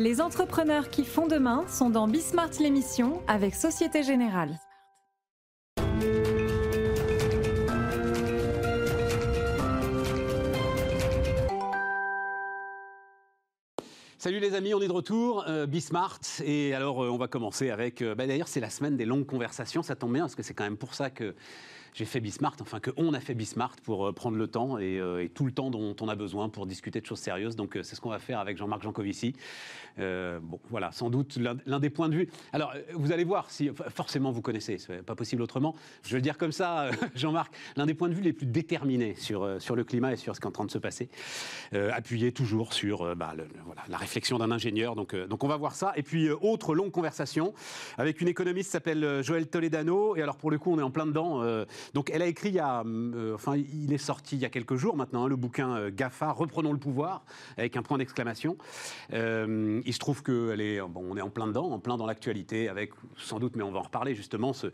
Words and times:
Les 0.00 0.22
entrepreneurs 0.22 0.88
qui 0.88 1.04
font 1.04 1.26
demain 1.26 1.66
sont 1.68 1.90
dans 1.90 2.08
Bismart 2.08 2.52
l'émission 2.58 3.20
avec 3.28 3.54
Société 3.54 4.02
Générale. 4.02 4.58
Salut 14.16 14.38
les 14.40 14.54
amis, 14.54 14.72
on 14.72 14.80
est 14.80 14.88
de 14.88 14.92
retour, 14.92 15.44
euh, 15.46 15.66
Bismart. 15.66 16.20
Et 16.44 16.72
alors, 16.72 17.04
euh, 17.04 17.10
on 17.10 17.18
va 17.18 17.28
commencer 17.28 17.68
avec. 17.68 18.00
euh, 18.00 18.14
bah, 18.14 18.26
D'ailleurs, 18.26 18.48
c'est 18.48 18.60
la 18.60 18.70
semaine 18.70 18.96
des 18.96 19.04
longues 19.04 19.26
conversations. 19.26 19.82
Ça 19.82 19.96
tombe 19.96 20.14
bien 20.14 20.22
parce 20.22 20.34
que 20.34 20.42
c'est 20.42 20.54
quand 20.54 20.64
même 20.64 20.78
pour 20.78 20.94
ça 20.94 21.10
que 21.10 21.34
j'ai 21.94 22.04
fait 22.04 22.20
Bismart, 22.20 22.56
enfin 22.60 22.80
que 22.80 22.90
on 22.96 23.14
a 23.14 23.20
fait 23.20 23.34
Bismart 23.34 23.76
pour 23.82 24.08
euh, 24.08 24.12
prendre 24.12 24.36
le 24.36 24.46
temps 24.46 24.78
et, 24.78 24.98
euh, 24.98 25.22
et 25.22 25.28
tout 25.28 25.44
le 25.44 25.52
temps 25.52 25.70
dont 25.70 25.94
on 26.00 26.08
a 26.08 26.14
besoin 26.14 26.48
pour 26.48 26.66
discuter 26.66 27.00
de 27.00 27.06
choses 27.06 27.18
sérieuses. 27.18 27.56
Donc, 27.56 27.76
euh, 27.76 27.82
c'est 27.82 27.96
ce 27.96 28.00
qu'on 28.00 28.10
va 28.10 28.18
faire 28.18 28.38
avec 28.38 28.56
Jean-Marc 28.56 28.82
Jancovici. 28.82 29.34
Euh, 29.98 30.38
bon, 30.40 30.60
voilà, 30.70 30.92
sans 30.92 31.10
doute 31.10 31.38
l'un 31.38 31.80
des 31.80 31.90
points 31.90 32.08
de 32.08 32.14
vue. 32.14 32.28
Alors, 32.52 32.72
vous 32.94 33.12
allez 33.12 33.24
voir 33.24 33.50
si 33.50 33.70
forcément 33.94 34.30
vous 34.30 34.42
connaissez, 34.42 34.78
c'est 34.78 35.02
pas 35.02 35.14
possible 35.14 35.42
autrement. 35.42 35.74
Je 36.04 36.10
vais 36.10 36.18
le 36.18 36.22
dire 36.22 36.38
comme 36.38 36.52
ça, 36.52 36.90
Jean-Marc, 37.14 37.52
l'un 37.76 37.86
des 37.86 37.94
points 37.94 38.08
de 38.08 38.14
vue 38.14 38.22
les 38.22 38.32
plus 38.32 38.46
déterminés 38.46 39.14
sur, 39.14 39.60
sur 39.60 39.76
le 39.76 39.84
climat 39.84 40.12
et 40.12 40.16
sur 40.16 40.34
ce 40.34 40.40
qui 40.40 40.46
est 40.46 40.48
en 40.48 40.52
train 40.52 40.64
de 40.64 40.70
se 40.70 40.78
passer, 40.78 41.08
euh, 41.74 41.90
appuyé 41.92 42.32
toujours 42.32 42.72
sur 42.72 43.14
bah, 43.16 43.34
la 43.88 43.96
réflexion 43.96 44.38
d'un 44.38 44.50
ingénieur. 44.50 44.94
Donc, 44.94 45.14
donc, 45.14 45.44
on 45.44 45.48
va 45.48 45.56
voir 45.56 45.74
ça. 45.74 45.92
Et 45.96 46.02
puis, 46.02 46.30
autre 46.30 46.74
longue 46.74 46.90
conversation 46.90 47.52
avec 47.98 48.20
une 48.20 48.28
économiste 48.28 48.70
s'appelle 48.70 49.22
Joëlle 49.22 49.48
Toledano. 49.48 50.16
Et 50.16 50.22
alors, 50.22 50.36
pour 50.36 50.50
le 50.50 50.58
coup, 50.58 50.72
on 50.72 50.78
est 50.78 50.82
en 50.82 50.90
plein 50.90 51.06
dedans. 51.06 51.42
Donc, 51.94 52.10
elle 52.12 52.22
a 52.22 52.26
écrit 52.26 52.50
il 52.50 52.54
y 52.54 52.58
a, 52.58 52.82
euh, 52.84 53.34
enfin, 53.34 53.56
il 53.56 53.92
est 53.92 53.98
sorti 53.98 54.36
il 54.36 54.42
y 54.42 54.44
a 54.44 54.48
quelques 54.48 54.76
jours 54.76 54.96
maintenant, 54.96 55.24
hein, 55.24 55.28
le 55.28 55.36
bouquin 55.36 55.76
euh, 55.76 55.90
GAFA, 55.92 56.32
Reprenons 56.32 56.72
le 56.72 56.78
pouvoir, 56.78 57.24
avec 57.56 57.76
un 57.76 57.82
point 57.82 57.98
d'exclamation. 57.98 58.56
Euh, 59.12 59.80
il 59.84 59.92
se 59.92 59.98
trouve 59.98 60.22
qu'elle 60.22 60.60
est, 60.60 60.80
on 60.80 61.16
est 61.16 61.20
en 61.20 61.30
plein 61.30 61.46
dedans, 61.46 61.70
en 61.70 61.78
plein 61.78 61.96
dans 61.96 62.06
l'actualité, 62.06 62.68
avec 62.68 62.92
sans 63.16 63.38
doute, 63.38 63.56
mais 63.56 63.62
on 63.62 63.72
va 63.72 63.80
en 63.80 63.82
reparler 63.82 64.14
justement, 64.14 64.52
ce, 64.52 64.68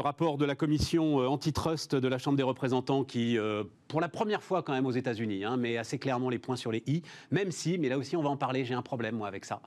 rapport 0.00 0.36
de 0.36 0.44
la 0.44 0.56
commission 0.56 1.18
antitrust 1.18 1.94
de 1.94 2.08
la 2.08 2.18
Chambre 2.18 2.36
des 2.36 2.42
représentants 2.42 3.04
qui, 3.04 3.38
pour 3.86 4.00
la 4.00 4.08
première 4.08 4.42
fois 4.42 4.62
quand 4.62 4.72
même 4.72 4.86
aux 4.86 4.92
États-Unis, 4.92 5.44
hein, 5.44 5.56
met 5.56 5.76
assez 5.76 5.98
clairement 5.98 6.28
les 6.28 6.40
points 6.40 6.56
sur 6.56 6.72
les 6.72 6.82
i, 6.86 7.02
même 7.30 7.52
si, 7.52 7.78
mais 7.78 7.88
là 7.88 7.98
aussi 7.98 8.16
on 8.16 8.22
va 8.22 8.30
en 8.30 8.36
parler, 8.36 8.64
j'ai 8.64 8.74
un 8.74 8.82
problème 8.82 9.14
moi 9.14 9.28
avec 9.28 9.44
ça. 9.44 9.60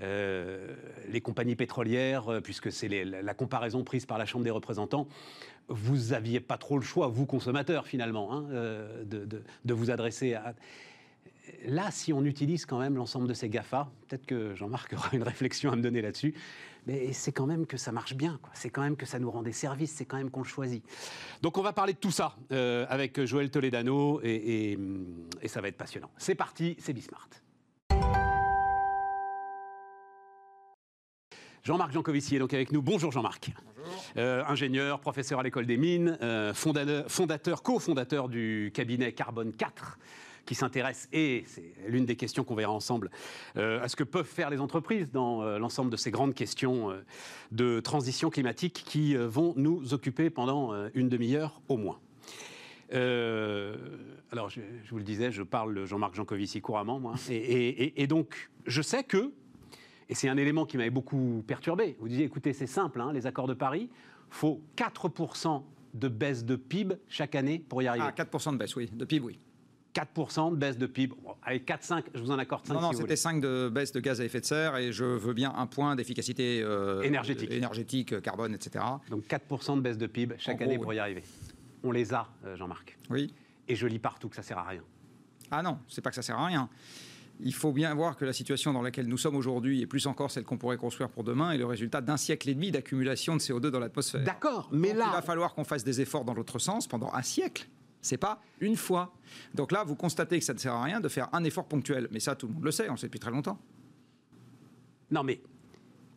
Les 0.00 1.20
compagnies 1.22 1.56
pétrolières, 1.56 2.40
puisque 2.42 2.70
c'est 2.70 2.88
la 2.88 3.34
comparaison 3.34 3.84
prise 3.84 4.04
par 4.04 4.18
la 4.18 4.26
Chambre 4.26 4.44
des 4.44 4.50
représentants, 4.50 5.08
vous 5.68 6.12
aviez 6.12 6.40
pas 6.40 6.58
trop 6.58 6.78
le 6.78 6.84
choix, 6.84 7.08
vous 7.08 7.26
consommateurs 7.26 7.86
finalement, 7.86 8.32
hein, 8.32 8.46
euh, 8.50 9.04
de, 9.04 9.74
vous 9.74 9.90
adresser 9.90 10.34
à. 10.34 10.54
Là, 11.66 11.90
si 11.90 12.12
on 12.12 12.24
utilise 12.24 12.64
quand 12.64 12.78
même 12.78 12.96
l'ensemble 12.96 13.28
de 13.28 13.34
ces 13.34 13.50
GAFA, 13.50 13.90
peut-être 14.08 14.24
que 14.24 14.54
Jean-Marc 14.54 14.92
aura 14.96 15.10
une 15.12 15.22
réflexion 15.22 15.70
à 15.72 15.76
me 15.76 15.82
donner 15.82 16.00
là-dessus, 16.00 16.34
mais 16.86 17.12
c'est 17.12 17.32
quand 17.32 17.46
même 17.46 17.66
que 17.66 17.76
ça 17.76 17.92
marche 17.92 18.14
bien, 18.14 18.40
c'est 18.52 18.70
quand 18.70 18.82
même 18.82 18.96
que 18.96 19.06
ça 19.06 19.18
nous 19.18 19.30
rend 19.30 19.42
des 19.42 19.52
services, 19.52 19.92
c'est 19.92 20.04
quand 20.04 20.16
même 20.16 20.30
qu'on 20.30 20.42
le 20.42 20.46
choisit. 20.48 20.84
Donc 21.42 21.58
on 21.58 21.62
va 21.62 21.72
parler 21.72 21.92
de 21.92 21.98
tout 21.98 22.10
ça 22.10 22.36
euh, 22.52 22.86
avec 22.88 23.22
Joël 23.24 23.50
Toledano 23.50 24.20
et, 24.22 24.72
et, 24.72 24.78
et 25.42 25.48
ça 25.48 25.60
va 25.60 25.68
être 25.68 25.76
passionnant. 25.76 26.10
C'est 26.16 26.34
parti, 26.34 26.76
c'est 26.78 26.92
Bismart. 26.92 27.28
Jean-Marc 31.64 31.92
Jancovici 31.92 32.36
est 32.36 32.38
donc 32.38 32.52
avec 32.52 32.72
nous. 32.72 32.82
Bonjour 32.82 33.10
Jean-Marc. 33.10 33.50
Euh, 34.18 34.42
ingénieur, 34.46 35.00
professeur 35.00 35.40
à 35.40 35.42
l'école 35.42 35.64
des 35.64 35.78
mines, 35.78 36.18
euh, 36.20 36.52
fondateur, 36.52 37.10
fondateur, 37.10 37.62
cofondateur 37.62 38.28
du 38.28 38.70
cabinet 38.74 39.12
Carbone 39.12 39.52
4 39.54 39.98
qui 40.44 40.54
s'intéresse, 40.54 41.08
et 41.10 41.42
c'est 41.46 41.72
l'une 41.88 42.04
des 42.04 42.16
questions 42.16 42.44
qu'on 42.44 42.54
verra 42.54 42.70
ensemble, 42.72 43.10
euh, 43.56 43.82
à 43.82 43.88
ce 43.88 43.96
que 43.96 44.04
peuvent 44.04 44.26
faire 44.26 44.50
les 44.50 44.60
entreprises 44.60 45.10
dans 45.10 45.40
euh, 45.40 45.58
l'ensemble 45.58 45.90
de 45.90 45.96
ces 45.96 46.10
grandes 46.10 46.34
questions 46.34 46.90
euh, 46.90 47.02
de 47.50 47.80
transition 47.80 48.28
climatique 48.28 48.82
qui 48.86 49.14
vont 49.16 49.54
nous 49.56 49.94
occuper 49.94 50.28
pendant 50.28 50.74
une 50.92 51.08
demi-heure 51.08 51.62
au 51.68 51.78
moins. 51.78 51.98
Alors, 52.92 54.50
je, 54.50 54.60
je 54.84 54.90
vous 54.90 54.98
le 54.98 55.02
disais, 55.04 55.32
je 55.32 55.42
parle 55.42 55.74
de 55.74 55.86
Jean-Marc 55.86 56.14
Jancovici 56.14 56.60
couramment, 56.60 57.00
moi. 57.00 57.14
Et, 57.30 57.36
et- 57.36 57.82
et- 57.84 58.02
et 58.02 58.06
donc, 58.06 58.50
je 58.66 58.82
sais 58.82 59.02
que, 59.02 59.32
et 60.08 60.14
c'est 60.14 60.28
un 60.28 60.36
élément 60.36 60.66
qui 60.66 60.76
m'avait 60.76 60.90
beaucoup 60.90 61.42
perturbé, 61.46 61.96
vous 62.00 62.08
disiez, 62.08 62.24
écoutez, 62.24 62.52
c'est 62.52 62.66
simple, 62.66 63.00
hein, 63.00 63.12
les 63.12 63.26
accords 63.26 63.46
de 63.46 63.54
Paris, 63.54 63.90
faut 64.30 64.60
4% 64.76 65.62
de 65.94 66.08
baisse 66.08 66.44
de 66.44 66.56
PIB 66.56 66.96
chaque 67.08 67.34
année 67.34 67.58
pour 67.58 67.82
y 67.82 67.86
arriver. 67.86 68.06
Ah, 68.08 68.12
4% 68.12 68.52
de 68.52 68.56
baisse, 68.58 68.74
oui, 68.76 68.90
de 68.92 69.04
PIB, 69.04 69.24
oui. 69.26 69.38
4% 69.94 70.50
de 70.50 70.56
baisse 70.56 70.76
de 70.76 70.86
PIB. 70.86 71.14
Bon, 71.22 71.34
allez, 71.42 71.60
4-5, 71.60 72.02
je 72.14 72.20
vous 72.20 72.30
en 72.32 72.38
accorde 72.38 72.66
5 72.66 72.74
Non, 72.74 72.80
non, 72.80 72.92
si 72.92 72.98
c'était 72.98 73.16
5 73.16 73.40
de 73.40 73.68
baisse 73.72 73.92
de 73.92 74.00
gaz 74.00 74.20
à 74.20 74.24
effet 74.24 74.40
de 74.40 74.44
serre 74.44 74.76
et 74.76 74.90
je 74.90 75.04
veux 75.04 75.34
bien 75.34 75.54
un 75.56 75.66
point 75.66 75.94
d'efficacité 75.94 76.62
euh, 76.62 77.02
Énergétique. 77.02 77.50
énergétique, 77.52 78.12
euh, 78.12 78.20
carbone, 78.20 78.54
etc. 78.54 78.84
Donc 79.08 79.24
4% 79.24 79.76
de 79.76 79.80
baisse 79.82 79.96
de 79.98 80.06
PIB 80.08 80.34
chaque 80.38 80.60
En 80.60 80.64
année 80.64 80.74
gros, 80.76 80.84
pour 80.84 80.94
y 80.94 80.98
arriver. 80.98 81.22
On 81.84 81.92
les 81.92 82.12
a, 82.12 82.26
euh, 82.44 82.56
Jean-Marc. 82.56 82.98
Oui. 83.08 83.32
Et 83.68 83.76
je 83.76 83.86
lis 83.86 84.00
partout 84.00 84.28
que 84.28 84.36
ça 84.36 84.42
sert 84.42 84.58
à 84.58 84.64
rien. 84.64 84.82
Ah 85.50 85.62
non, 85.62 85.78
c'est 85.86 86.00
pas 86.00 86.10
que 86.10 86.16
ça 86.16 86.22
sert 86.22 86.38
à 86.38 86.46
rien. 86.46 86.68
Il 87.40 87.54
faut 87.54 87.72
bien 87.72 87.92
voir 87.94 88.16
que 88.16 88.24
la 88.24 88.32
situation 88.32 88.72
dans 88.72 88.82
laquelle 88.82 89.06
nous 89.06 89.18
sommes 89.18 89.36
aujourd'hui, 89.36 89.82
et 89.82 89.86
plus 89.86 90.06
encore 90.06 90.30
celle 90.30 90.44
qu'on 90.44 90.56
pourrait 90.56 90.76
construire 90.76 91.08
pour 91.08 91.24
demain, 91.24 91.50
est 91.50 91.58
le 91.58 91.66
résultat 91.66 92.00
d'un 92.00 92.16
siècle 92.16 92.48
et 92.48 92.54
demi 92.54 92.70
d'accumulation 92.70 93.34
de 93.34 93.40
CO2 93.40 93.68
dans 93.68 93.80
l'atmosphère. 93.80 94.22
D'accord, 94.22 94.68
mais 94.72 94.88
Donc, 94.88 94.98
là, 94.98 95.06
il 95.08 95.12
va 95.14 95.22
falloir 95.22 95.54
qu'on 95.54 95.64
fasse 95.64 95.84
des 95.84 96.00
efforts 96.00 96.24
dans 96.24 96.34
l'autre 96.34 96.58
sens 96.58 96.86
pendant 96.86 97.12
un 97.12 97.22
siècle. 97.22 97.68
C'est 98.00 98.18
pas 98.18 98.40
une 98.60 98.76
fois. 98.76 99.14
Donc 99.54 99.72
là, 99.72 99.82
vous 99.82 99.96
constatez 99.96 100.38
que 100.38 100.44
ça 100.44 100.52
ne 100.52 100.58
sert 100.58 100.74
à 100.74 100.82
rien 100.82 101.00
de 101.00 101.08
faire 101.08 101.28
un 101.32 101.42
effort 101.42 101.66
ponctuel. 101.66 102.08
Mais 102.12 102.20
ça, 102.20 102.36
tout 102.36 102.46
le 102.46 102.52
monde 102.52 102.64
le 102.64 102.70
sait, 102.70 102.88
on 102.88 102.92
le 102.92 102.98
sait 102.98 103.06
depuis 103.06 103.20
très 103.20 103.30
longtemps. 103.30 103.58
Non, 105.10 105.24
mais 105.24 105.40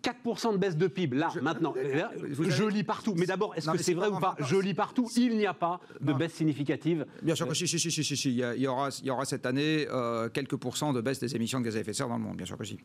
4% 0.07 0.53
de 0.53 0.57
baisse 0.57 0.77
de 0.77 0.87
PIB, 0.87 1.17
là, 1.17 1.29
maintenant, 1.41 1.73
là, 1.75 2.11
vous 2.31 2.43
je 2.49 2.63
avez- 2.63 2.73
lis 2.73 2.83
partout. 2.83 3.13
Mais 3.17 3.25
d'abord, 3.25 3.55
est-ce 3.55 3.69
que 3.69 3.77
c'est 3.77 3.93
vrai 3.93 4.07
ou 4.09 4.19
pas 4.19 4.35
Je 4.39 4.55
lis 4.55 4.73
partout, 4.73 5.09
il 5.17 5.37
n'y 5.37 5.45
a 5.45 5.53
pas 5.53 5.79
de 6.01 6.11
Non. 6.11 6.17
baisse 6.17 6.33
significative. 6.33 7.05
Bien 7.21 7.35
sûr 7.35 7.47
que 7.47 7.53
si, 7.53 7.67
si, 7.67 7.79
si, 7.79 7.91
si, 7.91 8.03
si. 8.03 8.29
Il, 8.29 8.35
y 8.35 8.43
a- 8.43 8.55
il 8.55 8.61
y 8.61 8.67
aura, 8.67 8.89
il 9.01 9.05
y 9.05 9.09
aura 9.11 9.25
cette 9.25 9.45
année 9.45 9.87
euh, 9.89 10.29
quelques 10.29 10.55
pourcents 10.57 10.93
de 10.93 11.01
baisse 11.01 11.19
des 11.19 11.35
émissions 11.35 11.59
de 11.59 11.65
gaz 11.65 11.75
à 11.75 11.79
effet 11.79 11.91
de 11.91 11.95
serre 11.95 12.07
dans 12.09 12.17
le 12.17 12.23
monde, 12.23 12.37
bien 12.37 12.45
sûr 12.45 12.57
que 12.57 12.63
si. 12.65 12.77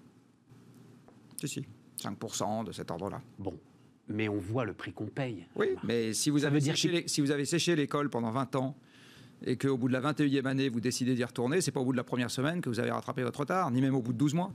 Si, 1.40 1.48
si. 1.48 1.64
5% 2.02 2.64
de 2.64 2.72
cet 2.72 2.90
ordre-là. 2.90 3.20
Bon, 3.38 3.58
mais 4.08 4.28
on 4.28 4.38
voit 4.38 4.64
le 4.64 4.72
prix 4.74 4.92
qu'on 4.92 5.06
paye. 5.06 5.46
Oui, 5.56 5.68
mais 5.84 6.12
si 6.12 6.30
vous, 6.30 6.40
Ça 6.40 6.48
avez 6.48 6.58
dire 6.60 6.74
séché 6.74 6.88
que- 6.88 6.94
les- 6.94 7.08
si 7.08 7.20
vous 7.20 7.30
avez 7.30 7.44
séché 7.44 7.76
l'école 7.76 8.10
pendant 8.10 8.30
20 8.30 8.56
ans 8.56 8.76
et 9.44 9.56
qu'au 9.56 9.76
bout 9.76 9.88
de 9.88 9.92
la 9.92 10.00
21e 10.00 10.46
année, 10.46 10.68
vous 10.68 10.80
décidez 10.80 11.14
d'y 11.14 11.24
retourner, 11.24 11.60
c'est 11.60 11.70
pas 11.70 11.80
au 11.80 11.84
bout 11.84 11.92
de 11.92 11.96
la 11.96 12.04
première 12.04 12.30
semaine 12.30 12.60
que 12.60 12.68
vous 12.68 12.80
avez 12.80 12.90
rattrapé 12.90 13.22
votre 13.22 13.40
retard, 13.40 13.70
ni 13.70 13.80
même 13.80 13.94
au 13.94 14.02
bout 14.02 14.12
de 14.12 14.18
12 14.18 14.34
mois. 14.34 14.52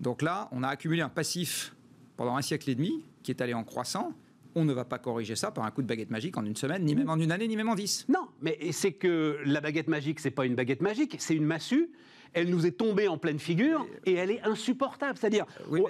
Donc 0.00 0.22
là, 0.22 0.48
on 0.52 0.62
a 0.62 0.68
accumulé 0.68 1.02
un 1.02 1.08
passif 1.08 1.74
pendant 2.16 2.36
un 2.36 2.42
siècle 2.42 2.70
et 2.70 2.74
demi 2.74 3.04
qui 3.22 3.30
est 3.30 3.40
allé 3.40 3.54
en 3.54 3.64
croissant. 3.64 4.12
On 4.54 4.64
ne 4.64 4.72
va 4.72 4.84
pas 4.84 4.98
corriger 4.98 5.36
ça 5.36 5.52
par 5.52 5.64
un 5.64 5.70
coup 5.70 5.82
de 5.82 5.86
baguette 5.86 6.10
magique 6.10 6.36
en 6.36 6.44
une 6.44 6.56
semaine, 6.56 6.84
ni 6.84 6.94
même 6.94 7.08
en 7.08 7.18
une 7.18 7.30
année, 7.30 7.46
ni 7.46 7.56
même 7.56 7.68
en 7.68 7.74
10. 7.74 8.06
Non, 8.08 8.26
mais 8.42 8.58
c'est 8.72 8.92
que 8.92 9.38
la 9.44 9.60
baguette 9.60 9.88
magique, 9.88 10.18
c'est 10.18 10.30
pas 10.30 10.44
une 10.44 10.56
baguette 10.56 10.80
magique, 10.80 11.16
c'est 11.18 11.36
une 11.36 11.44
massue. 11.44 11.90
Elle 12.32 12.48
nous 12.50 12.66
est 12.66 12.72
tombée 12.72 13.08
en 13.08 13.18
pleine 13.18 13.38
figure 13.38 13.86
et 14.06 14.14
elle 14.14 14.30
est 14.30 14.42
insupportable. 14.42 15.18
C'est-à-dire, 15.18 15.46
Oui, 15.68 15.82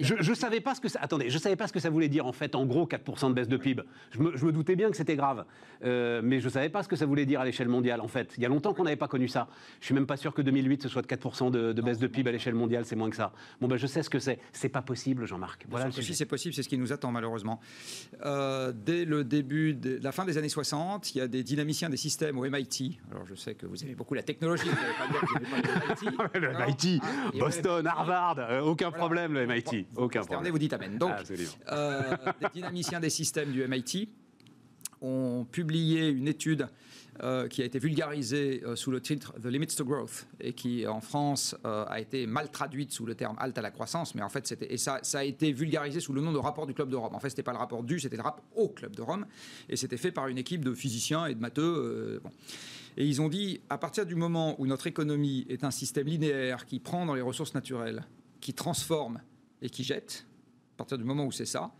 je, 0.00 0.14
je 0.20 0.34
savais 0.34 0.60
pas 0.60 0.74
ce 0.74 0.80
que 0.80 0.88
ça. 0.88 0.98
Attendez, 1.02 1.30
je 1.30 1.38
savais 1.38 1.56
pas 1.56 1.66
ce 1.66 1.72
que 1.72 1.80
ça 1.80 1.90
voulait 1.90 2.08
dire 2.08 2.26
en 2.26 2.32
fait. 2.32 2.54
En 2.54 2.66
gros, 2.66 2.86
4% 2.86 3.28
de 3.28 3.34
baisse 3.34 3.48
de 3.48 3.56
PIB. 3.56 3.82
Je 4.10 4.20
me, 4.20 4.36
je 4.36 4.44
me 4.44 4.52
doutais 4.52 4.76
bien 4.76 4.90
que 4.90 4.96
c'était 4.96 5.16
grave, 5.16 5.44
Euh, 5.84 6.20
mais 6.24 6.40
je 6.40 6.48
savais 6.48 6.68
pas 6.70 6.82
ce 6.82 6.88
que 6.88 6.96
ça 6.96 7.04
voulait 7.06 7.26
dire 7.26 7.40
à 7.40 7.44
l'échelle 7.44 7.68
mondiale. 7.68 8.00
En 8.00 8.08
fait, 8.08 8.32
il 8.36 8.42
y 8.42 8.46
a 8.46 8.48
longtemps 8.48 8.72
qu'on 8.74 8.84
n'avait 8.84 8.96
pas 8.96 9.08
connu 9.08 9.28
ça. 9.28 9.48
Je 9.80 9.86
suis 9.86 9.94
même 9.94 10.06
pas 10.06 10.16
sûr 10.16 10.32
que 10.34 10.42
2008 10.42 10.82
ce 10.82 10.88
soit 10.88 11.02
de 11.02 11.06
4% 11.06 11.50
de, 11.50 11.72
de 11.72 11.82
baisse 11.82 11.98
de 11.98 12.06
PIB 12.06 12.28
à 12.30 12.32
l'échelle 12.32 12.54
mondiale. 12.54 12.84
C'est 12.86 12.96
moins 12.96 13.10
que 13.10 13.16
ça. 13.16 13.32
Bon 13.60 13.68
ben, 13.68 13.76
je 13.76 13.86
sais 13.86 14.02
ce 14.02 14.10
que 14.10 14.18
c'est. 14.18 14.38
C'est 14.52 14.68
pas 14.70 14.82
possible, 14.82 15.26
Jean-Marc. 15.26 15.66
Voilà 15.68 15.90
si 15.90 16.14
c'est 16.14 16.26
possible, 16.26 16.54
c'est 16.54 16.62
ce 16.62 16.68
qui 16.68 16.78
nous 16.78 16.92
attend 16.92 17.10
malheureusement. 17.12 17.60
Euh, 18.24 18.72
dès 18.74 19.04
le 19.04 19.24
début, 19.24 19.74
de 19.74 19.98
la 20.02 20.12
fin 20.12 20.24
des 20.24 20.38
années 20.38 20.48
60, 20.48 21.14
il 21.14 21.18
y 21.18 21.20
a 21.20 21.28
des 21.28 21.42
dynamiciens 21.42 21.88
des 21.90 21.96
systèmes 21.96 22.38
au 22.38 22.48
MIT. 22.48 22.98
Alors 23.10 23.26
je 23.26 23.34
sais 23.34 23.54
que 23.54 23.66
vous 23.66 23.82
aimez 23.84 23.94
beaucoup 23.94 24.14
la 24.14 24.22
technologie, 24.22 24.68
vous 24.68 25.85
le 26.02 26.18
MIT. 26.20 26.40
le 26.40 26.48
Alors, 26.48 26.68
MIT, 26.68 27.00
et 27.34 27.38
Boston, 27.38 27.86
Harvard, 27.86 28.36
euh, 28.38 28.60
aucun 28.60 28.88
Voilà. 28.90 28.98
problème 28.98 29.34
le 29.34 29.46
MIT, 29.46 29.86
aucun 29.96 30.22
problème. 30.22 30.52
vous 30.52 30.58
dites 30.58 30.72
Amen. 30.72 30.98
Donc, 30.98 31.12
Absolument. 31.12 31.50
euh, 31.72 32.16
dynamiciens 32.54 33.00
des 33.00 33.10
systèmes 33.10 33.52
du 33.52 33.66
MIT 33.66 34.08
ont 35.02 35.46
publié 35.50 36.08
une 36.08 36.28
étude 36.28 36.68
euh, 37.22 37.48
qui 37.48 37.62
a 37.62 37.64
été 37.64 37.78
vulgarisée 37.78 38.62
euh, 38.66 38.76
sous 38.76 38.90
le 38.90 39.00
titre 39.00 39.32
The 39.42 39.46
Limits 39.46 39.68
to 39.76 39.86
Growth 39.86 40.26
et 40.38 40.52
qui 40.52 40.86
en 40.86 41.00
France 41.00 41.56
euh, 41.64 41.86
a 41.88 41.98
été 41.98 42.26
mal 42.26 42.50
traduite 42.50 42.92
sous 42.92 43.06
le 43.06 43.14
terme 43.14 43.36
halte 43.38 43.56
à 43.56 43.62
la 43.62 43.70
croissance, 43.70 44.14
mais 44.14 44.22
en 44.22 44.28
fait 44.28 44.46
c'était 44.46 44.70
et 44.70 44.76
ça, 44.76 44.98
ça 45.02 45.20
a 45.20 45.24
été 45.24 45.50
vulgarisé 45.52 46.00
sous 46.00 46.12
le 46.12 46.20
nom 46.20 46.30
de 46.32 46.38
rapport 46.38 46.66
du 46.66 46.74
Club 46.74 46.90
de 46.90 46.96
Rome. 46.96 47.14
En 47.14 47.20
fait, 47.20 47.30
c'était 47.30 47.42
pas 47.42 47.52
le 47.52 47.58
rapport 47.58 47.82
du, 47.82 48.00
c'était 48.00 48.16
le 48.16 48.22
rapport 48.22 48.44
au 48.54 48.68
Club 48.68 48.94
de 48.94 49.00
Rome 49.00 49.24
et 49.70 49.76
c'était 49.76 49.96
fait 49.96 50.12
par 50.12 50.28
une 50.28 50.36
équipe 50.36 50.62
de 50.62 50.74
physiciens 50.74 51.24
et 51.24 51.34
de 51.34 51.40
matheux. 51.40 52.20
bon. 52.22 52.30
Et 52.96 53.06
ils 53.06 53.20
ont 53.20 53.28
dit 53.28 53.60
à 53.68 53.78
partir 53.78 54.06
du 54.06 54.14
moment 54.14 54.58
où 54.60 54.66
notre 54.66 54.86
économie 54.86 55.46
est 55.48 55.64
un 55.64 55.70
système 55.70 56.06
linéaire 56.06 56.64
qui 56.64 56.80
prend 56.80 57.04
dans 57.04 57.14
les 57.14 57.20
ressources 57.20 57.54
naturelles, 57.54 58.04
qui 58.40 58.54
transforme 58.54 59.20
et 59.60 59.68
qui 59.68 59.84
jette, 59.84 60.26
à 60.74 60.78
partir 60.78 60.98
du 60.98 61.04
moment 61.04 61.24
où 61.24 61.32
c'est 61.32 61.46
ça, 61.46 61.72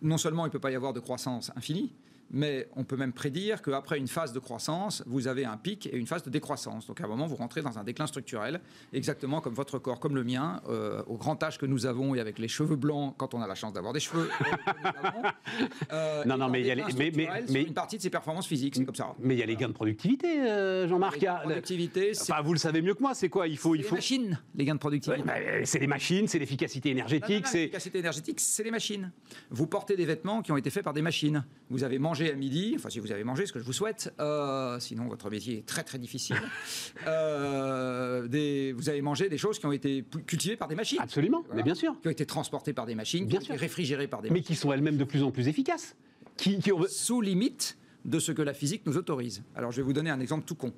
non 0.00 0.18
seulement 0.18 0.44
il 0.44 0.48
ne 0.48 0.52
peut 0.52 0.60
pas 0.60 0.70
y 0.70 0.74
avoir 0.74 0.92
de 0.92 1.00
croissance 1.00 1.50
infinie, 1.56 1.94
mais 2.32 2.68
on 2.76 2.84
peut 2.84 2.96
même 2.96 3.12
prédire 3.12 3.62
qu'après 3.62 3.98
une 3.98 4.08
phase 4.08 4.32
de 4.32 4.38
croissance, 4.38 5.02
vous 5.06 5.28
avez 5.28 5.44
un 5.44 5.56
pic 5.56 5.86
et 5.86 5.96
une 5.96 6.06
phase 6.06 6.22
de 6.22 6.30
décroissance. 6.30 6.86
Donc 6.86 7.00
à 7.00 7.04
un 7.04 7.08
moment, 7.08 7.26
vous 7.26 7.36
rentrez 7.36 7.62
dans 7.62 7.78
un 7.78 7.84
déclin 7.84 8.06
structurel, 8.06 8.60
exactement 8.92 9.40
comme 9.40 9.54
votre 9.54 9.78
corps, 9.78 10.00
comme 10.00 10.14
le 10.14 10.24
mien, 10.24 10.62
euh, 10.68 11.02
au 11.06 11.16
grand 11.16 11.40
âge 11.42 11.58
que 11.58 11.66
nous 11.66 11.86
avons 11.86 12.14
et 12.14 12.20
avec 12.20 12.38
les 12.38 12.48
cheveux 12.48 12.76
blancs, 12.76 13.14
quand 13.18 13.34
on 13.34 13.42
a 13.42 13.46
la 13.46 13.54
chance 13.54 13.72
d'avoir 13.74 13.92
des 13.92 14.00
cheveux. 14.00 14.30
euh, 15.92 16.24
non, 16.24 16.38
non, 16.38 16.48
mais 16.48 16.60
il 16.60 16.66
y 16.66 16.70
a 16.70 16.74
les, 16.74 16.84
mais, 16.96 17.12
mais, 17.14 17.28
mais, 17.50 17.62
une 17.62 17.74
partie 17.74 17.98
de 17.98 18.02
ses 18.02 18.10
performances 18.10 18.46
physiques, 18.46 18.76
c'est 18.76 18.84
comme 18.84 18.94
ça. 18.94 19.14
Mais 19.18 19.34
il 19.34 19.38
y 19.38 19.42
a 19.42 19.46
les 19.46 19.56
gains 19.56 19.68
de 19.68 19.74
productivité, 19.74 20.40
euh, 20.40 20.88
Jean-Marc. 20.88 21.16
Les 21.16 21.26
gains 21.26 21.38
de 21.38 21.42
productivité, 21.42 22.12
enfin, 22.18 22.40
vous 22.42 22.54
le 22.54 22.58
savez 22.58 22.80
mieux 22.80 22.94
que 22.94 23.02
moi, 23.02 23.14
c'est 23.14 23.28
quoi? 23.28 23.46
Il 23.46 23.58
faut, 23.58 23.74
il 23.74 23.82
faut. 23.82 23.94
Les 23.94 23.98
machines, 23.98 24.40
les 24.54 24.64
gains 24.64 24.74
de 24.74 24.80
productivité. 24.80 25.22
Bah, 25.22 25.34
c'est 25.64 25.78
les 25.78 25.86
machines, 25.86 26.26
c'est 26.28 26.38
l'efficacité 26.38 26.90
énergétique. 26.90 27.46
C'est 27.46 27.58
l'efficacité 27.58 27.98
énergétique, 27.98 28.40
c'est 28.40 28.64
les 28.64 28.70
machines. 28.70 29.10
Vous 29.50 29.66
portez 29.66 29.96
des 29.96 30.06
vêtements 30.06 30.40
qui 30.40 30.52
ont 30.52 30.56
été 30.56 30.70
faits 30.70 30.84
par 30.84 30.94
des 30.94 31.02
machines. 31.02 31.44
Vous 31.68 31.84
avez 31.84 31.98
mangé 31.98 32.21
à 32.30 32.34
midi, 32.34 32.74
enfin 32.76 32.90
si 32.90 33.00
vous 33.00 33.12
avez 33.12 33.24
mangé, 33.24 33.46
ce 33.46 33.52
que 33.52 33.58
je 33.58 33.64
vous 33.64 33.72
souhaite, 33.72 34.12
euh, 34.20 34.78
sinon 34.78 35.08
votre 35.08 35.30
métier 35.30 35.58
est 35.58 35.66
très 35.66 35.82
très 35.82 35.98
difficile. 35.98 36.36
euh, 37.06 38.28
des, 38.28 38.72
vous 38.72 38.88
avez 38.88 39.02
mangé 39.02 39.28
des 39.28 39.38
choses 39.38 39.58
qui 39.58 39.66
ont 39.66 39.72
été 39.72 40.04
cultivées 40.26 40.56
par 40.56 40.68
des 40.68 40.74
machines. 40.74 40.98
Absolument, 41.00 41.44
mais 41.54 41.62
bien 41.62 41.74
sûr. 41.74 41.94
Qui 42.00 42.08
ont 42.08 42.12
été 42.12 42.26
transportées 42.26 42.72
par 42.72 42.86
des 42.86 42.94
machines, 42.94 43.26
bien 43.26 43.38
qui 43.38 43.46
sûr. 43.46 43.52
ont 43.52 43.56
été 43.56 43.64
réfrigérées 43.64 44.08
par 44.08 44.22
des 44.22 44.28
mais 44.28 44.34
machines. 44.34 44.46
Mais 44.50 44.54
qui 44.54 44.60
sont 44.60 44.72
elles-mêmes 44.72 44.96
de 44.96 45.04
plus 45.04 45.22
en 45.22 45.30
plus 45.30 45.48
efficaces. 45.48 45.96
Qui, 46.36 46.58
qui 46.58 46.72
ont... 46.72 46.82
Sous 46.88 47.20
limite 47.20 47.76
de 48.04 48.18
ce 48.18 48.32
que 48.32 48.42
la 48.42 48.54
physique 48.54 48.82
nous 48.86 48.96
autorise. 48.96 49.42
Alors 49.54 49.72
je 49.72 49.78
vais 49.78 49.82
vous 49.82 49.92
donner 49.92 50.10
un 50.10 50.20
exemple 50.20 50.44
tout 50.44 50.54
con. 50.54 50.72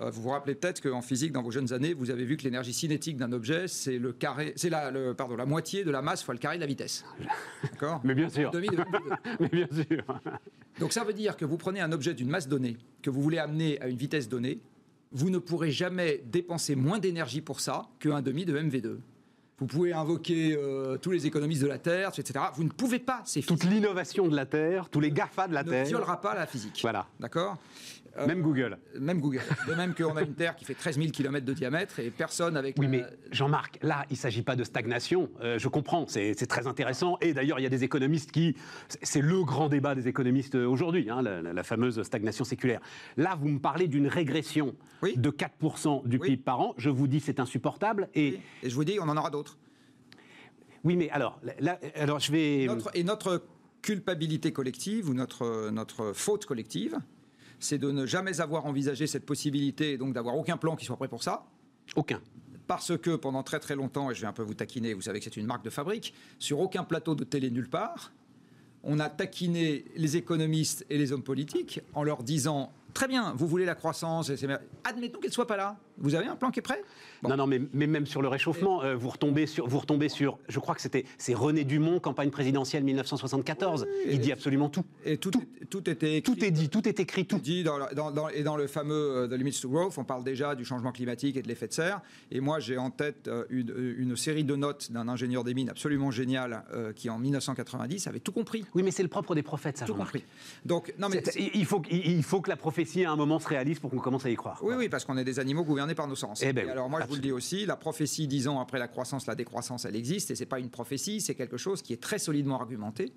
Euh, 0.00 0.10
vous 0.10 0.22
vous 0.22 0.28
rappelez 0.30 0.54
peut-être 0.54 0.80
qu'en 0.80 1.02
physique, 1.02 1.32
dans 1.32 1.42
vos 1.42 1.50
jeunes 1.50 1.72
années, 1.72 1.94
vous 1.94 2.10
avez 2.10 2.24
vu 2.24 2.36
que 2.36 2.44
l'énergie 2.44 2.72
cinétique 2.72 3.16
d'un 3.16 3.32
objet, 3.32 3.68
c'est 3.68 3.98
le 3.98 4.12
carré, 4.12 4.52
c'est 4.56 4.70
la, 4.70 4.90
le, 4.90 5.14
pardon, 5.14 5.36
la 5.36 5.46
moitié 5.46 5.84
de 5.84 5.90
la 5.90 6.02
masse 6.02 6.22
fois 6.22 6.34
le 6.34 6.40
carré 6.40 6.56
de 6.56 6.60
la 6.60 6.66
vitesse. 6.66 7.04
D'accord? 7.62 8.00
Mais 8.04 8.14
bien 8.14 8.28
sûr. 8.28 8.50
Demi 8.50 8.68
de 8.68 8.76
Mais 9.40 9.48
bien 9.48 9.68
sûr. 9.72 10.04
Donc 10.78 10.92
ça 10.92 11.04
veut 11.04 11.12
dire 11.12 11.36
que 11.36 11.44
vous 11.44 11.56
prenez 11.56 11.80
un 11.80 11.92
objet 11.92 12.14
d'une 12.14 12.28
masse 12.28 12.48
donnée 12.48 12.76
que 13.02 13.10
vous 13.10 13.22
voulez 13.22 13.38
amener 13.38 13.80
à 13.80 13.88
une 13.88 13.96
vitesse 13.96 14.28
donnée, 14.28 14.60
vous 15.12 15.30
ne 15.30 15.38
pourrez 15.38 15.70
jamais 15.70 16.22
dépenser 16.26 16.74
moins 16.76 16.98
d'énergie 16.98 17.40
pour 17.40 17.60
ça 17.60 17.88
qu'un 17.98 18.22
demi 18.22 18.44
de 18.44 18.58
MV2. 18.58 18.98
Vous 19.60 19.66
pouvez 19.66 19.92
invoquer 19.92 20.56
euh, 20.56 20.98
tous 20.98 21.10
les 21.10 21.26
économistes 21.26 21.62
de 21.62 21.66
la 21.66 21.78
Terre, 21.78 22.10
etc. 22.16 22.44
Vous 22.54 22.62
ne 22.62 22.68
pouvez 22.68 23.00
pas. 23.00 23.22
C'est 23.24 23.42
toute 23.42 23.64
l'innovation 23.64 24.28
de 24.28 24.36
la 24.36 24.46
Terre, 24.46 24.88
tous 24.88 25.00
les 25.00 25.10
GAFA 25.10 25.48
de 25.48 25.54
la 25.54 25.64
ne 25.64 25.70
Terre. 25.70 25.82
Ne 25.82 25.88
violera 25.88 26.20
pas 26.20 26.34
la 26.34 26.46
physique. 26.46 26.78
Voilà. 26.82 27.06
D'accord? 27.18 27.56
Euh, 28.18 28.26
même 28.26 28.42
Google. 28.42 28.78
Même 28.98 29.20
Google. 29.20 29.42
De 29.66 29.74
même 29.74 29.94
qu'on 29.94 30.16
a 30.16 30.22
une 30.22 30.34
Terre 30.34 30.56
qui 30.56 30.64
fait 30.64 30.74
13 30.74 30.98
000 30.98 31.10
km 31.10 31.44
de 31.44 31.52
diamètre 31.52 32.00
et 32.00 32.10
personne 32.10 32.56
avec. 32.56 32.76
Oui, 32.78 32.88
mais 32.88 33.04
Jean-Marc, 33.30 33.78
là, 33.82 34.04
il 34.10 34.14
ne 34.14 34.18
s'agit 34.18 34.42
pas 34.42 34.56
de 34.56 34.64
stagnation. 34.64 35.30
Euh, 35.40 35.58
je 35.58 35.68
comprends, 35.68 36.06
c'est 36.06 36.34
très 36.46 36.66
intéressant. 36.66 37.18
Et 37.20 37.32
d'ailleurs, 37.32 37.58
il 37.58 37.62
y 37.62 37.66
a 37.66 37.70
des 37.70 37.84
économistes 37.84 38.32
qui. 38.32 38.56
C'est 39.02 39.22
le 39.22 39.44
grand 39.44 39.68
débat 39.68 39.94
des 39.94 40.08
économistes 40.08 40.54
aujourd'hui, 40.54 41.08
hein, 41.10 41.22
la, 41.22 41.42
la, 41.42 41.62
fameuse 41.62 42.02
stagnation 42.02 42.44
séculaire. 42.44 42.80
Là, 43.16 43.36
vous 43.40 43.48
me 43.48 43.58
parlez 43.58 43.88
d'une 43.88 44.08
régression 44.08 44.74
oui. 45.02 45.14
de 45.16 45.30
4% 45.30 46.06
du 46.06 46.18
oui. 46.18 46.28
PIB 46.28 46.42
par 46.42 46.60
an. 46.60 46.74
Je 46.76 46.90
vous 46.90 47.06
dis, 47.06 47.20
c'est 47.20 47.40
insupportable. 47.40 48.08
Et, 48.14 48.30
oui. 48.30 48.40
et 48.62 48.70
je 48.70 48.74
vous 48.74 48.84
dis, 48.84 48.98
on 49.00 49.08
en 49.08 49.16
aura 49.16 49.30
d'autres. 49.30 49.58
Oui, 50.84 50.96
mais 50.96 51.10
alors, 51.10 51.40
là, 51.60 51.78
alors 51.94 52.20
je 52.20 52.32
vais. 52.32 52.66
Notre, 52.66 52.90
et 52.96 53.04
notre 53.04 53.42
culpabilité 53.82 54.52
collective 54.52 55.08
ou 55.08 55.14
notre, 55.14 55.70
notre 55.70 56.12
faute 56.12 56.46
collective, 56.46 56.98
c'est 57.60 57.78
de 57.78 57.90
ne 57.90 58.06
jamais 58.06 58.40
avoir 58.40 58.66
envisagé 58.66 59.06
cette 59.06 59.26
possibilité 59.26 59.92
et 59.92 59.98
donc 59.98 60.14
d'avoir 60.14 60.36
aucun 60.36 60.56
plan 60.56 60.76
qui 60.76 60.84
soit 60.84 60.96
prêt 60.96 61.08
pour 61.08 61.22
ça. 61.22 61.46
Aucun. 61.96 62.20
Parce 62.66 62.96
que 62.98 63.16
pendant 63.16 63.42
très 63.42 63.60
très 63.60 63.74
longtemps, 63.74 64.10
et 64.10 64.14
je 64.14 64.20
vais 64.20 64.26
un 64.26 64.32
peu 64.32 64.42
vous 64.42 64.54
taquiner, 64.54 64.94
vous 64.94 65.02
savez 65.02 65.18
que 65.20 65.24
c'est 65.24 65.36
une 65.36 65.46
marque 65.46 65.64
de 65.64 65.70
fabrique, 65.70 66.14
sur 66.38 66.60
aucun 66.60 66.84
plateau 66.84 67.14
de 67.14 67.24
télé 67.24 67.50
nulle 67.50 67.70
part, 67.70 68.12
on 68.82 69.00
a 69.00 69.08
taquiné 69.08 69.84
les 69.96 70.16
économistes 70.16 70.86
et 70.90 70.98
les 70.98 71.12
hommes 71.12 71.22
politiques 71.22 71.80
en 71.94 72.04
leur 72.04 72.22
disant 72.22 72.72
Très 72.98 73.06
bien, 73.06 73.32
vous 73.36 73.46
voulez 73.46 73.64
la 73.64 73.76
croissance, 73.76 74.28
admettons 74.82 75.20
qu'elle 75.20 75.30
ne 75.30 75.32
soit 75.32 75.46
pas 75.46 75.56
là. 75.56 75.76
Vous 76.00 76.14
avez 76.16 76.26
un 76.26 76.36
plan 76.36 76.50
qui 76.50 76.58
est 76.58 76.62
prêt? 76.62 76.82
Bon. 77.22 77.28
Non, 77.28 77.36
non, 77.36 77.46
mais, 77.46 77.60
mais, 77.72 77.86
même 77.86 78.06
sur 78.06 78.22
le 78.22 78.28
réchauffement, 78.28 78.82
euh, 78.82 78.94
vous, 78.94 79.08
retombez 79.08 79.46
sur, 79.46 79.66
vous 79.66 79.78
retombez 79.78 80.08
sur, 80.08 80.38
je 80.48 80.58
crois 80.60 80.74
que 80.74 80.80
c'était 80.80 81.04
c'est 81.16 81.34
René 81.34 81.64
Dumont, 81.64 81.98
campagne 81.98 82.30
présidentielle 82.30 82.84
1974. 82.84 83.86
Oui, 83.88 84.12
Il 84.12 84.20
dit 84.20 84.32
absolument 84.32 84.68
tout. 84.68 84.84
Et 85.04 85.16
tout, 85.16 85.30
tout, 85.30 85.42
est, 85.42 85.66
tout 85.66 85.90
était 85.90 86.16
écrit. 86.16 86.34
Tout 86.34 86.44
est 86.44 86.50
dit, 86.50 86.68
tout 86.68 86.88
est 86.88 87.00
écrit, 87.00 87.26
tout. 87.26 87.38
Dit 87.38 87.64
dans, 87.64 87.78
dans, 87.94 88.10
dans, 88.10 88.28
et 88.28 88.42
dans 88.42 88.56
le 88.56 88.68
fameux 88.68 89.24
uh, 89.24 89.28
The 89.28 89.38
Limits 89.38 89.60
to 89.60 89.68
Growth, 89.68 89.98
on 89.98 90.04
parle 90.04 90.22
déjà 90.22 90.54
du 90.54 90.64
changement 90.64 90.92
climatique 90.92 91.36
et 91.36 91.42
de 91.42 91.48
l'effet 91.48 91.66
de 91.66 91.72
serre. 91.72 92.00
Et 92.30 92.40
moi, 92.40 92.60
j'ai 92.60 92.78
en 92.78 92.90
tête 92.90 93.28
uh, 93.28 93.44
une, 93.50 93.94
une, 93.98 94.16
série 94.16 94.44
de 94.44 94.54
notes 94.54 94.92
d'un 94.92 95.08
ingénieur 95.08 95.42
des 95.42 95.54
mines 95.54 95.70
absolument 95.70 96.10
génial 96.10 96.64
qui, 96.94 97.10
en 97.10 97.18
1990, 97.18 98.06
avait 98.06 98.20
tout 98.20 98.32
compris. 98.32 98.64
Oui, 98.74 98.82
mais 98.82 98.90
c'est 98.90 99.02
le 99.02 99.08
propre 99.08 99.34
des 99.34 99.42
prophètes, 99.42 99.78
ça. 99.78 99.84
Tout 99.84 99.94
compris. 99.94 100.24
Donc, 100.64 100.94
non, 100.98 101.08
mais 101.08 101.22
il 101.36 101.64
faut, 101.64 101.82
il 101.90 102.22
faut 102.22 102.40
que 102.40 102.50
la 102.50 102.56
prophétie, 102.56 102.87
à 103.04 103.12
un 103.12 103.16
moment, 103.16 103.38
se 103.38 103.48
réalise 103.48 103.78
pour 103.78 103.90
qu'on 103.90 103.98
commence 103.98 104.24
à 104.26 104.30
y 104.30 104.36
croire. 104.36 104.58
Oui, 104.62 104.74
oui, 104.76 104.88
parce 104.88 105.04
qu'on 105.04 105.16
est 105.16 105.24
des 105.24 105.38
animaux 105.38 105.64
gouvernés 105.64 105.94
par 105.94 106.08
nos 106.08 106.16
sens. 106.16 106.42
Eh 106.42 106.52
ben 106.52 106.64
oui, 106.64 106.70
alors 106.70 106.88
moi, 106.88 107.00
absolument. 107.00 107.04
je 107.04 107.08
vous 107.08 107.16
le 107.16 107.28
dis 107.28 107.32
aussi, 107.32 107.66
la 107.66 107.76
prophétie, 107.76 108.26
dix 108.26 108.48
ans 108.48 108.60
après 108.60 108.78
la 108.78 108.88
croissance, 108.88 109.26
la 109.26 109.34
décroissance, 109.34 109.84
elle 109.84 109.96
existe, 109.96 110.30
et 110.30 110.34
c'est 110.34 110.46
pas 110.46 110.58
une 110.58 110.70
prophétie, 110.70 111.20
c'est 111.20 111.34
quelque 111.34 111.56
chose 111.56 111.82
qui 111.82 111.92
est 111.92 112.02
très 112.02 112.18
solidement 112.18 112.60
argumenté. 112.60 113.12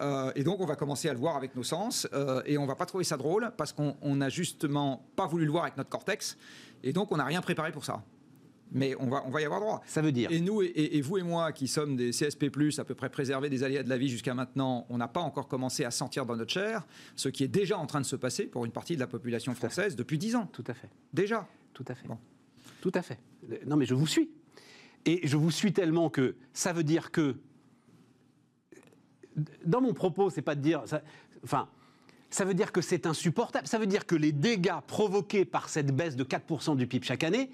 Euh, 0.00 0.32
et 0.34 0.44
donc, 0.44 0.60
on 0.60 0.66
va 0.66 0.76
commencer 0.76 1.08
à 1.08 1.12
le 1.12 1.18
voir 1.18 1.36
avec 1.36 1.54
nos 1.54 1.62
sens, 1.62 2.08
euh, 2.12 2.42
et 2.46 2.58
on 2.58 2.66
va 2.66 2.74
pas 2.74 2.86
trouver 2.86 3.04
ça 3.04 3.16
drôle 3.16 3.52
parce 3.56 3.72
qu'on 3.72 4.16
n'a 4.16 4.28
justement 4.28 5.06
pas 5.16 5.26
voulu 5.26 5.44
le 5.44 5.50
voir 5.50 5.64
avec 5.64 5.76
notre 5.76 5.90
cortex, 5.90 6.36
et 6.82 6.92
donc 6.92 7.12
on 7.12 7.16
n'a 7.16 7.24
rien 7.24 7.40
préparé 7.40 7.72
pour 7.72 7.84
ça. 7.84 8.02
Mais 8.74 8.94
on 8.98 9.08
va, 9.08 9.22
on 9.26 9.30
va 9.30 9.40
y 9.40 9.44
avoir 9.44 9.60
droit. 9.60 9.82
Ça 9.86 10.00
veut 10.02 10.12
dire. 10.12 10.30
Et 10.30 10.40
nous, 10.40 10.62
et, 10.62 10.72
et, 10.74 11.00
vous 11.00 11.18
et 11.18 11.22
moi, 11.22 11.52
qui 11.52 11.68
sommes 11.68 11.96
des 11.96 12.10
CSP, 12.10 12.44
à 12.78 12.84
peu 12.84 12.94
près 12.94 13.10
préservés 13.10 13.50
des 13.50 13.64
aléas 13.64 13.82
de 13.82 13.88
la 13.88 13.98
vie 13.98 14.08
jusqu'à 14.08 14.34
maintenant, 14.34 14.86
on 14.88 14.98
n'a 14.98 15.08
pas 15.08 15.20
encore 15.20 15.48
commencé 15.48 15.84
à 15.84 15.90
sentir 15.90 16.26
dans 16.26 16.36
notre 16.36 16.52
chair 16.52 16.86
ce 17.16 17.28
qui 17.28 17.44
est 17.44 17.48
déjà 17.48 17.78
en 17.78 17.86
train 17.86 18.00
de 18.00 18.06
se 18.06 18.16
passer 18.16 18.44
pour 18.46 18.64
une 18.64 18.72
partie 18.72 18.94
de 18.94 19.00
la 19.00 19.06
population 19.06 19.54
française 19.54 19.96
depuis 19.96 20.18
10 20.18 20.36
ans. 20.36 20.46
Tout 20.52 20.64
à 20.66 20.74
fait. 20.74 20.88
Déjà. 21.12 21.46
Tout 21.74 21.84
à 21.88 21.94
fait. 21.94 22.06
Bon. 22.06 22.18
Tout 22.80 22.92
à 22.94 23.02
fait. 23.02 23.18
Non, 23.66 23.76
mais 23.76 23.86
je 23.86 23.94
vous 23.94 24.06
suis. 24.06 24.30
Et 25.04 25.20
je 25.24 25.36
vous 25.36 25.50
suis 25.50 25.72
tellement 25.72 26.10
que 26.10 26.36
ça 26.52 26.72
veut 26.72 26.84
dire 26.84 27.10
que. 27.10 27.36
Dans 29.64 29.80
mon 29.80 29.94
propos, 29.94 30.30
c'est 30.30 30.42
pas 30.42 30.54
de 30.54 30.60
dire. 30.60 30.82
Ça, 30.86 31.02
enfin. 31.42 31.68
Ça 32.32 32.46
veut 32.46 32.54
dire 32.54 32.72
que 32.72 32.80
c'est 32.80 33.06
insupportable. 33.06 33.66
Ça 33.66 33.78
veut 33.78 33.86
dire 33.86 34.06
que 34.06 34.14
les 34.14 34.32
dégâts 34.32 34.80
provoqués 34.86 35.44
par 35.44 35.68
cette 35.68 35.94
baisse 35.94 36.16
de 36.16 36.24
4% 36.24 36.76
du 36.76 36.86
PIB 36.86 37.04
chaque 37.04 37.24
année 37.24 37.50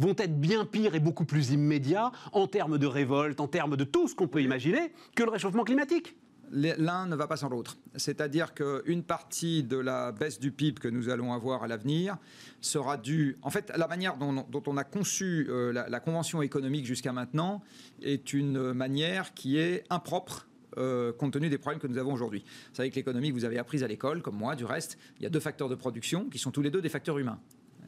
vont 0.00 0.16
être 0.18 0.40
bien 0.40 0.64
pires 0.64 0.96
et 0.96 1.00
beaucoup 1.00 1.24
plus 1.24 1.52
immédiats 1.52 2.10
en 2.32 2.48
termes 2.48 2.76
de 2.76 2.88
révolte, 2.88 3.40
en 3.40 3.46
termes 3.46 3.76
de 3.76 3.84
tout 3.84 4.08
ce 4.08 4.16
qu'on 4.16 4.26
peut 4.26 4.42
imaginer, 4.42 4.92
que 5.14 5.22
le 5.22 5.30
réchauffement 5.30 5.62
climatique. 5.62 6.16
L'un 6.50 7.06
ne 7.06 7.14
va 7.14 7.28
pas 7.28 7.36
sans 7.36 7.48
l'autre. 7.48 7.76
C'est-à-dire 7.94 8.52
qu'une 8.52 9.04
partie 9.04 9.62
de 9.62 9.76
la 9.76 10.10
baisse 10.10 10.40
du 10.40 10.50
PIB 10.50 10.80
que 10.80 10.88
nous 10.88 11.08
allons 11.08 11.32
avoir 11.32 11.62
à 11.62 11.68
l'avenir 11.68 12.16
sera 12.60 12.96
due. 12.96 13.38
En 13.42 13.50
fait, 13.50 13.72
la 13.76 13.86
manière 13.86 14.16
dont, 14.16 14.44
on 14.66 14.76
a 14.76 14.84
conçu 14.84 15.46
euh, 15.48 15.72
la, 15.72 15.88
la, 15.88 16.00
convention 16.00 16.42
économique 16.42 16.84
jusqu'à 16.84 17.12
maintenant 17.12 17.62
est 18.02 18.32
une 18.32 18.72
manière 18.72 19.34
qui 19.34 19.58
est 19.58 19.84
impropre 19.88 20.45
euh, 20.76 21.12
compte 21.12 21.32
tenu 21.32 21.48
des 21.48 21.58
problèmes 21.58 21.80
que 21.80 21.86
nous 21.86 21.98
avons 21.98 22.12
aujourd'hui. 22.12 22.44
Vous 22.70 22.76
savez 22.76 22.90
que 22.90 22.96
l'économie 22.96 23.30
vous 23.30 23.44
avez 23.44 23.58
apprise 23.58 23.82
à 23.82 23.88
l'école, 23.88 24.22
comme 24.22 24.36
moi, 24.36 24.56
du 24.56 24.64
reste, 24.64 24.98
il 25.18 25.22
y 25.22 25.26
a 25.26 25.30
deux 25.30 25.40
facteurs 25.40 25.68
de 25.68 25.74
production 25.74 26.28
qui 26.28 26.38
sont 26.38 26.50
tous 26.50 26.62
les 26.62 26.70
deux 26.70 26.80
des 26.80 26.88
facteurs 26.88 27.18
humains. 27.18 27.38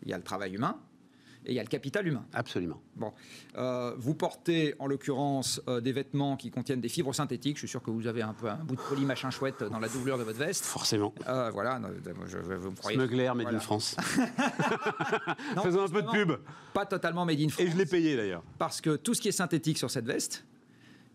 Il 0.03 0.09
y 0.09 0.13
a 0.13 0.17
le 0.17 0.23
travail 0.25 0.55
humain 0.55 0.79
et 1.47 1.53
il 1.53 1.55
y 1.55 1.59
a 1.59 1.63
le 1.63 1.69
capital 1.69 2.07
humain. 2.07 2.25
Absolument. 2.33 2.81
Bon, 2.97 3.13
euh, 3.57 3.95
vous 3.97 4.15
portez 4.15 4.75
en 4.79 4.87
l'occurrence 4.87 5.61
euh, 5.69 5.81
des 5.81 5.93
vêtements 5.93 6.37
qui 6.37 6.51
contiennent 6.51 6.81
des 6.81 6.89
fibres 6.89 7.15
synthétiques. 7.15 7.57
Je 7.57 7.61
suis 7.61 7.69
sûr 7.69 7.83
que 7.83 7.91
vous 7.91 8.07
avez 8.07 8.23
un 8.23 8.35
peu 8.35 8.49
un 8.49 8.57
bout 8.57 8.77
de 8.77 8.81
poly 8.81 9.05
machin 9.05 9.31
chouette 9.31 9.63
dans 9.63 9.79
la 9.79 9.89
doublure 9.89 10.19
de 10.19 10.25
votre 10.25 10.39
veste. 10.39 10.65
Forcément. 10.65 11.15
Euh, 11.29 11.51
voilà, 11.51 11.81
je, 12.27 12.39
vous 12.39 12.71
me 12.71 12.77
croyez. 12.77 12.99
Smuggler 12.99 13.29
made 13.35 13.43
Voilà. 13.43 13.59
in 13.59 13.61
France. 13.61 13.97
Non, 15.57 15.63
Faisons 15.63 15.83
un 15.85 15.89
peu 15.89 16.03
de 16.03 16.11
pub. 16.11 16.33
Pas 16.75 16.87
totalement 16.87 17.25
made 17.25 17.41
in 17.41 17.49
France. 17.49 17.67
Et 17.67 17.71
je 17.71 17.77
l'ai 17.77 17.87
payé 17.87 18.17
d'ailleurs. 18.17 18.43
Parce 18.59 18.81
que 18.81 18.97
tout 18.97 19.15
ce 19.15 19.21
qui 19.21 19.29
est 19.29 19.33
synthétique 19.33 19.79
sur 19.79 19.91
cette 19.91 20.07
veste 20.07 20.45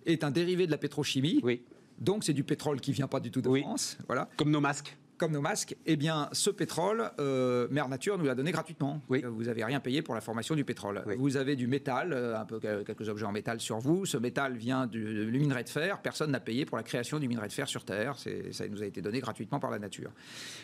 est 0.06 0.24
un 0.24 0.32
dérivé 0.32 0.66
de 0.66 0.72
la 0.72 0.78
pétrochimie. 0.78 1.40
Oui. 1.44 1.62
Donc 2.00 2.24
c'est 2.24 2.34
du 2.34 2.44
pétrole 2.44 2.82
qui 2.82 2.92
vient 2.92 3.08
pas 3.08 3.20
du 3.20 3.32
tout 3.32 3.42
de 3.42 3.50
Oui. 3.50 3.62
France. 3.62 3.98
Voilà. 4.08 4.30
Comme 4.38 4.52
nos 4.52 4.62
masques. 4.62 4.98
Comme 5.16 5.32
nos 5.32 5.42
masques, 5.42 5.78
eh 5.86 5.96
bien, 5.96 6.28
ce 6.34 6.50
pétrole, 6.50 7.12
euh, 7.20 7.68
Mère 7.70 7.88
Nature 7.88 8.18
nous 8.18 8.26
l'a 8.26 8.34
donné 8.34 8.52
gratuitement. 8.52 9.00
Oui. 9.10 9.24
Vous 9.24 9.44
n'avez 9.44 9.64
rien 9.64 9.80
payé 9.80 10.02
pour 10.02 10.16
la 10.16 10.22
formation 10.22 10.56
du 10.56 10.66
pétrole. 10.66 11.04
Oui. 11.06 11.14
Vous 11.18 11.38
avez 11.38 11.56
du 11.56 11.68
métal, 11.68 12.12
euh, 12.12 12.36
un 12.38 12.44
peu 12.46 12.60
quel- 12.60 12.84
quelques 12.84 13.08
objets 13.08 13.26
en 13.26 13.32
métal 13.32 13.62
sur 13.62 13.78
vous. 13.78 14.06
Ce 14.08 14.18
métal 14.18 14.58
vient 14.58 14.88
du, 14.88 15.26
du 15.32 15.40
minerai 15.40 15.64
de 15.64 15.70
fer. 15.70 16.02
Personne 16.02 16.32
n'a 16.32 16.40
payé 16.40 16.66
pour 16.66 16.78
la 16.78 16.84
création 16.84 17.20
du 17.20 17.28
minerai 17.30 17.48
de 17.48 17.54
fer 17.54 17.70
sur 17.70 17.86
Terre. 17.86 18.18
Ça 18.18 18.68
nous 18.68 18.82
a 18.82 18.86
été 18.88 19.02
donné 19.02 19.20
gratuitement 19.20 19.60
par 19.60 19.70
la 19.70 19.78
nature. 19.80 20.12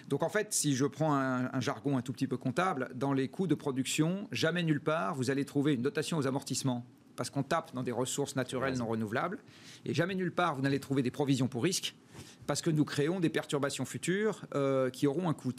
Donc 0.09 0.23
en 0.23 0.29
fait, 0.29 0.47
si 0.51 0.75
je 0.75 0.85
prends 0.85 1.13
un, 1.13 1.53
un 1.53 1.59
jargon 1.61 1.95
un 1.97 2.01
tout 2.01 2.11
petit 2.11 2.27
peu 2.27 2.35
comptable, 2.37 2.89
dans 2.95 3.13
les 3.13 3.29
coûts 3.29 3.47
de 3.47 3.55
production, 3.55 4.27
jamais 4.31 4.63
nulle 4.63 4.81
part 4.81 5.13
vous 5.13 5.29
allez 5.29 5.45
trouver 5.45 5.75
une 5.75 5.83
dotation 5.83 6.17
aux 6.17 6.27
amortissements. 6.27 6.85
Parce 7.19 7.29
qu'on 7.29 7.43
tape 7.43 7.73
dans 7.73 7.83
des 7.83 7.91
ressources 7.91 8.37
naturelles 8.37 8.77
non 8.77 8.87
renouvelables. 8.87 9.39
Et 9.83 9.93
jamais 9.93 10.15
nulle 10.15 10.31
part 10.31 10.55
vous 10.55 10.61
n'allez 10.61 10.79
trouver 10.79 11.01
des 11.01 11.11
provisions 11.11 11.49
pour 11.49 11.63
risque 11.63 11.95
parce 12.47 12.61
que 12.61 12.69
nous 12.69 12.85
créons 12.85 13.19
des 13.19 13.27
perturbations 13.27 13.83
futures 13.83 14.45
euh, 14.55 14.89
qui 14.89 15.05
auront 15.05 15.27
un 15.27 15.33
coût. 15.33 15.51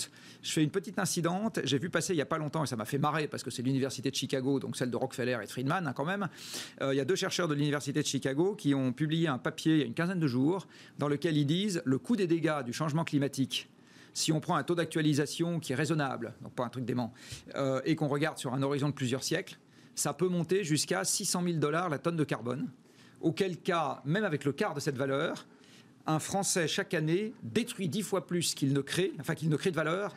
Je 0.43 0.53
fais 0.53 0.65
une 0.65 0.71
petite 0.71 0.99
incidente. 0.99 1.61
J'ai 1.65 1.79
vu 1.79 1.91
passer 1.91 2.15
il 2.15 2.17
n'y 2.17 2.23
a 2.23 2.27
pas 2.27 2.39
longtemps, 2.39 2.65
et 2.65 2.67
ça 2.67 2.77
m'a 2.77 2.87
fait 2.87 2.97
marrer 2.97 3.29
parce 3.29 3.43
que 3.43 3.51
c'est 3.51 3.61
l'université 3.61 4.11
de 4.11 4.17
Chicago, 4.17 4.59
donc 4.59 4.75
celle 4.75 4.91
de 4.91 4.97
Rockefeller 4.97 5.37
et 5.43 5.47
Friedman 5.47 5.87
hein, 5.87 5.93
quand 5.93 6.07
même. 6.07 6.31
Euh, 6.81 6.95
il 6.95 6.97
y 6.97 7.01
a 7.01 7.05
deux 7.05 7.15
chercheurs 7.15 7.47
de 7.47 7.53
l'université 7.55 8.01
de 8.01 8.07
Chicago 8.07 8.55
qui 8.55 8.75
ont 8.75 8.95
publié 8.95 9.29
un 9.29 9.37
papier 9.37 9.75
il 9.75 9.79
y 9.81 9.83
a 9.83 9.87
une 9.87 9.93
quinzaine 9.93 10.19
de 10.19 10.27
jours 10.27 10.67
dans 10.99 11.09
lequel 11.09 11.37
ils 11.37 11.45
disent 11.45 11.83
le 11.85 11.99
coût 11.99 12.17
des 12.17 12.27
dégâts 12.27 12.63
du 12.65 12.73
changement 12.73 13.05
climatique 13.05 13.69
si 14.15 14.33
on 14.33 14.41
prend 14.41 14.57
un 14.57 14.63
taux 14.63 14.75
d'actualisation 14.75 15.61
qui 15.61 15.73
est 15.73 15.77
raisonnable, 15.77 16.35
donc 16.43 16.53
pas 16.55 16.65
un 16.65 16.69
truc 16.69 16.85
dément, 16.85 17.13
euh, 17.55 17.81
et 17.85 17.97
qu'on 17.97 18.09
regarde 18.09 18.39
sur 18.39 18.55
un 18.55 18.63
horizon 18.63 18.89
de 18.89 18.95
plusieurs 18.95 19.23
siècles, 19.23 19.59
ça 20.01 20.15
peut 20.15 20.29
monter 20.29 20.65
jusqu'à 20.65 21.05
600 21.05 21.43
000 21.45 21.57
dollars 21.59 21.91
la 21.91 21.99
tonne 21.99 22.17
de 22.17 22.25
carbone. 22.25 22.71
Auquel 23.21 23.59
cas, 23.59 24.01
même 24.07 24.25
avec 24.25 24.47
le 24.47 24.53
quart 24.53 24.73
de 24.73 24.81
cette 24.81 24.97
valeur, 24.97 25.47
un 26.07 26.19
Français 26.19 26.67
chaque 26.69 26.95
année 26.95 27.33
détruit 27.43 27.89
dix 27.89 28.03
fois 28.03 28.27
plus 28.27 28.55
qu'il 28.55 28.73
ne 28.73 28.81
crée, 28.81 29.13
enfin 29.21 29.35
qu'il 29.35 29.49
ne 29.49 29.57
crée 29.57 29.71
de 29.71 29.77
valeur 29.77 30.15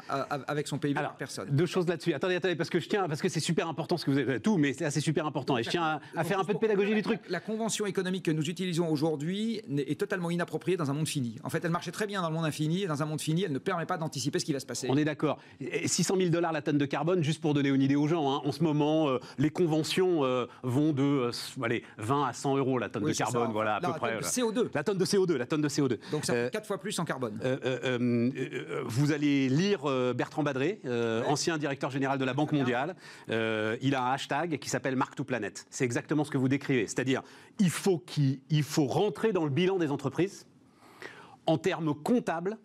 avec 0.48 0.68
son 0.68 0.78
PIB 0.78 0.98
Alors, 1.00 1.14
personne. 1.16 1.50
Deux 1.52 1.66
choses 1.66 1.88
là-dessus. 1.88 2.14
Attendez, 2.14 2.36
attendez, 2.36 2.56
parce 2.56 2.70
que 2.70 2.80
je 2.80 2.88
tiens, 2.90 3.08
parce 3.08 3.22
que 3.22 3.30
c'est 3.30 3.40
super 3.40 3.68
important 3.68 3.98
ce 3.98 4.06
que 4.06 4.12
vous 4.12 4.18
avez 4.18 4.40
tout, 4.40 4.58
mais 4.58 4.74
c'est 4.74 4.86
assez 4.86 5.02
super 5.02 5.26
important. 5.26 5.58
Et 5.58 5.64
je 5.64 5.70
tiens 5.70 5.84
à, 5.84 6.02
à 6.16 6.24
faire 6.24 6.40
un 6.40 6.46
peu 6.46 6.54
de 6.54 6.60
pédagogie 6.60 6.94
du 6.96 7.02
truc. 7.04 7.20
La 7.30 7.40
convention 7.40 7.86
économique 7.86 8.26
que 8.26 8.32
nous 8.32 8.50
utilisons 8.50 8.90
aujourd'hui 8.90 9.62
est 9.78 10.00
totalement 10.00 10.32
inappropriée 10.32 10.78
dans 10.78 10.90
un 10.90 10.94
monde 10.94 11.08
fini. 11.08 11.36
En 11.44 11.50
fait, 11.50 11.64
elle 11.64 11.72
marchait 11.72 11.92
très 11.92 12.08
bien 12.08 12.22
dans 12.22 12.30
le 12.30 12.36
monde 12.36 12.46
infini, 12.46 12.84
et 12.84 12.88
dans 12.88 13.02
un 13.02 13.06
monde 13.06 13.22
fini, 13.22 13.44
elle 13.44 13.52
ne 13.52 13.60
permet 13.60 13.86
pas 13.86 13.98
d'anticiper 13.98 14.40
ce 14.40 14.46
qui 14.46 14.54
va 14.54 14.60
se 14.60 14.66
passer. 14.66 14.88
On 14.90 14.98
est 14.98 15.06
d'accord. 15.06 15.40
600 15.86 16.16
000 16.18 16.30
dollars 16.30 16.52
la 16.52 16.62
tonne 16.62 16.78
de 16.78 16.86
carbone, 16.86 17.24
juste 17.24 17.42
pour 17.42 17.54
donner 17.54 17.70
une 17.70 17.82
idée 17.82 17.96
aux 17.96 18.08
gens. 18.08 18.32
hein. 18.36 18.42
En 18.46 18.52
ce 18.52 18.64
moment, 18.64 19.10
euh, 19.10 19.20
les 19.38 19.50
conventions 19.50 20.24
euh, 20.24 20.46
vont 20.64 20.94
de 20.94 21.04
euh, 21.04 21.32
allez, 21.64 21.84
20 21.98 22.26
à 22.28 22.34
100 22.34 22.58
euros 22.58 22.78
la 22.80 22.90
tonne 22.90 23.04
Oui, 23.04 23.12
de 23.12 23.18
carbone, 23.18 23.48
ça. 23.48 23.52
voilà 23.52 23.76
à 23.76 23.80
La 23.80 23.90
peu 23.90 24.00
près. 24.00 24.10
tonne 24.14 24.20
de 24.22 24.26
voilà. 24.26 24.64
CO2. 24.64 24.70
La 24.74 24.84
tonne 24.84 24.98
de 24.98 25.06
CO2, 25.06 25.34
la 25.36 25.46
tonne 25.46 25.62
de 25.62 25.68
CO2. 25.74 25.98
Donc 26.12 26.26
ça 26.26 26.34
Euh, 26.34 26.46
fait 26.46 26.52
quatre 26.52 26.68
fois 26.68 26.80
plus 26.80 26.98
en 27.00 27.06
carbone. 27.06 27.40
Euh, 27.44 27.58
euh, 27.66 27.80
euh, 27.84 28.32
euh, 28.36 28.84
vous 28.86 29.12
allez 29.12 29.50
lire 29.50 29.82
euh, 29.90 30.14
Bertrand 30.14 30.44
Badré, 30.44 30.80
euh, 30.86 31.24
ancien 31.26 31.58
directeur 31.58 31.90
général 31.92 32.18
de 32.20 32.26
la 32.26 32.34
Banque 32.34 32.52
mondiale. 32.52 32.96
Euh, 33.30 33.76
il 33.82 33.96
a 33.96 34.04
un 34.04 34.12
hashtag 34.14 34.58
qui 34.60 34.70
s'appelle 34.70 34.96
Mark 34.96 35.16
to 35.16 35.24
Planet. 35.24 35.66
C'est 35.70 35.86
exactement 35.86 36.24
ce 36.24 36.32
que 36.32 36.38
vous 36.38 36.48
décrivez. 36.50 36.88
C'est-à-dire, 36.88 37.22
il 37.60 37.70
faut, 37.70 37.98
qu'il- 38.00 38.40
il 38.50 38.64
faut 38.64 38.86
rentrer 38.86 39.32
dans 39.34 39.44
le 39.44 39.50
bilan 39.52 39.78
des 39.78 39.92
entreprises 39.92 40.46
en 41.46 41.58
termes 41.58 41.94
comptables. 41.94 42.58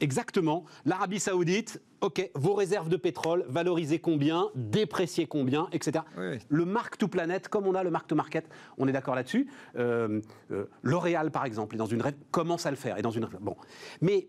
Exactement. 0.00 0.64
L'Arabie 0.84 1.20
Saoudite, 1.20 1.80
OK, 2.00 2.30
vos 2.34 2.54
réserves 2.54 2.88
de 2.88 2.96
pétrole, 2.96 3.44
valoriser 3.48 3.98
combien, 3.98 4.48
déprécier 4.54 5.26
combien, 5.26 5.68
etc. 5.72 6.04
Oui, 6.16 6.24
oui. 6.32 6.38
Le 6.48 6.64
mark 6.64 6.96
to 6.98 7.08
planet, 7.08 7.48
comme 7.48 7.66
on 7.66 7.74
a 7.74 7.84
le 7.84 7.90
mark 7.90 8.06
to 8.06 8.14
market, 8.14 8.48
on 8.78 8.88
est 8.88 8.92
d'accord 8.92 9.14
là-dessus. 9.14 9.48
Euh, 9.76 10.20
euh, 10.50 10.64
L'Oréal, 10.82 11.30
par 11.30 11.44
exemple, 11.44 11.74
est 11.74 11.78
dans 11.78 11.86
une 11.86 12.02
commence 12.30 12.66
à 12.66 12.70
le 12.70 12.76
faire. 12.76 12.96
Est 12.96 13.02
dans 13.02 13.10
une 13.10 13.28
bon, 13.40 13.56
mais 14.00 14.28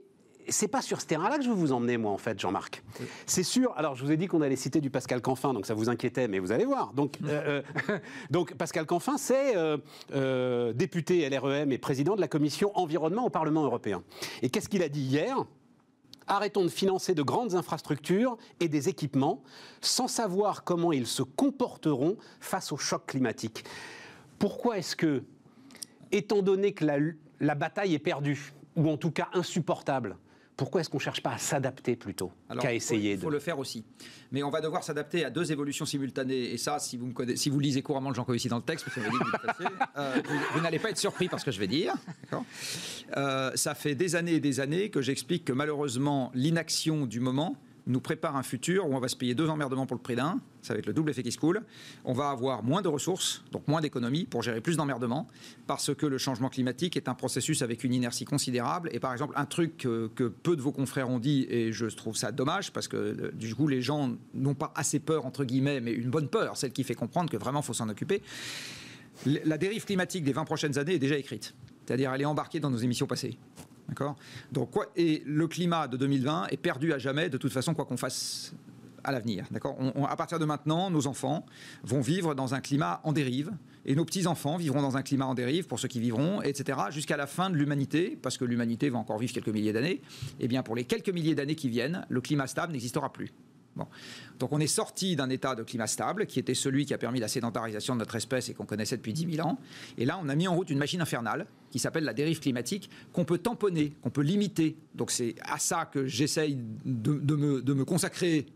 c'est 0.49 0.67
pas 0.67 0.81
sur 0.81 1.01
ce 1.01 1.05
terrain-là 1.05 1.37
que 1.37 1.43
je 1.43 1.49
veux 1.49 1.55
vous 1.55 1.71
emmener, 1.71 1.97
moi, 1.97 2.11
en 2.11 2.17
fait, 2.17 2.39
Jean-Marc. 2.39 2.83
C'est 3.25 3.43
sûr. 3.43 3.73
Alors, 3.77 3.95
je 3.95 4.03
vous 4.03 4.11
ai 4.11 4.17
dit 4.17 4.27
qu'on 4.27 4.41
allait 4.41 4.55
citer 4.55 4.81
du 4.81 4.89
Pascal 4.89 5.21
Canfin, 5.21 5.53
donc 5.53 5.65
ça 5.65 5.73
vous 5.73 5.89
inquiétait, 5.89 6.27
mais 6.27 6.39
vous 6.39 6.51
allez 6.51 6.65
voir. 6.65 6.93
Donc, 6.93 7.17
euh, 7.25 7.61
euh, 7.89 7.99
donc 8.31 8.53
Pascal 8.55 8.85
Canfin, 8.85 9.17
c'est 9.17 9.55
euh, 9.55 9.77
euh, 10.13 10.73
député 10.73 11.29
LREM 11.29 11.71
et 11.71 11.77
président 11.77 12.15
de 12.15 12.21
la 12.21 12.27
commission 12.27 12.71
environnement 12.77 13.25
au 13.25 13.29
Parlement 13.29 13.63
européen. 13.63 14.03
Et 14.41 14.49
qu'est-ce 14.49 14.69
qu'il 14.69 14.83
a 14.83 14.89
dit 14.89 15.01
hier? 15.01 15.45
Arrêtons 16.31 16.63
de 16.63 16.69
financer 16.69 17.13
de 17.13 17.23
grandes 17.23 17.55
infrastructures 17.55 18.37
et 18.61 18.69
des 18.69 18.87
équipements 18.87 19.43
sans 19.81 20.07
savoir 20.07 20.63
comment 20.63 20.93
ils 20.93 21.05
se 21.05 21.23
comporteront 21.23 22.15
face 22.39 22.71
au 22.71 22.77
choc 22.77 23.05
climatique. 23.05 23.65
Pourquoi 24.39 24.77
est-ce 24.77 24.95
que, 24.95 25.23
étant 26.13 26.41
donné 26.41 26.71
que 26.71 26.85
la, 26.85 26.99
la 27.41 27.53
bataille 27.53 27.95
est 27.95 27.99
perdue, 27.99 28.53
ou 28.77 28.89
en 28.89 28.95
tout 28.95 29.11
cas 29.11 29.27
insupportable, 29.33 30.15
pourquoi 30.61 30.81
est-ce 30.81 30.91
qu'on 30.91 30.97
ne 30.97 31.01
cherche 31.01 31.23
pas 31.23 31.31
à 31.31 31.37
s'adapter 31.39 31.95
plutôt 31.95 32.31
qu'à 32.59 32.71
il 32.71 32.75
essayer 32.75 33.15
faut, 33.15 33.23
faut 33.23 33.29
de... 33.29 33.33
le 33.33 33.39
faire 33.39 33.57
aussi. 33.57 33.83
Mais 34.31 34.43
on 34.43 34.51
va 34.51 34.61
devoir 34.61 34.83
s'adapter 34.83 35.25
à 35.25 35.31
deux 35.31 35.51
évolutions 35.51 35.87
simultanées. 35.87 36.53
Et 36.53 36.57
ça, 36.59 36.77
si 36.77 36.97
vous, 36.97 37.07
me 37.07 37.13
connaissez, 37.13 37.37
si 37.37 37.49
vous 37.49 37.59
lisez 37.59 37.81
couramment 37.81 38.09
le 38.09 38.15
Jean 38.15 38.25
Covici 38.25 38.47
dans 38.47 38.57
le 38.57 38.61
texte, 38.61 38.85
parce 38.85 38.95
que 38.95 38.99
vous, 38.99 39.17
m'avez 39.17 39.17
dit 39.17 39.31
que 39.31 39.37
vous 39.37 39.47
le 39.47 39.53
fassiez, 39.53 39.77
euh, 39.97 40.21
vous, 40.23 40.39
vous 40.53 40.61
n'allez 40.61 40.77
pas 40.77 40.91
être 40.91 40.99
surpris 40.99 41.29
par 41.29 41.39
ce 41.39 41.45
que 41.45 41.51
je 41.51 41.59
vais 41.59 41.65
dire. 41.65 41.95
Euh, 43.17 43.51
ça 43.55 43.73
fait 43.73 43.95
des 43.95 44.15
années 44.15 44.35
et 44.35 44.39
des 44.39 44.59
années 44.59 44.91
que 44.91 45.01
j'explique 45.01 45.45
que 45.45 45.51
malheureusement, 45.51 46.31
l'inaction 46.35 47.07
du 47.07 47.21
moment 47.21 47.55
nous 47.87 47.99
prépare 47.99 48.35
un 48.35 48.43
futur 48.43 48.87
où 48.87 48.95
on 48.95 48.99
va 48.99 49.07
se 49.07 49.15
payer 49.15 49.33
deux 49.33 49.49
emmerdements 49.49 49.85
pour 49.85 49.95
le 49.95 50.01
prix 50.01 50.15
d'un. 50.15 50.39
Ça 50.61 50.73
va 50.73 50.79
être 50.79 50.85
le 50.85 50.93
double 50.93 51.09
effet 51.09 51.23
qui 51.23 51.31
se 51.31 51.37
coule. 51.37 51.61
On 52.05 52.13
va 52.13 52.29
avoir 52.29 52.63
moins 52.63 52.81
de 52.81 52.87
ressources, 52.87 53.43
donc 53.51 53.67
moins 53.67 53.81
d'économies 53.81 54.25
pour 54.25 54.43
gérer 54.43 54.61
plus 54.61 54.77
d'emmerdements, 54.77 55.27
parce 55.67 55.93
que 55.95 56.05
le 56.05 56.17
changement 56.17 56.49
climatique 56.49 56.95
est 56.97 57.07
un 57.09 57.15
processus 57.15 57.61
avec 57.61 57.83
une 57.83 57.93
inertie 57.93 58.25
considérable. 58.25 58.89
Et 58.93 58.99
par 58.99 59.11
exemple, 59.11 59.33
un 59.35 59.45
truc 59.45 59.77
que, 59.77 60.09
que 60.15 60.25
peu 60.25 60.55
de 60.55 60.61
vos 60.61 60.71
confrères 60.71 61.09
ont 61.09 61.19
dit, 61.19 61.47
et 61.49 61.71
je 61.71 61.87
trouve 61.87 62.15
ça 62.15 62.31
dommage, 62.31 62.71
parce 62.71 62.87
que 62.87 62.97
euh, 62.97 63.31
du 63.33 63.55
coup, 63.55 63.67
les 63.67 63.81
gens 63.81 64.11
n'ont 64.33 64.55
pas 64.55 64.71
assez 64.75 64.99
peur, 64.99 65.25
entre 65.25 65.43
guillemets, 65.43 65.81
mais 65.81 65.91
une 65.91 66.09
bonne 66.09 66.27
peur, 66.27 66.57
celle 66.57 66.71
qui 66.71 66.83
fait 66.83 66.95
comprendre 66.95 67.29
que 67.29 67.37
vraiment, 67.37 67.61
faut 67.61 67.73
s'en 67.73 67.89
occuper. 67.89 68.21
La 69.25 69.57
dérive 69.57 69.85
climatique 69.85 70.23
des 70.23 70.33
20 70.33 70.45
prochaines 70.45 70.77
années 70.77 70.95
est 70.95 70.99
déjà 70.99 71.17
écrite. 71.17 71.53
C'est-à-dire, 71.85 72.13
elle 72.13 72.21
est 72.21 72.25
embarquée 72.25 72.59
dans 72.59 72.69
nos 72.69 72.77
émissions 72.77 73.07
passées. 73.07 73.37
D'accord? 73.91 74.15
Donc, 74.53 74.71
quoi, 74.71 74.87
et 74.95 75.21
le 75.25 75.47
climat 75.47 75.87
de 75.87 75.97
2020 75.97 76.47
est 76.47 76.57
perdu 76.57 76.93
à 76.93 76.97
jamais, 76.97 77.29
de 77.29 77.37
toute 77.37 77.51
façon, 77.51 77.73
quoi 77.73 77.83
qu'on 77.83 77.97
fasse 77.97 78.53
à 79.03 79.11
l'avenir. 79.11 79.45
D'accord? 79.51 79.75
À 80.09 80.15
partir 80.15 80.39
de 80.39 80.45
maintenant, 80.45 80.89
nos 80.89 81.07
enfants 81.07 81.45
vont 81.83 81.99
vivre 81.99 82.33
dans 82.33 82.53
un 82.53 82.61
climat 82.61 83.01
en 83.03 83.11
dérive, 83.11 83.51
et 83.85 83.93
nos 83.95 84.05
petits-enfants 84.05 84.55
vivront 84.55 84.81
dans 84.81 84.95
un 84.95 85.01
climat 85.01 85.25
en 85.25 85.33
dérive, 85.33 85.67
pour 85.67 85.77
ceux 85.77 85.89
qui 85.89 85.99
vivront, 85.99 86.41
etc., 86.41 86.79
jusqu'à 86.89 87.17
la 87.17 87.27
fin 87.27 87.49
de 87.49 87.55
l'humanité, 87.55 88.17
parce 88.21 88.37
que 88.37 88.45
l'humanité 88.45 88.89
va 88.89 88.99
encore 88.99 89.17
vivre 89.17 89.33
quelques 89.33 89.49
milliers 89.49 89.73
d'années. 89.73 90.01
Eh 90.39 90.47
bien, 90.47 90.63
pour 90.63 90.75
les 90.75 90.85
quelques 90.85 91.09
milliers 91.09 91.35
d'années 91.35 91.55
qui 91.55 91.67
viennent, 91.67 92.05
le 92.07 92.21
climat 92.21 92.47
stable 92.47 92.71
n'existera 92.71 93.11
plus. 93.11 93.33
Bon. 93.75 93.87
Donc 94.39 94.51
on 94.51 94.59
est 94.59 94.67
sorti 94.67 95.15
d'un 95.15 95.29
état 95.29 95.55
de 95.55 95.63
climat 95.63 95.87
stable, 95.87 96.25
qui 96.25 96.39
était 96.39 96.53
celui 96.55 96.85
qui 96.85 96.93
a 96.93 96.97
permis 96.97 97.19
la 97.21 97.27
sédentarisation 97.29 97.93
de 97.93 97.99
notre 97.99 98.15
espèce 98.15 98.49
et 98.49 98.53
qu'on 98.53 98.65
connaissait 98.65 98.97
depuis 98.97 99.13
10 99.13 99.35
000 99.35 99.47
ans. 99.47 99.57
Et 99.97 100.03
là, 100.05 100.19
on 100.21 100.27
a 100.27 100.35
mis 100.35 100.47
en 100.47 100.55
route 100.55 100.69
une 100.69 100.77
machine 100.79 100.99
infernale 101.01 101.45
qui 101.69 101.79
s'appelle 101.79 102.03
la 102.03 102.13
dérive 102.13 102.41
climatique, 102.41 102.89
qu'on 103.13 103.23
peut 103.23 103.37
tamponner, 103.37 103.93
qu'on 104.01 104.09
peut 104.09 104.23
limiter. 104.23 104.75
Donc 104.93 105.09
c'est 105.09 105.35
à 105.43 105.57
ça 105.57 105.85
que 105.85 106.05
j'essaye 106.05 106.57
de, 106.83 107.13
de 107.13 107.35
me, 107.35 107.61
de 107.61 107.73
me 107.73 107.85
consacrer, 107.85 108.47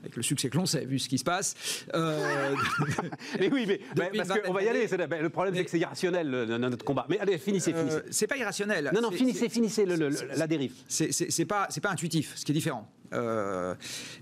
avec 0.00 0.16
le 0.16 0.22
succès 0.22 0.48
que 0.48 0.56
l'on 0.56 0.64
sait, 0.64 0.86
vu 0.86 0.98
ce 0.98 1.08
qui 1.08 1.18
se 1.18 1.24
passe. 1.24 1.54
Euh, 1.94 2.54
Mais 3.38 3.52
oui, 3.52 3.64
mais 3.66 3.80
mais 3.96 4.10
parce 4.24 4.40
qu'on 4.40 4.52
va 4.54 4.62
y 4.62 4.68
aller. 4.68 4.86
ben, 4.88 5.20
Le 5.22 5.28
problème, 5.28 5.54
c'est 5.54 5.64
que 5.64 5.70
c'est 5.70 5.78
irrationnel, 5.80 6.30
le- 6.30 6.56
notre 6.58 6.84
combat. 6.84 7.04
Mais 7.10 7.18
allez, 7.18 7.36
finissez, 7.36 7.74
finissez. 7.74 7.96
euh, 7.96 8.02
c'est 8.10 8.26
pas 8.26 8.36
irrationnel. 8.38 8.90
non, 8.94 9.02
non, 9.02 9.10
finissez, 9.10 9.50
finissez 9.50 9.84
le- 9.84 9.96
le- 9.96 10.08
la 10.36 10.46
dérive. 10.46 10.72
c'est 10.88 11.44
pas 11.44 11.68
pas 11.82 11.90
intuitif, 11.90 12.32
ce 12.36 12.44
qui 12.46 12.52
est 12.52 12.54
différent. 12.54 12.90
Euh, 13.12 13.74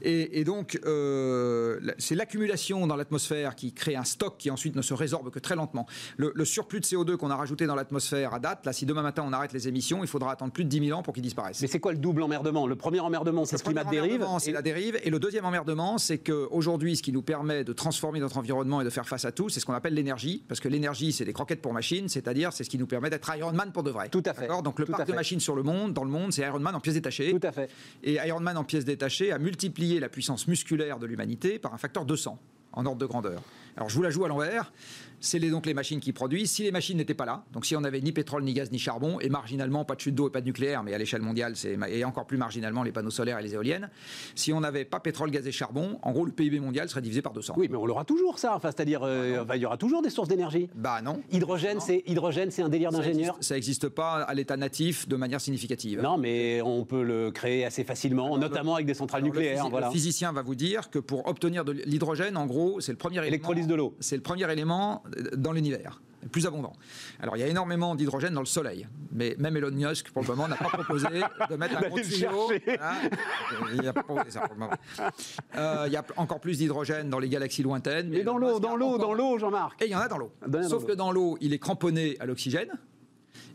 et, 0.03 0.41
et 0.41 0.45
donc 0.45 0.79
euh, 0.87 1.79
c'est 1.99 2.15
l'accumulation 2.15 2.87
dans 2.87 2.97
l'atmosphère 2.97 3.55
qui 3.55 3.73
crée 3.73 3.97
un 3.97 4.05
stock 4.05 4.37
qui 4.39 4.51
ensuite 4.51 4.77
ne 4.77 4.83
se 4.83 4.95
résorbe 4.95 5.31
que 5.31 5.39
très 5.39 5.57
lentement. 5.57 5.87
Le, 6.17 6.33
le 6.35 6.45
surplus 6.45 6.81
de 6.81 6.85
CO2 6.87 7.17
qu'on 7.17 7.31
a 7.31 7.37
rajouté 7.37 7.67
dans 7.67 7.75
l'atmosphère 7.75 8.35
à 8.35 8.39
date, 8.39 8.65
là, 8.67 8.73
si 8.73 8.87
demain 8.87 9.03
matin 9.03 9.25
on 9.27 9.33
arrête 9.33 9.53
les 9.53 9.69
émissions, 9.69 10.03
il 10.03 10.09
faudra 10.09 10.33
attendre 10.33 10.53
plus 10.53 10.65
de 10.65 10.69
10 10.69 10.87
000 10.87 10.99
ans 10.99 11.03
pour 11.03 11.15
qu'ils 11.15 11.23
disparaissent. 11.23 11.61
Mais 11.61 11.69
c'est 11.69 11.81
quoi 11.81 11.93
le 11.93 11.99
double 11.99 12.23
emmerdement? 12.23 12.67
Le 12.67 12.77
premier 12.77 13.01
emmerdement, 13.01 13.45
c'est 13.45 13.59
ce 13.59 13.63
climat 13.65 13.85
de 13.85 13.91
dérive. 13.91 14.27
C'est 14.39 14.51
Et- 14.51 14.55
la 14.55 14.63
dérive. 14.63 14.99
Et 15.03 15.11
le 15.11 15.19
deuxième 15.19 15.45
emmerdement, 15.45 15.99
c'est 15.99 16.19
qu'aujourd'hui, 16.19 16.97
ce 16.97 17.03
qui 17.03 17.13
nous 17.13 17.23
permet 17.23 17.65
de 17.65 17.73
transformer 17.73 18.21
notre 18.21 18.39
environnement 18.39 18.81
et 18.81 18.85
de 18.85 18.91
faire 18.91 19.07
face 19.09 19.25
à 19.25 19.33
tout, 19.33 19.49
c'est 19.49 19.61
ce 19.61 19.67
qu'on 19.67 19.73
appelle 19.75 19.95
l'énergie. 19.95 20.45
Parce 20.49 20.61
que 20.61 20.69
l'énergie, 20.69 21.13
c'est 21.13 21.25
des 21.25 21.33
croquettes 21.33 21.63
pour 21.63 21.73
machines, 21.73 22.09
c'est-à-dire 22.09 22.53
c'est 22.53 22.65
ce 22.65 22.71
qui 22.71 22.79
nous 22.79 22.87
permet 22.87 23.11
d'être 23.11 23.31
Iron 23.37 23.53
Man 23.53 23.73
pour 23.73 23.83
de 23.83 23.91
vrai. 23.91 24.09
Tout 24.09 24.23
à 24.27 24.35
fait. 24.35 24.49
Donc 24.63 24.79
le 24.79 24.87
Tout 24.87 24.93
parc 24.93 25.07
de 25.09 25.13
machines 25.13 25.41
sur 25.41 25.55
le 25.55 25.63
monde, 25.63 25.93
dans 25.93 26.05
le 26.05 26.11
monde, 26.11 26.33
c'est 26.33 26.43
Iron 26.43 26.59
Man 26.61 26.75
en 26.75 26.81
pièces 26.81 26.95
détachées. 26.95 27.31
Tout 27.39 27.47
à 27.47 27.53
fait. 27.53 27.71
Et 28.03 28.15
Iron 28.27 28.41
Man 28.41 28.57
en 28.57 28.65
pièces 28.65 28.80
détachées 28.85 29.33
a 29.33 29.39
multiplié 29.39 30.01
la 30.01 30.09
puissance 30.09 30.47
musculaire 30.49 30.99
de 30.99 31.07
l'humanité 31.07 31.59
par 31.59 31.75
un 31.75 31.79
facteur 31.79 32.05
200 32.05 32.39
en 32.73 32.87
ordre 32.87 32.99
de 32.99 33.07
grandeur. 33.07 33.43
Alors 33.77 33.89
je 33.89 33.95
vous 33.95 34.03
la 34.03 34.11
joue 34.11 34.25
à 34.25 34.29
l'envers. 34.29 34.73
C'est 35.21 35.39
les- 35.39 35.51
donc 35.51 35.67
les 35.67 35.75
machines 35.75 36.01
qui 36.01 36.13
produisent. 36.13 36.51
Si 36.51 36.63
les 36.63 36.71
machines 36.73 36.97
n'étaient 36.97 37.15
pas 37.15 37.27
là, 37.27 37.45
donc 37.53 37.67
si 37.67 37.77
on 37.77 37.81
n'avait 37.81 38.01
ni 38.01 38.11
pétrole, 38.13 38.43
ni 38.43 38.55
gaz, 38.55 38.71
ni 38.73 38.79
charbon, 38.79 39.21
et 39.21 39.29
marginalement 39.29 39.85
pas 39.85 39.95
de 39.95 40.01
chute 40.01 40.15
d'eau 40.15 40.29
et 40.29 40.33
pas 40.33 40.41
de 40.41 40.47
nucléaire, 40.47 40.83
mais 40.83 40.95
à 40.95 40.99
l'échelle 40.99 41.23
mondiale, 41.23 41.57
c'est 41.57 41.79
et 41.91 42.05
encore 42.05 42.27
plus 42.27 42.39
marginalement 42.39 42.83
les 42.83 42.93
panneaux 42.93 43.11
solaires 43.11 43.39
et 43.39 43.43
les 43.43 43.55
éoliennes. 43.55 43.91
Si 44.35 44.53
on 44.53 44.61
n'avait 44.61 44.85
pas 44.85 44.99
pétrole, 45.01 45.31
gaz 45.31 45.47
et 45.47 45.53
charbon, 45.53 45.99
en 46.03 46.13
gros 46.13 46.25
le 46.25 46.33
PIB 46.33 46.59
mondial 46.61 46.89
serait 46.89 47.03
divisé 47.03 47.23
par 47.23 47.33
200. 47.33 47.55
Oui, 47.57 47.69
mais 47.71 47.77
on 47.77 47.87
l'aura 47.87 48.05
toujours, 48.05 48.39
ça. 48.39 48.55
Enfin, 48.57 48.71
c'est-à-dire, 48.75 49.01
euh, 49.05 49.43
enfin, 49.43 49.57
il 49.57 49.63
y 49.63 49.67
aura 49.67 49.77
toujours 49.77 50.01
des 50.03 50.11
sources 50.11 50.29
d'énergie. 50.29 50.69
Bah 50.75 51.03
non. 51.03 51.23
Hydrogène, 51.31 51.75
Non. 51.79 51.81
c'est 51.85 52.03
hydrogène, 52.07 52.51
c'est 52.51 52.63
un 52.63 52.69
délire 52.69 52.91
d'ingénieur. 52.91 53.37
Ça 53.41 53.55
n'existe 53.55 53.89
pas 53.89 54.23
à 54.23 54.35
l'état 54.35 54.57
natif 54.57 55.07
de 55.09 55.17
manière 55.17 55.41
significative. 55.41 56.01
Non, 56.01 56.17
mais 56.19 56.63
on 56.63 56.85
peut 56.85 57.03
le 57.03 57.31
créer 57.31 57.65
assez 57.65 57.85
facilement, 57.85 58.39
notamment 58.39 58.75
avec 58.75 58.87
des 58.87 58.95
centrales 58.95 59.21
le 59.23 59.27
nucléaires. 59.29 59.69
voilà. 59.69 59.89
Le 59.89 59.93
physicien 59.93 60.33
va 60.33 60.43
vous 60.43 60.55
dire 60.55 60.89
que 60.91 60.99
pour 60.99 61.27
obtenir 61.29 61.65
de 61.65 61.73
l'hydrogène, 61.73 62.37
en 62.37 62.47
gros, 62.47 62.81
c'est 62.81 62.93
le 62.93 62.99
premier 62.99 63.17
élément. 63.19 63.29
Électrolyse 63.29 63.67
de 63.67 63.75
l'eau. 63.75 63.95
C'est 64.01 64.17
le 64.17 64.23
premier 64.23 64.51
élément 64.51 65.03
dans 65.37 65.53
l'univers, 65.53 66.01
plus 66.33 66.47
abondant. 66.47 66.73
Alors, 67.21 67.37
il 67.37 67.41
y 67.41 67.43
a 67.43 67.47
énormément 67.47 67.95
d'hydrogène 67.95 68.35
dans 68.35 68.41
le 68.41 68.47
Soleil, 68.47 68.87
mais 69.13 69.35
même 69.39 69.57
Elon 69.57 69.71
Musk, 69.71 70.11
pour 70.11 70.23
le 70.23 70.29
moment, 70.29 70.49
n'a 70.49 70.57
pas 70.57 70.69
proposé 70.69 71.07
de 71.51 71.57
mettre 71.57 71.77
un 71.79 71.89
gros 71.89 71.99
tuyau. 72.01 72.51
Voilà. 72.67 72.93
Il 73.75 73.89
a 73.89 73.93
pas 73.93 74.03
proposé 74.03 74.31
ça 74.31 74.41
pour 74.41 74.55
le 74.55 74.61
moment. 74.61 74.73
Euh, 75.57 75.85
il 75.87 75.93
y 75.93 75.97
a 75.97 76.05
encore 76.17 76.41
plus 76.41 76.59
d'hydrogène 76.59 77.09
dans 77.11 77.19
les 77.19 77.29
galaxies 77.29 77.63
lointaines. 77.63 78.09
Mais 78.11 78.23
dans 78.23 78.39
l'eau, 78.39 78.61
dans 78.61 78.75
a 78.75 78.77
l'eau, 78.77 78.87
encore- 78.87 78.99
dans 79.01 79.15
l'eau, 79.15 79.39
Jean-Marc. 79.39 79.81
Et 79.83 79.87
il 79.87 79.91
y 79.93 79.95
en 79.95 80.01
a 80.01 80.09
dans 80.09 80.19
l'eau. 80.19 80.33
Dans 80.47 80.63
Sauf 80.69 80.85
que 80.85 80.93
dans 80.93 81.11
l'eau, 81.13 81.39
il 81.41 81.53
est 81.53 81.59
cramponné 81.59 82.17
à 82.21 82.27
l'oxygène. 82.27 82.69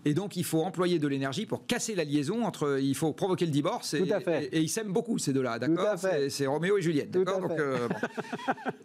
Et 0.07 0.13
donc, 0.13 0.35
il 0.38 0.43
faut 0.43 0.62
employer 0.62 1.00
de 1.00 1.07
l'énergie 1.07 1.45
pour 1.47 1.65
casser 1.65 1.95
la 1.95 2.03
liaison 2.03 2.43
entre. 2.45 2.77
Il 2.79 2.93
faut 2.95 3.12
provoquer 3.13 3.45
le 3.45 3.51
divorce. 3.51 3.95
Et, 3.95 4.03
Tout 4.05 4.13
à 4.13 4.19
fait. 4.19 4.45
et- 4.51 4.57
et 4.57 4.62
ils 4.62 4.69
s'aiment 4.69 4.93
beaucoup, 4.93 5.17
ces 5.17 5.33
deux-là, 5.33 5.57
d'accord. 5.59 5.95
C'est- 6.29 6.45
Roméo 6.45 6.77
et 6.77 6.81
Juliette, 6.81 7.09
d'accord 7.12 7.41
Donc, 7.41 7.59
euh, 7.59 7.88
bon. 7.88 7.95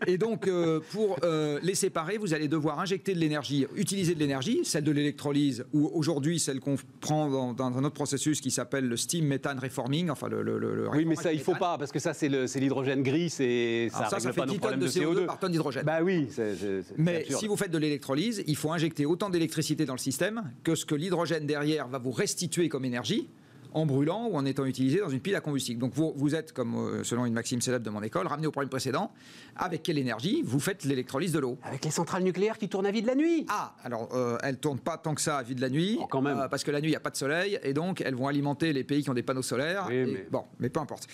Et 0.06 0.16
donc, 0.16 0.46
euh, 0.48 0.80
pour 0.92 1.18
euh, 1.22 1.58
les 1.62 1.74
séparer, 1.74 2.16
vous 2.16 2.32
allez 2.32 2.48
devoir 2.48 2.80
injecter 2.80 3.12
de 3.14 3.18
l'énergie, 3.18 3.66
utiliser 3.76 4.14
de 4.14 4.18
l'énergie, 4.20 4.60
celle 4.64 4.84
de 4.84 4.92
l'électrolyse, 4.92 5.64
ou 5.74 5.90
aujourd'hui 5.92 6.38
celle 6.40 6.58
qu'on 6.58 6.76
prend 7.00 7.28
dans, 7.28 7.52
dans 7.52 7.76
un 7.76 7.84
autre 7.84 7.94
processus 7.94 8.40
qui 8.40 8.50
s'appelle 8.50 8.88
le 8.88 8.96
steam 8.96 9.26
methane 9.26 9.58
reforming, 9.58 10.08
enfin 10.10 10.28
le. 10.28 10.42
le- 10.42 10.58
le- 10.58 10.74
le 10.74 10.88
Oui, 10.90 11.04
mais 11.04 11.16
ça, 11.16 11.32
il 11.34 11.40
faut 11.40 11.52
méthane. 11.52 11.68
pas, 11.72 11.78
parce 11.78 11.92
que 11.92 11.98
ça, 11.98 12.14
c'est 12.14 12.28
l'hydrogène 12.28 13.02
gris, 13.02 13.28
c'est- 13.28 13.88
ça 13.92 14.06
ça, 14.08 14.16
règle 14.16 14.32
pas 14.32 14.46
nos 14.46 14.52
10 14.52 14.58
tonnes 14.58 14.58
problèmes 14.60 14.80
de 14.80 14.86
de 14.86 14.90
CO2 14.90 15.20
CO2. 15.20 15.26
par 15.26 15.38
tonne 15.38 15.52
d'hydrogène. 15.52 15.84
Bah 15.84 15.98
oui, 16.02 16.28
c'est 16.30 16.54
Mais 16.96 17.16
absurde. 17.18 17.40
si 17.40 17.46
vous 17.46 17.56
faites 17.56 17.70
de 17.70 17.78
l'électrolyse, 17.78 18.42
il 18.46 18.56
faut 18.56 18.72
injecter 18.72 19.04
autant 19.04 19.28
d'électricité 19.28 19.84
dans 19.84 19.94
le 19.94 19.98
système 19.98 20.50
que 20.64 20.74
ce 20.74 20.86
que 20.86 20.94
l'hydrogène 20.94 21.09
derrière 21.46 21.88
va 21.88 21.98
vous 21.98 22.12
restituer 22.12 22.68
comme 22.68 22.84
énergie 22.84 23.28
en 23.72 23.86
brûlant 23.86 24.26
ou 24.26 24.36
en 24.36 24.44
étant 24.46 24.64
utilisé 24.64 24.98
dans 24.98 25.08
une 25.10 25.20
pile 25.20 25.36
à 25.36 25.40
combustible. 25.40 25.78
Donc 25.80 25.94
vous, 25.94 26.12
vous 26.16 26.34
êtes, 26.34 26.52
comme 26.52 26.74
euh, 26.74 27.04
selon 27.04 27.24
une 27.24 27.32
maxime 27.34 27.60
célèbre 27.60 27.84
de 27.84 27.90
mon 27.90 28.02
école, 28.02 28.26
ramené 28.26 28.48
au 28.48 28.50
problème 28.50 28.68
précédent. 28.68 29.12
Avec 29.54 29.84
quelle 29.84 29.96
énergie 29.98 30.42
vous 30.44 30.58
faites 30.58 30.82
l'électrolyse 30.82 31.30
de 31.30 31.38
l'eau? 31.38 31.56
Avec 31.62 31.84
les 31.84 31.92
centrales 31.92 32.24
nucléaires 32.24 32.58
qui 32.58 32.68
tournent 32.68 32.86
à 32.86 32.90
vie 32.90 33.00
de 33.02 33.06
la 33.06 33.14
nuit. 33.14 33.46
ah, 33.48 33.76
alors 33.84 34.08
euh, 34.12 34.38
elles 34.42 34.58
tournent 34.58 34.80
pas 34.80 34.96
tant 34.98 35.14
que 35.14 35.20
ça 35.20 35.36
à 35.38 35.44
vie 35.44 35.54
de 35.54 35.60
la 35.60 35.70
nuit, 35.70 35.98
Oh, 36.02 36.06
quand 36.10 36.20
même. 36.20 36.36
euh, 36.36 36.48
parce 36.48 36.64
que 36.64 36.72
la 36.72 36.80
nuit 36.80 36.88
il 36.88 36.92
n'y 36.92 36.96
a 36.96 37.00
pas 37.00 37.10
de 37.10 37.16
soleil, 37.16 37.60
et 37.62 37.72
donc 37.72 38.00
elles 38.00 38.16
vont 38.16 38.26
alimenter 38.26 38.72
les 38.72 38.82
pays 38.82 39.04
qui 39.04 39.10
ont 39.10 39.14
des 39.14 39.22
panneaux 39.22 39.40
solaires. 39.42 39.84
Oui, 39.88 39.94
et- 39.94 40.04
mais- 40.06 40.26
Bon, 40.32 40.42
mais 40.58 40.68
peu 40.68 40.80
importe. 40.80 41.06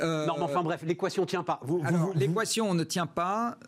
Euh, 0.00 0.24
Non, 0.24 0.32
mais 0.38 0.44
enfin 0.44 0.62
bref, 0.62 0.80
l'équation 0.86 1.26
tient 1.26 1.42
pas. 1.42 1.60
Vous, 1.62 1.78
vous- 1.80 1.86
alors, 1.86 2.06
vous- 2.06 2.18
l'équation 2.18 2.72
ne 2.72 2.84
tient 2.84 3.06
pas 3.06 3.58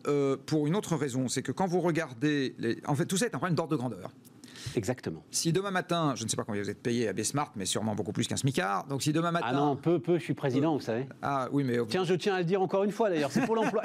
pour 0.46 0.66
une 0.66 0.76
autre 0.76 0.96
raison, 0.96 1.28
c'est 1.28 1.42
que 1.42 1.52
quand 1.52 1.66
vous 1.66 1.80
regardez, 1.82 2.54
les- 2.58 2.78
en 2.86 2.94
fait, 2.94 3.04
tout 3.04 3.18
ça 3.18 3.26
est 3.26 3.34
un 3.34 3.38
problème 3.38 3.54
d'ordre 3.54 3.72
de 3.72 3.76
grandeur. 3.76 4.10
Exactement. 4.76 5.22
Si 5.30 5.52
demain 5.52 5.70
matin, 5.70 6.14
je 6.16 6.24
ne 6.24 6.28
sais 6.28 6.36
pas 6.36 6.44
combien 6.44 6.62
vous 6.62 6.70
êtes 6.70 6.82
payé 6.82 7.08
à 7.08 7.12
B-Smart, 7.12 7.50
mais 7.56 7.64
sûrement 7.66 7.94
beaucoup 7.94 8.12
plus 8.12 8.26
qu'un 8.26 8.36
smicard. 8.36 8.86
Donc 8.86 9.02
si 9.02 9.12
demain 9.12 9.30
matin, 9.30 9.46
Ah 9.48 9.52
non, 9.52 9.76
peu, 9.76 9.98
peu, 9.98 10.18
je 10.18 10.24
suis 10.24 10.34
président, 10.34 10.74
vous 10.74 10.80
savez. 10.80 11.06
Ah 11.22 11.48
oui, 11.52 11.64
mais 11.64 11.78
Tiens, 11.88 12.04
je 12.04 12.14
tiens 12.14 12.34
à 12.34 12.38
le 12.38 12.44
dire 12.44 12.60
encore 12.62 12.84
une 12.84 12.92
fois 12.92 13.10
d'ailleurs, 13.10 13.32
c'est 13.32 13.44
pour 13.46 13.54
l'emploi, 13.56 13.82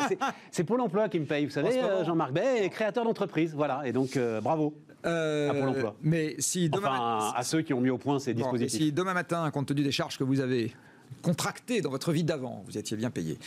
c'est- 0.51 0.63
pour 0.63 0.77
l'emploi 0.77 1.09
qui 1.09 1.19
me 1.19 1.25
paye, 1.25 1.45
vous 1.45 1.51
savez, 1.51 1.79
euh, 1.81 2.03
Jean-Marc 2.03 2.33
Bay, 2.33 2.69
créateur 2.69 3.03
d'entreprise, 3.03 3.53
voilà, 3.53 3.81
et 3.85 3.91
donc 3.93 4.17
euh, 4.17 4.41
bravo. 4.41 4.73
euh, 5.05 5.49
à 5.51 5.53
Pôle 5.53 5.69
emploi. 5.69 5.95
Mais 6.01 6.35
si 6.39 6.69
demain, 6.69 6.87
Enfin, 6.87 7.33
à 7.35 7.43
ceux 7.43 7.61
qui 7.61 7.73
ont 7.73 7.81
mis 7.81 7.89
au 7.91 7.97
point 7.99 8.17
ces 8.19 8.33
Bon, 8.33 8.41
dispositifs. 8.41 8.81
si 8.81 8.91
demain 8.91 9.13
matin, 9.13 9.49
compte 9.51 9.67
tenu 9.67 9.83
des 9.83 9.91
charges 9.91 10.17
que 10.17 10.23
vous 10.23 10.39
avez 10.39 10.73
contractées 11.21 11.81
dans 11.81 11.91
votre 11.91 12.11
vie 12.11 12.23
d'avant, 12.23 12.63
vous 12.65 12.77
étiez 12.77 12.97
bien 12.97 13.11
payé, 13.11 13.37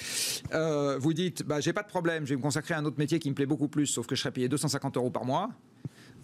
euh, 0.55 0.97
vous 1.01 1.13
dites, 1.13 1.43
bah, 1.43 1.59
j'ai 1.61 1.73
pas 1.73 1.83
de 1.83 1.89
problème, 1.89 2.25
je 2.25 2.31
vais 2.31 2.37
me 2.37 2.43
consacrer 2.43 2.75
à 2.75 2.79
un 2.79 2.85
autre 2.85 2.99
métier 2.99 3.19
qui 3.19 3.29
me 3.29 3.35
plaît 3.35 3.47
beaucoup 3.47 3.67
plus, 3.69 3.87
sauf 3.87 4.07
que 4.07 4.15
je 4.15 4.21
serai 4.21 4.31
payé 4.31 4.49
250 4.49 4.97
euros 4.97 5.11
par 5.11 5.25
mois. 5.25 5.51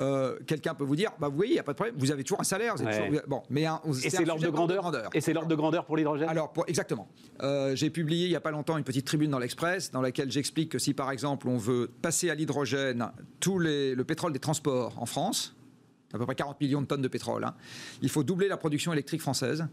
Euh, 0.00 0.38
Quelqu'un 0.46 0.74
peut 0.74 0.84
vous 0.84 0.96
dire, 0.96 1.10
bah, 1.20 1.28
vous 1.28 1.36
voyez, 1.36 1.52
il 1.52 1.54
n'y 1.54 1.60
a 1.60 1.62
pas 1.62 1.72
de 1.72 1.76
problème, 1.76 1.94
vous 1.98 2.10
avez 2.10 2.24
toujours 2.24 2.40
un 2.40 2.44
salaire, 2.44 2.74
vous 2.74 2.82
êtes 2.82 2.88
Ouais. 2.88 3.06
toujours- 3.08 3.22
bon, 3.28 3.42
mais 3.50 3.64
un- 3.66 3.80
Et 4.04 4.10
c'est 4.10 4.24
l'ordre 4.24 4.42
de 4.42 4.48
grandeur. 4.50 4.90
Et 5.14 5.20
c'est 5.20 5.32
l'ordre 5.32 5.48
de 5.48 5.54
grandeur 5.54 5.84
pour 5.84 5.96
l'hydrogène. 5.96 6.28
Alors, 6.28 6.52
pour- 6.52 6.64
exactement. 6.68 7.08
Euh, 7.42 7.76
j'ai 7.76 7.90
publié 7.90 8.26
il 8.26 8.30
n'y 8.30 8.36
a 8.36 8.40
pas 8.40 8.50
longtemps 8.50 8.76
une 8.76 8.84
petite 8.84 9.06
tribune 9.06 9.30
dans 9.30 9.38
l'Express 9.38 9.90
dans 9.92 10.00
laquelle 10.00 10.30
j'explique 10.30 10.70
que 10.72 10.78
si, 10.78 10.94
par 10.94 11.10
exemple, 11.10 11.48
on 11.48 11.58
veut 11.58 11.90
passer 12.02 12.28
à 12.30 12.34
l'hydrogène 12.34 13.06
tout 13.40 13.58
les- 13.58 13.94
le 13.94 14.04
pétrole 14.04 14.32
des 14.32 14.38
transports 14.40 14.94
en 15.00 15.06
France, 15.06 15.54
à 16.12 16.18
peu 16.18 16.24
près 16.26 16.34
40 16.34 16.60
millions 16.60 16.80
de 16.82 16.86
tonnes 16.86 17.02
de 17.02 17.08
pétrole, 17.08 17.44
hein, 17.44 17.54
il 18.02 18.08
faut 18.08 18.22
doubler 18.24 18.48
la 18.48 18.56
production 18.56 18.92
électrique 18.92 19.20
française. 19.20 19.66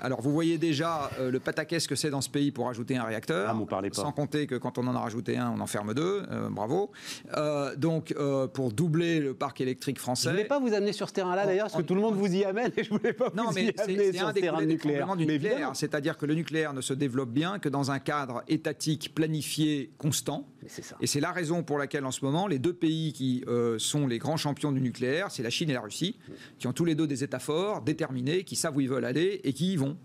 Alors, 0.00 0.20
vous 0.20 0.32
voyez 0.32 0.58
déjà 0.58 1.10
euh, 1.18 1.30
le 1.30 1.40
pataquès 1.40 1.86
que 1.86 1.94
c'est 1.94 2.10
dans 2.10 2.20
ce 2.20 2.30
pays 2.30 2.50
pour 2.52 2.68
ajouter 2.68 2.96
un 2.96 3.04
réacteur. 3.04 3.46
Ah, 3.50 3.54
m'en 3.54 3.66
parlez 3.66 3.90
pas. 3.90 3.96
Sans 4.02 4.12
compter 4.12 4.46
que 4.46 4.54
quand 4.54 4.78
on 4.78 4.86
en 4.86 4.94
a 4.94 5.00
rajouté 5.00 5.36
un, 5.36 5.50
on 5.56 5.60
en 5.60 5.66
ferme 5.66 5.94
deux. 5.94 6.22
Euh, 6.30 6.48
bravo. 6.50 6.90
Euh, 7.36 7.74
donc, 7.76 8.14
euh, 8.18 8.46
pour 8.46 8.72
doubler 8.72 9.20
le 9.20 9.34
parc 9.34 9.60
électrique 9.60 9.96
je 9.96 10.02
français. 10.02 10.30
voulais 10.30 10.44
pas 10.44 10.60
vous 10.60 10.72
amener 10.72 10.92
sur 10.92 11.08
ce 11.08 11.14
terrain-là 11.14 11.46
d'ailleurs, 11.46 11.66
parce 11.66 11.74
que 11.76 11.82
on- 11.82 11.84
tout 11.84 11.94
le 11.94 12.00
monde 12.00 12.14
vous 12.14 12.32
y 12.32 12.44
amène, 12.44 12.70
et 12.76 12.84
je 12.84 12.90
voulais 12.90 13.12
pas 13.12 13.30
Non, 13.34 13.46
vous 13.48 13.52
mais 13.54 13.64
y 13.64 13.72
c'est 13.76 13.80
amener 13.82 14.12
c'est 14.12 14.18
sur 14.18 14.26
un 14.26 14.30
ce 14.30 14.34
des 14.34 14.40
terrain 14.42 14.62
nucléaire. 14.64 15.06
du 15.16 15.26
nucléaire. 15.26 15.52
évidemment. 15.52 15.74
C'est-à-dire 15.74 16.16
que 16.16 16.26
le 16.26 16.34
nucléaire 16.34 16.72
ne 16.72 16.80
se 16.80 16.94
développe 16.94 17.30
bien 17.30 17.58
que 17.58 17.68
dans 17.68 17.90
un 17.90 17.98
cadre 17.98 18.42
étatique 18.48 19.14
planifié 19.14 19.90
constant. 19.98 20.46
Et 21.00 21.06
c'est 21.06 21.20
la 21.20 21.32
raison 21.32 21.62
pour 21.62 21.78
laquelle, 21.78 22.04
en 22.04 22.10
ce 22.10 22.24
moment, 22.24 22.46
les 22.46 22.58
deux 22.58 22.72
pays 22.72 23.12
qui 23.12 23.44
euh, 23.46 23.78
sont 23.78 24.06
les 24.06 24.18
grands 24.18 24.36
champions 24.36 24.72
du 24.72 24.80
nucléaire, 24.80 25.30
c'est 25.30 25.42
la 25.42 25.50
Chine 25.50 25.70
et 25.70 25.74
la 25.74 25.80
Russie, 25.80 26.16
qui 26.58 26.66
ont 26.66 26.72
tous 26.72 26.84
les 26.84 26.94
deux 26.94 27.06
des 27.06 27.22
États 27.24 27.38
forts, 27.38 27.82
déterminés, 27.82 28.44
qui 28.44 28.56
savent 28.56 28.76
où 28.76 28.80
ils 28.80 28.88
veulent 28.88 29.04
aller 29.04 29.40
et 29.44 29.52
qui 29.52 29.72
y 29.72 29.76
vont. 29.76 29.96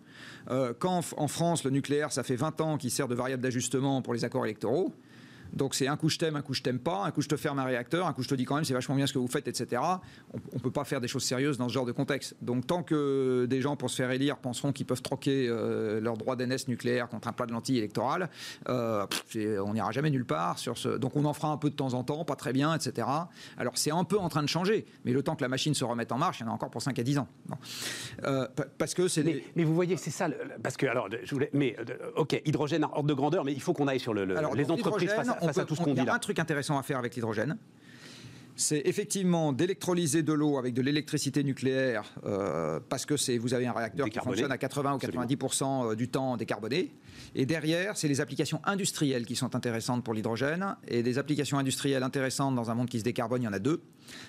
Euh, 0.50 0.74
quand 0.77 1.01
en 1.17 1.27
France, 1.27 1.63
le 1.63 1.72
nucléaire, 1.72 2.12
ça 2.12 2.24
fait 2.24 2.36
20 2.36 2.62
ans 2.62 2.77
qu'il 2.77 2.91
sert 2.91 3.07
de 3.07 3.15
variable 3.15 3.41
d'ajustement 3.41 4.01
pour 4.01 4.13
les 4.13 4.25
accords 4.25 4.45
électoraux. 4.45 4.93
Donc 5.53 5.75
c'est 5.75 5.88
un 5.88 5.98
coup 5.98 6.10
je 6.10 6.17
t'aime, 6.17 6.36
un 6.36 6.41
coup 6.41 6.53
je 6.53 6.62
t'aime 6.62 6.79
pas, 6.79 7.03
un 7.05 7.12
coup 7.12 7.22
je 7.22 7.29
te 7.29 7.36
ferme 7.36 7.60
un 7.60 7.63
réacteur, 7.63 8.07
un 8.07 8.13
coup 8.13 8.24
je 8.24 8.27
te 8.29 8.36
dis 8.36 8.45
quand 8.45 8.55
même 8.55 8.63
c'est 8.65 8.74
vachement 8.74 8.95
bien 8.95 9.07
ce 9.07 9.13
que 9.13 9.19
vous 9.19 9.27
faites, 9.27 9.48
etc. 9.48 9.81
On, 10.33 10.38
on 10.53 10.60
peut 10.60 10.72
pas 10.72 10.83
faire 10.83 11.00
des 11.01 11.07
choses 11.07 11.24
sérieuses 11.24 11.57
dans 11.57 11.69
ce 11.69 11.74
genre 11.74 11.86
de 11.86 11.91
contexte. 11.91 12.36
Donc 12.41 12.67
tant 12.67 12.83
que 12.83 13.46
des 13.50 13.61
gens 13.61 13.75
pour 13.75 13.89
se 13.89 13.96
faire 13.98 14.11
élire 14.11 14.37
penseront 14.37 14.72
qu'ils 14.72 14.85
peuvent 14.85 15.01
troquer 15.01 15.48
euh, 15.50 16.00
leur 16.01 16.18
droit 16.18 16.35
d'NS 16.35 16.68
nucléaire 16.68 17.07
contre 17.09 17.27
un 17.27 17.33
plat 17.33 17.46
de 17.46 17.51
lentilles 17.51 17.77
électorales, 17.77 18.29
euh, 18.70 19.05
on 19.66 19.74
n'ira 19.74 19.92
jamais 19.92 20.09
nulle 20.09 20.25
part 20.25 20.59
sur 20.59 20.77
ce. 20.77 20.89
Donc 20.89 21.16
on 21.16 21.25
en 21.25 21.33
fera 21.33 21.50
un 21.50 21.57
peu 21.57 21.70
de 21.70 21.75
temps 21.75 21.94
en 21.94 22.03
temps, 22.03 22.25
pas 22.25 22.35
très 22.35 22.53
bien, 22.53 22.74
etc. 22.75 23.07
Alors 23.57 23.77
c'est 23.77 23.92
un 23.92 24.03
peu 24.03 24.18
en 24.18 24.29
train 24.29 24.44
de 24.44 24.50
changer, 24.50 24.85
mais 25.05 25.11
le 25.13 25.22
temps 25.24 25.35
que 25.35 25.42
la 25.44 25.50
machine 25.50 25.74
se 25.74 25.83
remette 25.85 26.11
en 26.11 26.18
marche, 26.18 26.39
il 26.39 26.44
y 26.44 26.46
en 26.48 26.51
a 26.51 26.53
encore 26.53 26.70
pour 26.72 26.81
5 26.81 26.98
à 26.98 27.03
10 27.03 27.18
ans. 27.20 27.27
Bon. 27.48 27.55
Euh, 28.25 28.48
pa- 28.55 28.66
parce 28.77 28.94
que 28.94 29.07
c'est 29.07 29.24
Mais, 29.24 29.33
des- 29.33 29.44
mais 29.55 29.63
vous 29.63 29.75
voyez, 29.75 29.98
c'est 29.98 30.09
ça. 30.11 30.27
le- 30.27 30.35
parce 30.61 30.77
que, 30.77 30.85
alors, 30.85 31.07
je 31.24 31.29
voulais. 31.33 31.50
Mais, 31.53 31.75
ok, 32.16 32.42
hydrogène 32.46 32.85
hors 32.92 33.03
de 33.03 33.13
grandeur, 33.13 33.44
mais 33.46 33.53
il 33.53 33.61
faut 33.61 33.74
qu'on 33.74 33.87
aille 33.87 34.00
sur 34.00 34.13
le, 34.13 34.25
le- 34.25 34.37
Alors, 34.37 34.55
les 34.55 34.72
entreprises 34.72 35.11
face, 35.11 35.29
à- 35.29 35.37
on 35.44 35.48
face 35.48 35.58
à 35.58 35.62
peut- 35.62 35.68
tout 35.68 35.75
ce 35.75 35.82
on- 35.82 35.86
qu'on 35.86 35.96
Il 35.96 36.03
y 36.03 36.10
a 36.10 36.14
un 36.14 36.20
truc 36.20 36.40
intéressant 36.40 36.77
à 36.77 36.84
faire 36.84 36.98
avec 36.98 37.16
l'hydrogène. 37.16 37.58
C'est 38.56 38.84
effectivement 38.86 39.51
d'électrolyser 39.51 40.22
de 40.22 40.32
l'eau 40.32 40.58
avec 40.60 40.75
de 40.75 40.82
l'électricité 40.84 41.44
nucléaire 41.44 42.03
euh, 42.25 42.79
parce 42.88 43.03
que 43.06 43.18
c'est 43.18 43.40
vous 43.40 43.56
avez 43.56 43.66
un 43.66 43.72
réacteur 43.74 44.08
qui 44.10 44.20
fonctionne 44.20 44.51
à 44.51 44.58
80 44.60 44.92
ou 44.92 44.96
Absolument. 44.98 45.24
90% 45.25 45.96
du 45.96 46.08
temps 46.08 46.38
décarboné. 46.38 46.92
Et 47.36 47.46
derrière, 47.46 47.98
c'est 47.98 48.08
les 48.08 48.22
applications 48.22 48.62
industrielles 48.64 49.26
qui 49.26 49.36
sont 49.36 49.56
intéressantes 49.56 50.04
pour 50.04 50.14
l'hydrogène. 50.14 50.76
Et 50.88 51.04
des 51.04 51.18
applications 51.18 51.58
industrielles 51.58 52.04
intéressantes 52.04 52.56
dans 52.56 52.70
un 52.70 52.76
monde 52.76 52.90
qui 52.90 53.00
se 53.00 53.04
décarbone, 53.04 53.42
il 53.42 53.46
y 53.46 53.48
en 53.48 53.54
a 53.54 53.60
deux. 53.60 53.82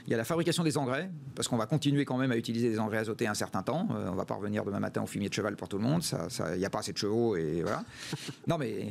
Il 0.06 0.10
y 0.10 0.14
a 0.14 0.16
la 0.16 0.24
fabrication 0.24 0.62
des 0.62 0.78
engrais, 0.78 1.10
parce 1.34 1.48
qu'on 1.48 1.56
va 1.56 1.66
continuer 1.66 2.04
quand 2.04 2.16
même 2.16 2.30
à 2.32 2.36
utiliser 2.36 2.70
des 2.70 2.78
engrais 2.78 2.98
azotés 2.98 3.26
un 3.26 3.34
certain 3.34 3.62
temps. 3.62 3.88
Euh, 3.92 4.08
on 4.10 4.14
va 4.14 4.24
pas 4.24 4.34
revenir 4.34 4.64
demain 4.64 4.80
matin 4.80 5.02
au 5.02 5.06
fumier 5.06 5.28
de 5.28 5.34
cheval 5.34 5.56
pour 5.56 5.68
tout 5.68 5.78
le 5.78 5.82
monde. 5.84 6.02
Ça- 6.02 6.28
il 6.54 6.58
n'y 6.58 6.64
a 6.64 6.70
pas 6.70 6.78
assez 6.78 6.92
de 6.92 6.98
chevaux 6.98 7.36
et 7.36 7.62
voilà. 7.62 7.82
Non 8.46 8.56
mais 8.58 8.88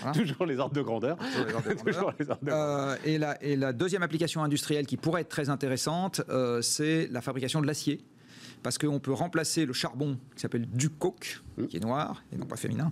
voilà. 0.00 0.12
Toujours 0.18 0.46
les 0.46 0.56
ordres 0.58 0.74
de 0.74 0.82
grandeur. 0.82 1.18
Les 1.46 1.54
ordres 1.54 2.14
de. 2.18 2.24
Euh, 2.48 2.96
la, 3.18 3.42
et 3.42 3.56
la 3.56 3.72
deuxième 3.72 4.02
application 4.02 4.42
industrielle 4.42 4.86
qui 4.86 4.96
pourrait 4.96 5.22
être 5.22 5.28
très 5.28 5.48
intéressante, 5.50 6.20
euh, 6.28 6.62
c'est 6.62 7.08
la 7.10 7.20
fabrication 7.20 7.60
de 7.60 7.66
l'acier. 7.66 8.00
Parce 8.64 8.78
qu'on 8.78 8.98
peut 8.98 9.12
remplacer 9.12 9.66
le 9.66 9.74
charbon 9.74 10.18
qui 10.34 10.40
s'appelle 10.40 10.66
du 10.66 10.88
coke, 10.88 11.42
qui 11.68 11.76
est 11.76 11.80
noir 11.80 12.24
et 12.32 12.36
non 12.36 12.46
pas 12.46 12.56
féminin, 12.56 12.90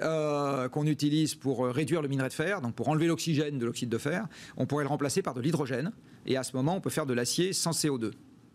euh, 0.00 0.70
qu'on 0.70 0.86
utilise 0.86 1.34
pour 1.34 1.66
euh, 1.66 1.70
réduire 1.70 2.00
le 2.00 2.08
minerai 2.08 2.30
de 2.30 2.32
fer, 2.32 2.62
donc 2.62 2.74
pour 2.74 2.88
enlever 2.88 3.06
l'oxygène 3.06 3.58
de 3.58 3.66
l'oxyde 3.66 3.90
de 3.90 3.98
fer. 3.98 4.26
On 4.56 4.64
pourrait 4.64 4.84
le 4.84 4.88
remplacer 4.88 5.20
par 5.20 5.34
de 5.34 5.42
l'hydrogène. 5.42 5.92
Et 6.24 6.38
à 6.38 6.42
ce 6.42 6.56
moment, 6.56 6.74
on 6.74 6.80
peut 6.80 6.88
faire 6.88 7.04
de 7.04 7.12
l'acier 7.12 7.52
sans 7.52 7.72
CO2. 7.72 8.12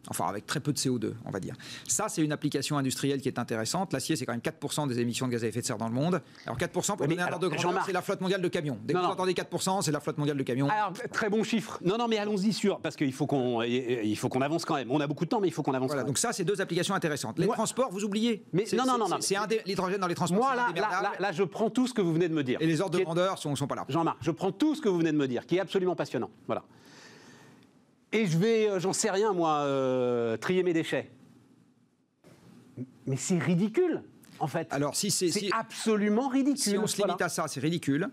Enfin, 0.09 0.27
avec 0.27 0.45
très 0.45 0.59
peu 0.59 0.71
de 0.71 0.77
CO2, 0.77 1.13
on 1.25 1.31
va 1.31 1.39
dire. 1.39 1.55
Ça, 1.87 2.09
c'est 2.09 2.21
une 2.21 2.31
application 2.31 2.77
industrielle 2.77 3.21
qui 3.21 3.27
est 3.27 3.39
intéressante. 3.39 3.91
L'acier, 3.93 4.15
c'est 4.15 4.25
quand 4.25 4.33
même 4.33 4.41
4% 4.41 4.87
des 4.87 4.99
émissions 4.99 5.27
de 5.27 5.31
gaz 5.31 5.43
à 5.43 5.47
effet 5.47 5.61
de 5.61 5.65
serre 5.65 5.77
dans 5.77 5.87
le 5.87 5.93
monde. 5.93 6.21
Alors 6.45 6.57
4%, 6.57 6.67
pour 6.95 7.01
Oui, 7.01 7.07
donner 7.07 7.21
un 7.21 7.27
ordre 7.33 7.39
de 7.39 7.47
grandeur, 7.55 7.83
c'est 7.85 7.91
la 7.93 8.01
flotte 8.01 8.21
mondiale 8.21 8.41
de 8.41 8.47
camions. 8.47 8.77
Dès 8.83 8.93
que 8.93 8.99
vous 8.99 9.05
entendez 9.05 9.33
4%, 9.33 9.81
c'est 9.81 9.91
la 9.91 9.99
flotte 9.99 10.17
mondiale 10.17 10.37
de 10.37 10.43
camions. 10.43 10.69
Alors, 10.69 10.93
très 11.11 11.29
bon 11.29 11.43
chiffre. 11.43 11.79
Non, 11.83 11.97
non, 11.97 12.07
mais 12.07 12.17
allons-y 12.17 12.53
sur. 12.53 12.79
Parce 12.79 12.95
qu'il 12.95 13.11
faut 13.13 13.25
qu'on 13.27 13.61
il 13.63 14.15
faut 14.17 14.29
qu'on 14.29 14.41
avance 14.41 14.65
quand 14.65 14.75
même. 14.75 14.91
On 14.91 14.99
a 15.01 15.07
beaucoup 15.07 15.25
de 15.25 15.29
temps, 15.29 15.39
mais 15.41 15.47
il 15.47 15.51
faut 15.53 15.63
qu'on 15.63 15.73
avance 15.73 15.87
Voilà, 15.87 16.01
quand 16.03 16.05
même. 16.05 16.11
donc 16.13 16.17
ça, 16.17 16.33
c'est 16.33 16.43
deux 16.43 16.61
applications 16.61 16.93
intéressantes. 16.95 17.39
Les 17.39 17.45
Moi- 17.45 17.55
transports, 17.55 17.89
vous 17.91 18.03
oubliez. 18.03 18.43
Mais 18.53 18.65
non, 18.77 18.85
non, 18.85 18.97
non, 18.97 19.09
non. 19.09 19.17
c'est- 19.21 19.35
l'hydrogène 19.65 19.99
dans 19.99 20.07
les 20.07 20.15
transports. 20.15 20.39
Moi, 20.39 20.55
là, 20.55 20.67
là, 20.75 21.01
là, 21.01 21.11
là, 21.19 21.31
je 21.31 21.43
prends 21.43 21.69
tout 21.69 21.87
ce 21.87 21.93
que 21.93 22.01
vous 22.01 22.13
venez 22.13 22.29
de 22.29 22.33
me 22.33 22.43
dire. 22.43 22.57
Et 22.61 22.67
les 22.67 22.81
ordres 22.81 22.97
de 22.97 23.03
grandeur 23.03 23.37
sont, 23.37 23.55
sont 23.55 23.67
pas 23.67 23.75
là. 23.75 23.85
Jean-Marc, 23.89 24.17
je 24.21 24.31
prends 24.31 24.51
tout 24.51 24.75
ce 24.75 24.81
que 24.81 24.89
vous 24.89 24.97
venez 24.99 25.11
de 25.11 25.17
me 25.17 25.27
dire, 25.27 25.45
qui 25.45 25.57
est 25.57 25.59
absolument 25.59 25.95
passionnant. 25.95 26.29
Voilà. 26.47 26.63
Et 28.15 28.25
je 28.27 28.37
vais, 28.37 28.69
euh, 28.69 28.79
j'en 28.79 28.93
sais 28.93 29.11
rien, 29.11 29.33
moi, 29.33 29.59
euh, 29.59 30.37
trier 30.37 30.63
mes 30.63 30.73
déchets. 30.73 31.11
Mais 33.07 33.17
c'est 33.17 33.37
ridicule, 33.37 34.01
en 34.39 34.47
fait. 34.47 34.67
Alors, 34.71 34.95
si 34.95 35.11
c'est 35.11 35.29
si, 35.29 35.49
absolument 35.53 36.27
ridicule. 36.29 36.57
si 36.57 36.77
on 36.77 36.87
se 36.87 36.97
Voilà. 36.97 37.13
limite 37.13 37.21
à 37.21 37.29
ça, 37.29 37.47
c'est 37.47 37.59
ridicule. 37.59 38.07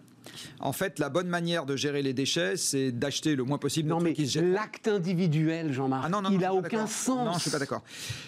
En 0.61 0.73
fait, 0.73 0.99
la 1.01 1.09
bonne 1.09 1.27
manière 1.29 1.67
de 1.67 1.75
gérer 1.77 2.01
les 2.03 2.15
déchets, 2.15 2.57
c'est 2.57 2.93
d'acheter 2.93 3.35
le 3.35 3.43
moins 3.43 3.59
possible 3.59 3.89
de 3.89 3.95
Non, 3.95 3.99
trucs 3.99 4.11
mais 4.11 4.15
qui 4.15 4.29
se 4.29 4.39
l'acte 4.39 4.87
individuel, 4.87 5.73
Jean-Marc, 5.73 6.05
Ah 6.07 6.09
non, 6.09 6.23
non, 6.23 6.31
il 6.31 6.39
n'a 6.39 6.55
aucun 6.55 6.87
sens. 6.87 7.27
Non, 7.27 7.33
je 7.35 7.41
suis 7.41 7.51
pas 7.51 7.59
d'accord. 7.59 7.83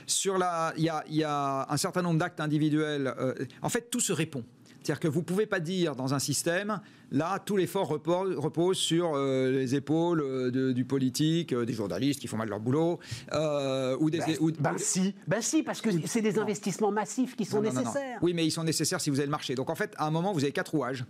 Sur 0.06 0.37
la, 0.38 0.72
il 0.76 0.82
y 0.84 0.88
a, 0.88 1.04
il 1.08 1.14
y 1.16 1.22
a 1.24 1.66
un 1.68 1.76
certain 1.76 2.02
nombre 2.02 2.18
d'actes 2.18 2.40
individuels. 2.40 3.14
euh, 3.18 3.34
en 3.62 3.68
fait, 3.68 3.90
tout 3.90 4.00
se 4.00 4.12
répond. 4.12 4.42
C'est-à-dire 4.85 5.01
que 5.01 5.09
vous 5.09 5.20
ne 5.20 5.25
pouvez 5.25 5.47
pas 5.47 5.61
dire 5.61 5.97
dans 5.97 6.12
un 6.12 6.18
système, 6.18 6.79
là, 7.11 7.38
tout 7.38 7.57
l'effort 7.57 7.88
repose, 7.88 8.37
repose 8.37 8.77
sur 8.77 9.12
euh, 9.14 9.51
les 9.51 9.75
épaules 9.75 10.20
euh, 10.20 10.51
de- 10.51 10.73
du 10.73 10.85
politique, 10.85 11.55
euh, 11.55 11.64
des 11.64 11.73
journalistes 11.73 12.20
qui 12.20 12.27
font 12.27 12.37
mal 12.37 12.51
leur 12.51 12.61
boulot, 12.61 12.99
ou 13.33 14.11
des... 14.11 14.18
Ben, 14.18 14.37
ou- 14.40 14.51
ben 14.53 14.75
si, 14.77 15.14
ben 15.27 15.40
si, 15.40 15.62
parce 15.62 15.81
que 15.81 15.88
c'est 16.07 16.20
des 16.20 16.38
investissements 16.38 16.92
massifs 16.92 17.35
qui 17.35 17.47
sont 17.47 17.62
Non, 17.62 17.73
non, 17.73 17.81
nécessaires. 17.81 18.18
Oui, 18.20 18.35
mais 18.35 18.44
ils 18.44 18.51
sont 18.51 18.62
nécessaires 18.62 19.01
si 19.01 19.09
vous 19.09 19.16
avez 19.20 19.27
le 19.27 19.31
marché. 19.31 19.55
Donc 19.55 19.70
en 19.70 19.75
fait, 19.75 19.94
à 19.97 20.07
un 20.07 20.11
moment, 20.11 20.35
vous 20.35 20.42
avez 20.44 20.53
quatre 20.53 20.73
rouages 20.73 21.07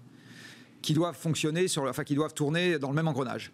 qui 0.81 0.95
doivent 0.95 1.17
fonctionner, 1.19 1.67
sur, 1.67 1.83
enfin 1.83 2.05
qui 2.05 2.15
doivent 2.15 2.35
tourner 2.35 2.79
dans 2.79 2.91
le 2.91 2.95
même 2.95 3.09
engrenage. 3.09 3.53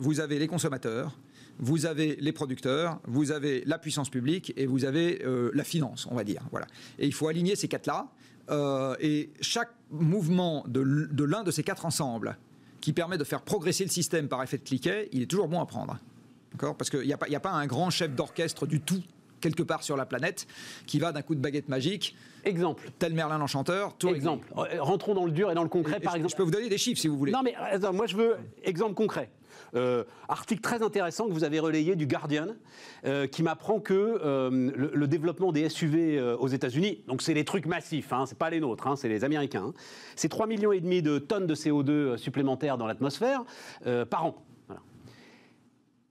Vous 0.00 0.20
avez 0.20 0.38
les 0.38 0.48
consommateurs, 0.48 1.16
vous 1.58 1.86
avez 1.86 2.16
les 2.20 2.32
producteurs, 2.32 3.00
vous 3.06 3.30
avez 3.32 3.62
la 3.64 3.78
puissance 3.78 4.10
publique 4.10 4.52
et 4.58 4.66
vous 4.66 4.84
avez 4.84 5.22
euh, 5.24 5.50
la 5.54 5.64
finance, 5.64 6.06
on 6.10 6.14
va 6.14 6.24
dire. 6.24 6.42
Voilà. 6.50 6.66
Et 6.98 7.06
il 7.06 7.14
faut 7.14 7.28
aligner 7.28 7.56
ces 7.56 7.68
quatre-là. 7.68 8.08
Euh, 8.50 8.96
et 9.00 9.30
chaque 9.40 9.70
mouvement 9.90 10.64
de, 10.66 11.24
l'un 11.24 11.42
de 11.42 11.50
ces 11.50 11.62
quatre 11.62 11.86
ensembles 11.86 12.36
qui 12.80 12.92
permet 12.92 13.18
de 13.18 13.24
faire 13.24 13.42
progresser 13.42 13.84
le 13.84 13.90
système 13.90 14.28
par 14.28 14.42
effet 14.42 14.58
de 14.58 14.64
cliquet, 14.64 15.08
il 15.12 15.22
est 15.22 15.26
toujours 15.26 15.48
bon 15.48 15.60
à 15.60 15.66
prendre. 15.66 15.98
Parce 16.58 16.90
qu'il 16.90 17.02
n'y 17.02 17.12
a, 17.12 17.18
a, 17.20 17.40
pas 17.40 17.50
un 17.50 17.66
grand 17.66 17.90
chef 17.90 18.14
d'orchestre 18.14 18.66
du 18.66 18.80
tout 18.80 19.02
quelque 19.40 19.62
part 19.62 19.82
sur 19.82 19.96
la 19.96 20.06
planète 20.06 20.46
qui 20.86 20.98
va 20.98 21.12
d'un 21.12 21.22
coup 21.22 21.34
de 21.34 21.40
baguette 21.40 21.68
magique. 21.68 22.14
Exemple. 22.44 22.90
Tel 22.98 23.14
Merlin 23.14 23.38
l'Enchanteur. 23.38 23.96
Exemple. 24.06 24.48
Rentrons 24.78 25.14
dans 25.14 25.24
le 25.24 25.32
dur 25.32 25.50
et 25.50 25.54
dans 25.54 25.62
le 25.62 25.68
concret, 25.68 26.00
par 26.00 26.14
exemple. 26.16 26.32
Je 26.32 26.36
peux 26.36 26.42
vous 26.42 26.50
donner 26.50 26.68
des 26.68 26.78
chiffres 26.78 27.00
si 27.00 27.08
vous 27.08 27.18
voulez. 27.18 27.32
Non, 27.32 27.42
mais 27.42 27.54
moi 27.92 28.06
je 28.06 28.16
veux 28.16 28.36
exemple 28.62 28.94
concret. 28.94 29.30
Euh, 29.74 30.04
article 30.28 30.60
très 30.60 30.82
intéressant 30.82 31.26
que 31.26 31.32
vous 31.32 31.44
avez 31.44 31.60
relayé 31.60 31.96
du 31.96 32.06
Guardian, 32.06 32.48
euh, 33.04 33.26
qui 33.26 33.42
m'apprend 33.42 33.80
que 33.80 33.94
euh, 33.94 34.50
le, 34.74 35.06
développement 35.06 35.52
des 35.52 35.68
SUV 35.68 36.20
aux 36.38 36.48
États-Unis, 36.48 37.02
donc 37.06 37.22
c'est 37.22 37.34
les 37.34 37.44
trucs 37.44 37.66
massifs, 37.66 38.12
hein, 38.12 38.24
c'est 38.26 38.38
pas 38.38 38.50
les 38.50 38.60
nôtres, 38.60 38.86
hein, 38.86 38.96
c'est 38.96 39.08
les 39.08 39.24
Américains, 39.24 39.66
hein, 39.68 39.74
c'est 40.16 40.32
3,5 40.32 40.48
millions 40.48 40.72
et 40.72 40.80
demi 40.80 41.02
de 41.02 41.18
tonnes 41.18 41.46
de 41.46 41.54
CO2 41.54 42.16
supplémentaires 42.16 42.78
dans 42.78 42.86
l'atmosphère 42.86 43.44
par 44.08 44.26
an. 44.26 44.34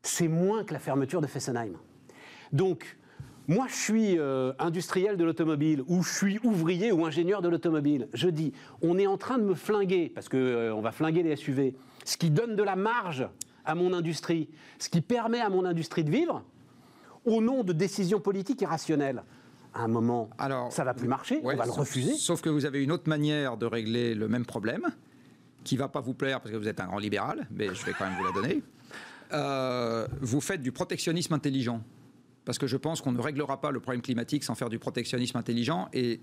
C'est 0.02 0.28
moins 0.28 0.64
que 0.64 0.74
la 0.74 0.80
fermeture 0.80 1.22
de 1.22 1.28
Fessenheim. 1.28 1.74
Donc, 2.52 2.98
moi, 3.48 3.68
je 3.70 3.76
suis 3.76 4.18
industriel 4.60 5.18
de 5.18 5.24
l'automobile, 5.24 5.84
ou 5.88 6.04
je 6.04 6.14
suis 6.14 6.40
ouvrier 6.44 6.92
ou 6.92 7.06
ingénieur 7.06 7.42
de 7.42 7.50
l'automobile. 7.50 8.08
Je 8.14 8.30
dis, 8.30 8.54
on 8.82 8.98
est 8.98 9.08
en 9.08 9.18
train 9.18 9.38
de 9.38 9.44
me 9.44 9.56
flinguer, 9.56 10.12
parce 10.14 10.30
qu'on 10.30 10.82
va 10.82 10.92
flinguer 10.92 11.24
les 11.24 11.36
SUV, 11.36 11.76
ce 12.10 12.18
qui 12.18 12.32
donne 12.32 12.56
de 12.56 12.64
la 12.64 12.76
marge 12.76 13.28
à 13.66 13.76
mon 13.76 13.94
industrie, 13.94 14.50
ce 14.80 14.90
qui 14.90 15.02
permet 15.02 15.40
à 15.40 15.50
mon 15.50 15.64
industrie 15.64 16.04
de 16.04 16.10
vivre, 16.10 16.44
au 17.24 17.42
nom 17.42 17.64
de 17.64 17.72
décisions 17.72 18.20
politiques 18.20 18.62
irrationnelles. 18.62 19.24
À 19.76 19.84
un 19.84 19.88
moment, 19.88 20.32
Alors, 20.40 20.74
ça 20.74 20.84
va 20.84 20.96
plus 20.96 21.08
marcher, 21.08 21.40
on 21.44 21.56
va 21.56 21.66
le 21.66 21.72
refuser. 21.72 22.16
Sauf 22.16 22.42
que 22.42 22.50
vous 22.50 22.66
avez 22.66 22.84
une 22.84 22.92
autre 22.92 23.08
manière 23.08 23.58
de 23.58 23.68
régler 23.68 24.16
le 24.16 24.28
même 24.28 24.46
problème, 24.46 24.88
qui 25.64 25.78
va 25.78 25.88
pas 25.88 26.02
vous 26.02 26.16
plaire 26.16 26.42
parce 26.42 26.52
que 26.52 26.58
vous 26.58 26.68
êtes 26.68 26.80
un 26.80 26.88
grand 26.88 26.98
libéral, 26.98 27.48
mais 27.52 27.68
je 27.76 27.86
vais 27.86 27.94
quand 27.94 28.06
même 28.06 28.18
vous 28.18 28.26
la 28.26 28.32
donner. 28.32 28.64
Euh, 29.32 30.08
vous 30.22 30.42
faites 30.42 30.64
du 30.64 30.72
protectionnisme 30.72 31.36
intelligent. 31.36 31.84
Parce 32.46 32.58
que 32.58 32.66
je 32.66 32.78
pense 32.78 33.02
qu'on 33.02 33.12
ne 33.12 33.22
réglera 33.22 33.62
pas 33.62 33.70
le 33.70 33.80
problème 33.80 34.02
climatique 34.02 34.44
sans 34.44 34.56
faire 34.56 34.70
du 34.70 34.80
protectionnisme 34.80 35.38
intelligent. 35.38 35.88
Et 35.94 36.20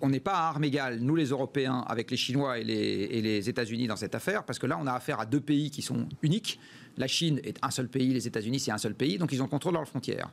on 0.00 0.08
n'est 0.08 0.20
pas 0.20 0.34
à 0.34 0.48
armes 0.48 0.64
égales, 0.64 0.98
nous 1.00 1.16
les 1.16 1.26
Européens, 1.26 1.84
avec 1.86 2.10
les 2.10 2.16
Chinois 2.16 2.58
et 2.58 2.64
les, 2.64 3.48
États-Unis 3.48 3.86
dans 3.86 3.96
cette 3.96 4.14
affaire, 4.14 4.44
parce 4.44 4.58
que 4.58 4.66
là, 4.66 4.78
on 4.80 4.86
a 4.86 4.92
affaire 4.92 5.20
à 5.20 5.26
deux 5.26 5.40
pays 5.40 5.70
qui 5.70 5.82
sont 5.82 6.08
uniques. 6.22 6.60
La 6.96 7.06
Chine 7.06 7.40
est 7.44 7.58
un 7.62 7.70
seul 7.70 7.88
pays, 7.88 8.12
les 8.12 8.26
États-Unis, 8.26 8.60
c'est 8.60 8.70
un 8.70 8.78
seul 8.78 8.94
pays, 8.94 9.18
donc 9.18 9.32
ils 9.32 9.40
ont 9.40 9.44
le 9.46 9.50
contrôle 9.50 9.72
de 9.72 9.78
leurs 9.78 9.88
frontières. 9.88 10.30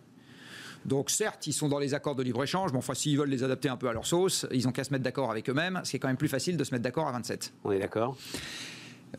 Donc 0.85 1.09
certes, 1.09 1.47
ils 1.47 1.53
sont 1.53 1.67
dans 1.67 1.79
les 1.79 1.95
accords 1.95 2.15
de 2.15 2.21
libre-échange, 2.21 2.71
mais 2.71 2.77
enfin, 2.77 2.93
s'ils 2.93 3.17
veulent 3.17 3.29
les 3.29 3.43
adapter 3.43 3.69
un 3.69 3.77
peu 3.77 3.89
à 3.89 3.93
leur 3.93 4.05
sauce, 4.05 4.45
ils 4.51 4.67
ont 4.67 4.71
qu'à 4.71 4.83
se 4.83 4.91
mettre 4.91 5.03
d'accord 5.03 5.31
avec 5.31 5.49
eux-mêmes, 5.49 5.81
ce 5.83 5.91
qui 5.91 5.95
est 5.97 5.99
quand 5.99 6.07
même 6.07 6.17
plus 6.17 6.27
facile 6.27 6.57
de 6.57 6.63
se 6.63 6.71
mettre 6.71 6.83
d'accord 6.83 7.07
à 7.07 7.11
27. 7.11 7.53
On 7.63 7.71
est 7.71 7.79
d'accord 7.79 8.15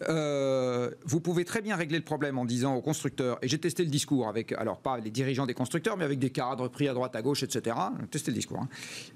euh, 0.08 0.90
vous 1.04 1.20
pouvez 1.20 1.46
très 1.46 1.62
bien 1.62 1.74
régler 1.74 1.96
le 1.96 2.04
problème 2.04 2.38
en 2.38 2.44
disant 2.44 2.74
aux 2.74 2.82
constructeurs, 2.82 3.38
et 3.40 3.48
j'ai 3.48 3.58
testé 3.58 3.82
le 3.82 3.88
discours 3.88 4.28
avec, 4.28 4.52
alors 4.52 4.78
pas 4.78 4.98
les 4.98 5.10
dirigeants 5.10 5.46
des 5.46 5.54
constructeurs, 5.54 5.96
mais 5.96 6.04
avec 6.04 6.18
des 6.18 6.28
cadres 6.28 6.68
pris 6.68 6.86
à 6.86 6.92
droite, 6.92 7.16
à 7.16 7.22
gauche, 7.22 7.42
etc. 7.42 7.74
Testé 8.10 8.30
le 8.30 8.34
discours. 8.34 8.60
Hein. 8.60 8.68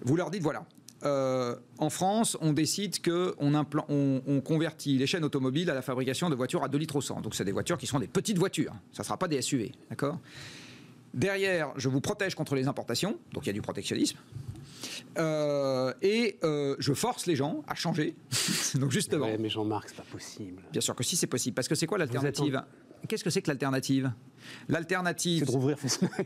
Vous 0.03 0.17
leur 0.17 0.31
dites, 0.31 0.43
voilà, 0.43 0.65
euh, 1.05 1.57
en 1.79 1.91
France, 1.91 2.37
on 2.41 2.53
décide 2.53 3.03
qu'on 3.03 3.55
on, 3.89 4.23
on, 4.27 4.41
convertit 4.41 4.99
les 4.99 5.07
chaînes 5.07 5.25
automobiles 5.25 5.71
à 5.71 5.75
la 5.75 5.83
fabrication 5.83 6.29
de 6.29 6.35
voitures 6.35 6.63
à 6.63 6.69
2 6.69 6.79
litres 6.79 6.97
au 6.97 7.01
100. 7.01 7.23
Donc, 7.23 7.35
c'est 7.35 7.45
des 7.45 7.53
voitures 7.53 7.79
qui 7.79 7.87
seront 7.87 8.01
des 8.01 8.07
petites 8.07 8.39
voitures. 8.39 8.75
Ça 8.93 9.03
ne 9.03 9.05
sera 9.05 9.17
pas 9.17 9.29
des 9.29 9.41
SUV. 9.41 9.73
D'accord? 9.89 10.19
Derrière, 11.15 11.73
je 11.77 11.89
vous 11.89 12.01
protège 12.01 12.35
contre 12.35 12.55
les 12.55 12.69
importations. 12.69 13.19
Donc, 13.33 13.45
il 13.45 13.49
y 13.49 13.51
a 13.51 13.55
du 13.55 13.63
protectionnisme. 13.63 14.19
Euh, 15.19 15.93
et 16.03 16.39
euh, 16.45 16.77
je 16.79 16.93
force 16.93 17.27
les 17.27 17.37
gens 17.37 17.65
à 17.67 17.75
changer. 17.75 18.15
donc 18.75 18.93
justement. 18.93 19.29
mais 19.39 19.49
Jean-Marc, 19.49 19.89
c'est 19.89 19.97
pas 19.97 20.05
possible. 20.11 20.63
Bien 20.71 20.81
sûr 20.81 20.95
que 20.95 21.03
si 21.03 21.17
c'est 21.17 21.27
possible, 21.27 21.55
parce 21.55 21.69
que 21.69 21.75
c'est 21.75 21.87
quoi 21.87 21.99
l'alternative? 21.99 22.63
Qu'est-ce 23.09 23.25
que 23.25 23.31
c'est 23.31 23.43
que 23.43 23.49
l'alternative? 23.49 24.13
L'alternative. 24.69 25.41
C'est 25.41 25.47
de 25.47 25.51
rouvrir 25.51 25.79
Fessenheim. 25.79 26.25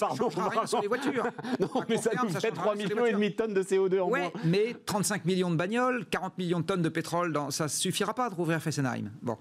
Pardon, 0.00 0.30
ça 0.30 0.48
rien 0.48 0.66
sur 0.66 0.80
les 0.80 0.88
voitures. 0.88 1.26
non, 1.60 1.68
mais 1.88 1.96
ça 1.96 2.10
nous 2.22 2.30
fait 2.30 2.50
3 2.50 2.74
millions 2.76 3.06
et 3.06 3.12
demi 3.12 3.30
de 3.30 3.34
tonnes 3.34 3.54
de 3.54 3.62
CO2 3.62 4.00
en 4.00 4.08
ouais, 4.08 4.32
mais 4.44 4.74
35 4.86 5.24
millions 5.24 5.50
de 5.50 5.56
bagnoles, 5.56 6.06
40 6.10 6.38
millions 6.38 6.60
de 6.60 6.64
tonnes 6.64 6.82
de 6.82 6.88
pétrole, 6.88 7.32
dans... 7.32 7.50
ça 7.50 7.68
suffira 7.68 8.14
pas 8.14 8.30
de 8.30 8.34
rouvrir 8.34 8.60
Fessenheim. 8.60 9.10
Bon. 9.22 9.36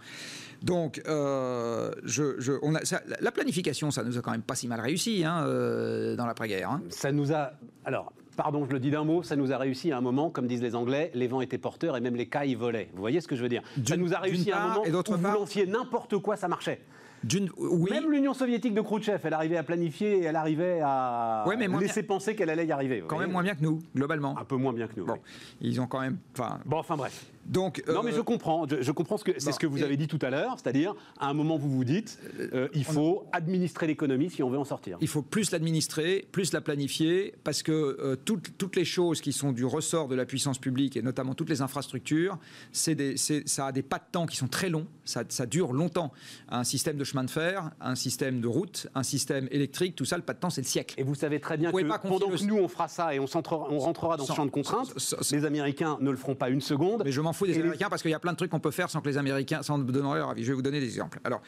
Donc, 0.62 1.02
euh, 1.08 1.92
je, 2.04 2.58
on 2.62 2.76
a, 2.76 2.80
la 3.20 3.32
planification, 3.32 3.92
ça 3.92 4.04
nous 4.04 4.18
a 4.18 4.22
quand 4.22 4.32
même 4.32 4.42
pas 4.42 4.56
si 4.56 4.68
mal 4.68 4.80
réussi 4.80 5.24
hein, 5.24 5.44
euh, 5.46 6.16
dans 6.16 6.26
l'après-guerre. 6.26 6.72
Hein. 6.72 6.82
Ça 6.90 7.12
nous 7.12 7.32
a. 7.32 7.52
Alors, 7.86 8.12
pardon, 8.36 8.66
je 8.66 8.72
le 8.72 8.80
dis 8.80 8.92
d'un 8.92 9.04
mot, 9.04 9.24
ça 9.24 9.36
nous 9.36 9.52
a 9.52 9.58
réussi 9.58 9.92
à 9.92 9.98
un 9.98 10.02
moment, 10.02 10.30
comme 10.30 10.48
disent 10.48 10.62
les 10.62 10.76
Anglais, 10.76 11.12
les 11.14 11.28
vents 11.28 11.42
étaient 11.42 11.58
porteurs 11.58 11.98
et 11.98 12.02
même 12.02 12.16
les 12.16 12.28
cailles 12.28 12.56
volaient. 12.56 12.90
Vous 12.94 13.02
voyez 13.02 13.22
ce 13.22 13.28
que 13.28 13.36
je 13.36 13.44
veux 13.44 13.50
dire? 13.50 13.62
Ça 13.86 13.98
nous 13.98 14.14
a 14.14 14.20
réussi 14.20 14.52
à 14.52 14.64
un 14.64 14.68
moment 14.70 14.86
et 14.86 14.92
où 14.92 15.18
vous 15.18 15.28
lanciez 15.28 15.66
n'importe 15.66 16.18
quoi, 16.20 16.36
ça 16.36 16.48
marchait. 16.48 16.82
Même 17.24 18.12
l'Union 18.12 18.34
soviétique 18.34 18.74
de 18.74 18.82
Khrouchtchev, 18.82 19.20
elle 19.24 19.34
arrivait 19.34 19.58
à 19.58 19.64
planifier 19.64 20.20
et 20.20 20.24
elle 20.24 20.36
arrivait 20.36 20.82
à 20.84 21.46
laisser 21.80 22.04
penser 22.04 22.36
qu'elle 22.36 22.50
allait 22.50 22.66
y 22.66 22.72
arriver. 22.72 23.04
Quand 23.08 23.20
même 23.20 23.32
moins 23.32 23.44
bien 23.44 23.56
que 23.56 23.62
nous, 23.62 23.80
globalement. 23.96 24.38
Un 24.38 24.46
peu 24.46 24.56
moins 24.56 24.74
bien 24.74 24.88
que 24.88 24.94
nous. 24.98 25.06
Bon, 25.06 25.18
ils 25.62 25.82
ont 25.82 25.88
quand 25.88 26.02
même. 26.02 26.18
Bon, 26.66 26.78
enfin 26.78 26.96
bref. 26.96 27.26
Donc, 27.48 27.82
non, 27.88 28.04
mais 28.04 28.12
je 28.12 28.20
euh, 28.20 28.24
comprends. 28.24 28.66
Je, 28.68 28.92
comprends 28.92 29.18
ce 29.18 29.24
que 29.24 29.32
c'est 29.38 29.52
ce 29.52 29.60
que 29.60 29.68
vous 29.68 29.84
avez 29.84 29.98
dit 29.98 30.08
tout 30.08 30.20
à 30.22 30.30
l'heure, 30.30 30.58
c'est-à-dire 30.62 30.94
à 31.20 31.30
un 31.30 31.34
moment 31.34 31.58
vous 31.58 31.70
vous 31.70 31.86
dites, 31.86 32.20
euh, 32.54 32.68
il 32.74 32.84
faut 32.84 33.26
administrer 33.32 33.88
l'économie 33.88 34.30
si 34.30 34.44
on 34.44 34.50
veut 34.50 34.58
en 34.58 34.66
sortir. 34.66 34.98
Il 35.02 35.08
faut 35.08 35.22
plus 35.22 35.52
l'administrer, 35.52 36.28
plus 36.32 36.52
la 36.52 36.62
planifier, 36.62 37.34
parce 37.44 37.64
que 37.64 37.72
euh, 37.72 38.16
toutes, 38.16 38.58
toutes, 38.58 38.76
les 38.76 38.86
choses 38.86 39.22
qui 39.22 39.32
sont 39.32 39.54
du 39.54 39.66
ressort 39.66 40.08
de 40.08 40.16
la 40.16 40.26
puissance 40.26 40.60
publique 40.60 40.98
et 40.98 41.02
notamment 41.02 41.34
toutes 41.34 41.50
les 41.50 41.62
infrastructures, 41.62 42.38
c'est 42.72 43.18
ça 43.18 43.68
a 43.68 43.72
des 43.72 43.82
pas 43.82 43.98
de 43.98 44.04
temps 44.12 44.26
qui 44.26 44.36
sont 44.36 44.48
très 44.48 44.70
longs, 44.70 44.88
ça, 45.06 45.24
ça, 45.30 45.46
dure 45.46 45.72
longtemps. 45.72 46.12
Un 46.50 46.64
système 46.64 46.98
de 46.98 47.04
chemin 47.04 47.24
de 47.24 47.30
fer, 47.30 47.72
un 47.80 47.96
système 47.96 48.42
de 48.42 48.48
route, 48.48 48.88
un 48.94 49.04
système 49.04 49.48
électrique, 49.52 49.96
tout 49.96 50.06
ça, 50.06 50.18
le 50.18 50.24
pas 50.24 50.34
de 50.34 50.40
temps, 50.40 50.50
c'est 50.50 50.62
le 50.62 50.68
siècle. 50.68 50.96
Et 50.98 51.04
vous 51.04 51.16
savez 51.16 51.40
très 51.40 51.58
bien 51.58 51.72
que 51.72 52.08
pendant 52.08 52.30
que 52.30 52.44
nous 52.44 52.58
on 52.58 52.68
fera 52.68 52.88
ça 52.88 53.16
et 53.16 53.20
on, 53.20 53.26
on 53.26 53.80
rentrera 53.80 54.18
dans 54.18 54.26
ce 54.26 54.34
champ 54.34 54.46
de 54.46 54.52
contraintes, 54.52 54.94
les 55.32 55.46
Américains 55.46 55.98
ne 56.02 56.12
le 56.12 56.18
feront 56.18 56.36
pas 56.36 56.50
une 56.50 56.62
seconde. 56.62 57.04
Mais 57.06 57.12
je 57.12 57.22
m'en 57.22 57.34
des 57.46 57.60
Américains 57.60 57.90
parce 57.90 58.02
qu'il 58.02 58.12
y 58.12 58.14
a 58.16 58.20
plein 58.20 58.32
de 58.32 58.38
trucs 58.38 58.52
qu'on 58.52 58.60
peut 58.60 58.72
faire 58.72 58.90
sans 58.90 59.02
que 59.02 59.10
les 59.10 59.18
Américains, 59.18 59.62
sans 59.62 59.78
donner 59.78 60.16
leur 60.16 60.30
avis. 60.30 60.44
Je 60.44 60.50
vais 60.50 60.56
vous 60.56 60.62
donner 60.62 60.80
des 60.80 60.88
exemples. 60.88 61.20
Alors, 61.24 61.42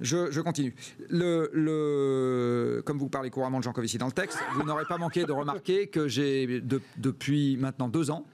je, 0.00 0.40
continue. 0.40 0.74
Le, 1.08 2.82
comme 2.84 2.98
vous 2.98 3.08
parlez 3.08 3.30
couramment 3.30 3.58
de 3.58 3.64
Jean 3.64 3.72
Covici 3.72 3.98
dans 3.98 4.06
le 4.06 4.12
texte, 4.12 4.38
vous 4.54 4.64
n'aurez 4.64 4.84
pas 4.84 4.98
manqué 4.98 5.24
de 5.24 5.32
remarquer 5.32 5.86
que 5.86 6.08
j'ai, 6.08 6.62
depuis 6.96 7.56
maintenant 7.56 7.88
deux 7.88 8.10
ans, 8.10 8.26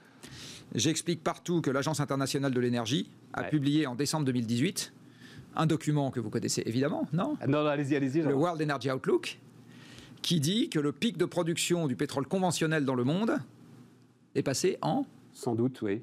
j'explique 0.75 1.23
partout 1.23 1.61
que 1.61 1.71
l'Agence 1.71 1.99
internationale 1.99 2.53
de 2.53 2.59
l'énergie 2.59 3.09
a 3.33 3.43
publié 3.43 3.87
en 3.87 3.95
décembre 3.95 4.25
2018 4.25 4.93
un 5.57 5.65
document 5.65 6.11
que 6.11 6.19
vous 6.19 6.29
connaissez 6.29 6.61
évidemment, 6.65 7.07
non 7.13 7.35
Non, 7.47 7.65
allez-y, 7.65 7.95
allez-y. 7.95 8.21
Le 8.21 8.35
World 8.35 8.61
Energy 8.61 8.91
Outlook, 8.91 9.39
qui 10.21 10.39
dit 10.39 10.69
que 10.69 10.79
le 10.79 10.91
pic 10.91 11.17
de 11.17 11.25
production 11.25 11.87
du 11.87 11.95
pétrole 11.95 12.27
conventionnel 12.27 12.85
dans 12.85 12.95
le 12.95 13.03
monde 13.03 13.39
est 14.35 14.43
passé 14.43 14.77
en 14.81 15.05
Sans 15.33 15.55
doute, 15.55 15.81
oui. 15.81 16.01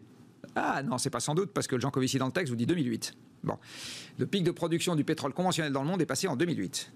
Ah 0.56 0.82
non, 0.82 0.98
c'est 0.98 1.10
pas 1.10 1.20
sans 1.20 1.34
doute, 1.34 1.50
parce 1.52 1.66
que 1.66 1.78
Jean 1.78 1.90
Covici 1.90 2.18
dans 2.18 2.26
le 2.26 2.32
texte 2.32 2.50
vous 2.50 2.56
dit 2.56 2.66
2008. 2.66 3.14
Bon. 3.42 3.58
Le 4.18 4.26
pic 4.26 4.44
de 4.44 4.50
production 4.50 4.94
du 4.94 5.04
pétrole 5.04 5.32
conventionnel 5.32 5.72
dans 5.72 5.82
le 5.82 5.88
monde 5.88 6.00
est 6.00 6.06
passé 6.06 6.28
en 6.28 6.36
2008. 6.36 6.92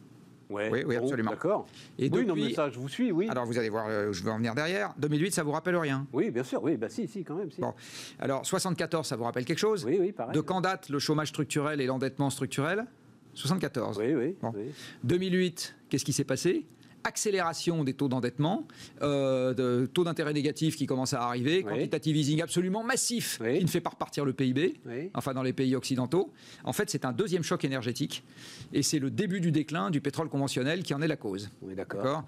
oui, 0.50 0.62
oui, 0.86 0.96
absolument. 0.96 1.32
D'accord. 1.32 1.66
Et 1.98 2.08
oui, 2.10 2.24
non, 2.24 2.34
mais 2.34 2.52
ça, 2.54 2.70
je 2.70 2.78
vous 2.78 2.88
suis, 2.88 3.12
oui. 3.12 3.28
Alors, 3.28 3.44
vous 3.44 3.58
allez 3.58 3.68
voir, 3.68 3.86
euh, 3.88 4.12
je 4.12 4.24
vais 4.24 4.30
en 4.30 4.38
venir 4.38 4.54
derrière. 4.54 4.94
2008, 4.98 5.32
ça 5.32 5.42
vous 5.42 5.52
rappelle 5.52 5.76
rien? 5.76 6.06
Oui, 6.12 6.30
bien 6.30 6.44
sûr, 6.44 6.62
oui, 6.62 6.76
bah 6.76 6.88
si, 6.88 7.06
si, 7.06 7.24
quand 7.24 7.34
même. 7.34 7.50
Si. 7.50 7.60
Bon. 7.60 7.74
Alors, 8.18 8.46
74, 8.46 9.06
ça 9.06 9.16
vous 9.16 9.24
rappelle 9.24 9.44
quelque 9.44 9.58
chose? 9.58 9.84
Oui, 9.84 9.98
oui, 10.00 10.12
pareil. 10.12 10.34
De 10.34 10.40
quand 10.40 10.60
date 10.60 10.88
le 10.88 10.98
chômage 10.98 11.28
structurel 11.28 11.80
et 11.80 11.86
l'endettement 11.86 12.30
structurel? 12.30 12.86
74. 13.34 13.98
Oui, 13.98 14.14
oui, 14.14 14.36
oui. 14.42 14.72
2008, 15.04 15.76
qu'est-ce 15.88 16.04
qui 16.04 16.12
s'est 16.12 16.24
passé? 16.24 16.66
Accélération 17.04 17.84
des 17.84 17.94
taux 17.94 18.08
d'endettement, 18.08 18.66
euh, 19.02 19.54
de 19.54 19.86
taux 19.86 20.04
d'intérêt 20.04 20.32
négatif 20.32 20.76
qui 20.76 20.86
commence 20.86 21.14
à 21.14 21.22
arriver, 21.22 21.62
quantitative 21.62 22.16
easing 22.16 22.42
absolument 22.42 22.82
massif 22.82 23.38
qui 23.58 23.64
ne 23.64 23.68
fait 23.70 23.80
pas 23.80 23.90
repartir 23.90 24.24
le 24.24 24.32
PIB, 24.32 24.74
enfin 25.14 25.34
dans 25.34 25.42
les 25.42 25.52
pays 25.52 25.74
occidentaux. 25.76 26.32
En 26.64 26.72
fait, 26.72 26.90
c'est 26.90 27.04
un 27.04 27.12
deuxième 27.12 27.42
choc 27.42 27.64
énergétique 27.64 28.24
et 28.72 28.82
c'est 28.82 28.98
le 28.98 29.10
début 29.10 29.40
du 29.40 29.50
déclin 29.52 29.90
du 29.90 30.00
pétrole 30.00 30.28
conventionnel 30.28 30.82
qui 30.82 30.94
en 30.94 31.02
est 31.02 31.08
la 31.08 31.16
cause. 31.16 31.50
d'accord. 31.74 32.24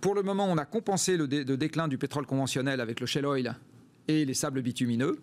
Pour 0.00 0.14
le 0.14 0.22
moment, 0.22 0.46
on 0.50 0.56
a 0.58 0.64
compensé 0.64 1.16
le, 1.16 1.26
le 1.26 1.56
déclin 1.56 1.88
du 1.88 1.98
pétrole 1.98 2.26
conventionnel 2.26 2.80
avec 2.80 3.00
le 3.00 3.06
shale 3.06 3.26
oil 3.26 3.54
et 4.08 4.24
les 4.24 4.34
sables 4.34 4.62
bitumineux. 4.62 5.18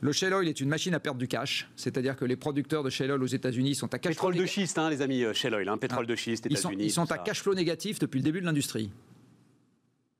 Le 0.00 0.12
shale 0.12 0.34
oil 0.34 0.48
est 0.48 0.60
une 0.60 0.68
machine 0.68 0.94
à 0.94 1.00
perdre 1.00 1.18
du 1.18 1.28
cash, 1.28 1.68
c'est-à-dire 1.76 2.16
que 2.16 2.24
les 2.24 2.36
producteurs 2.36 2.82
de 2.82 2.90
shale 2.90 3.10
oil 3.10 3.22
aux 3.22 3.26
États-Unis 3.26 3.74
sont 3.74 3.92
à 3.94 3.98
cash 3.98 4.12
pétrole 4.12 4.36
de 4.36 4.46
schiste, 4.46 4.78
hein, 4.78 4.90
les 4.90 5.02
amis, 5.02 5.24
euh, 5.24 5.32
shale 5.32 5.54
oil, 5.54 5.68
hein, 5.68 5.76
pétrole 5.76 6.04
ah. 6.06 6.10
de 6.10 6.16
schiste, 6.16 6.46
États-Unis. 6.46 6.84
Ils 6.84 6.90
sont, 6.90 7.10
à 7.10 7.18
cash 7.18 7.42
flow 7.42 7.54
négatif 7.54 7.98
depuis 7.98 8.18
le 8.18 8.24
début 8.24 8.40
de 8.40 8.46
l'industrie. 8.46 8.90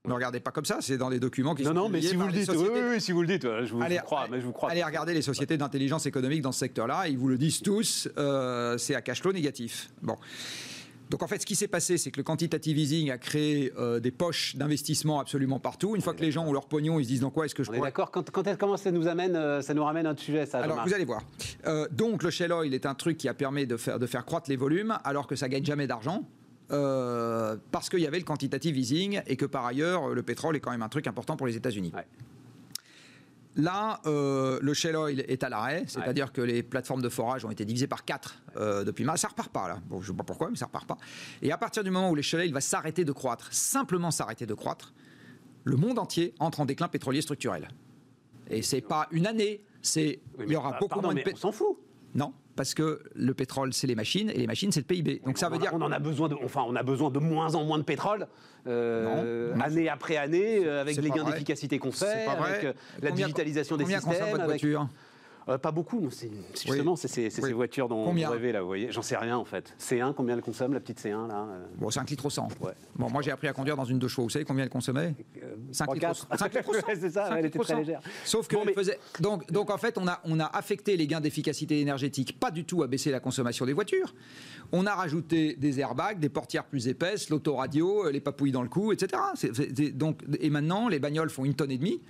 Ne 0.05 0.15
regardez 0.15 0.41
pas 0.41 0.53
comme 0.53 0.65
ça, 0.65 0.79
c'est 0.81 0.97
dans 0.97 1.11
les 1.11 1.21
documents 1.21 1.55
qui 1.55 1.63
non, 1.63 1.71
sont 1.71 1.75
Non, 1.75 1.89
mais 1.89 2.01
si 2.01 2.17
vous 2.17 2.27
le 2.27 2.33
dites, 2.33 2.51
oui, 2.51 2.69
oui, 2.93 3.01
si 3.01 3.13
vous 3.13 3.21
le 3.21 3.27
dites, 3.27 3.43
je 3.43 3.73
vous, 3.73 3.85
crois, 4.05 4.27
mais 4.31 4.41
je 4.41 4.47
vous 4.47 4.53
crois. 4.53 4.71
Allez 4.71 4.83
regarder 4.83 5.13
les 5.13 5.23
sociétés 5.23 5.59
d'intelligence 5.59 6.07
économique 6.07 6.41
dans 6.41 6.53
ce 6.53 6.61
secteur-là, 6.61 7.09
ils 7.09 7.19
vous 7.19 7.29
le 7.29 7.37
disent 7.37 7.61
tous, 7.61 8.09
euh, 8.17 8.79
c'est 8.79 8.95
à 8.95 9.03
cash 9.03 9.21
flow 9.21 9.33
négatif. 9.33 9.91
Bon. 10.01 10.17
Donc 11.11 11.23
en 11.23 11.27
fait, 11.27 11.41
ce 11.41 11.47
qui 11.47 11.57
s'est 11.57 11.69
passé, 11.69 11.99
c'est 11.99 12.11
que 12.11 12.19
le 12.19 12.23
quantitative 12.23 12.79
easing 12.79 13.11
a 13.11 13.19
créé 13.19 13.73
euh, 13.79 14.01
des 14.01 14.11
poches 14.11 14.57
d'investissement 14.57 15.21
absolument 15.21 15.59
partout. 15.59 15.97
Une 15.97 16.03
fois 16.03 16.15
que 16.15 16.21
les 16.21 16.31
gens 16.31 16.47
ont 16.47 16.53
leur 16.53 16.67
pognon, 16.67 16.99
ils 16.99 17.05
se 17.05 17.09
disent 17.09 17.21
dans 17.21 17.31
quoi 17.31 17.47
est-ce 17.47 17.55
que 17.55 17.65
je 17.65 17.71
On 17.71 17.75
est 17.75 17.81
d'accord. 17.81 18.11
Quand, 18.11 18.31
quand 18.31 18.47
elle 18.47 18.59
commence, 18.59 18.83
ça 18.83 18.91
nous 18.91 19.09
amène, 19.09 19.37
euh, 19.37 19.63
ça 19.63 19.75
nous 19.75 19.85
ramène 19.85 20.07
à 20.07 20.11
un 20.11 20.17
sujet, 20.17 20.47
ça. 20.47 20.59
Alors 20.59 20.85
vous 20.85 20.95
allez 20.95 21.05
voir. 21.05 21.23
Euh, 21.67 21.87
donc 21.91 22.23
le 22.23 22.31
shale 22.31 22.53
oil 22.53 22.75
est 22.75 22.87
un 22.87 22.95
truc 22.95 23.17
qui 23.17 23.29
a 23.29 23.35
permis 23.35 23.67
de 23.67 23.77
faire, 23.77 23.99
de 23.99 24.07
faire 24.07 24.25
croître 24.25 24.51
les 24.51 24.57
volumes, 24.57 24.99
alors 25.05 25.27
que 25.27 25.37
ça 25.37 25.49
gagne 25.49 25.65
jamais 25.65 25.87
d'argent. 25.87 26.25
parce 26.69 27.89
qu'il 27.89 28.01
y 28.01 28.07
avait 28.07 28.19
le 28.19 28.25
quantitative 28.25 28.77
easing 28.77 29.23
et 29.27 29.37
que 29.37 29.47
par 29.47 29.65
ailleurs 29.65 30.09
le 30.11 30.23
pétrole 30.23 30.57
est 30.57 30.61
quand 30.61 30.71
même 30.71 30.83
un 30.83 30.89
truc 30.89 31.07
important 31.07 31.37
pour 31.37 31.47
les 31.47 31.57
États-Unis. 31.57 31.93
Ouais. 31.95 32.07
Là, 33.59 34.01
euh, 34.07 34.59
le 34.63 34.73
shale 34.73 34.97
oil 34.97 35.25
est 35.29 35.43
à 35.43 35.49
l'arrêt, 35.49 35.85
c'est-à-dire 35.87 36.33
que 36.33 36.41
les 36.41 36.63
plateformes 36.63 37.03
de 37.03 37.09
forage 37.09 37.45
ont 37.45 37.51
été 37.51 37.65
divisées 37.65 37.89
par 37.89 38.05
4 38.05 38.85
depuis 38.87 39.05
mars. 39.05 39.21
Ça 39.21 39.29
repart 39.29 39.53
pas 39.53 39.69
là. 39.69 39.81
Bon, 39.87 40.01
je 40.01 40.11
sais 40.11 40.17
pas 40.17 40.25
pourquoi, 40.25 40.49
mais 40.49 40.57
ça 40.57 40.67
repart 40.67 40.87
pas. 40.87 40.97
Et 41.43 41.53
à 41.53 41.59
partir 41.59 41.85
du 41.85 41.91
moment 41.91 42.11
où 42.11 42.15
le 42.15 42.23
shale 42.23 42.43
oil 42.43 42.53
va 42.53 42.61
s'arrêter 42.61 43.05
de 43.05 43.13
croître, 43.13 43.53
simplement 43.53 44.11
s'arrêter 44.11 44.47
de 44.47 44.55
croître, 44.55 44.95
le 45.65 45.77
monde 45.77 45.99
entier 45.99 46.35
entre 46.39 46.61
en 46.61 46.65
déclin 46.65 46.89
pétrolier 46.89 47.21
structurel. 47.21 47.69
Et 48.51 48.63
c'est 48.63 48.81
pas 48.81 49.09
une 49.11 49.27
année, 49.27 49.63
c'est 49.83 50.21
Oui, 50.39 50.47
il 50.49 50.53
y 50.53 50.57
aura 50.57 50.71
bah, 50.73 50.79
beaucoup 50.81 50.95
pardon, 50.95 51.09
moins 51.09 51.15
de 51.15 51.23
pétrole. 51.23 51.51
On 51.51 51.53
s'en 51.53 51.53
fout. 51.53 51.78
Non, 52.15 52.33
parce 52.57 52.75
que 52.75 53.03
le 53.15 53.35
pétrole 53.35 53.73
c'est 53.73 53.87
les 53.87 53.95
machines 53.95 54.31
et 54.31 54.39
les 54.39 54.47
machines 54.47 54.73
c'est 54.73 54.81
le 54.81 54.87
PIB. 54.87 55.21
Donc 55.25 55.39
ça 55.39 55.47
on 55.47 55.51
veut 55.51 55.57
a- 55.57 55.61
dire 55.61 55.71
on 55.75 55.83
en 55.83 55.93
a 55.93 55.99
besoin 55.99 56.29
de, 56.29 56.37
enfin, 56.45 56.65
on 56.67 56.75
a 56.77 56.83
besoin 56.83 57.11
de 57.11 57.19
moins 57.19 57.55
en 57.55 57.65
moins 57.65 57.79
de 57.79 57.85
pétrole, 57.85 58.27
euh, 58.67 59.55
année 59.61 59.89
après 59.89 60.17
année, 60.17 60.67
avec 60.69 60.97
les 60.97 61.11
gains 61.11 61.25
d'efficacité 61.25 61.79
qu'on 61.79 61.93
C'est 61.93 62.07
fait, 62.07 62.25
pas 62.27 62.35
vrai. 62.37 62.51
avec 62.51 62.65
euh, 62.65 62.73
la 63.03 63.11
Combien- 63.11 63.27
digitalisation 63.27 63.77
des 63.77 63.85
combien 63.85 63.99
consomme 63.99 64.13
systèmes. 64.15 64.31
votre 64.33 64.45
avec- 64.45 64.61
voiture 64.63 64.89
Euh, 65.49 65.57
pas 65.59 65.71
beaucoup, 65.71 66.01
mais 66.01 66.11
c'est 66.11 66.31
justement 66.55 66.95
c'est 66.97 67.09
c'est- 67.09 67.31
c'est 67.31 67.43
Oui. 67.43 67.49
ces 67.49 67.55
voitures 67.55 67.89
dont 67.89 68.05
Combien 68.05 68.27
vous 68.27 68.33
rêvez 68.35 68.53
là, 68.53 68.61
vous 68.61 68.67
voyez. 68.67 68.93
J'en 68.93 69.03
sais 69.03 69.17
rien 69.17 69.37
en 69.37 69.45
fait. 69.45 69.75
C1, 69.79 70.13
combien 70.15 70.35
elle 70.37 70.43
consomme 70.43 70.75
la 70.75 70.81
petite 70.81 71.01
C1 71.01 71.27
là 71.27 71.47
euh, 71.51 71.67
Bon, 71.79 71.91
5 71.91 72.11
litres 72.11 72.27
au 72.27 72.31
100. 72.31 72.49
Ouais. 72.61 72.73
Bon, 72.97 73.09
moi 73.09 73.23
j'ai 73.23 73.31
appris 73.31 73.49
à 73.49 73.53
conduire 73.53 73.77
dans 73.77 73.85
une 73.85 73.99
deux 73.99 74.09
chevaux. 74.09 74.25
Vous 74.25 74.31
savez 74.31 74.45
combien 74.45 74.65
elle 74.65 74.71
consommait 74.71 75.15
euh, 75.43 75.55
5 75.73 75.85
trois, 75.85 75.95
litres, 75.95 76.07
au- 76.11 76.27
quatre. 76.27 76.39
5 76.39 76.55
litres 76.55 76.69
au 76.69 76.75
100. 76.81 76.87
Ouais, 76.87 76.97
c'est 77.01 77.11
ça, 77.11 77.29
5 77.29 77.37
elle 77.39 77.47
était 77.47 77.59
très 77.59 77.73
100. 77.73 77.79
légère. 77.79 78.01
Sauf 78.25 78.47
que 78.47 78.57
Bon, 78.57 78.63
mais- 78.67 78.75
faisait... 78.75 78.99
donc, 79.21 79.51
donc 79.51 79.71
en 79.71 79.79
fait, 79.79 79.97
on 79.97 80.07
a, 80.07 80.21
on 80.25 80.39
a 80.41 80.45
affecté 80.47 80.97
les 80.97 81.07
gains 81.07 81.21
d'efficacité 81.21 81.81
énergétique, 81.81 82.39
pas 82.39 82.51
du 82.51 82.65
tout 82.65 82.83
à 82.83 82.87
baisser 82.87 83.11
la 83.11 83.21
consommation 83.21 83.65
des 83.65 83.73
voitures. 83.73 84.15
On 84.73 84.85
a 84.85 84.95
rajouté 84.95 85.55
des 85.57 85.81
airbags, 85.81 86.19
des 86.19 86.29
portières 86.29 86.65
plus 86.67 86.89
épaisses, 86.89 87.31
l'autoradio, 87.31 88.05
euh, 88.07 88.11
les 88.13 88.21
papouilles 88.21 88.53
dans 88.53 88.63
le 88.63 88.69
cou, 88.69 88.93
etc. 88.93 89.23
Donc, 89.95 90.21
et 90.41 90.51
maintenant, 90.51 90.89
les 90.89 90.99
bagnoles 90.99 91.31
font 91.31 91.47
une 91.47 91.55
tonne 91.55 91.71
et 91.71 91.79
demie, 91.79 92.03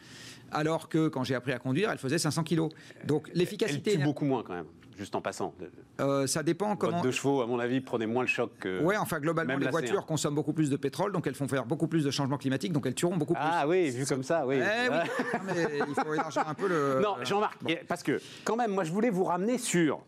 alors 0.53 0.89
que 0.89 1.09
quand 1.09 1.25
j'ai 1.25 1.35
appris 1.35 1.53
à 1.53 1.59
conduire, 1.59 1.91
elles 1.91 1.99
faisaient 1.99 2.19
500 2.19 2.43
kilos. 2.45 2.71
Donc 3.05 3.29
Elle 3.33 3.39
l'efficacité, 3.39 3.93
tue 3.93 3.97
éner- 3.99 4.05
beaucoup 4.05 4.25
moins 4.25 4.43
quand 4.43 4.55
même, 4.55 4.67
juste 4.97 5.15
en 5.15 5.21
passant. 5.21 5.55
De- 5.61 5.71
euh, 6.03 6.27
ça 6.27 6.43
dépend 6.43 6.69
Votre 6.71 6.79
comment. 6.81 7.01
deux 7.03 7.11
chevaux, 7.11 7.43
à 7.43 7.47
mon 7.47 7.59
avis, 7.59 7.81
prenait 7.81 8.07
moins 8.07 8.23
le 8.23 8.29
choc 8.29 8.51
que. 8.61 8.81
Ouais, 8.83 8.97
enfin 8.97 9.19
globalement, 9.21 9.55
même 9.55 9.63
les 9.63 9.71
voitures 9.71 10.03
C1. 10.03 10.07
consomment 10.07 10.35
beaucoup 10.37 10.53
plus 10.53 10.71
de 10.71 10.77
pétrole, 10.77 11.13
donc 11.13 11.27
elles 11.27 11.35
font 11.35 11.49
faire 11.49 11.67
beaucoup 11.67 11.89
plus 11.89 12.05
de 12.05 12.11
changements 12.11 12.39
climatiques, 12.39 12.73
donc 12.73 12.87
elles 12.87 12.95
tueront 12.95 13.17
beaucoup 13.17 13.35
plus. 13.35 13.43
Ah 13.45 13.67
oui, 13.69 13.91
vu 13.91 14.07
comme 14.07 14.23
ça, 14.23 14.47
oui. 14.47 14.57
Eh 14.59 14.89
oui, 14.91 14.97
non, 15.35 15.41
mais 15.47 15.79
il 15.89 15.95
faut 15.95 16.15
élargir 16.15 16.49
un 16.49 16.55
peu 16.55 16.69
le. 16.69 17.01
Non, 17.03 17.17
Jean-Marc, 17.25 17.59
parce 17.89 18.03
que 18.03 18.21
quand 18.45 18.57
même, 18.57 18.71
moi 18.73 18.85
je 18.85 18.93
voulais 18.93 19.11
vous 19.11 19.25
ramener 19.25 19.59
sur 19.59 20.01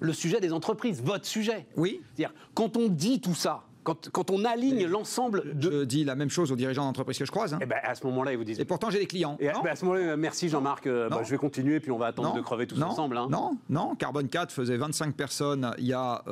le 0.00 0.12
sujet 0.12 0.40
des 0.40 0.52
entreprises, 0.52 1.00
votre 1.02 1.26
sujet. 1.26 1.66
Oui, 1.76 2.00
C'est-à-dire, 2.14 2.34
quand 2.54 2.76
on 2.76 2.88
dit 2.88 3.20
tout 3.20 3.34
ça, 3.36 3.62
quand, 3.84 4.10
quand 4.10 4.30
on 4.30 4.44
aligne 4.44 4.86
l'ensemble 4.86 5.58
de. 5.58 5.70
je 5.70 5.84
dis 5.84 6.04
la 6.04 6.14
même 6.14 6.30
chose 6.30 6.52
aux 6.52 6.56
dirigeants 6.56 6.84
d'entreprise 6.84 7.18
que 7.18 7.24
je 7.24 7.30
croise. 7.30 7.54
hein. 7.54 7.58
Eh 7.62 7.66
ben, 7.66 7.78
à 7.82 7.94
ce 7.94 8.06
moment-là, 8.06 8.32
ils 8.32 8.38
vous 8.38 8.44
disent. 8.44 8.60
Et 8.60 8.64
pourtant, 8.64 8.90
j'ai 8.90 8.98
des 8.98 9.06
clients. 9.06 9.36
Et 9.40 9.48
à, 9.48 9.52
non 9.54 9.60
ben, 9.62 9.70
à 9.70 9.76
ce 9.76 9.84
moment-là, 9.84 10.16
merci 10.16 10.48
Jean-Marc, 10.48 10.86
euh, 10.86 11.08
bah, 11.08 11.20
je 11.24 11.30
vais 11.30 11.38
continuer, 11.38 11.80
puis 11.80 11.90
on 11.90 11.98
va 11.98 12.06
attendre 12.06 12.28
Non. 12.30 12.34
de 12.36 12.40
crever 12.42 12.66
tous 12.66 12.78
non, 12.78 12.88
ensemble. 12.88 13.16
hein. 13.16 13.28
Non, 13.30 13.52
non, 13.70 13.94
Carbone 13.94 14.28
4 14.28 14.52
faisait 14.52 14.76
25 14.76 15.14
personnes 15.14 15.72
il 15.78 15.86
y 15.86 15.92
a 15.94 16.22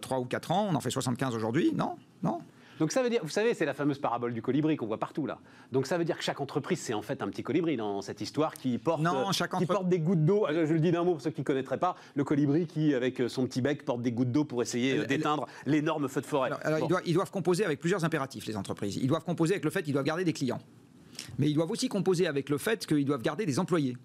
3 0.00 0.18
ou 0.20 0.24
4 0.24 0.50
ans, 0.52 0.68
on 0.70 0.74
en 0.74 0.80
fait 0.80 0.90
75 0.90 1.34
aujourd'hui. 1.34 1.72
Non, 1.74 1.96
non. 2.22 2.38
Donc 2.80 2.92
ça 2.92 3.02
veut 3.02 3.10
dire, 3.10 3.20
vous 3.22 3.28
savez, 3.28 3.54
c'est 3.54 3.64
la 3.64 3.74
fameuse 3.74 3.98
parabole 3.98 4.34
du 4.34 4.42
colibri 4.42 4.76
qu'on 4.76 4.86
voit 4.86 4.98
partout 4.98 5.26
là. 5.26 5.38
Donc 5.72 5.86
ça 5.86 5.98
veut 5.98 6.04
dire 6.04 6.18
que 6.18 6.24
chaque 6.24 6.40
entreprise, 6.40 6.80
c'est 6.80 6.94
en 6.94 7.02
fait 7.02 7.22
un 7.22 7.28
petit 7.28 7.42
colibri 7.42 7.76
dans 7.76 8.02
cette 8.02 8.20
histoire 8.20 8.54
qui 8.54 8.78
porte, 8.78 9.00
Non, 9.00 9.28
euh, 9.28 9.58
qui 9.58 9.66
porte 9.66 9.88
des 9.88 10.00
gouttes 10.00 10.24
d'eau. 10.24 10.46
Je, 10.50 10.72
le 10.72 10.80
dis 10.80 10.90
d'un 10.90 11.04
mot 11.04 11.12
pour 11.12 11.20
ceux 11.20 11.30
qui 11.30 11.40
ne 11.40 11.44
connaîtraient 11.44 11.78
pas. 11.78 11.96
Le 12.14 12.24
colibri 12.24 12.66
qui, 12.66 12.94
avec 12.94 13.20
euh, 13.20 13.28
son 13.28 13.46
petit 13.46 13.60
bec, 13.60 13.84
porte 13.84 14.02
des 14.02 14.12
gouttes 14.12 14.32
d'eau 14.32 14.44
pour 14.44 14.62
essayer 14.62 14.98
euh, 14.98 15.06
d'éteindre 15.06 15.46
l'énorme 15.66 16.08
feu 16.08 16.20
de 16.20 16.26
forêt. 16.26 16.48
Alors, 16.48 16.60
alors, 16.62 16.80
Bon. 16.80 16.86
ils, 16.86 16.88
doivent, 16.88 17.02
ils 17.06 17.14
doivent 17.14 17.30
composer 17.30 17.64
avec 17.64 17.80
plusieurs 17.80 18.04
impératifs, 18.04 18.46
les 18.46 18.56
entreprises. 18.56 18.96
Ils 18.96 19.06
doivent 19.06 19.24
composer 19.24 19.54
avec 19.54 19.64
le 19.64 19.70
fait 19.70 19.82
qu'ils 19.82 19.92
doivent 19.92 20.04
garder 20.04 20.24
des 20.24 20.32
clients. 20.32 20.60
Mais 21.38 21.48
ils 21.48 21.54
doivent 21.54 21.70
aussi 21.70 21.88
composer 21.88 22.26
avec 22.26 22.48
le 22.48 22.58
fait 22.58 22.86
qu'ils 22.86 23.04
doivent 23.04 23.22
garder 23.22 23.46
des 23.46 23.58
employés. 23.58 23.96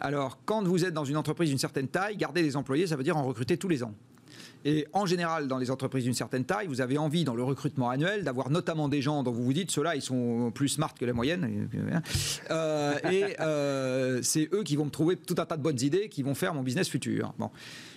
Alors, 0.00 0.38
quand 0.44 0.62
vous 0.62 0.84
êtes 0.84 0.94
dans 0.94 1.04
une 1.04 1.16
entreprise 1.16 1.48
d'une 1.48 1.58
certaine 1.58 1.88
taille, 1.88 2.16
garder 2.16 2.42
des 2.42 2.56
employés, 2.56 2.86
ça 2.86 2.96
veut 2.96 3.02
dire 3.02 3.16
en 3.16 3.24
recruter 3.24 3.56
tous 3.56 3.68
les 3.68 3.82
ans. 3.82 3.92
Et 4.68 4.84
en 4.92 5.06
général, 5.06 5.46
dans 5.46 5.58
les 5.58 5.70
entreprises 5.70 6.02
d'une 6.02 6.12
certaine 6.12 6.44
taille, 6.44 6.66
vous 6.66 6.80
avez 6.80 6.98
envie, 6.98 7.22
dans 7.22 7.36
le 7.36 7.44
recrutement 7.44 7.88
annuel, 7.88 8.24
d'avoir 8.24 8.50
notamment 8.50 8.88
des 8.88 9.00
gens 9.00 9.22
dont 9.22 9.30
vous 9.30 9.44
vous 9.44 9.52
dites, 9.52 9.70
ceux-là, 9.70 9.94
ils 9.94 10.02
sont 10.02 10.50
plus 10.52 10.68
smart 10.68 10.92
que 10.92 11.04
la 11.04 11.12
moyenne. 11.12 11.68
Euh, 12.50 12.98
et 13.08 13.38
euh, 13.38 14.18
c'est 14.22 14.48
eux 14.52 14.64
qui 14.64 14.74
vont 14.74 14.86
me 14.86 14.90
trouver 14.90 15.14
tout 15.14 15.36
un 15.38 15.46
tas 15.46 15.56
de 15.56 15.62
bonnes 15.62 15.80
idées 15.80 16.08
qui 16.08 16.24
vont 16.24 16.34
faire 16.34 16.52
mon 16.52 16.64
business 16.64 16.88
futur. 16.88 17.32
Bon. 17.38 17.50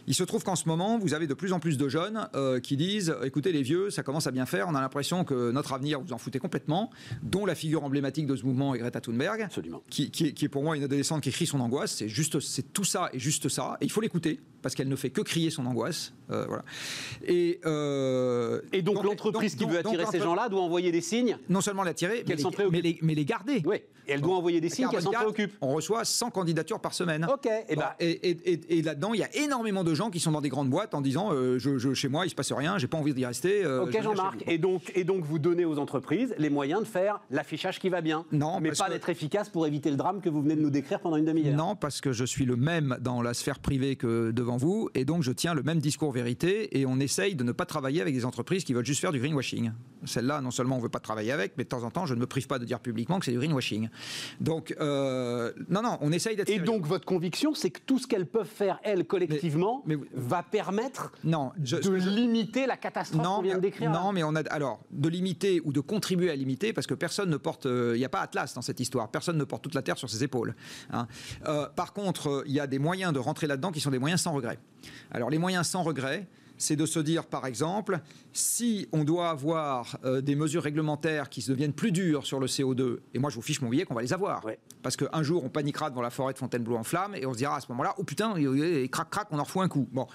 Il 0.08 0.16
se 0.16 0.24
trouve 0.24 0.44
qu'en 0.44 0.56
ce 0.56 0.68
moment, 0.68 0.98
vous 0.98 1.14
avez 1.14 1.28
de 1.28 1.34
plus 1.34 1.54
en 1.54 1.60
plus 1.60 1.78
de 1.78 1.88
jeunes 1.90 2.28
euh, 2.36 2.60
qui 2.60 2.78
disent 2.78 3.16
écoutez, 3.24 3.52
les 3.52 3.62
vieux, 3.62 3.90
ça 3.90 4.04
commence 4.04 4.28
à 4.28 4.32
bien 4.32 4.46
faire. 4.46 4.68
On 4.70 4.76
a 4.76 4.82
l'impression 4.82 5.24
que 5.24 5.52
notre 5.52 5.74
avenir, 5.74 6.00
vous 6.02 6.14
en 6.14 6.18
foutez 6.18 6.40
complètement. 6.40 6.90
Dont 7.24 7.46
la 7.46 7.56
figure 7.56 7.84
emblématique 7.84 8.26
de 8.28 8.36
ce 8.36 8.44
mouvement 8.46 8.74
est 8.76 8.80
Greta 8.80 9.02
Thunberg. 9.02 9.42
Absolument. 9.42 9.82
Qui, 9.90 10.12
qui 10.12 10.28
est, 10.28 10.34
qui 10.34 10.46
est 10.46 10.50
pour 10.50 10.64
moi 10.64 10.76
une 10.78 10.84
adolescente 10.84 11.22
qui 11.22 11.32
crie 11.32 11.46
son 11.48 11.60
angoisse. 11.60 11.96
C'est 11.96 12.10
juste, 12.10 12.40
c'est 12.40 12.74
tout 12.74 12.84
ça 12.84 13.10
et 13.14 13.20
juste 13.20 13.50
ça. 13.50 13.78
Et 13.82 13.86
il 13.86 13.92
faut 13.92 14.02
l'écouter 14.02 14.40
parce 14.62 14.76
qu'elle 14.76 14.90
ne 14.90 14.96
fait 14.96 15.10
que 15.10 15.22
crier 15.22 15.50
son 15.52 15.66
angoisse. 15.66 16.14
Euh, 16.32 16.46
voilà. 16.48 16.64
Et, 17.26 17.60
euh, 17.66 18.62
Et 18.74 18.82
donc, 18.82 19.04
l'entreprise 19.04 19.56
donc- 19.56 19.68
qui 19.70 19.74
veut 19.74 19.80
attirer 19.80 20.04
donc, 20.04 20.12
ces 20.12 20.20
gens-là 20.20 20.50
doit 20.50 20.62
envoyer 20.62 20.92
des 20.92 21.02
signes. 21.02 21.38
non 21.50 21.62
seulement 21.62 21.84
l'attirer, 21.84 22.24
mais, 22.28 22.36
les- 22.36 22.44
préoccupe. 22.44 22.72
mais 22.72 22.82
les, 22.82 23.00
mais 23.02 23.16
les 23.16 23.26
garder. 23.26 23.62
Oui. 23.66 23.78
Et 24.08 24.14
elle 24.14 24.22
doit 24.22 24.36
envoyer 24.38 24.60
des 24.60 24.70
signes 24.70 24.88
qu'elle 24.90 25.02
s'en 25.04 25.12
Carbone 25.12 25.34
4, 25.34 25.34
préoccupe. 25.36 25.58
On 25.62 25.74
reçoit 25.74 26.04
100 26.04 26.32
candidatures 26.32 26.80
par 26.80 26.94
semaine. 26.96 27.28
Ok. 27.32 27.48
Et 27.70 27.76
et- 28.00 28.30
et- 28.54 28.78
et 28.80 28.82
là-dedans, 28.82 29.14
il 29.14 29.20
y 29.20 29.24
a 29.24 29.36
énormément 29.36 29.84
de 29.84 29.89
gens 29.94 30.10
qui 30.10 30.20
sont 30.20 30.32
dans 30.32 30.42
des 30.42 30.50
grandes 30.50 30.70
boîtes 30.70 30.94
en 30.94 31.02
disant 31.02 31.30
euh, 31.34 31.58
je, 31.60 31.78
je- 31.78 31.94
chez 31.94 32.08
moi, 32.08 32.26
il 32.26 32.30
se 32.30 32.36
passe 32.36 32.52
rien, 32.52 32.78
j'ai 32.78 32.88
pas 32.88 32.98
envie 32.98 33.14
d'y 33.14 33.26
rester. 33.26 33.64
euh, 33.66 33.84
Ok 33.84 34.02
Jean-Marc, 34.02 34.44
et 34.48 34.58
donc, 34.58 34.92
et 34.96 35.04
donc 35.04 35.24
vous 35.24 35.40
donnez 35.40 35.66
aux 35.66 35.78
entreprises 35.80 36.34
les 36.38 36.50
moyens 36.50 36.82
de 36.82 36.88
faire 36.88 37.20
l'affichage 37.32 37.80
qui 37.80 37.90
va 37.90 38.02
bien. 38.02 38.26
Non, 38.32 38.60
mais 38.60 38.72
pas 38.72 38.86
que- 38.88 38.92
d'être 38.92 39.10
efficace 39.10 39.50
pour 39.50 39.66
éviter 39.68 39.90
le 39.90 39.96
drame 39.98 40.22
que 40.22 40.30
vous 40.30 40.42
venez 40.42 40.56
de 40.56 40.62
nous 40.62 40.70
décrire 40.70 41.00
pendant 41.00 41.18
une 41.18 41.26
demi-heure. 41.26 41.56
Non, 41.56 41.76
parce 41.76 42.02
que 42.02 42.12
je 42.12 42.26
suis 42.26 42.46
le 42.46 42.56
même 42.56 42.98
dans 43.02 43.22
la 43.22 43.34
sphère 43.34 43.60
privée 43.60 43.96
que 43.96 44.32
devant 44.32 44.58
vous, 44.58 44.90
et 44.96 45.06
donc 45.06 45.24
je 45.24 45.32
tiens 45.32 45.54
le 45.54 45.64
même 45.64 45.80
discours 45.80 46.12
vérité, 46.12 46.80
et 46.80 46.86
on 46.86 47.00
essaye 47.00 47.36
de 47.36 47.44
ne 47.44 47.52
pas 47.52 47.66
travailler 47.66 48.02
avec 48.02 48.14
des 48.14 48.26
entreprises 48.26 48.64
qui 48.64 48.74
veulent 48.74 48.86
juste 48.86 49.02
faire 49.02 49.12
du 49.12 49.20
greenwashing. 49.20 49.72
Celle-là, 50.06 50.42
non 50.42 50.52
seulement 50.52 50.76
on 50.76 50.80
ne 50.80 50.84
veut 50.84 50.90
pas 50.90 51.00
travailler 51.00 51.32
avec, 51.32 51.54
mais 51.58 51.64
de 51.64 51.70
temps 51.70 51.84
en 51.84 51.92
temps, 51.92 52.06
je 52.06 52.14
ne 52.14 52.20
me 52.20 52.26
prive 52.26 52.48
pas 52.48 52.60
de 52.60 52.66
dire 52.66 52.80
publiquement 52.80 53.20
que 53.20 53.26
c'est 53.26 53.32
du 53.32 53.38
greenwashing. 53.38 53.90
Donc, 54.40 54.76
euh, 54.80 55.52
non, 55.70 55.82
non, 55.82 55.98
on 56.02 56.12
essaye 56.12 56.36
d'être 56.36 56.50
Et 56.50 56.54
sérieux. 56.54 56.66
donc 56.66 56.86
votre 56.86 57.06
conviction, 57.06 57.54
c'est 57.54 57.70
que 57.70 57.80
tout 57.86 58.00
ce 58.00 58.08
qu'elles 58.08 58.26
peuvent 58.26 58.48
faire 58.48 58.80
elles 58.84 59.06
collectivement 59.06 59.84
Mais- 59.86 59.96
mais- 59.98 60.04
va 60.14 60.44
permettre 60.44 61.12
non, 61.24 61.52
je- 61.64 61.78
de 61.78 61.90
limiter 61.96 62.66
la 62.66 62.78
catastrophe 62.78 63.22
qu'on 63.26 63.42
vient 63.42 63.56
de 63.56 63.62
décrire. 63.62 63.90
Non, 63.92 64.12
mais 64.14 64.24
on 64.24 64.36
a 64.36 64.42
alors 64.52 64.80
de 64.92 65.10
limiter 65.10 65.62
ou 65.66 65.74
de 65.74 65.80
contribuer 65.80 66.30
à 66.32 66.36
limiter 66.36 66.74
parce 66.74 66.88
que 66.88 66.94
personne 66.94 67.30
ne 67.30 67.38
porte. 67.38 67.66
euh, 67.66 67.94
Il 67.96 68.00
n'y 68.00 68.06
a 68.06 68.10
pas 68.10 68.22
Atlas 68.22 68.54
dans 68.54 68.62
cette 68.62 68.80
histoire. 68.80 69.10
Personne 69.10 69.38
ne 69.38 69.44
porte 69.44 69.64
toute 69.64 69.74
la 69.76 69.82
terre 69.82 69.98
sur 69.98 70.10
ses 70.10 70.24
épaules. 70.24 70.56
hein. 70.92 71.08
Euh, 71.48 71.68
par 71.76 71.94
contre, 71.94 72.30
euh, 72.30 72.44
il 72.46 72.54
y 72.54 72.60
a 72.60 72.68
des 72.68 72.80
moyens 72.80 73.12
de 73.14 73.20
rentrer 73.20 73.48
là-dedans 73.48 73.72
qui 73.72 73.80
sont 73.82 73.92
des 73.92 74.00
moyens 74.00 74.22
sans 74.22 74.32
regret. 74.34 74.60
Alors 75.12 75.30
les 75.30 75.38
moyens 75.38 75.68
sans 75.68 75.84
regret. 75.84 76.28
C'est 76.62 76.76
de 76.76 76.86
se 76.86 77.00
dire, 77.00 77.26
par 77.26 77.46
exemple, 77.48 78.00
si 78.34 78.88
on 78.92 79.06
doit 79.06 79.30
avoir 79.30 79.98
euh, 80.04 80.20
des 80.20 80.36
mesures 80.36 80.62
réglementaires 80.62 81.30
qui 81.30 81.42
se 81.42 81.52
deviennent 81.52 81.72
plus 81.74 81.92
dures 81.94 82.26
sur 82.28 82.40
le 82.40 82.48
CO2, 82.48 82.98
et 83.14 83.20
moi 83.20 83.30
je 83.30 83.36
vous 83.38 83.42
fiche 83.42 83.62
mon 83.62 83.70
billet 83.70 83.86
qu'on 83.86 83.94
va 83.96 84.02
les 84.02 84.12
avoir. 84.14 84.44
Ouais. 84.46 84.60
Parce 84.84 84.98
qu'un 84.98 85.24
jour, 85.24 85.44
on 85.44 85.50
paniquera 85.50 85.90
devant 85.90 86.02
la 86.02 86.10
forêt 86.10 86.34
de 86.34 86.38
Fontainebleau 86.38 86.76
en 86.76 86.84
flammes 86.84 87.16
et 87.16 87.26
on 87.26 87.32
se 87.34 87.38
dira 87.38 87.56
à 87.56 87.62
ce 87.62 87.68
moment-là, 87.70 87.96
oh 87.98 88.04
putain, 88.04 88.36
et, 88.38 88.44
et- 88.44 88.84
et 88.84 88.90
crac, 88.90 89.10
crac, 89.10 89.28
on 89.32 89.40
en 89.40 89.44
refout 89.44 89.62
un 89.64 89.70
coup. 89.70 89.88
Bon. 89.94 90.06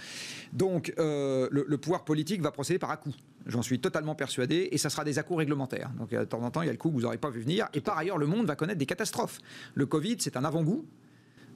Donc, 0.52 0.92
euh, 0.98 1.48
le, 1.50 1.64
le 1.66 1.78
pouvoir 1.78 2.04
politique 2.04 2.42
va 2.42 2.50
procéder 2.50 2.78
par 2.78 2.90
à-coups. 2.90 3.16
J'en 3.46 3.62
suis 3.62 3.78
totalement 3.80 4.14
persuadé 4.14 4.68
et 4.70 4.78
ça 4.78 4.90
sera 4.90 5.04
des 5.04 5.18
à-coups 5.18 5.38
réglementaires. 5.38 5.90
Donc, 5.98 6.12
euh, 6.12 6.20
de 6.20 6.24
temps 6.26 6.42
en 6.42 6.50
temps, 6.50 6.62
il 6.62 6.66
y 6.66 6.68
a 6.68 6.72
le 6.72 6.78
coup 6.78 6.90
que 6.90 6.94
vous 6.94 7.02
n'aurez 7.02 7.18
pas 7.18 7.30
vu 7.30 7.40
venir. 7.40 7.68
Et 7.74 7.80
par 7.80 7.96
ailleurs, 7.98 8.18
le 8.18 8.26
monde 8.26 8.46
va 8.46 8.54
connaître 8.56 8.78
des 8.78 8.86
catastrophes. 8.86 9.38
Le 9.74 9.86
Covid, 9.86 10.16
c'est 10.18 10.36
un 10.36 10.44
avant-goût. 10.44 10.84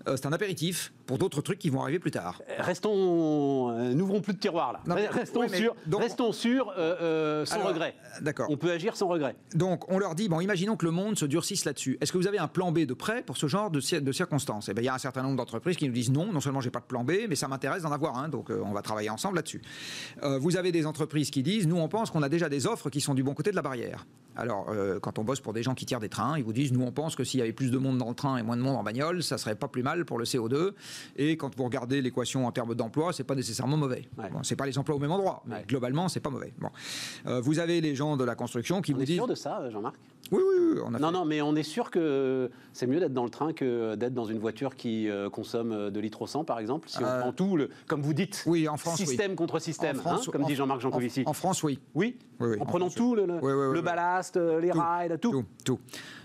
Euh, 0.06 0.16
c'est 0.16 0.26
un 0.26 0.32
apéritif 0.32 0.92
pour 1.06 1.18
d'autres 1.18 1.40
trucs 1.40 1.58
qui 1.58 1.70
vont 1.70 1.82
arriver 1.82 1.98
plus 1.98 2.10
tard. 2.10 2.40
Restons, 2.58 3.70
euh, 3.70 3.94
n'ouvrons 3.94 4.20
plus 4.20 4.34
de 4.34 4.38
tiroirs 4.38 4.72
là. 4.72 4.80
Non, 4.86 4.94
mais- 4.94 5.06
restons 5.08 5.40
oui, 5.40 5.48
sur, 5.50 5.74
donc- 5.86 6.02
restons 6.02 6.32
sur 6.32 6.68
euh, 6.70 6.96
euh, 7.00 7.44
sans 7.46 7.56
Alors, 7.56 7.68
regret. 7.68 7.94
D'accord. 8.20 8.46
On 8.50 8.56
peut 8.56 8.70
agir 8.70 8.96
sans 8.96 9.08
regret. 9.08 9.34
Donc, 9.54 9.90
on 9.90 9.98
leur 9.98 10.14
dit, 10.14 10.28
bon, 10.28 10.40
imaginons 10.40 10.76
que 10.76 10.84
le 10.84 10.90
monde 10.92 11.18
se 11.18 11.24
durcisse 11.24 11.64
là-dessus. 11.64 11.98
Est-ce 12.00 12.12
que 12.12 12.18
vous 12.18 12.26
avez 12.26 12.38
un 12.38 12.48
plan 12.48 12.70
B 12.72 12.80
de 12.80 12.94
prêt 12.94 13.22
pour 13.22 13.36
ce 13.36 13.46
genre 13.46 13.70
de, 13.70 13.80
cir- 13.80 14.00
de 14.02 14.12
circonstances? 14.12 14.68
Eh 14.68 14.74
bien, 14.74 14.82
il 14.82 14.86
y 14.86 14.90
a 14.90 14.94
un 14.94 14.98
certain 14.98 15.22
nombre 15.22 15.36
d'entreprises 15.36 15.76
qui 15.76 15.86
nous 15.86 15.92
disent 15.94 16.10
non, 16.10 16.32
non 16.32 16.40
seulement 16.40 16.60
j'ai 16.60 16.70
pas 16.70 16.80
de 16.80 16.84
plan 16.84 17.04
B, 17.04 17.12
mais 17.28 17.36
ça 17.36 17.48
m'intéresse 17.48 17.82
d'en 17.82 17.92
avoir 17.92 18.18
un, 18.18 18.28
donc 18.28 18.50
on 18.50 18.72
va 18.72 18.82
travailler 18.82 19.10
ensemble 19.10 19.36
là-dessus. 19.36 19.62
Vous 20.22 20.56
avez 20.56 20.72
des 20.72 20.86
entreprises 20.86 21.30
qui 21.30 21.42
disent, 21.42 21.66
nous, 21.66 21.76
on 21.78 21.88
pense 21.88 22.10
qu'on 22.10 22.22
a 22.22 22.28
déjà 22.28 22.48
des 22.48 22.66
offres 22.66 22.90
qui 22.90 23.00
sont 23.00 23.14
du 23.14 23.22
bon 23.22 23.34
côté 23.34 23.50
de 23.50 23.56
la 23.56 23.62
barrière. 23.62 24.06
Alors, 24.36 24.72
quand 25.02 25.18
on 25.18 25.24
bosse 25.24 25.40
pour 25.40 25.52
des 25.52 25.62
gens 25.62 25.74
qui 25.74 25.84
tirent 25.86 25.98
des 26.00 26.08
trains, 26.08 26.36
ils 26.38 26.44
vous 26.44 26.52
disent, 26.52 26.72
nous, 26.72 26.82
on 26.84 26.92
pense 26.92 27.16
que 27.16 27.24
s'il 27.24 27.40
y 27.40 27.42
avait 27.42 27.52
plus 27.52 27.70
de 27.70 27.78
monde 27.78 27.98
dans 27.98 28.08
le 28.08 28.14
train 28.14 28.36
et 28.36 28.42
moins 28.42 28.56
de 28.56 28.62
monde 28.62 28.76
en 28.76 28.82
bagnole, 28.82 29.22
ça 29.22 29.38
serait 29.38 29.54
pas 29.56 29.66
plus 29.68 29.82
mal 29.82 29.87
mal 29.88 30.04
pour 30.04 30.18
le 30.18 30.24
CO2. 30.24 30.72
Et 31.16 31.36
quand 31.36 31.54
vous 31.56 31.64
regardez 31.64 32.02
l'équation 32.02 32.46
en 32.46 32.52
termes 32.52 32.74
d'emploi, 32.74 33.12
c'est 33.12 33.24
pas 33.24 33.34
nécessairement 33.34 33.76
mauvais. 33.76 34.08
Ouais. 34.18 34.30
Bon, 34.30 34.42
c'est 34.42 34.56
pas 34.56 34.66
les 34.66 34.76
emplois 34.78 34.96
au 34.96 34.98
même 34.98 35.10
endroit, 35.12 35.42
mais 35.46 35.56
Ouais. 35.56 35.64
globalement, 35.66 36.08
c'est 36.08 36.20
pas 36.20 36.30
mauvais. 36.30 36.52
Bon. 36.58 36.68
Euh, 37.26 37.40
vous 37.40 37.58
avez 37.58 37.80
les 37.80 37.94
gens 37.94 38.16
de 38.16 38.24
la 38.24 38.34
construction 38.34 38.80
qui 38.82 38.92
On 38.92 38.96
vous 38.96 39.02
est 39.02 39.06
disent. 39.06 39.16
sûr 39.16 39.26
de 39.26 39.34
ça, 39.34 39.68
Jean-Marc? 39.70 39.96
Oui, 40.30 40.40
oui, 40.46 40.72
oui, 40.74 40.80
on 40.84 40.92
a 40.94 40.98
Non, 40.98 41.08
fait- 41.08 41.14
non, 41.14 41.24
mais 41.24 41.40
on 41.40 41.56
est 41.56 41.62
sûr 41.62 41.90
que 41.90 42.50
c'est 42.74 42.86
mieux 42.86 43.00
d'être 43.00 43.14
dans 43.14 43.24
le 43.24 43.30
train 43.30 43.54
que 43.54 43.94
d'être 43.94 44.12
dans 44.12 44.26
une 44.26 44.38
voiture 44.38 44.76
qui 44.76 45.08
euh, 45.08 45.30
consomme 45.30 45.72
euh, 45.72 45.90
de 45.90 46.00
litres 46.00 46.20
au 46.20 46.26
100, 46.26 46.44
par 46.44 46.58
exemple. 46.58 46.86
Si 46.90 46.98
on 47.02 47.06
Euh, 47.06 47.20
prend 47.20 47.32
tout, 47.32 47.56
le, 47.56 47.70
comme 47.86 48.02
vous 48.02 48.12
dites, 48.12 48.42
Oui, 48.46 48.68
en 48.68 48.76
France, 48.76 49.00
oui. 49.00 49.06
système 49.06 49.34
contre 49.36 49.58
système, 49.58 49.96
France, 49.96 50.26
hein, 50.28 50.30
comme 50.30 50.44
en- 50.44 50.46
dit 50.46 50.54
Jean-Marc 50.54 50.80
Jancovici. 50.82 51.22
En, 51.24 51.30
en 51.30 51.32
France, 51.32 51.62
oui. 51.62 51.78
Oui, 51.94 52.18
Oui, 52.40 52.58
en 52.58 52.62
en 52.62 52.66
prenant 52.66 52.86
France, 52.86 52.94
tout, 52.96 53.14
le, 53.14 53.24
le- 53.24 53.72
le 53.72 53.80
ballast, 53.80 54.36
euh, 54.36 54.60
les 54.60 54.68
Tout, 54.70 54.78
rails, 54.78 55.18
tout. 55.20 55.30
Tout, 55.30 55.44
tout. 55.64 55.78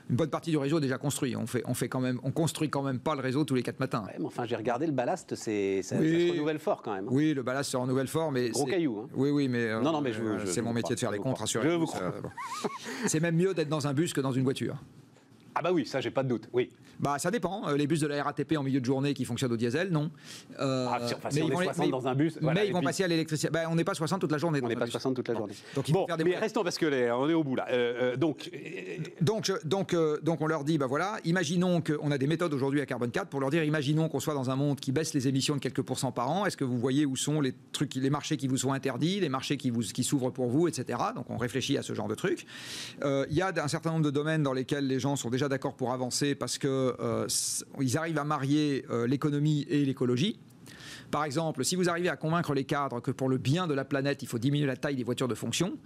Une 0.09 0.15
bonne 0.17 0.29
partie 0.29 0.51
du 0.51 0.57
réseau 0.57 0.77
est 0.77 0.81
déjà 0.81 0.97
construit. 0.97 1.35
On 1.35 1.47
fait, 1.47 1.63
on 1.65 1.73
fait 1.73 1.87
quand 1.87 2.01
même, 2.01 2.19
on 2.23 2.31
construit 2.31 2.69
quand 2.69 2.81
même 2.81 2.99
pas 2.99 3.15
le 3.15 3.21
réseau 3.21 3.45
tous 3.45 3.55
les 3.55 3.63
quatre 3.63 3.79
matins. 3.79 4.03
Ouais, 4.05 4.15
mais 4.19 4.25
enfin, 4.25 4.45
j'ai 4.45 4.55
regardé 4.55 4.85
le 4.85 4.91
ballast, 4.91 5.35
c'est, 5.35 5.81
ça, 5.81 5.95
Oui. 5.97 6.11
ça 6.21 6.27
se 6.27 6.31
renouvelle 6.33 6.59
fort 6.59 6.81
quand 6.81 6.93
même. 6.93 7.05
Oui, 7.09 7.33
le 7.33 7.41
ballast 7.43 7.71
se 7.71 7.77
renouvelle 7.77 8.07
fort, 8.07 8.31
mais 8.31 8.49
Gros 8.49 8.65
caillou, 8.65 8.99
hein. 8.99 9.09
Oui, 9.15 9.29
oui, 9.29 9.47
mais 9.47 9.69
euh, 9.69 9.81
Non, 9.81 9.93
non, 9.93 10.01
mais 10.01 10.11
euh, 10.13 10.45
c'est 10.45 10.61
mon 10.61 10.73
métier 10.73 10.83
crois, 10.83 10.95
de 10.95 10.99
faire 10.99 11.11
les 11.11 11.19
comptes, 11.19 11.37
rassurez-vous. 11.37 11.73
Je 11.73 11.77
vous 11.79 11.85
crois. 11.85 12.11
bon. 12.21 12.29
C'est 13.07 13.21
même 13.21 13.35
mieux 13.35 13.53
d'être 13.53 13.69
dans 13.69 13.87
un 13.87 13.93
bus 13.93 14.13
que 14.13 14.21
dans 14.21 14.33
une 14.33 14.43
voiture. 14.43 14.75
Ah 15.55 15.61
bah 15.61 15.71
oui, 15.71 15.85
ça, 15.85 16.01
j'ai 16.01 16.11
pas 16.11 16.23
de 16.23 16.29
doute. 16.29 16.49
Oui. 16.51 16.69
Bah, 16.99 17.17
ça 17.19 17.31
dépend. 17.31 17.67
Euh, 17.67 17.77
Les 17.77 17.87
bus 17.87 17.99
de 17.99 18.07
la 18.07 18.23
RATP 18.23 18.55
en 18.57 18.63
milieu 18.63 18.79
de 18.79 18.85
journée 18.85 19.13
qui 19.13 19.25
fonctionnent 19.25 19.51
au 19.51 19.57
diesel, 19.57 19.89
non. 19.91 20.09
Euh, 20.59 20.87
Ah, 20.89 20.99
si- 21.07 21.13
enfin, 21.15 21.29
si 21.31 21.41
on 21.41 21.47
ils 21.47 21.51
est 21.51 21.53
vont 21.53 21.59
les- 21.59 21.65
60 21.65 21.91
dans 21.91 22.07
un 22.07 22.15
bus, 22.15 22.37
voilà, 22.41 22.61
mais 22.61 22.67
ils 22.67 22.73
vont 22.73 22.79
puis- 22.79 22.85
passer 22.87 23.03
à 23.03 23.07
l'électricité. 23.07 23.49
Bah, 23.51 23.61
on 23.69 23.75
n'est 23.75 23.83
pas 23.83 23.93
60 23.93 24.21
toute 24.21 24.31
la 24.31 24.37
journée. 24.37 24.59
On 24.63 24.67
n'est 24.67 24.75
pas 24.75 24.85
bus. 24.85 24.91
60 24.91 25.15
toute 25.15 25.27
la 25.27 25.35
journée. 25.35 25.53
Donc, 25.75 25.87
il 25.89 25.91
faut 25.93 25.99
bon, 26.01 26.07
faire 26.07 26.17
des 26.17 26.23
mais 26.23 26.37
restons 26.37 26.63
parce 26.63 26.77
que 26.77 26.85
les- 26.85 27.11
on 27.11 27.29
est 27.29 27.33
au 27.33 27.43
bout 27.43 27.55
là. 27.55 27.67
Euh, 27.71 28.15
donc, 28.15 28.49
Donc, 29.21 29.51
donc, 29.65 29.93
euh, 29.93 30.19
donc 30.21 30.41
on 30.41 30.47
leur 30.47 30.63
dit, 30.63 30.77
bah 30.77 30.85
voilà, 30.87 31.17
imaginons 31.25 31.81
qu'on 31.81 32.11
a 32.11 32.17
des 32.17 32.27
méthodes 32.27 32.53
aujourd'hui 32.53 32.81
à 32.81 32.85
Carbone 32.85 33.11
4 33.11 33.27
pour 33.29 33.39
leur 33.39 33.49
dire, 33.49 33.63
imaginons 33.63 34.09
qu'on 34.09 34.19
soit 34.19 34.33
dans 34.33 34.49
un 34.49 34.55
monde 34.55 34.79
qui 34.79 34.91
baisse 34.91 35.13
les 35.13 35.27
émissions 35.27 35.55
de 35.55 35.59
quelques 35.61 35.81
pourcents 35.81 36.11
par 36.11 36.29
an. 36.29 36.45
Est-ce 36.45 36.57
que 36.57 36.63
vous 36.63 36.77
voyez 36.77 37.05
où 37.05 37.15
sont 37.15 37.41
les 37.41 37.53
trucs, 37.71 37.95
les 37.95 38.09
marchés 38.09 38.37
qui 38.37 38.47
vous 38.47 38.57
sont 38.57 38.73
interdits, 38.73 39.19
les 39.19 39.29
marchés 39.29 39.57
qui, 39.57 39.69
vous, 39.69 39.81
qui 39.81 40.03
s'ouvrent 40.03 40.29
pour 40.31 40.47
vous, 40.47 40.67
etc. 40.67 40.99
Donc 41.15 41.29
on 41.29 41.37
réfléchit 41.37 41.77
à 41.77 41.81
ce 41.81 41.93
genre 41.93 42.07
de 42.07 42.15
trucs. 42.15 42.45
Il 43.03 43.25
y 43.35 43.41
a 43.41 43.51
un 43.63 43.67
certain 43.67 43.91
nombre 43.91 44.05
de 44.05 44.11
domaines 44.11 44.43
dans 44.43 44.53
lesquels 44.53 44.87
les 44.87 44.99
gens 44.99 45.15
sont 45.15 45.29
déjà 45.29 45.47
d'accord 45.49 45.75
pour 45.75 45.93
avancer 45.93 46.35
parce 46.35 46.57
que 46.57 46.82
euh, 46.99 47.25
s- 47.25 47.63
ils 47.81 47.97
arrivent 47.97 48.17
à 48.19 48.23
marier 48.23 48.85
euh, 48.89 49.07
l'économie 49.07 49.65
et 49.69 49.85
l'écologie. 49.85 50.39
Par 51.11 51.25
exemple, 51.25 51.63
si 51.63 51.75
vous 51.75 51.89
arrivez 51.89 52.09
à 52.09 52.15
convaincre 52.15 52.55
les 52.55 52.63
cadres 52.63 52.99
que 52.99 53.11
pour 53.11 53.29
le 53.29 53.37
bien 53.37 53.67
de 53.67 53.75
la 53.75 53.85
planète, 53.85 54.23
il 54.23 54.27
faut 54.27 54.39
diminuer 54.39 54.65
la 54.65 54.75
taille 54.75 54.95
des 54.95 55.03
voitures 55.03 55.27
de 55.27 55.35
fonction, 55.35 55.77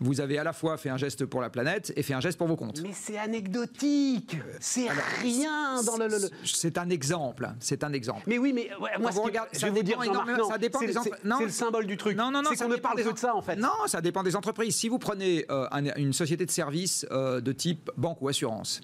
vous 0.00 0.22
avez 0.22 0.38
à 0.38 0.44
la 0.44 0.54
fois 0.54 0.78
fait 0.78 0.88
un 0.88 0.96
geste 0.96 1.26
pour 1.26 1.42
la 1.42 1.50
planète 1.50 1.92
et 1.96 2.02
fait 2.02 2.14
un 2.14 2.20
geste 2.20 2.38
pour 2.38 2.46
vos 2.46 2.56
comptes. 2.56 2.80
mais 2.82 2.92
c'est 2.94 3.18
anecdotique. 3.18 4.36
C'est 4.58 4.88
rien 5.20 5.82
dans 5.82 5.96
le. 5.98 6.06
le- 6.08 6.18
le- 6.18 6.30
C'est 6.44 6.78
un 6.78 6.88
exemple. 6.88 7.50
C'est 7.60 7.84
un 7.84 7.92
exemple. 7.92 8.22
Mais 8.26 8.38
oui, 8.38 8.52
mais 8.54 8.70
ouais, 8.80 8.90
moi, 8.98 9.10
vous 9.10 9.20
regardez- 9.22 9.50
je 9.52 9.66
vais 9.66 9.70
vous 9.70 9.82
dire, 9.82 10.02
énormément- 10.02 10.48
ça 10.48 10.56
dépend 10.56 10.78
c'est 10.80 10.86
des 10.86 10.92
c'est- 10.94 11.44
le 11.44 11.48
symbole 11.50 11.86
du 11.86 11.96
truc. 11.98 12.16
Non, 12.16 12.30
non, 12.30 12.40
non, 12.42 12.48
c'est 12.50 12.56
ça 12.56 12.64
qu'on 12.64 12.70
ne 12.70 12.76
dépend 12.76 12.88
parle 12.88 13.02
des 13.02 13.08
que 13.08 13.12
de 13.14 13.18
ça 13.18 13.34
en 13.34 13.42
fait. 13.42 13.56
Non, 13.56 13.68
ça 13.86 14.00
dépend 14.00 14.22
des 14.22 14.34
entreprises. 14.36 14.76
Si 14.76 14.88
vous 14.88 14.98
prenez 14.98 15.44
euh, 15.50 15.66
un- 15.72 15.94
une 15.96 16.12
société 16.14 16.46
de 16.46 16.50
services 16.50 17.06
euh, 17.10 17.40
de 17.42 17.52
type 17.52 17.90
banque 17.98 18.22
ou 18.22 18.28
assurance, 18.28 18.80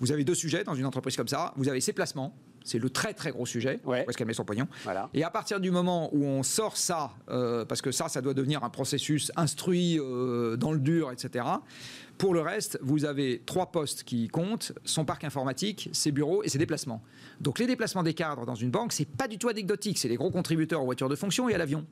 vous 0.00 0.12
avez 0.12 0.24
deux 0.24 0.34
sujets 0.34 0.64
dans 0.64 0.74
une 0.74 0.86
entreprise 0.86 1.16
comme 1.16 1.28
ça. 1.28 1.52
Vous 1.56 1.68
avez 1.68 1.80
ses 1.80 1.92
placements, 1.92 2.34
c'est 2.64 2.78
le 2.78 2.90
très 2.90 3.14
très 3.14 3.30
gros 3.30 3.46
sujet. 3.46 3.80
Ouais. 3.84 4.04
Où 4.06 4.10
est-ce 4.10 4.18
qu'elle 4.18 4.26
met 4.26 4.34
son 4.34 4.44
pognon 4.44 4.66
Voilà. 4.84 5.08
Et 5.14 5.22
à 5.22 5.30
partir 5.30 5.60
du 5.60 5.70
moment 5.70 6.10
où 6.12 6.24
on 6.24 6.42
sort 6.42 6.76
ça, 6.76 7.12
euh, 7.28 7.64
parce 7.64 7.80
que 7.80 7.92
ça, 7.92 8.08
ça 8.08 8.20
doit 8.20 8.34
devenir 8.34 8.64
un 8.64 8.70
processus 8.70 9.30
instruit 9.36 9.98
euh, 9.98 10.56
dans 10.56 10.72
le 10.72 10.80
dur, 10.80 11.12
etc. 11.12 11.44
Pour 12.18 12.34
le 12.34 12.40
reste, 12.40 12.78
vous 12.82 13.04
avez 13.04 13.42
trois 13.44 13.70
postes 13.70 14.02
qui 14.02 14.28
comptent 14.28 14.72
son 14.84 15.04
parc 15.04 15.24
informatique, 15.24 15.90
ses 15.92 16.12
bureaux 16.12 16.42
et 16.42 16.48
ses 16.48 16.58
déplacements. 16.58 17.02
Donc 17.40 17.58
les 17.58 17.66
déplacements 17.66 18.02
des 18.02 18.14
cadres 18.14 18.46
dans 18.46 18.54
une 18.54 18.70
banque, 18.70 18.92
c'est 18.92 19.08
pas 19.08 19.28
du 19.28 19.38
tout 19.38 19.48
anecdotique. 19.48 19.98
C'est 19.98 20.08
les 20.08 20.16
gros 20.16 20.30
contributeurs 20.30 20.82
aux 20.82 20.86
voitures 20.86 21.08
de 21.08 21.16
fonction 21.16 21.48
et 21.48 21.54
à 21.54 21.58
l'avion. 21.58 21.84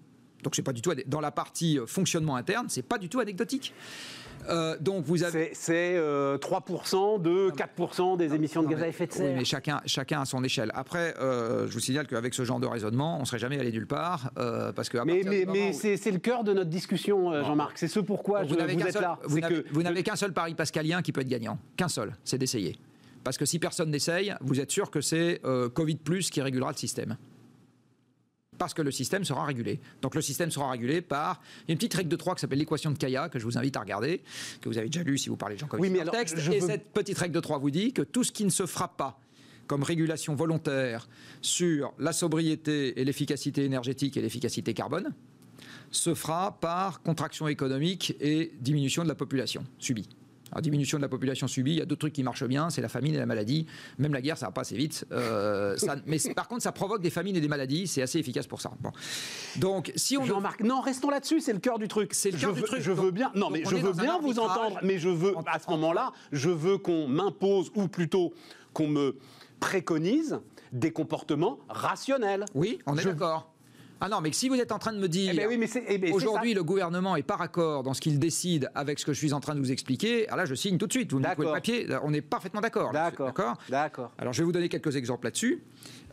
Donc 0.44 0.54
c'est 0.54 0.62
pas 0.62 0.72
du 0.72 0.82
tout 0.82 0.92
dans 1.06 1.20
la 1.20 1.30
partie 1.32 1.78
euh, 1.78 1.86
fonctionnement 1.86 2.36
interne, 2.36 2.66
c'est 2.68 2.82
pas 2.82 2.98
du 2.98 3.08
tout 3.08 3.18
anecdotique. 3.18 3.74
Euh, 4.50 4.76
donc 4.78 5.04
vous 5.06 5.22
avez 5.24 5.50
C'est 5.54 5.94
euh, 5.96 6.36
3% 6.36 7.20
de 7.22 7.50
4% 7.50 8.18
des 8.18 8.34
émissions 8.34 8.62
de 8.62 8.68
gaz 8.68 8.82
à 8.82 8.88
effet 8.88 9.06
de 9.06 9.12
Oui, 9.12 9.16
serre. 9.18 9.36
mais 9.38 9.44
chacun, 9.46 9.80
chacun 9.86 10.20
à 10.20 10.24
son 10.26 10.44
échelle. 10.44 10.70
Après, 10.74 11.14
euh, 11.18 11.66
je 11.66 11.72
vous 11.72 11.80
signale 11.80 12.06
qu'avec 12.06 12.34
ce 12.34 12.44
genre 12.44 12.60
de 12.60 12.66
raisonnement, 12.66 13.18
on 13.18 13.24
serait 13.24 13.38
jamais 13.38 13.58
allé 13.58 13.72
nulle 13.72 13.86
part, 13.86 14.30
parce 14.76 14.90
que 14.90 14.98
Mais, 14.98 15.22
mais, 15.24 15.70
où- 15.70 15.72
c'est 15.72 16.10
le 16.10 16.18
cœur 16.18 16.44
de 16.44 16.52
notre 16.52 16.68
discussion, 16.68 17.42
Jean-Marc. 17.42 17.78
C'est 17.78 17.88
ce 17.88 18.00
pourquoi 18.00 18.44
je- 18.44 18.50
vous 18.50 18.54
vous, 18.56 18.60
êtes 18.60 18.92
seul, 18.92 19.02
là. 19.02 19.18
vous 19.24 19.82
n'avez- 19.82 20.02
qu'un 20.02 20.16
seul 20.16 20.34
pari 20.34 20.54
pascalien 20.54 21.00
qui 21.00 21.12
peut 21.12 21.22
être 21.22 21.28
gagnant, 21.28 21.58
qu'un 21.78 21.88
seul, 21.88 22.12
c'est 22.24 22.36
d'essayer. 22.36 22.76
Parce 23.22 23.38
que 23.38 23.46
si 23.46 23.58
personne 23.58 23.90
n'essaye, 23.90 24.34
vous 24.42 24.60
êtes 24.60 24.70
sûr 24.70 24.90
que 24.90 25.00
c'est 25.00 25.40
Covid 25.72 25.96
plus 25.96 26.28
qui 26.28 26.42
régulera 26.42 26.70
le 26.70 26.76
système. 26.76 27.16
Parce 28.58 28.74
que 28.74 28.82
le 28.82 28.90
système 28.90 29.24
sera 29.24 29.44
régulé. 29.44 29.80
Donc 30.02 30.14
le 30.14 30.22
système 30.22 30.50
sera 30.50 30.70
régulé 30.70 31.00
par 31.00 31.40
il 31.62 31.68
y 31.68 31.70
a 31.70 31.72
une 31.72 31.78
petite 31.78 31.94
règle 31.94 32.08
de 32.08 32.16
3 32.16 32.34
qui 32.36 32.40
s'appelle 32.40 32.58
l'équation 32.58 32.90
de 32.90 32.98
Kaya, 32.98 33.28
que 33.28 33.38
je 33.38 33.44
vous 33.44 33.58
invite 33.58 33.76
à 33.76 33.80
regarder, 33.80 34.22
que 34.60 34.68
vous 34.68 34.78
avez 34.78 34.88
déjà 34.88 35.02
lu 35.02 35.18
si 35.18 35.28
vous 35.28 35.36
parlez 35.36 35.56
de 35.56 35.60
jean 35.60 35.68
Oui, 35.78 35.90
mais 35.90 36.00
alors, 36.00 36.14
texte. 36.14 36.38
je 36.38 36.52
Et 36.52 36.60
veux- 36.60 36.66
cette 36.66 36.86
petite 36.92 37.18
règle 37.18 37.34
de 37.34 37.40
3 37.40 37.58
vous 37.58 37.70
dit 37.70 37.92
que 37.92 38.02
tout 38.02 38.22
ce 38.24 38.32
qui 38.32 38.44
ne 38.44 38.50
se 38.50 38.66
fera 38.66 38.88
pas 38.96 39.18
comme 39.66 39.82
régulation 39.82 40.34
volontaire 40.34 41.08
sur 41.40 41.94
la 41.98 42.12
sobriété 42.12 43.00
et 43.00 43.04
l'efficacité 43.04 43.64
énergétique 43.64 44.16
et 44.16 44.20
l'efficacité 44.22 44.74
carbone, 44.74 45.12
se 45.90 46.14
fera 46.14 46.58
par 46.60 47.02
contraction 47.02 47.48
économique 47.48 48.14
et 48.20 48.52
diminution 48.60 49.02
de 49.04 49.08
la 49.08 49.14
population 49.14 49.64
subie. 49.78 50.08
Alors, 50.52 50.62
diminution 50.62 50.98
de 50.98 51.02
la 51.02 51.08
population 51.08 51.48
subie, 51.48 51.72
il 51.72 51.78
y 51.78 51.82
a 51.82 51.86
deux 51.86 51.96
trucs 51.96 52.12
qui 52.12 52.22
marchent 52.22 52.44
bien, 52.44 52.70
c'est 52.70 52.80
la 52.82 52.88
famine 52.88 53.14
et 53.14 53.18
la 53.18 53.26
maladie. 53.26 53.66
Même 53.98 54.12
la 54.12 54.20
guerre, 54.20 54.38
ça 54.38 54.46
va 54.46 54.52
pas 54.52 54.60
assez 54.60 54.76
vite. 54.76 55.04
Euh, 55.10 55.76
ça- 55.76 55.96
mais 56.06 56.18
par 56.36 56.46
contre, 56.48 56.62
ça 56.62 56.70
provoque 56.72 57.02
des 57.02 57.10
famines 57.10 57.34
et 57.36 57.40
des 57.40 57.48
maladies, 57.48 57.86
c'est 57.86 58.02
assez 58.02 58.18
efficace 58.18 58.46
pour 58.46 58.60
ça. 58.60 58.70
Bon. 58.80 58.90
Donc, 59.56 59.92
si 59.96 60.16
on 60.16 60.24
Jean-Marc, 60.24 60.60
non, 60.62 60.80
restons 60.80 61.10
là-dessus, 61.10 61.40
c'est 61.40 61.52
le 61.52 61.58
cœur 61.58 61.78
du 61.78 61.88
truc. 61.88 62.14
C'est 62.14 62.30
le 62.30 62.36
Je 62.36 62.42
cœur 62.46 62.54
du 62.54 62.60
veux- 62.60 62.66
truc. 62.66 62.80
Je 62.82 62.92
veux 62.92 63.10
bien, 63.10 63.32
non, 63.34 63.50
mais 63.50 63.64
je 63.64 63.74
veux 63.76 63.92
bien 63.92 64.18
vous 64.20 64.38
entendre, 64.38 64.78
mais 64.82 64.98
je 64.98 65.08
veux, 65.08 65.34
à 65.46 65.58
ce 65.58 65.68
moment-là, 65.70 66.12
je 66.32 66.50
veux 66.50 66.78
qu'on 66.78 67.08
m'impose, 67.08 67.70
ou 67.74 67.88
plutôt 67.88 68.32
qu'on 68.72 68.88
me 68.88 69.16
préconise 69.60 70.40
des 70.72 70.92
comportements 70.92 71.58
rationnels. 71.68 72.44
Oui, 72.54 72.78
on 72.86 72.96
est 72.98 73.02
Je- 73.02 73.08
d'accord. 73.08 73.50
Ah 74.00 74.08
non, 74.08 74.20
mais 74.20 74.32
si 74.32 74.48
vous 74.48 74.56
êtes 74.56 74.72
en 74.72 74.78
train 74.78 74.92
de 74.92 74.98
me 74.98 75.08
dire 75.08 75.30
Eh 75.32 75.36
ben 75.36 75.48
oui, 75.48 75.66
c'est 75.68 75.84
eh 75.88 75.98
ben, 75.98 76.12
aujourd'hui 76.12 76.54
le 76.54 76.62
gouvernement 76.62 77.16
est 77.16 77.22
par 77.22 77.40
accord 77.40 77.82
dans 77.82 77.94
ce 77.94 78.00
qu'il 78.00 78.18
décide 78.18 78.70
avec 78.74 78.98
ce 78.98 79.06
que 79.06 79.12
je 79.12 79.18
suis 79.18 79.32
en 79.32 79.40
train 79.40 79.54
de 79.54 79.60
vous 79.60 79.72
expliquer, 79.72 80.26
alors 80.26 80.38
là 80.38 80.44
je 80.44 80.54
signe 80.54 80.78
tout 80.78 80.86
de 80.86 80.92
suite. 80.92 81.12
Vous 81.12 81.20
me 81.20 81.24
le 81.26 81.52
papier, 81.52 81.86
on 82.02 82.12
est 82.12 82.20
parfaitement 82.20 82.60
D'accord. 82.60 82.92
D'accord. 82.92 83.56
D'accord. 83.68 84.12
Alors 84.18 84.32
je 84.32 84.40
vais 84.40 84.44
vous 84.44 84.52
donner 84.52 84.68
quelques 84.68 84.96
exemples 84.96 85.26
là-dessus. 85.26 85.62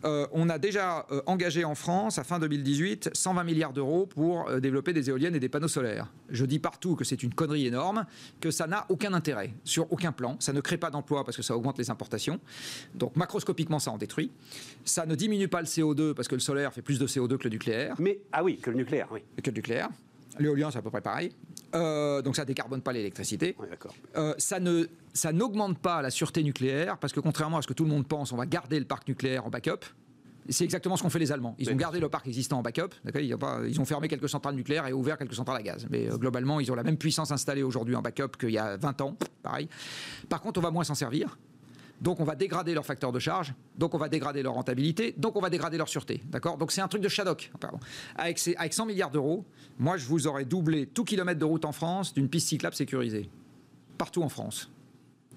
Euh, 0.04 0.28
on 0.32 0.50
a 0.50 0.58
déjà 0.58 1.06
euh, 1.12 1.22
engagé 1.26 1.64
en 1.64 1.76
France, 1.76 2.18
à 2.18 2.24
fin 2.24 2.40
2018, 2.40 3.12
120 3.14 3.44
milliards 3.44 3.74
d'euros 3.74 4.06
pour 4.06 4.50
euh, 4.50 4.60
développer 4.60 4.94
des 4.94 5.10
éoliennes 5.10 5.36
et 5.36 5.40
des 5.40 5.50
panneaux 5.50 5.68
solaires. 5.68 6.12
Je 6.30 6.46
dis 6.46 6.60
partout 6.60 6.96
que 6.96 7.04
c'est 7.04 7.22
une 7.24 7.34
connerie 7.34 7.68
énorme, 7.68 8.06
que 8.40 8.52
ça 8.52 8.68
n'a 8.68 8.86
aucun 8.90 9.14
intérêt, 9.14 9.54
sur 9.64 9.92
aucun 9.92 10.12
plan. 10.12 10.38
Ça 10.40 10.54
ne 10.54 10.62
crée 10.62 10.78
pas 10.78 10.90
d'emplois 10.90 11.24
parce 11.24 11.38
que 11.38 11.44
ça 11.44 11.56
augmente 11.56 11.78
les 11.78 11.90
importations. 11.90 12.40
Donc 12.96 13.16
macroscopiquement, 13.16 13.80
ça 13.80 13.92
en 13.92 13.98
détruit. 13.98 14.32
Ça 14.86 15.06
ne 15.06 15.16
diminue 15.16 15.48
pas 15.48 15.62
le 15.62 15.68
CO2 15.68 16.14
parce 16.14 16.28
que 16.28 16.36
le 16.36 16.42
solaire 16.42 16.74
fait 16.74 16.82
plus 16.82 17.00
de 17.00 17.08
CO2 17.08 17.38
que 17.38 17.44
le 17.44 17.52
nucléaire. 17.52 17.96
Mais, 18.00 18.20
ah 18.32 18.44
oui, 18.44 18.58
que 18.58 18.72
le 18.72 18.78
nucléaire, 18.78 19.08
oui. 19.12 19.22
Que 19.44 19.50
le 19.52 19.56
nucléaire. 19.56 19.90
L'éolien, 20.40 20.72
c'est 20.72 20.80
à 20.80 20.82
peu 20.82 20.90
près 20.90 21.02
pareil. 21.02 21.32
Euh, 21.76 22.22
donc 22.22 22.36
ça 22.36 22.46
décarbone 22.46 22.82
pas 22.82 22.92
l'électricité. 22.94 23.56
Oui. 23.60 23.68
Euh, 24.18 24.34
ça 24.38 24.60
ne 24.60 24.86
ça 25.14 25.32
n'augmente 25.32 25.78
pas 25.80 26.02
la 26.02 26.10
sûreté 26.10 26.44
nucléaire 26.44 26.98
parce 26.98 27.14
que 27.14 27.20
contrairement 27.20 27.58
à 27.58 27.62
ce 27.62 27.68
que 27.68 27.74
tout 27.74 27.84
le 27.84 27.90
monde 27.90 28.08
pense, 28.08 28.32
on 28.32 28.38
va 28.38 28.46
garder 28.46 28.80
le 28.80 28.86
parc 28.86 29.08
nucléaire 29.08 29.46
en 29.46 29.50
backup. 29.50 29.86
C'est 30.50 30.64
exactement 30.64 30.98
ce 30.98 31.04
qu'ont 31.04 31.10
fait 31.12 31.20
les 31.20 31.32
Allemands. 31.32 31.56
Ils 31.60 31.70
ont 31.70 31.76
gardé 31.76 32.00
le 32.00 32.10
parc 32.10 32.28
existant 32.28 32.58
en 32.58 32.62
backup. 32.64 32.90
ils, 33.16 33.34
ont 33.36 33.38
pas- 33.38 33.60
ils 33.68 33.80
ont 33.80 33.86
fermé 33.86 34.08
quelques 34.08 34.28
centrales 34.28 34.56
nucléaires 34.56 34.88
et 34.88 34.92
ouvert 34.92 35.18
quelques 35.18 35.36
centrales 35.36 35.58
à 35.58 35.62
gaz. 35.62 35.86
Mais 35.92 36.10
euh, 36.12 36.18
globalement, 36.18 36.60
ils 36.60 36.72
ont 36.72 36.76
la 36.76 36.82
même 36.84 36.98
puissance 36.98 37.32
installée 37.32 37.62
aujourd'hui 37.62 37.96
en 37.96 38.02
backup 38.02 38.30
qu'il 38.40 38.50
y 38.50 38.58
a 38.58 38.76
20 38.76 39.02
ans. 39.02 39.16
Pareil. 39.44 39.70
Par 40.30 40.42
contre, 40.42 40.60
on 40.60 40.64
va 40.64 40.72
moins 40.72 40.84
s'en 40.84 40.96
servir. 40.96 41.38
Donc 42.02 42.20
on 42.20 42.24
va 42.24 42.36
dégrader 42.36 42.74
leur 42.74 42.86
facteur 42.86 43.12
de 43.12 43.20
charge, 43.20 43.54
donc 43.78 43.94
on 43.94 43.98
va 44.00 44.10
dégrader 44.10 44.42
leur 44.42 44.54
rentabilité, 44.54 45.14
donc 45.18 45.36
on 45.36 45.40
va 45.42 45.50
dégrader 45.52 45.78
leur 45.78 45.88
sûreté. 45.88 46.22
D'accord? 46.26 46.58
Donc 46.58 46.72
c'est 46.72 46.82
un 46.82 46.88
truc 46.88 47.02
de 47.04 47.08
Shadok. 47.08 47.52
Pardon. 47.60 47.80
Avec, 48.16 48.40
ces- 48.40 48.56
avec 48.56 48.74
100 48.74 48.88
milliards 48.88 49.12
d'euros, 49.12 49.46
moi 49.78 49.98
je 49.98 50.06
vous 50.08 50.26
aurais 50.28 50.46
doublé 50.46 50.88
tout 50.88 51.04
kilomètre 51.04 51.40
de 51.40 51.46
route 51.46 51.64
en 51.64 51.72
France 51.72 52.14
d'une 52.14 52.28
piste 52.28 52.48
cyclable 52.48 52.76
sécurisée. 52.76 53.30
Partout 54.00 54.24
en 54.24 54.30
France. 54.30 54.72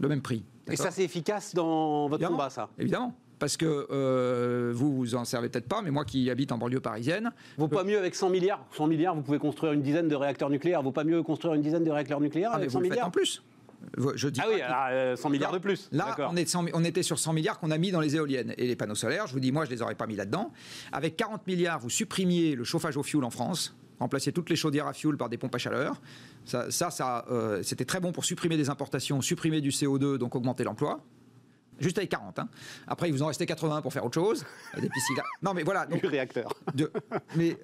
Le 0.00 0.08
même 0.08 0.22
prix. 0.22 0.42
Et 0.70 0.76
ça, 0.76 0.90
c'est 0.90 1.04
efficace 1.04 1.54
dans 1.54 2.08
votre 2.08 2.14
Évidemment. 2.22 2.38
combat, 2.38 2.50
ça? 2.50 2.70
Évidemment. 2.78 3.14
Parce 3.38 3.58
que 3.58 3.86
euh, 3.90 4.72
vous, 4.74 4.96
vous 4.96 5.14
en 5.16 5.24
servez 5.26 5.50
peut-être 5.50 5.68
pas, 5.68 5.82
mais 5.82 5.90
moi 5.90 6.04
qui 6.06 6.30
habite 6.30 6.50
en 6.52 6.56
banlieue 6.56 6.80
parisienne, 6.80 7.30
Vaut 7.58 7.68
pas 7.68 7.84
mieux 7.84 7.98
avec 7.98 8.14
100 8.14 8.30
milliards 8.30 8.64
100 8.72 8.86
milliards, 8.86 9.14
vous 9.14 9.20
pouvez 9.22 9.38
construire 9.38 9.72
une 9.74 9.82
dizaine 9.82 10.08
de 10.08 10.14
réacteurs 10.14 10.48
nucléaires. 10.48 10.82
Vaut 10.82 10.92
pas 10.92 11.04
mieux 11.04 11.22
construire 11.22 11.52
une 11.54 11.60
dizaine 11.60 11.84
de 11.84 11.90
réacteurs 11.90 12.20
nucléaires 12.20 12.50
ah, 12.52 12.56
mais 12.56 12.62
avec 12.62 12.70
vous 12.70 12.74
100 12.74 12.78
le 12.80 12.84
faites 12.86 12.92
milliards 12.92 13.08
en 13.08 13.10
plus. 13.10 13.42
Je 14.14 14.28
dis 14.28 14.40
Ah 14.42 14.46
oui, 14.48 14.58
que- 14.58 14.62
alors, 14.62 14.86
euh, 14.90 15.16
100 15.16 15.30
milliards 15.30 15.52
de 15.52 15.58
plus. 15.58 15.88
Là, 15.92 16.16
on, 16.30 16.36
est 16.36 16.44
de 16.44 16.48
100 16.48 16.66
on 16.72 16.84
était 16.84 17.02
sur 17.02 17.18
100 17.18 17.32
milliards 17.32 17.58
qu'on 17.58 17.70
a 17.70 17.78
mis 17.78 17.90
dans 17.90 18.00
les 18.00 18.16
éoliennes. 18.16 18.54
Et 18.58 18.66
les 18.66 18.76
panneaux 18.76 18.94
solaires, 18.94 19.26
je 19.26 19.32
vous 19.32 19.40
dis, 19.40 19.52
moi, 19.52 19.64
je 19.64 19.70
les 19.70 19.82
aurais 19.82 19.94
pas 19.94 20.06
mis 20.06 20.16
là-dedans. 20.16 20.52
Avec 20.92 21.16
40 21.16 21.46
milliards, 21.46 21.78
vous 21.78 21.90
supprimiez 21.90 22.54
le 22.56 22.64
chauffage 22.64 22.96
au 22.96 23.02
fioul 23.02 23.24
en 23.24 23.30
France, 23.30 23.74
remplaciez 24.00 24.32
toutes 24.32 24.50
les 24.50 24.56
chaudières 24.56 24.86
à 24.86 24.92
fioul 24.92 25.16
par 25.16 25.28
des 25.28 25.38
pompes 25.38 25.54
à 25.54 25.58
chaleur. 25.58 26.00
Ça, 26.44 26.70
ça, 26.70 26.90
ça, 26.90 27.24
euh, 27.30 27.62
c'était 27.62 27.84
très 27.84 28.00
bon 28.00 28.12
pour 28.12 28.24
supprimer 28.24 28.56
des 28.56 28.68
importations, 28.70 29.20
supprimer 29.20 29.60
du 29.60 29.70
CO2, 29.70 30.18
donc 30.18 30.34
augmenter 30.34 30.64
l'emploi. 30.64 31.02
Juste 31.80 31.98
avec 31.98 32.10
40. 32.10 32.38
hein. 32.38 32.48
Après, 32.86 33.08
il 33.08 33.12
vous 33.12 33.22
en 33.22 33.26
restait 33.26 33.46
80 33.46 33.82
pour 33.82 33.92
faire 33.92 34.04
autre 34.04 34.14
chose. 34.14 34.44
Des 34.80 34.88
petits 34.88 35.00
cigares. 35.00 35.26
Non, 35.42 35.54
mais 35.54 35.62
voilà. 35.64 35.86
donc, 35.86 36.02
Le 36.02 36.08
réacteur. 36.08 36.52
de- 36.74 36.90
mais 37.36 37.50
euh, 37.52 37.54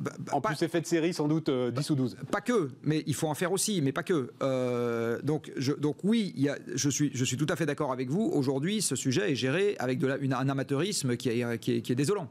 bah, 0.00 0.12
bah, 0.18 0.32
En 0.34 0.40
pas- 0.40 0.50
plus, 0.50 0.62
effet 0.62 0.80
de 0.80 0.86
série, 0.86 1.12
sans 1.12 1.26
doute 1.28 1.48
euh, 1.48 1.70
10 1.70 1.90
ou 1.90 1.94
12. 1.96 2.16
pas 2.30 2.40
que, 2.40 2.70
mais 2.82 3.02
il 3.06 3.14
faut 3.14 3.28
en 3.28 3.34
faire 3.34 3.52
aussi, 3.52 3.80
mais 3.82 3.92
pas 3.92 4.02
que. 4.02 4.30
Euh, 4.42 5.20
donc, 5.22 5.50
je, 5.56 5.72
donc 5.72 5.96
oui, 6.04 6.32
il 6.36 6.42
y 6.42 6.48
a, 6.48 6.56
je, 6.74 6.88
suis, 6.88 7.10
je 7.14 7.24
suis 7.24 7.36
tout 7.36 7.46
à 7.48 7.56
fait 7.56 7.66
d'accord 7.66 7.92
avec 7.92 8.08
vous. 8.08 8.22
Aujourd'hui, 8.32 8.82
ce 8.82 8.94
sujet 8.96 9.32
est 9.32 9.34
géré 9.34 9.76
avec 9.78 9.98
de 9.98 10.06
la- 10.06 10.18
une- 10.18 10.32
un 10.32 10.48
amateurisme 10.48 11.16
qui 11.16 11.28
est, 11.30 11.58
qui 11.58 11.76
est, 11.76 11.80
qui 11.82 11.92
est 11.92 11.96
désolant. 11.96 12.28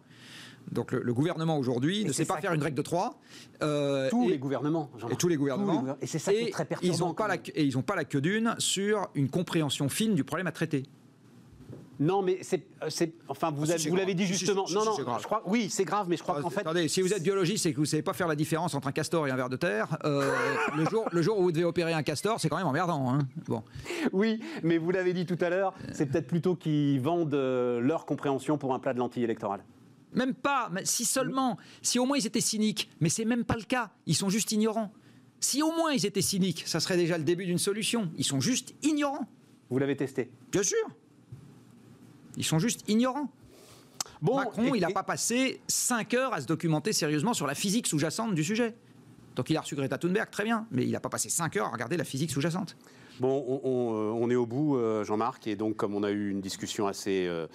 Donc 0.71 0.91
le, 0.93 1.03
le 1.03 1.13
gouvernement 1.13 1.59
aujourd'hui 1.59 2.05
ne 2.05 2.11
sait 2.11 2.25
pas 2.25 2.41
faire 2.41 2.51
une 2.53 2.63
règle 2.63 2.75
de 2.77 2.81
trois. 2.81 3.19
euh, 3.61 4.09
Tous 4.09 4.23
et- 4.23 4.31
les 4.31 4.37
gouvernements. 4.39 4.89
et 5.11 5.15
tous 5.15 5.27
les 5.27 5.35
gouvernements. 5.35 5.79
gouver- 5.81 5.93
Et 6.01 6.07
c'est 6.07 6.17
ça 6.17 6.31
qui 6.31 6.39
est 6.39 6.47
Et 6.47 6.49
très 6.49 6.65
perturbant. 6.65 6.95
Ils 6.95 6.99
n'ont 7.01 7.13
pas, 7.13 7.27
la, 7.27 7.35
et 7.35 7.63
ils 7.63 7.77
ont 7.77 7.83
pas 7.83 7.95
la 7.95 8.03
queue 8.03 8.19
d'une 8.21 8.55
sur 8.57 9.07
une 9.13 9.29
compréhension 9.29 9.89
fine 9.89 10.15
du 10.15 10.23
problème 10.23 10.47
à 10.47 10.51
traiter. 10.51 10.81
Non, 11.99 12.21
mais 12.21 12.39
c'est, 12.41 12.65
euh, 12.83 12.89
enfin, 13.29 13.51
vous, 13.51 13.71
Ah, 13.71 13.77
si, 13.77 13.89
vous 13.89 13.95
l'avez 13.95 14.13
dit 14.15 14.25
si, 14.25 14.33
justement. 14.33 14.65
si, 14.67 14.73
non, 14.75 14.83
non, 14.85 14.95
grave. 14.97 15.19
je 15.21 15.25
crois, 15.25 15.41
oui, 15.45 15.69
c'est 15.69 15.85
grave, 15.85 16.07
mais 16.09 16.17
je 16.17 16.23
crois 16.23 16.35
Ah, 16.39 16.41
qu'en 16.41 16.49
fait, 16.49 16.61
Attendez, 16.61 16.87
si 16.89 17.01
vous 17.01 17.13
êtes 17.13 17.23
biologiste 17.23 17.65
et 17.65 17.71
que 17.71 17.77
vous 17.77 17.83
ne 17.83 17.87
savez 17.87 18.03
pas 18.03 18.13
faire 18.13 18.27
la 18.27 18.35
différence 18.35 18.73
entre 18.75 18.87
un 18.87 18.91
castor 18.91 19.27
et 19.27 19.31
un 19.31 19.35
ver 19.35 19.47
de 19.49 19.55
terre, 19.55 19.97
euh, 20.03 20.29
le, 20.75 20.85
jour, 20.89 21.07
le 21.11 21.21
jour 21.21 21.39
où 21.39 21.43
vous 21.43 21.51
devez 21.51 21.63
opérer 21.63 21.93
un 21.93 22.03
castor, 22.03 22.39
c'est 22.41 22.49
quand 22.49 22.57
même 22.57 22.67
emmerdant. 22.67 23.13
Hein 23.13 23.19
bon. 23.47 23.63
oui, 24.11 24.41
mais 24.63 24.77
vous 24.77 24.91
l'avez 24.91 25.13
dit 25.13 25.25
tout 25.25 25.37
à 25.39 25.49
l'heure, 25.49 25.73
c'est 25.93 26.05
peut-être 26.07 26.27
plutôt 26.27 26.55
qu'ils 26.55 26.99
vendent 26.99 27.33
euh, 27.33 27.79
leur 27.79 28.05
compréhension 28.05 28.57
pour 28.57 28.73
un 28.73 28.79
plat 28.79 28.93
de 28.93 28.99
lentilles 28.99 29.23
électorales. 29.23 29.63
Même 30.13 30.33
pas, 30.33 30.69
si 30.83 31.05
seulement, 31.05 31.57
si 31.81 31.99
au 31.99 32.05
moins 32.05 32.17
ils 32.17 32.25
étaient 32.27 32.41
cyniques, 32.41 32.89
mais 33.01 33.09
c'est 33.09 33.25
même 33.25 33.43
pas 33.45 33.55
le 33.55 33.63
cas, 33.63 33.91
ils 34.05 34.15
sont 34.15 34.29
juste 34.29 34.51
ignorants. 34.51 34.91
Si 35.39 35.61
au 35.61 35.71
moins 35.71 35.91
ils 35.91 36.05
étaient 36.05 36.21
cyniques, 36.21 36.63
ça 36.65 36.79
serait 36.79 36.97
déjà 36.97 37.17
le 37.17 37.23
début 37.23 37.45
d'une 37.45 37.57
solution. 37.57 38.09
Ils 38.17 38.23
sont 38.23 38.39
juste 38.39 38.73
ignorants, 38.83 39.27
Vous 39.69 39.77
l'avez 39.77 39.95
testé. 39.95 40.31
bien 40.51 40.63
sûr. 40.63 40.77
Ils 42.37 42.43
sont 42.43 42.59
juste 42.59 42.87
ignorants. 42.89 43.29
Bon, 44.21 44.37
Macron, 44.37 44.73
et- 44.73 44.77
il 44.77 44.81
n'a 44.81 44.89
pas 44.89 45.03
passé 45.03 45.61
5 45.67 46.13
heures 46.13 46.33
à 46.33 46.41
se 46.41 46.45
documenter 46.45 46.93
sérieusement 46.93 47.33
sur 47.33 47.47
la 47.47 47.55
physique 47.55 47.87
sous-jacente 47.87 48.33
du 48.33 48.43
sujet. 48.43 48.75
Donc 49.35 49.49
il 49.49 49.57
a 49.57 49.61
reçu 49.61 49.75
Greta 49.75 49.97
Thunberg, 49.97 50.29
très 50.31 50.43
bien, 50.45 50.65
mais 50.71 50.83
il 50.85 50.91
n'a 50.91 50.99
pas 51.01 51.09
passé 51.09 51.29
5 51.29 51.57
heures 51.57 51.67
à 51.67 51.71
regarder 51.71 51.97
la 51.97 52.05
physique 52.05 52.31
sous-jacente. 52.31 52.77
Bon, 53.19 53.45
on, 53.47 53.61
on, 53.63 53.93
euh, 53.93 54.11
on 54.11 54.29
est 54.29 54.35
au 54.35 54.45
bout, 54.45 54.75
euh, 54.77 55.03
Jean-Marc, 55.05 55.47
et 55.47 55.55
donc 55.55 55.77
comme 55.77 55.95
on 55.95 56.03
a 56.03 56.11
eu 56.11 56.29
une 56.31 56.41
discussion 56.41 56.85
assez 56.87 57.25
euh, 57.27 57.47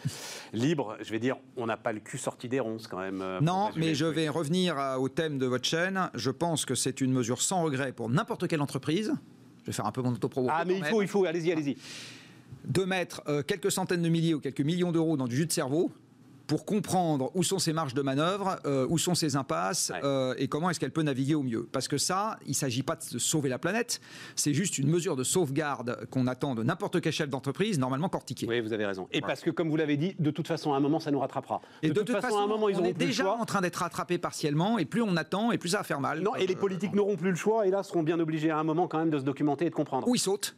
libre, 0.54 0.96
je 1.02 1.10
vais 1.10 1.18
dire, 1.18 1.36
on 1.56 1.66
n'a 1.66 1.76
pas 1.76 1.92
le 1.92 2.00
cul 2.00 2.16
sorti 2.18 2.48
des 2.48 2.60
ronces 2.60 2.86
quand 2.86 2.98
même. 2.98 3.22
Non, 3.42 3.70
mais 3.76 3.94
je 3.94 4.06
vais 4.06 4.28
revenir 4.28 4.76
au 4.98 5.08
thème 5.08 5.38
de 5.38 5.46
votre 5.46 5.66
chaîne. 5.66 6.10
Je 6.14 6.30
pense 6.30 6.64
que 6.64 6.74
c'est 6.74 7.00
une 7.00 7.12
mesure 7.12 7.42
sans 7.42 7.62
regret 7.62 7.92
pour 7.92 8.08
n'importe 8.08 8.48
quelle 8.48 8.62
entreprise. 8.62 9.12
Je 9.62 9.66
vais 9.66 9.72
faire 9.72 9.86
un 9.86 9.92
peu 9.92 10.00
mon 10.02 10.12
autopromo. 10.12 10.48
Ah, 10.50 10.64
mais 10.66 10.76
il 10.76 10.82
même. 10.82 10.90
faut, 10.90 11.02
il 11.02 11.08
faut, 11.08 11.24
allez-y, 11.26 11.52
allez-y. 11.52 11.76
De 12.64 12.84
mettre 12.84 13.22
euh, 13.28 13.42
quelques 13.42 13.70
centaines 13.70 14.02
de 14.02 14.08
milliers 14.08 14.34
ou 14.34 14.40
quelques 14.40 14.60
millions 14.60 14.92
d'euros 14.92 15.16
dans 15.16 15.28
du 15.28 15.36
jus 15.36 15.46
de 15.46 15.52
cerveau 15.52 15.90
pour 16.50 16.64
comprendre 16.64 17.30
où 17.36 17.44
sont 17.44 17.60
ses 17.60 17.72
marges 17.72 17.94
de 17.94 18.02
manœuvre, 18.02 18.58
euh, 18.66 18.84
où 18.90 18.98
sont 18.98 19.14
ses 19.14 19.36
impasses 19.36 19.92
Ouais. 19.94 20.00
euh, 20.02 20.34
et 20.36 20.48
comment 20.48 20.68
est-ce 20.68 20.80
qu'elle 20.80 20.90
peut 20.90 21.02
naviguer 21.02 21.36
au 21.36 21.44
mieux. 21.44 21.68
Parce 21.70 21.86
que 21.86 21.96
ça, 21.96 22.40
il 22.44 22.50
ne 22.50 22.54
s'agit 22.54 22.82
pas 22.82 22.96
de 22.96 23.18
sauver 23.20 23.48
la 23.48 23.60
planète, 23.60 24.00
c'est 24.34 24.52
juste 24.52 24.76
une 24.76 24.88
mesure 24.88 25.14
de 25.14 25.22
sauvegarde 25.22 26.08
qu'on 26.10 26.26
attend 26.26 26.56
de 26.56 26.64
n'importe 26.64 27.00
quel 27.00 27.12
chef 27.12 27.30
d'entreprise, 27.30 27.78
normalement 27.78 28.08
cortiqué. 28.08 28.46
Oui, 28.48 28.58
vous 28.58 28.72
avez 28.72 28.84
raison. 28.84 29.06
Et 29.12 29.20
parce 29.20 29.42
que, 29.42 29.50
comme 29.50 29.70
vous 29.70 29.76
l'avez 29.76 29.96
dit, 29.96 30.16
de 30.18 30.32
toute 30.32 30.48
façon, 30.48 30.72
à 30.72 30.76
un 30.76 30.80
moment, 30.80 30.98
ça 30.98 31.12
nous 31.12 31.20
rattrapera. 31.20 31.60
Et 31.84 31.90
de, 31.90 32.02
toute 32.02 32.20
façon, 32.20 32.38
à 32.38 32.42
un 32.42 32.48
moment, 32.48 32.68
ils 32.68 32.74
on 32.74 32.80
auront 32.80 32.88
est 32.88 32.94
plus 32.94 33.06
déjà 33.06 33.22
le 33.22 33.28
choix. 33.28 33.38
en 33.40 33.44
train 33.44 33.60
d'être 33.60 33.76
rattrapé 33.76 34.18
partiellement, 34.18 34.78
et 34.78 34.86
plus 34.86 35.02
on 35.02 35.16
attend, 35.16 35.52
et 35.52 35.58
plus 35.58 35.68
ça 35.68 35.78
va 35.78 35.84
faire 35.84 36.00
mal. 36.00 36.20
Non, 36.20 36.34
et 36.34 36.48
les 36.48 36.56
politiques 36.56 36.94
n'auront 36.94 37.16
plus 37.16 37.30
le 37.30 37.36
choix, 37.36 37.64
et 37.68 37.70
là, 37.70 37.84
seront 37.84 38.02
bien 38.02 38.18
obligés 38.18 38.50
à 38.50 38.58
un 38.58 38.64
moment 38.64 38.88
quand 38.88 38.98
même 38.98 39.10
de 39.10 39.20
se 39.20 39.24
documenter 39.24 39.66
et 39.66 39.70
de 39.70 39.74
comprendre. 39.76 40.08
Où 40.08 40.16
ils 40.16 40.18
sautent, 40.18 40.56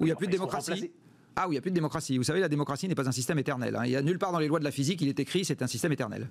où 0.00 0.04
il 0.04 0.06
n'y 0.06 0.12
a 0.12 0.16
plus 0.16 0.26
de 0.26 0.32
démocratie. 0.32 0.90
Ah, 1.36 1.48
où 1.48 1.50
il 1.50 1.54
n'y 1.54 1.58
a 1.58 1.60
plus 1.60 1.70
de 1.70 1.74
démocratie. 1.74 2.16
Vous 2.16 2.22
savez, 2.24 2.40
la 2.40 2.48
démocratie 2.48 2.86
n'est 2.88 2.94
pas 2.94 3.08
un 3.08 3.12
système 3.12 3.38
éternel. 3.38 3.74
hein. 3.76 3.82
Il 3.84 3.90
y 3.90 3.96
a 3.96 4.02
nulle 4.02 4.18
part 4.18 4.30
dans 4.32 4.38
les 4.38 4.46
lois 4.46 4.60
de 4.60 4.64
la 4.64 4.70
physique, 4.70 5.00
il 5.02 5.08
est 5.08 5.18
écrit, 5.18 5.44
c'est 5.44 5.62
un 5.62 5.66
système 5.66 5.92
éternel. 5.92 6.28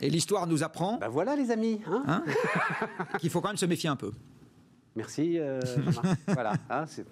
Et 0.00 0.08
l'histoire 0.10 0.46
nous 0.46 0.62
apprend 0.62 0.96
Bah 0.98 1.08
voilà, 1.08 1.36
les 1.36 1.50
amis. 1.50 1.80
hein. 1.86 2.02
hein, 2.06 2.24
qu'il 3.20 3.30
faut 3.30 3.40
quand 3.40 3.48
même 3.48 3.56
se 3.56 3.66
méfier 3.66 3.88
un 3.90 3.96
peu. 3.96 4.12
Merci, 4.96 5.38
euh, 5.38 5.60
Jean-Marc. 5.76 6.18
voilà, 6.28 6.52
hein, 6.70 6.84
c'est 6.86 7.04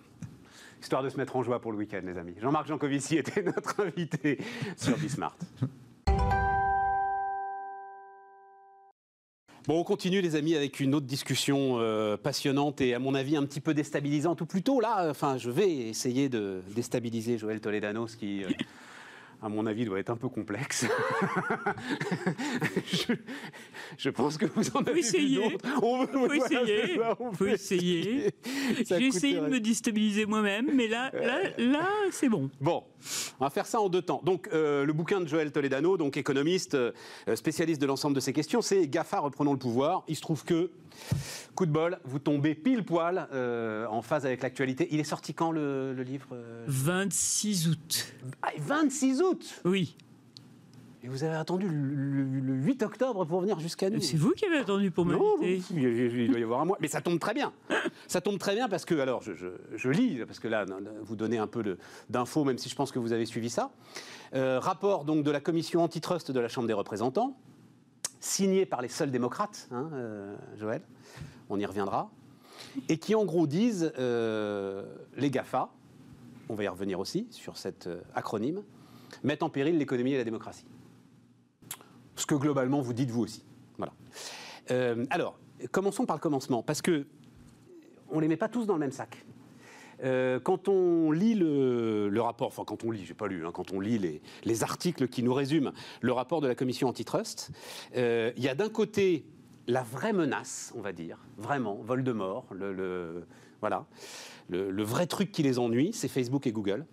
histoire 0.80 1.02
de 1.02 1.08
se 1.10 1.16
mettre 1.16 1.36
en 1.36 1.42
joie 1.42 1.60
pour 1.60 1.70
le 1.72 1.78
week-end, 1.78 2.00
les 2.04 2.16
amis. 2.18 2.34
Jean-Marc 2.40 2.66
Jancovici 2.66 3.16
était 3.16 3.42
notre 3.42 3.80
invité 3.86 4.38
sur 4.76 4.96
Bismart. 4.98 5.36
Bon, 9.68 9.78
on 9.78 9.84
continue, 9.84 10.20
les 10.20 10.34
amis, 10.34 10.56
avec 10.56 10.80
une 10.80 10.92
autre 10.92 11.06
discussion 11.06 11.76
euh, 11.78 12.16
passionnante 12.16 12.80
et, 12.80 12.94
à 12.94 12.98
mon 12.98 13.14
avis, 13.14 13.36
un 13.36 13.44
petit 13.44 13.60
peu 13.60 13.74
déstabilisante. 13.74 14.40
Ou 14.40 14.46
plutôt, 14.46 14.80
là, 14.80 15.06
enfin, 15.08 15.38
je 15.38 15.50
vais 15.50 15.70
essayer 15.70 16.28
de 16.28 16.62
déstabiliser 16.74 17.38
Joël 17.38 17.60
Toledano, 17.60 18.06
qui, 18.06 18.42
euh, 18.42 18.48
à 19.42 19.48
mon 19.48 19.66
avis, 19.66 19.84
doit 19.84 19.98
être 19.98 20.10
un 20.10 20.16
peu 20.16 20.28
complexe. 20.28 20.86
je, 22.86 23.14
je 23.98 24.10
pense 24.10 24.38
que 24.38 24.46
vous 24.46 24.68
en 24.76 24.82
avez 24.82 25.00
essayer. 25.00 25.58
On 25.82 26.06
Faut 26.06 26.26
voilà, 26.26 26.36
essayer. 26.36 26.96
ça, 26.96 27.16
on 27.18 27.32
peut 27.32 27.50
essayer. 27.50 28.30
J'ai 28.88 29.06
essayé 29.06 29.40
de 29.40 29.48
me 29.48 29.58
déstabiliser 29.58 30.26
moi-même, 30.26 30.70
mais 30.74 30.86
là, 30.86 31.10
là, 31.12 31.40
là, 31.58 31.88
c'est 32.12 32.28
bon. 32.28 32.50
Bon, 32.60 32.84
on 33.40 33.44
va 33.44 33.50
faire 33.50 33.66
ça 33.66 33.80
en 33.80 33.88
deux 33.88 34.02
temps. 34.02 34.22
Donc, 34.24 34.48
euh, 34.52 34.84
le 34.84 34.92
bouquin 34.92 35.20
de 35.20 35.26
Joël 35.26 35.50
Toledano, 35.50 35.96
donc 35.96 36.16
économiste, 36.16 36.74
euh, 36.74 36.92
spécialiste 37.34 37.80
de 37.80 37.86
l'ensemble 37.86 38.14
de 38.14 38.20
ces 38.20 38.32
questions, 38.32 38.62
c'est 38.62 38.86
GAFA, 38.86 39.18
reprenons 39.18 39.52
le 39.52 39.58
pouvoir. 39.58 40.04
Il 40.06 40.14
se 40.14 40.20
trouve 40.20 40.44
que, 40.44 40.70
coup 41.54 41.66
de 41.66 41.70
bol, 41.72 41.98
vous 42.04 42.18
tombez 42.18 42.54
pile 42.54 42.84
poil 42.84 43.28
euh, 43.32 43.86
en 43.86 44.02
phase 44.02 44.24
avec 44.26 44.42
l'actualité. 44.42 44.88
Il 44.90 45.00
est 45.00 45.04
sorti 45.04 45.34
quand 45.34 45.50
le, 45.52 45.92
le 45.92 46.02
livre 46.02 46.28
euh 46.32 46.64
26 46.66 47.68
août. 47.68 48.14
Ah, 48.42 48.48
26 48.58 49.22
août 49.22 49.60
Oui. 49.64 49.96
Et 51.04 51.08
vous 51.08 51.24
avez 51.24 51.34
attendu 51.34 51.66
le, 51.68 51.74
le- 51.74 52.40
le 52.40 52.54
8 52.54 52.84
octobre 52.84 53.24
pour 53.24 53.40
venir 53.40 53.58
jusqu'à 53.58 53.90
nous? 53.90 54.00
C'est 54.00 54.16
vous 54.16 54.30
qui 54.36 54.44
avez 54.44 54.58
attendu 54.58 54.92
pour 54.92 55.04
non, 55.04 55.36
m'inviter. 55.40 55.60
il 55.74 56.30
doit 56.30 56.38
y 56.38 56.44
avoir 56.44 56.60
un 56.60 56.64
mois. 56.64 56.78
Mais 56.80 56.86
ça 56.86 57.00
tombe 57.00 57.18
très 57.18 57.34
bien. 57.34 57.52
Ça 58.06 58.20
tombe 58.20 58.38
très 58.38 58.54
bien 58.54 58.68
parce 58.68 58.84
que, 58.84 58.94
alors, 58.94 59.20
je, 59.20 59.34
je- 59.34 59.48
je 59.74 59.88
lis, 59.90 60.20
parce 60.24 60.38
que 60.38 60.46
là, 60.46 60.64
vous 61.02 61.16
donnez 61.16 61.38
un 61.38 61.48
peu 61.48 61.76
d'infos, 62.08 62.44
même 62.44 62.56
si 62.56 62.68
je 62.68 62.76
pense 62.76 62.92
que 62.92 63.00
vous 63.00 63.12
avez 63.12 63.26
suivi 63.26 63.50
ça. 63.50 63.72
Euh, 64.34 64.60
rapport 64.60 65.04
donc 65.04 65.24
de 65.24 65.30
la 65.32 65.40
commission 65.40 65.82
antitrust 65.82 66.30
de 66.30 66.38
la 66.38 66.48
Chambre 66.48 66.68
des 66.68 66.72
représentants, 66.72 67.36
signé 68.22 68.64
par 68.66 68.80
les 68.80 68.88
seuls 68.88 69.10
démocrates, 69.10 69.68
hein, 69.72 69.90
euh, 69.92 70.36
Joël, 70.56 70.82
on 71.50 71.58
y 71.58 71.66
reviendra, 71.66 72.10
et 72.88 72.96
qui 72.96 73.14
en 73.14 73.24
gros 73.24 73.46
disent 73.46 73.92
euh, 73.98 74.84
les 75.16 75.30
GAFA, 75.30 75.70
on 76.48 76.54
va 76.54 76.64
y 76.64 76.68
revenir 76.68 77.00
aussi 77.00 77.26
sur 77.30 77.58
cet 77.58 77.88
euh, 77.88 78.00
acronyme, 78.14 78.62
mettent 79.24 79.42
en 79.42 79.50
péril 79.50 79.76
l'économie 79.76 80.12
et 80.12 80.18
la 80.18 80.24
démocratie. 80.24 80.64
Ce 82.14 82.24
que 82.24 82.36
globalement 82.36 82.80
vous 82.80 82.92
dites 82.92 83.10
vous 83.10 83.22
aussi. 83.22 83.44
Voilà. 83.76 83.92
Alors, 85.10 85.38
commençons 85.72 86.06
par 86.06 86.16
le 86.16 86.20
commencement, 86.20 86.62
parce 86.62 86.80
que 86.80 87.06
on 88.10 88.20
les 88.20 88.28
met 88.28 88.36
pas 88.36 88.48
tous 88.48 88.66
dans 88.66 88.74
le 88.74 88.80
même 88.80 88.92
sac. 88.92 89.24
Euh, 90.02 90.40
quand 90.40 90.68
on 90.68 91.10
lit 91.12 91.34
le, 91.34 92.10
rapport, 92.20 92.48
enfin 92.48 92.64
quand 92.66 92.84
on 92.84 92.90
lit, 92.90 93.04
j'ai 93.04 93.14
pas 93.14 93.28
lu, 93.28 93.46
hein, 93.46 93.50
quand 93.52 93.72
on 93.72 93.80
lit 93.80 93.98
les, 93.98 94.20
les 94.44 94.62
articles 94.62 95.08
qui 95.08 95.22
nous 95.22 95.34
résument 95.34 95.72
le 96.00 96.12
rapport 96.12 96.40
de 96.40 96.48
la 96.48 96.54
commission 96.54 96.88
antitrust, 96.88 97.50
euh, 97.96 98.32
il 98.36 98.42
y 98.42 98.48
a 98.48 98.54
d'un 98.54 98.68
côté 98.68 99.24
la 99.68 99.82
vraie 99.82 100.12
menace, 100.12 100.72
on 100.76 100.80
va 100.80 100.92
dire, 100.92 101.18
vraiment, 101.38 101.76
Voldemort, 101.84 102.46
le, 102.50 102.72
le- 102.72 103.26
voilà, 103.60 103.86
le, 104.50 104.82
vrai 104.82 105.06
truc 105.06 105.30
qui 105.30 105.44
les 105.44 105.58
ennuie, 105.60 105.92
c'est 105.92 106.08
Facebook 106.08 106.46
et 106.48 106.52
Google, 106.52 106.84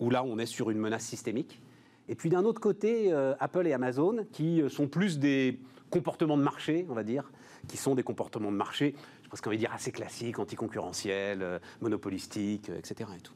où 0.00 0.08
là 0.08 0.24
on 0.24 0.38
est 0.38 0.46
sur 0.46 0.70
une 0.70 0.78
menace 0.78 1.04
systémique. 1.04 1.60
Et 2.08 2.14
puis 2.14 2.30
d'un 2.30 2.44
autre 2.44 2.62
côté, 2.62 3.12
euh, 3.12 3.34
Apple 3.40 3.66
et 3.66 3.74
Amazon, 3.74 4.24
qui 4.32 4.62
sont 4.70 4.88
plus 4.88 5.18
des 5.18 5.58
comportements 5.90 6.38
de 6.38 6.42
marché, 6.42 6.86
on 6.88 6.94
va 6.94 7.02
dire, 7.02 7.30
qui 7.66 7.76
sont 7.76 7.94
des 7.94 8.02
comportements 8.02 8.50
de 8.50 8.56
marché, 8.56 8.94
pense 9.28 9.40
qu'on 9.40 9.50
va 9.50 9.56
dire 9.56 9.72
assez 9.72 9.92
classiques, 9.92 10.38
anticoncurrentiels, 10.38 11.42
euh, 11.42 11.58
monopolistiques, 11.80 12.70
euh, 12.70 12.78
etc. 12.78 13.10
Et 13.16 13.20
tout. 13.20 13.34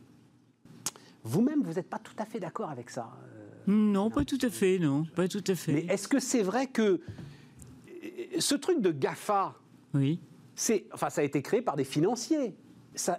Vous-même, 1.24 1.62
vous 1.62 1.74
n'êtes 1.74 1.88
pas 1.88 1.98
tout 1.98 2.14
à 2.18 2.24
fait 2.24 2.40
d'accord 2.40 2.70
avec 2.70 2.90
ça. 2.90 3.10
euh, 3.68 3.72
Non, 3.72 4.10
pas 4.10 4.24
tout 4.24 4.38
à 4.42 4.50
fait, 4.50 4.78
non. 4.78 5.04
Pas 5.14 5.28
tout 5.28 5.44
à 5.46 5.54
fait. 5.54 5.72
mais 5.72 5.84
est-ce 5.88 6.08
que 6.08 6.18
c'est 6.18 6.42
vrai 6.42 6.66
que 6.66 7.00
ce 8.38 8.54
truc 8.54 8.80
de 8.80 8.90
GAFA, 8.90 9.54
Oui. 9.94 10.18
c'est, 10.56 10.86
enfin, 10.92 11.10
ça 11.10 11.20
a 11.20 11.24
été 11.24 11.42
créé 11.42 11.62
par 11.62 11.76
des 11.76 11.84
financiers. 11.84 12.54
Ça 12.94 13.18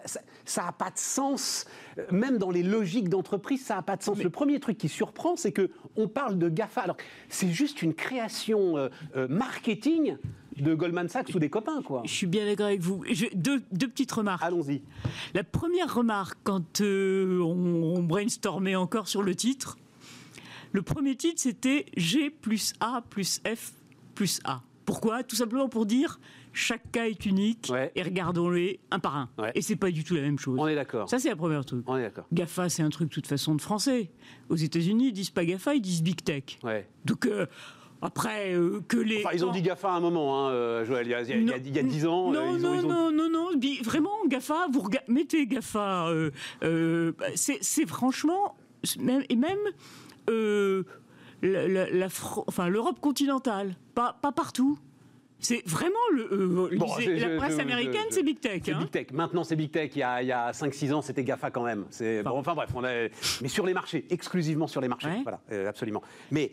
n'a 0.57 0.71
pas 0.71 0.91
de 0.91 0.97
sens, 0.99 1.65
même 2.11 2.37
dans 2.37 2.51
les 2.51 2.61
logiques 2.61 3.09
d'entreprise, 3.09 3.63
ça 3.65 3.75
n'a 3.75 3.81
pas 3.81 3.95
de 3.95 4.03
sens. 4.03 4.21
Le 4.21 4.29
premier 4.29 4.59
truc 4.59 4.77
qui 4.77 4.87
surprend, 4.89 5.35
c'est 5.35 5.51
que 5.51 5.71
on 5.95 6.07
parle 6.07 6.37
de 6.37 6.47
GAFA. 6.49 6.81
Alors, 6.81 6.97
c'est 7.29 7.49
juste 7.49 7.81
une 7.81 7.95
création 7.95 8.77
euh, 8.77 8.89
euh, 9.15 9.27
marketing 9.27 10.17
de 10.57 10.73
Goldman 10.75 11.07
Sachs 11.09 11.33
ou 11.35 11.39
des 11.39 11.49
copains, 11.49 11.81
quoi. 11.81 12.01
Je 12.05 12.11
suis 12.11 12.27
bien 12.27 12.45
d'accord 12.45 12.67
avec 12.67 12.81
vous. 12.81 13.03
Je- 13.11 13.25
deux, 13.35 13.61
deux 13.71 13.87
petites 13.87 14.11
remarques. 14.11 14.43
Allons-y. 14.43 14.81
La 15.33 15.43
première 15.43 15.93
remarque, 15.93 16.37
quand 16.43 16.81
euh, 16.81 17.39
on, 17.41 17.95
on 17.97 18.03
brainstormait 18.03 18.75
encore 18.75 19.07
sur 19.07 19.23
le 19.23 19.35
titre, 19.35 19.77
le 20.71 20.81
premier 20.81 21.15
titre 21.15 21.39
c'était 21.41 21.85
G 21.97 22.29
plus 22.29 22.73
A 22.79 23.03
plus 23.09 23.41
F 23.45 23.73
plus 24.15 24.39
A. 24.43 24.61
Pourquoi? 24.85 25.23
Tout 25.23 25.35
simplement 25.35 25.69
pour 25.69 25.85
dire 25.85 26.19
chaque 26.51 26.91
cas 26.91 27.05
est 27.07 27.25
unique 27.25 27.69
Ouais. 27.71 27.91
et 27.95 28.03
regardons-les 28.03 28.79
un 28.91 28.99
par 28.99 29.15
un. 29.15 29.29
Ouais. 29.39 29.51
Et 29.55 29.61
c'est 29.61 29.75
pas 29.77 29.89
du 29.91 30.03
tout 30.03 30.13
la 30.13 30.21
même 30.21 30.37
chose. 30.37 30.57
On 30.59 30.67
est 30.67 30.75
d'accord. 30.75 31.09
Ça, 31.09 31.17
c'est 31.19 31.29
la 31.29 31.35
première 31.35 31.65
truc. 31.65 31.83
On 31.87 31.95
est 31.97 32.01
d'accord. 32.03 32.25
GAFA, 32.33 32.69
c'est 32.69 32.83
un 32.83 32.89
truc 32.89 33.09
de 33.09 33.13
toute 33.13 33.25
façon 33.27 33.55
de 33.55 33.61
français. 33.61 34.11
Aux 34.49 34.55
États-Unis, 34.55 35.07
ils 35.07 35.13
disent 35.13 35.29
pas 35.31 35.45
GAFA, 35.45 35.73
ils 35.75 35.81
disent 35.81 36.03
Big 36.03 36.21
Tech. 36.23 36.43
Ouais. 36.63 36.87
Donc, 37.05 37.25
euh, 37.25 37.47
après, 38.03 38.53
euh, 38.53 38.81
que 38.87 38.97
les. 38.97 39.19
Enfin, 39.25 39.29
ils 39.33 39.45
ont 39.45 39.51
dit 39.51 39.61
GAFA 39.61 39.89
à 39.89 39.95
un 39.95 39.99
moment, 39.99 40.45
hein, 40.47 40.51
euh, 40.51 40.85
Joël, 40.85 41.07
il 41.07 41.11
y 41.11 41.13
a, 41.13 41.21
il 41.21 41.29
y 41.29 41.33
a- 41.33 41.37
il 41.37 41.47
y 41.47 41.53
a- 41.53 41.57
il 41.57 41.75
y 41.75 41.79
a 41.79 41.83
10 41.83 42.05
ans. 42.05 42.31
euh, 42.31 42.35
Non, 42.35 42.55
ils 42.55 42.65
ont- 42.65 42.69
non, 42.69 42.73
ils 42.79 42.85
ont- 42.85 42.89
non, 42.89 43.11
non, 43.11 43.29
non, 43.29 43.49
Vraiment, 43.83 44.11
GAFA, 44.27 44.67
vous 44.71 44.81
rega- 44.81 45.03
mettez 45.07 45.47
GAFA. 45.47 46.07
euh, 46.09 46.31
euh, 46.63 47.13
bah, 47.17 47.25
c'est 47.35 47.85
franchement. 47.87 48.55
Et 49.29 49.35
même. 49.35 49.57
euh, 50.29 50.83
la, 51.41 51.67
la- 51.67 51.89
la 51.89 52.09
Fran- 52.09 52.45
enfin, 52.47 52.69
l'Europe 52.69 52.99
continentale, 53.01 53.75
pas, 53.95 54.17
pas 54.21 54.31
partout. 54.31 54.77
C'est 55.43 55.61
vraiment 55.67 55.95
le. 56.13 56.33
euh, 56.33 56.77
Bon, 56.77 56.95
lisez, 56.97 57.19
je- 57.19 57.25
la 57.27 57.37
presse 57.37 57.55
je- 57.57 57.61
américaine, 57.61 58.05
c'est 58.09 58.23
Big 58.23 58.39
Tech. 58.39 58.61
Hein. 58.69 58.79
Big 58.79 58.89
Tech. 58.89 59.07
Maintenant, 59.11 59.43
c'est 59.43 59.55
Big 59.55 59.69
Tech. 59.71 59.91
Il 59.93 59.99
y 59.99 60.01
a, 60.03 60.45
a 60.45 60.51
5-6 60.53 60.91
ans, 60.93 61.01
c'était 61.01 61.23
GAFA 61.23 61.51
quand 61.51 61.63
même. 61.63 61.85
Bon, 62.23 62.39
enfin 62.39 62.55
bref, 62.55 62.69
on 62.73 62.83
a, 62.83 63.09
mais 63.41 63.47
sur 63.49 63.65
les 63.65 63.73
marchés, 63.73 64.05
exclusivement 64.09 64.67
sur 64.67 64.81
les 64.81 64.87
marchés. 64.87 65.07
Ouais. 65.09 65.21
Voilà, 65.23 65.41
euh, 65.51 65.67
absolument. 65.69 66.01
Mais, 66.31 66.51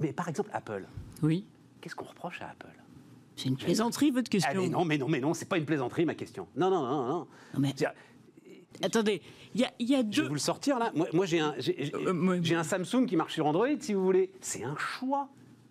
mais 0.00 0.12
par 0.12 0.28
exemple, 0.28 0.50
Apple. 0.52 0.84
Oui. 1.22 1.44
Qu'est-ce 1.80 1.94
qu'on 1.94 2.06
reproche 2.06 2.40
à 2.42 2.46
Apple? 2.48 2.68
C'est 3.36 3.48
une 3.50 3.56
plaisanterie, 3.56 4.10
votre 4.10 4.30
question. 4.30 4.50
Ah, 4.54 4.58
mais 4.58 4.68
non, 4.70 4.84
mais 4.86 4.96
non, 4.98 5.08
mais 5.08 5.20
non, 5.20 5.34
c'est 5.34 5.46
pas 5.48 5.58
une 5.58 5.66
plaisanterie, 5.66 6.06
ma 6.06 6.14
question. 6.14 6.48
Non, 6.56 6.70
non, 6.70 6.82
non, 6.86 7.06
non. 7.06 7.18
Non, 7.18 7.26
mais- 7.60 7.68
C'est-à-dire, 7.76 7.92
Attendez, 8.82 9.22
il 9.54 9.60
y 9.60 9.64
a, 9.64 9.70
y 9.78 9.94
a 9.94 9.98
Je 10.00 10.02
deux. 10.04 10.22
vais 10.22 10.28
vous 10.28 10.34
le 10.34 10.40
sortir 10.40 10.78
là. 10.78 10.90
Moi, 10.94 11.06
moi, 11.14 11.24
j'ai 11.26 11.40
un, 11.40 11.54
Euh, 11.94 12.12
moi- 12.12 12.36
j'ai 12.42 12.54
un 12.54 12.62
Samsung 12.62 13.06
qui 13.06 13.16
marche 13.16 13.32
sur 13.34 13.46
Android, 13.46 13.68
si 13.80 13.94
vous 13.94 14.04
voulez. 14.04 14.30
C'est 14.40 14.64
un 14.64 14.76
choix. 14.76 15.28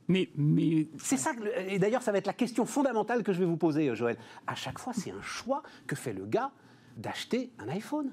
Mais, 0.08 0.30
mais 0.36 0.88
C'est 1.00 1.18
ça. 1.18 1.34
que 1.34 1.42
et 1.70 1.80
d'ailleurs, 1.80 2.04
ça 2.04 2.12
va 2.12 2.20
être 2.20 2.28
la 2.28 2.34
question 2.34 2.66
fondamentale 2.66 3.24
que 3.24 3.34
je 3.34 3.40
vais 3.40 3.46
vous 3.46 3.58
poser, 3.58 3.90
euh, 3.90 3.96
Joël. 3.96 4.18
À 4.46 4.54
chaque 4.56 4.78
fois, 4.80 4.94
c'est 4.94 5.12
un 5.12 5.22
choix 5.22 5.64
que 5.88 5.96
fait 5.96 6.14
le 6.14 6.26
gars 6.26 6.52
d'acheter 6.98 7.50
un 7.60 7.68
iPhone. 7.70 8.12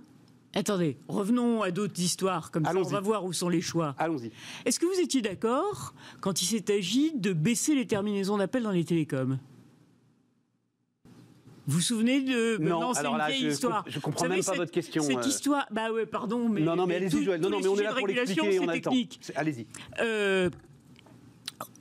attendez, 0.55 0.97
revenons 1.09 1.63
à 1.63 1.71
d'autres 1.71 2.01
histoires, 2.01 2.51
comme 2.51 2.65
ça 2.65 2.73
on 2.77 2.83
va 2.83 3.01
voir 3.01 3.25
où 3.25 3.33
sont 3.33 3.49
les 3.49 3.61
choix. 3.61 3.95
Allons-y. 3.99 4.31
Est-ce 4.65 4.81
que 4.81 4.87
vous 4.87 5.01
étiez 5.01 5.23
d'accord 5.23 5.95
quand 6.21 6.41
il 6.43 6.47
s'est 6.47 6.73
agi 6.73 7.13
de 7.15 7.33
baisser 7.33 7.75
les 7.75 7.87
terminaisons 7.87 8.37
d'appel 8.39 8.63
dans 8.63 8.71
les 8.71 8.85
télécoms? 8.85 9.39
Vous 11.67 11.77
vous 11.77 11.81
souvenez 11.81 12.21
de 12.23 12.57
Non, 12.59 12.93
c'est 12.93 13.01
alors 13.01 13.13
une 13.13 13.19
là, 13.19 13.29
vieille 13.29 13.43
je 13.43 13.49
histoire. 13.51 13.85
je 13.87 14.01
comprends 14.01 14.23
savez, 14.23 14.35
même 14.37 14.45
pas 14.45 14.51
cette- 14.51 14.57
votre 14.57 14.73
question, 14.73 15.03
Cette 15.05 15.19
euh. 15.19 15.29
histoire, 15.29 15.67
bah 15.71 15.93
ouais, 15.93 16.07
pardon, 16.07 16.49
mais 16.49 16.61
non, 16.61 16.75
non, 16.75 16.87
mais 16.89 16.97
allez-y, 16.97 17.23
Joël. 17.23 17.41
Non, 17.41 17.51
non, 17.51 17.61
mais 17.61 17.69
on 17.69 17.77
est 17.77 17.85
là 17.85 17.95
pour 17.95 18.07
l'expliquer. 18.09 18.59
c'est 18.59 18.67
technique. 18.81 19.19
C'est- 19.23 19.37
Allez-y. 19.37 19.67
Euh, 20.01 20.51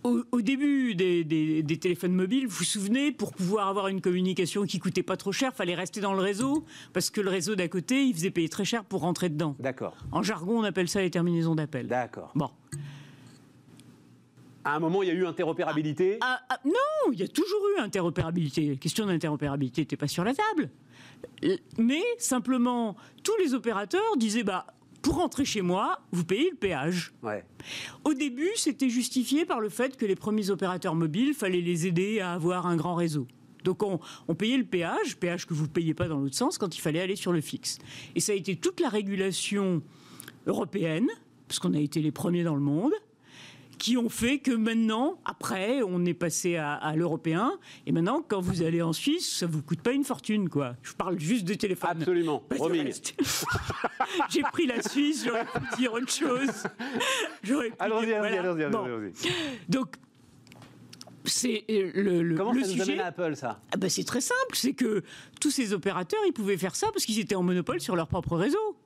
au, 0.03 0.23
au 0.31 0.41
début 0.41 0.95
des, 0.95 1.23
des- 1.23 1.63
des 1.63 1.77
téléphones 1.77 2.13
mobiles, 2.13 2.47
vous 2.47 2.57
vous 2.57 2.63
souvenez, 2.63 3.11
pour 3.11 3.33
pouvoir 3.33 3.67
avoir 3.67 3.87
une 3.87 4.01
communication 4.01 4.65
qui 4.65 4.79
coûtait 4.79 5.03
pas 5.03 5.17
trop 5.17 5.31
cher, 5.31 5.53
fallait 5.53 5.75
rester 5.75 6.01
dans 6.01 6.13
le 6.13 6.21
réseau 6.21 6.65
parce 6.93 7.09
que 7.09 7.21
le 7.21 7.29
réseau 7.29 7.55
d'à 7.55 7.67
côté, 7.67 8.03
il 8.05 8.13
faisait 8.13 8.31
payer 8.31 8.49
très 8.49 8.65
cher 8.65 8.83
pour 8.83 9.01
rentrer 9.01 9.29
dedans. 9.29 9.55
D'accord. 9.59 9.95
En 10.11 10.23
jargon, 10.23 10.59
on 10.59 10.63
appelle 10.63 10.87
ça 10.87 11.01
les 11.01 11.11
terminaisons 11.11 11.55
d'appel. 11.55 11.87
D'accord. 11.87 12.31
Bon. 12.35 12.49
À 14.63 14.75
un 14.75 14.79
moment, 14.79 15.01
il 15.01 15.07
y 15.07 15.11
a 15.11 15.15
eu 15.15 15.25
interopérabilité? 15.25 16.17
Ah, 16.21 16.39
ah, 16.49 16.59
non, 16.65 17.11
il 17.11 17.19
y 17.19 17.23
a 17.23 17.27
toujours 17.27 17.61
eu 17.75 17.79
interopérabilité. 17.81 18.69
La 18.69 18.75
question 18.75 19.07
d'interopérabilité 19.07 19.81
n'était 19.81 19.97
pas 19.97 20.07
sur 20.07 20.23
la 20.23 20.33
table. 20.35 20.69
Mais 21.79 22.01
simplement, 22.19 22.95
tous 23.23 23.35
les 23.43 23.55
opérateurs 23.55 24.17
disaient 24.17 24.43
bah, 24.43 24.67
pour 25.01 25.15
rentrer 25.15 25.45
chez 25.45 25.61
moi, 25.61 25.99
vous 26.11 26.23
payez 26.23 26.49
le 26.49 26.55
péage. 26.55 27.13
Ouais. 27.23 27.43
Au 28.03 28.13
début, 28.13 28.51
c'était 28.55 28.89
justifié 28.89 29.45
par 29.45 29.59
le 29.59 29.69
fait 29.69 29.97
que 29.97 30.05
les 30.05 30.15
premiers 30.15 30.49
opérateurs 30.49 30.95
mobiles, 30.95 31.33
fallait 31.33 31.61
les 31.61 31.87
aider 31.87 32.19
à 32.19 32.33
avoir 32.33 32.67
un 32.67 32.75
grand 32.75 32.95
réseau. 32.95 33.27
Donc 33.63 33.83
on, 33.83 33.99
on 34.27 34.35
payait 34.35 34.57
le 34.57 34.63
péage, 34.63 35.17
péage 35.17 35.45
que 35.45 35.53
vous 35.53 35.63
ne 35.63 35.69
payez 35.69 35.93
pas 35.93 36.07
dans 36.07 36.19
l'autre 36.19 36.35
sens 36.35 36.57
quand 36.57 36.75
il 36.75 36.81
fallait 36.81 37.01
aller 37.01 37.15
sur 37.15 37.31
le 37.31 37.41
fixe. 37.41 37.77
Et 38.15 38.19
ça 38.19 38.31
a 38.31 38.35
été 38.35 38.55
toute 38.55 38.79
la 38.79 38.89
régulation 38.89 39.81
européenne, 40.47 41.07
parce 41.47 41.59
qu'on 41.59 41.73
a 41.73 41.79
été 41.79 42.01
les 42.01 42.11
premiers 42.11 42.43
dans 42.43 42.55
le 42.55 42.61
monde, 42.61 42.93
qui 43.81 43.97
ont 43.97 44.09
fait 44.09 44.37
que 44.37 44.51
maintenant, 44.51 45.19
après, 45.25 45.81
on 45.81 46.05
est 46.05 46.13
passé 46.13 46.55
à, 46.55 46.73
à 46.75 46.95
l'européen. 46.95 47.53
Et 47.87 47.91
maintenant, 47.91 48.23
quand 48.25 48.39
vous 48.39 48.61
allez 48.61 48.79
en 48.83 48.93
Suisse, 48.93 49.37
ça 49.39 49.47
vous 49.47 49.63
coûte 49.63 49.81
pas 49.81 49.91
une 49.91 50.03
fortune, 50.03 50.49
quoi. 50.49 50.75
Je 50.83 50.93
parle 50.93 51.17
juste 51.19 51.45
de 51.45 51.55
téléphone. 51.55 51.89
Absolument. 51.89 52.43
J'ai 54.29 54.43
pris 54.43 54.67
la 54.67 54.83
Suisse, 54.83 55.25
j'aurais 55.25 55.45
pu 55.45 55.77
dire 55.79 55.93
autre 55.93 56.11
chose. 56.11 56.67
J'aurais 57.41 57.71
Allons-y, 57.79 58.13
allons-y, 58.13 58.63
allons-y. 58.65 59.11
Donc, 59.67 59.95
c'est 61.25 61.65
euh, 61.71 61.91
le, 61.95 62.21
le, 62.21 62.35
Comment 62.37 62.51
le 62.51 62.63
ça 62.63 62.75
nous 62.75 62.83
sujet. 62.83 62.99
à 62.99 63.07
Apple, 63.07 63.35
ça? 63.35 63.61
Ah 63.71 63.77
ben, 63.77 63.89
c'est 63.89 64.03
très 64.03 64.21
simple, 64.21 64.53
c'est 64.53 64.73
que 64.73 65.01
tous 65.39 65.49
ces 65.49 65.73
opérateurs, 65.73 66.21
ils 66.27 66.33
pouvaient 66.33 66.57
faire 66.57 66.75
ça 66.75 66.87
parce 66.93 67.03
qu'ils 67.05 67.19
étaient 67.19 67.33
en 67.35 67.41
monopole 67.43 67.81
sur 67.81 67.95
leur 67.95 68.07
propre 68.07 68.37
réseau. 68.37 68.77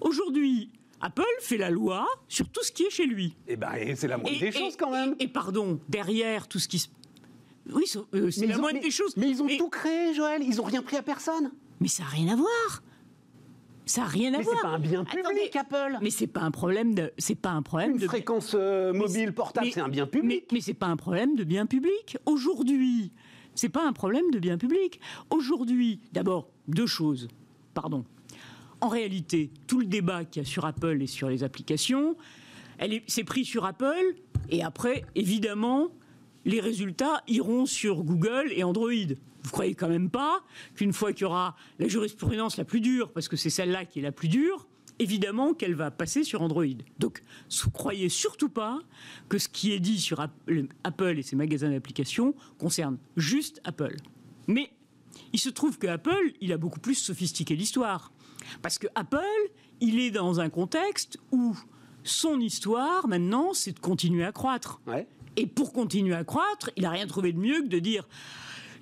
Aujourd'hui, 0.00 0.70
Apple 1.00 1.22
fait 1.40 1.58
la 1.58 1.70
loi 1.70 2.06
sur 2.28 2.48
tout 2.48 2.62
ce 2.62 2.72
qui 2.72 2.84
est 2.84 2.90
chez 2.90 3.06
lui. 3.06 3.36
Eh 3.48 3.56
ben, 3.56 3.72
et 3.74 3.94
c'est 3.96 4.08
la 4.08 4.16
moindre 4.16 4.38
des 4.38 4.50
choses, 4.52 4.76
quand 4.76 4.90
même. 4.90 5.14
Et, 5.18 5.24
et 5.24 5.28
pardon, 5.28 5.78
derrière 5.88 6.48
tout 6.48 6.58
ce 6.58 6.68
qui 6.68 6.78
se... 6.78 6.88
Oui, 7.72 7.84
euh, 8.14 8.30
c'est 8.30 8.42
Mais 8.42 8.46
la 8.48 8.58
ont- 8.58 8.60
moindre 8.62 8.78
mais- 8.78 8.84
des 8.84 8.90
choses. 8.90 9.16
Mais 9.16 9.28
ils 9.28 9.42
ont 9.42 9.46
Mais- 9.46 9.56
tout 9.58 9.68
créé, 9.68 10.14
Joël. 10.14 10.42
Ils 10.42 10.60
ont 10.60 10.64
rien 10.64 10.82
pris 10.82 10.96
à 10.96 11.02
personne. 11.02 11.50
Mais 11.80 11.88
ça 11.88 12.04
n'a 12.04 12.08
rien 12.10 12.32
à 12.32 12.36
voir. 12.36 12.82
Ça 13.84 14.00
n'a 14.02 14.06
rien 14.08 14.32
à 14.34 14.38
Mais 14.38 14.44
voir. 14.44 14.56
c'est 14.56 14.62
pas 14.62 14.68
un 14.68 14.78
bien 14.78 15.04
public, 15.04 15.56
Attendez, 15.56 15.58
Apple. 15.90 15.98
Mais 16.02 16.10
c'est 16.10 16.26
pas 16.26 16.40
un 16.40 16.50
problème 16.50 16.94
de. 16.94 17.12
C'est 17.18 17.34
pas 17.34 17.50
un 17.50 17.62
problème 17.62 17.92
Une 17.92 17.98
de. 17.98 18.06
fréquence 18.06 18.52
euh, 18.54 18.92
mobile 18.92 19.32
portable, 19.32 19.66
mais- 19.66 19.72
c'est 19.72 19.80
un 19.80 19.88
bien 19.88 20.06
public. 20.06 20.44
Mais, 20.50 20.56
mais 20.56 20.60
c'est 20.60 20.74
pas 20.74 20.86
un 20.86 20.96
problème 20.96 21.36
de 21.36 21.44
bien 21.44 21.66
public. 21.66 22.16
Aujourd'hui, 22.26 23.12
c'est 23.54 23.68
pas 23.68 23.84
un 23.86 23.92
problème 23.92 24.30
de 24.32 24.38
bien 24.38 24.58
public. 24.58 25.00
Aujourd'hui, 25.30 26.00
d'abord, 26.12 26.48
deux 26.68 26.86
choses. 26.86 27.28
Pardon. 27.74 28.04
En 28.80 28.88
réalité, 28.88 29.50
tout 29.66 29.80
le 29.80 29.86
débat 29.86 30.24
qu'il 30.24 30.42
y 30.42 30.46
a 30.46 30.48
sur 30.48 30.64
Apple 30.64 31.00
et 31.00 31.06
sur 31.06 31.28
les 31.28 31.42
applications, 31.44 32.16
elle 32.78 32.92
est- 32.92 33.04
c'est 33.06 33.24
pris 33.24 33.44
sur 33.44 33.64
Apple, 33.64 34.14
et 34.50 34.62
après, 34.62 35.04
évidemment, 35.14 35.88
les 36.44 36.60
résultats 36.60 37.22
iront 37.26 37.66
sur 37.66 38.04
Google 38.04 38.52
et 38.54 38.62
Android. 38.64 38.90
Vous 39.42 39.50
croyez 39.50 39.74
quand 39.74 39.88
même 39.88 40.10
pas 40.10 40.42
qu'une 40.74 40.92
fois 40.92 41.12
qu'il 41.12 41.22
y 41.22 41.24
aura 41.24 41.56
la 41.78 41.88
jurisprudence 41.88 42.56
la 42.56 42.64
plus 42.64 42.80
dure, 42.80 43.12
parce 43.12 43.28
que 43.28 43.36
c'est 43.36 43.50
celle-là 43.50 43.84
qui 43.84 44.00
est 44.00 44.02
la 44.02 44.12
plus 44.12 44.28
dure, 44.28 44.66
évidemment 44.98 45.54
qu'elle 45.54 45.74
va 45.74 45.90
passer 45.90 46.22
sur 46.24 46.42
Android. 46.42 46.64
Donc, 46.98 47.22
ne 47.66 47.70
croyez 47.70 48.08
surtout 48.08 48.48
pas 48.48 48.80
que 49.28 49.38
ce 49.38 49.48
qui 49.48 49.72
est 49.72 49.80
dit 49.80 50.00
sur 50.00 50.20
App- 50.20 50.32
le- 50.46 50.68
Apple 50.84 51.18
et 51.18 51.22
ses 51.22 51.36
magasins 51.36 51.70
d'applications 51.70 52.34
concerne 52.58 52.98
juste 53.16 53.60
Apple. 53.64 53.96
Mais 54.48 54.70
il 55.32 55.38
se 55.40 55.48
trouve 55.48 55.78
que 55.78 55.86
Apple, 55.86 56.32
il 56.40 56.52
a 56.52 56.58
beaucoup 56.58 56.80
plus 56.80 56.94
sophistiqué 56.94 57.56
l'histoire. 57.56 58.12
Parce 58.62 58.78
que 58.78 58.86
Apple, 58.94 59.18
il 59.80 60.00
est 60.00 60.10
dans 60.10 60.40
un 60.40 60.48
contexte 60.48 61.18
où 61.32 61.56
son 62.04 62.40
histoire, 62.40 63.08
maintenant, 63.08 63.52
c'est 63.52 63.72
de 63.72 63.80
continuer 63.80 64.24
à 64.24 64.32
croître. 64.32 64.80
Ouais. 64.86 65.06
Et 65.36 65.46
pour 65.46 65.72
continuer 65.72 66.14
à 66.14 66.24
croître, 66.24 66.70
il 66.76 66.84
n'a 66.84 66.90
rien 66.90 67.06
trouvé 67.06 67.32
de 67.32 67.38
mieux 67.38 67.62
que 67.62 67.68
de 67.68 67.78
dire 67.78 68.08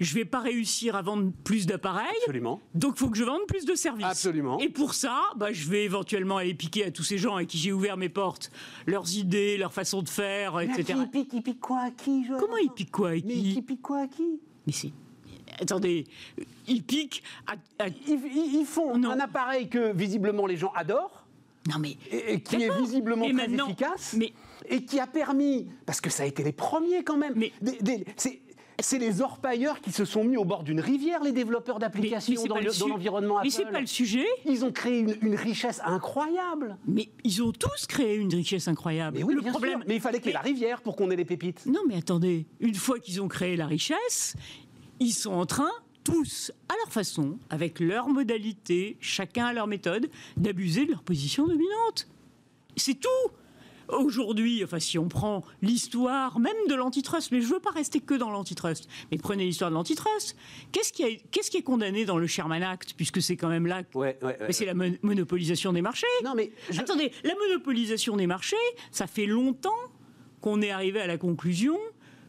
je 0.01 0.15
vais 0.15 0.25
pas 0.25 0.41
réussir 0.41 0.97
à 0.97 1.03
vendre 1.03 1.33
plus 1.45 1.67
d'appareils, 1.67 2.07
Absolument. 2.23 2.61
donc 2.75 2.95
il 2.97 2.99
faut 2.99 3.11
que 3.11 3.17
je 3.17 3.25
vende 3.25 3.43
plus 3.47 3.65
de 3.65 3.75
services. 3.75 4.07
Absolument. 4.07 4.59
Et 4.59 4.69
pour 4.69 4.95
ça, 4.95 5.21
bah, 5.37 5.53
je 5.53 5.69
vais 5.69 5.85
éventuellement 5.85 6.37
aller 6.37 6.55
piquer 6.55 6.85
à 6.87 6.91
tous 6.91 7.03
ces 7.03 7.19
gens 7.19 7.37
à 7.37 7.45
qui 7.45 7.59
j'ai 7.59 7.73
ouvert 7.73 7.97
mes 7.97 8.09
portes, 8.09 8.51
leurs 8.87 9.15
idées, 9.17 9.57
leur 9.57 9.73
façon 9.73 10.03
de 10.03 10.09
faire, 10.09 10.61
etc. 10.61 10.99
il 11.01 11.11
pique, 11.11 11.33
il 11.33 11.43
pique 11.43 11.61
quoi? 11.61 11.83
À 11.83 11.91
qui, 11.91 12.27
Comment 12.41 12.57
ils 12.57 12.71
piquent 12.71 12.91
quoi? 12.91 13.11
À 13.11 13.13
Mais 13.13 13.21
qui 13.23 13.55
qui 13.55 13.63
pique 13.63 13.83
quoi? 13.83 14.01
À 14.01 14.07
qui? 14.09 14.41
Mais 14.67 14.73
c'est... 14.73 14.93
Attendez, 15.61 16.05
ils 16.69 16.83
piquent 16.83 17.23
à... 17.47 17.53
à- 17.85 17.89
ils, 18.09 18.65
font 18.67 18.97
Non. 18.97 19.11
un 19.11 19.21
appareil 19.21 19.69
que 19.69 19.93
visiblement 19.93 20.47
les 20.47 20.57
gens 20.57 20.73
adorent 20.75 21.25
Non 21.71 21.79
mais... 21.79 21.97
et, 22.11 22.35
et 22.35 22.41
qui 22.41 22.63
est 22.63 22.77
visiblement 22.79 23.25
Et 23.27 23.33
très 23.33 23.47
maintenant- 23.49 23.67
efficace 23.67 24.15
mais- 24.19 24.33
et 24.69 24.85
qui 24.85 24.99
a 24.99 25.07
permis, 25.07 25.69
parce 25.87 26.01
que 26.01 26.09
ça 26.11 26.23
a 26.23 26.27
été 26.27 26.43
les 26.43 26.53
premiers 26.53 27.05
quand 27.05 27.17
même, 27.19 27.35
Mais- 27.37 27.53
des- 27.61 27.79
des- 27.83 28.05
c'est 28.81 28.99
les 28.99 29.21
orpailleurs 29.21 29.81
qui 29.81 29.93
se 29.93 30.05
sont 30.05 30.25
mis 30.25 30.37
au 30.37 30.45
bord 30.45 30.65
d'une 30.65 30.81
rivière, 30.81 31.23
les 31.23 31.31
développeurs 31.31 31.79
d'applications 31.79 32.43
dans 32.47 32.57
pas 32.57 32.61
le- 32.61 32.89
l'environnement 32.89 33.37
Apple. 33.37 33.47
Mais 33.47 33.51
c'est 33.51 33.71
pas 33.71 33.81
le 33.81 33.87
sujet. 33.87 34.27
Ils 34.47 34.65
ont 34.65 34.73
créé 34.73 34.99
une, 34.99 35.15
une 35.23 35.37
richesse 35.37 35.81
incroyable. 35.85 36.77
Mais 36.89 37.09
ils 37.23 37.41
ont 37.43 37.53
tous 37.53 37.87
créé 37.87 38.17
une 38.17 38.35
richesse 38.35 38.67
incroyable. 38.67 39.19
Mais 39.19 39.23
oui, 39.23 39.35
le 39.35 39.43
bien 39.43 39.53
problème, 39.53 39.79
sûr. 39.79 39.85
Mais 39.87 39.95
il 39.95 40.01
fallait 40.01 40.19
qu'il 40.19 40.27
y 40.27 40.31
ait 40.31 40.33
Mais- 40.33 40.43
la 40.43 40.49
rivière 40.55 40.83
pour 40.83 40.97
qu'on 40.97 41.09
ait 41.13 41.17
les 41.17 41.25
pépites. 41.25 41.67
Non, 41.67 41.81
mais 41.87 41.97
attendez, 41.99 42.47
une 42.59 42.75
fois 42.75 42.99
qu'ils 42.99 43.23
ont 43.23 43.29
créé 43.29 43.55
la 43.57 43.67
richesse, 43.69 44.35
ils 45.05 45.13
sont 45.13 45.33
en 45.33 45.47
train, 45.47 45.71
tous, 46.03 46.53
à 46.69 46.75
leur 46.83 46.93
façon, 46.93 47.39
avec 47.51 47.81
leurs 47.81 48.09
modalités, 48.09 48.97
chacun 49.01 49.47
à 49.47 49.53
leur 49.53 49.67
méthode, 49.67 50.11
d'abuser 50.37 50.85
de 50.87 50.91
leur 50.93 51.03
position 51.03 51.47
dominante. 51.47 52.09
C'est 52.77 52.95
tout 53.01 53.09
Aujourd'hui, 53.89 54.65
enfin, 54.65 54.79
si 54.81 54.99
on 54.99 55.09
prend 55.09 55.45
l'histoire 55.61 56.39
même 56.41 56.57
de 56.71 56.75
l'antitrust, 56.75 57.31
mais 57.33 57.43
je 57.43 57.49
ne 57.49 57.53
veux 57.53 57.61
pas 57.61 57.71
rester 57.71 58.01
que 58.01 58.15
dans 58.15 58.31
l'antitrust, 58.31 58.89
mais 59.13 59.19
prenez 59.19 59.45
l'histoire 59.45 59.69
de 59.69 59.75
l'antitrust, 59.75 60.37
qu'est-ce 60.73 60.91
qui, 60.91 61.05
a- 61.05 61.15
qu'est-ce 61.31 61.51
qui 61.51 61.59
est 61.59 61.63
condamné 61.63 62.07
dans 62.07 62.17
le 62.17 62.27
Sherman 62.27 62.63
Act, 62.63 62.95
puisque 62.97 63.21
c'est 63.21 63.37
quand 63.37 63.51
même 63.51 63.67
là 63.67 63.83
que 63.83 63.99
Ouais, 63.99 64.19
ouais, 64.23 64.39
c'est 64.53 64.65
la 64.65 64.73
mon- 64.73 64.97
monopolisation 65.03 65.75
des 65.75 65.83
marchés. 65.83 66.07
Non, 66.25 66.33
mais 66.35 66.51
je- 66.71 66.81
Attendez, 66.81 67.13
la 67.25 67.35
monopolisation 67.35 68.17
des 68.17 68.27
marchés, 68.27 68.57
ça 68.91 69.07
fait 69.07 69.27
longtemps 69.27 69.77
qu'on 70.41 70.63
est 70.63 70.71
arrivé 70.71 70.99
à 71.03 71.07
la 71.07 71.19
conclusion 71.19 71.79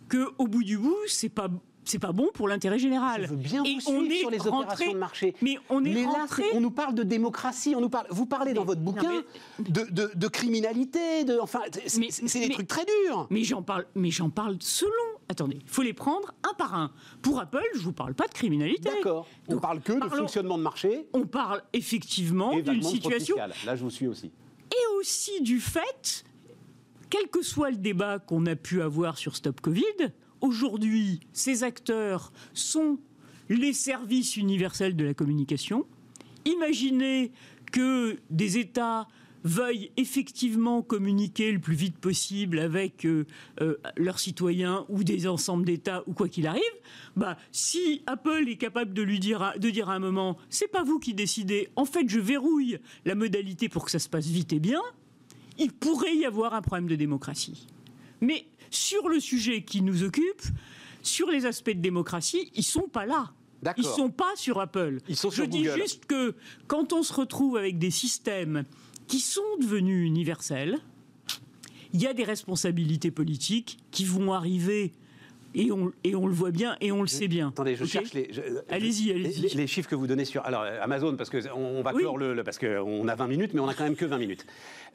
que, 0.09 0.27
au 0.37 0.47
bout 0.47 0.63
du 0.65 0.77
bout, 0.77 0.97
c'est 1.07 1.29
pas 1.29 1.49
c'est 1.85 1.99
pas 1.99 2.11
bon 2.11 2.29
pour 2.33 2.47
l'intérêt 2.47 2.79
général. 2.79 3.23
Je 3.23 3.27
veux 3.29 3.35
bien 3.35 3.63
Et 3.63 3.75
vous 3.75 3.91
on 3.91 4.03
est 4.05 4.15
sur 4.19 4.29
les 4.29 4.37
rentré- 4.37 4.57
opérations 4.57 4.93
de 4.93 4.97
marché. 4.97 5.35
Mais 5.41 5.57
on 5.69 5.83
est 5.85 5.93
Mais 5.93 6.03
là, 6.03 6.09
rentré. 6.09 6.43
on 6.53 6.59
nous 6.61 6.71
parle 6.71 6.93
de 6.95 7.03
démocratie, 7.03 7.73
on 7.75 7.81
nous 7.81 7.89
parle. 7.89 8.07
Vous 8.09 8.25
parlez 8.25 8.53
dans 8.53 8.65
votre 8.65 8.81
non, 8.81 8.91
bouquin 8.91 9.23
de, 9.59 9.83
de- 9.91 10.11
de 10.15 10.27
criminalité, 10.27 11.23
de, 11.23 11.37
enfin, 11.39 11.61
c'est 11.85 12.39
des 12.39 12.49
trucs 12.49 12.67
très 12.67 12.85
durs. 13.05 13.27
Mais 13.29 13.43
j'en 13.43 13.61
parle, 13.61 13.85
mais 13.95 14.11
j'en 14.11 14.29
parle 14.29 14.57
selon. 14.59 14.91
Attendez, 15.29 15.57
il 15.61 15.69
faut 15.69 15.81
les 15.81 15.93
prendre 15.93 16.33
un 16.49 16.53
par 16.53 16.75
un. 16.75 16.91
Pour 17.21 17.39
Apple, 17.39 17.63
je 17.75 17.79
vous 17.79 17.93
parle 17.93 18.13
pas 18.13 18.27
de 18.27 18.33
criminalité. 18.33 18.89
D'accord. 18.89 19.27
On 19.47 19.57
parle 19.57 19.81
que 19.81 19.93
de 19.93 20.09
fonctionnement 20.09 20.57
de 20.57 20.63
marché 20.63 21.07
On 21.13 21.25
parle 21.25 21.63
effectivement 21.73 22.55
d'une 22.59 22.83
situation. 22.83 23.35
Là, 23.65 23.75
je 23.75 23.83
vous 23.83 23.89
suis 23.89 24.07
aussi. 24.07 24.27
et 24.71 24.97
aussi 24.99 25.41
du 25.41 25.59
fait, 25.59 26.23
quel 27.09 27.27
que 27.29 27.41
soit 27.41 27.69
le 27.71 27.77
débat 27.77 28.19
qu'on 28.19 28.45
a 28.45 28.55
pu 28.55 28.81
avoir 28.81 29.17
sur 29.17 29.35
Stop 29.35 29.61
Covid, 29.61 29.83
aujourd'hui, 30.41 31.19
ces 31.33 31.63
acteurs 31.63 32.31
sont 32.53 32.99
les 33.49 33.73
services 33.73 34.37
universels 34.37 34.95
de 34.95 35.05
la 35.05 35.13
communication. 35.13 35.85
Imaginez 36.45 37.31
que 37.71 38.17
des 38.29 38.57
États 38.57 39.07
veuillent 39.45 39.91
effectivement 39.95 40.81
communiquer 40.81 41.51
le 41.51 41.59
plus 41.59 41.75
vite 41.75 41.97
possible 41.97 42.59
avec 42.59 43.05
euh, 43.05 43.25
euh, 43.61 43.75
leurs 43.95 44.17
citoyens 44.17 44.85
ou 44.89 45.03
des 45.03 45.27
ensembles 45.27 45.65
d'États 45.65 46.03
ou 46.07 46.13
quoi 46.13 46.27
qu'il 46.27 46.47
arrive, 46.47 46.63
bah, 47.15 47.37
si 47.51 48.01
Apple 48.07 48.45
est 48.47 48.57
capable 48.57 48.93
de 48.93 49.03
lui 49.03 49.19
dire 49.19 49.43
à, 49.43 49.57
de 49.57 49.69
dire 49.69 49.89
à 49.89 49.93
un 49.93 49.99
moment, 49.99 50.37
c'est 50.49 50.67
pas 50.67 50.83
vous 50.83 50.97
qui 50.97 51.13
décidez, 51.13 51.69
en 51.75 51.85
fait 51.85 52.09
je 52.09 52.19
verrouille 52.19 52.79
la 53.05 53.13
modalité 53.13 53.69
pour 53.69 53.85
que 53.85 53.91
ça 53.91 53.99
se 53.99 54.09
passe 54.09 54.25
vite 54.25 54.51
et 54.51 54.59
bien, 54.59 54.81
il 55.59 55.71
pourrait 55.71 56.15
y 56.15 56.25
avoir 56.25 56.55
un 56.55 56.63
problème 56.63 56.87
de 56.87 56.95
démocratie. 56.95 57.67
Mais 58.21 58.47
sur 58.75 59.09
le 59.09 59.19
sujet 59.19 59.63
qui 59.63 59.81
nous 59.81 60.03
occupe, 60.03 60.41
sur 61.01 61.29
les 61.29 61.45
aspects 61.45 61.71
de 61.71 61.81
démocratie, 61.81 62.51
ils 62.55 62.63
sont 62.63 62.87
pas 62.87 63.05
là. 63.05 63.31
Ils 63.77 63.83
sont 63.83 64.09
pas 64.09 64.35
sur 64.35 64.59
Apple. 64.59 64.99
Ils 65.07 65.15
sont 65.15 65.31
sur 65.31 65.43
Je 65.43 65.49
dis 65.49 65.63
Google. 65.63 65.81
juste 65.81 66.05
que 66.05 66.35
quand 66.67 66.93
on 66.93 67.01
se 67.01 67.13
retrouve 67.13 67.57
avec 67.57 67.79
des 67.79 67.89
systèmes 67.89 68.63
qui 69.07 69.19
sont 69.19 69.41
devenus 69.59 70.05
universels, 70.05 70.79
il 71.93 72.01
y 72.01 72.07
a 72.07 72.13
des 72.13 72.23
responsabilités 72.23 73.11
politiques 73.11 73.77
qui 73.91 74.05
vont 74.05 74.33
arriver 74.33 74.91
et 75.55 75.71
on, 75.71 75.91
et 76.03 76.15
on 76.15 76.27
le 76.27 76.33
voit 76.33 76.51
bien 76.51 76.75
et 76.81 76.91
on 76.91 77.01
le 77.01 77.07
sait 77.07 77.27
bien. 77.27 77.47
Attendez, 77.49 77.75
je 77.75 77.83
Ok 77.83 77.89
cherche 77.89 78.13
les. 78.13 78.27
je- 78.31 78.41
Allez-y, 78.69 79.11
allez-y. 79.11 79.41
Les, 79.41 79.49
les 79.49 79.67
chiffres 79.67 79.89
que 79.89 79.95
vous 79.95 80.07
donnez 80.07 80.25
sur. 80.25 80.45
Alors, 80.45 80.61
euh, 80.63 80.79
Amazon, 80.81 81.15
parce 81.15 81.29
qu'on 81.29 81.39
on 81.55 81.81
va 81.81 81.93
Oui. 81.93 82.01
clore 82.01 82.17
le. 82.17 82.33
le- 82.33 82.43
parce 82.43 82.59
qu'on 82.59 83.07
a 83.07 83.15
20 83.15 83.27
minutes, 83.27 83.53
mais 83.53 83.59
on 83.61 83.67
a 83.67 83.73
quand 83.73 83.83
même 83.85 83.95
que 83.95 84.05
20 84.05 84.17
minutes. 84.17 84.45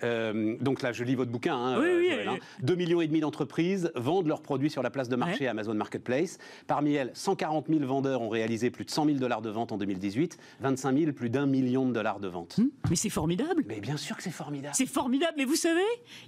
Euh, 0.02 0.56
donc 0.60 0.82
là, 0.82 0.92
je 0.92 1.04
lis 1.04 1.14
votre 1.14 1.30
bouquin. 1.30 1.54
hein, 1.56 1.78
Oui, 1.80 1.86
euh, 1.88 1.98
oui, 1.98 2.08
Joël, 2.10 2.28
euh, 2.28 2.32
hein. 2.32 2.38
2 2.62 2.74
millions 2.74 3.00
et 3.00 3.06
demi 3.06 3.20
d'entreprises 3.20 3.90
vendent 3.94 4.26
leurs 4.28 4.42
produits 4.42 4.70
sur 4.70 4.82
la 4.82 4.90
place 4.90 5.08
de 5.08 5.16
marché 5.16 5.44
Ouais. 5.44 5.48
Amazon 5.48 5.74
Marketplace. 5.74 6.38
Parmi 6.66 6.94
elles, 6.94 7.10
140 7.14 7.66
000 7.68 7.80
vendeurs 7.84 8.22
ont 8.22 8.28
réalisé 8.28 8.70
plus 8.70 8.84
de 8.84 8.90
100 8.90 9.06
000 9.06 9.18
dollars 9.18 9.42
de 9.42 9.50
vente 9.50 9.72
en 9.72 9.76
2018, 9.78 10.38
25 10.60 10.98
000 10.98 11.12
plus 11.12 11.30
d'un 11.30 11.46
million 11.46 11.86
de 11.86 11.92
dollars 11.92 12.20
de 12.20 12.28
vente. 12.28 12.56
Hmm 12.58 12.68
Mais 12.88 12.96
c'est 12.96 13.10
formidable. 13.10 13.64
Mais 13.66 13.80
bien 13.80 13.96
sûr 13.96 14.16
que 14.16 14.22
c'est 14.22 14.30
formidable. 14.30 14.74
C'est 14.76 14.86
formidable. 14.86 15.34
Mais 15.36 15.44
vous 15.44 15.56
savez, 15.56 15.80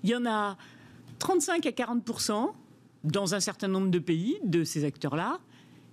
il 0.05 0.11
y 0.11 0.15
en 0.17 0.27
a 0.27 0.57
35 1.19 1.65
à 1.67 1.73
40 1.73 2.05
dans 3.05 3.35
un 3.35 3.41
certain 3.41 3.69
nombre 3.69 3.91
de 3.91 3.99
pays 3.99 4.39
de 4.45 4.65
ces 4.65 4.85
acteurs-là 4.85 5.41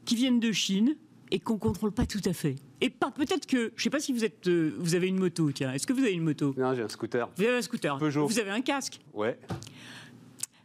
qui 0.05 0.15
viennent 0.15 0.39
de 0.39 0.51
Chine 0.51 0.95
et 1.31 1.39
qu'on 1.39 1.57
contrôle 1.57 1.91
pas 1.91 2.05
tout 2.05 2.21
à 2.25 2.33
fait. 2.33 2.55
Et 2.81 2.89
pas 2.89 3.11
peut-être 3.11 3.45
que 3.45 3.71
je 3.75 3.83
sais 3.83 3.89
pas 3.89 3.99
si 3.99 4.13
vous 4.13 4.23
êtes 4.25 4.47
euh, 4.47 4.73
vous 4.79 4.95
avez 4.95 5.07
une 5.07 5.19
moto. 5.19 5.51
Tiens, 5.51 5.73
est-ce 5.73 5.85
que 5.85 5.93
vous 5.93 5.99
avez 6.01 6.13
une 6.13 6.23
moto? 6.23 6.55
Non, 6.57 6.73
j'ai 6.73 6.81
un 6.81 6.89
scooter. 6.89 7.29
Vous 7.37 7.43
avez 7.43 7.57
un 7.57 7.61
scooter. 7.61 7.97
Peugeot. 7.97 8.27
Vous 8.27 8.39
avez 8.39 8.49
un 8.51 8.61
casque. 8.61 8.99
Ouais. 9.13 9.37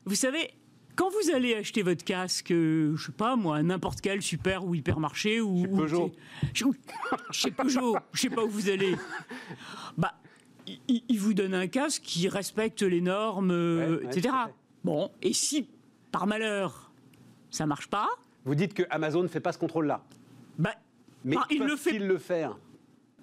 Vous 0.05 0.15
savez. 0.15 0.51
Quand 0.97 1.11
vous 1.11 1.35
allez 1.35 1.55
acheter 1.57 1.83
votre 1.83 2.05
casque, 2.05 2.53
euh, 2.53 2.95
je 2.97 3.07
sais 3.07 3.13
pas 3.13 3.35
moi, 3.35 3.61
n'importe 3.65 4.01
quel 4.01 4.23
super 4.23 4.65
ou 4.65 4.77
hypermarché 4.77 5.41
ou 5.41 5.65
Chez 5.65 5.69
ou- 5.69 5.77
Peugeot. 5.77 6.13
chez, 6.53 6.65
chez 7.33 7.51
Peugeot, 7.51 7.97
je 8.13 8.21
sais 8.21 8.31
pas 8.31 8.45
où 8.45 8.49
vous 8.49 8.69
allez. 8.71 8.95
Bah, 9.99 10.15
il- 10.89 11.19
vous 11.19 11.35
donne 11.35 11.53
un 11.55 11.67
casque 11.67 12.03
qui 12.05 12.29
respecte 12.29 12.83
les 12.83 13.01
normes, 13.01 13.51
euh, 13.51 13.99
Ouais, 13.99 14.05
etc. 14.07 14.33
Bon, 14.85 15.11
et 15.21 15.33
si 15.33 15.67
par 16.15 16.29
malheur 16.29 16.93
ça 17.51 17.67
marche 17.67 17.89
pas, 17.89 18.09
Vous 18.45 18.55
dites 18.55 18.73
que 18.75 18.85
Amazon 18.91 19.23
ne 19.23 19.29
fait 19.29 19.41
pas 19.41 19.53
ce 19.53 19.59
contrôle-là. 19.59 20.05
bah, 20.59 20.75
Mais 21.25 21.35
Ah, 21.39 21.45
il 21.51 21.63
le 21.65 21.75
fait- 21.77 21.99
le 21.99 22.19
faire? 22.19 22.57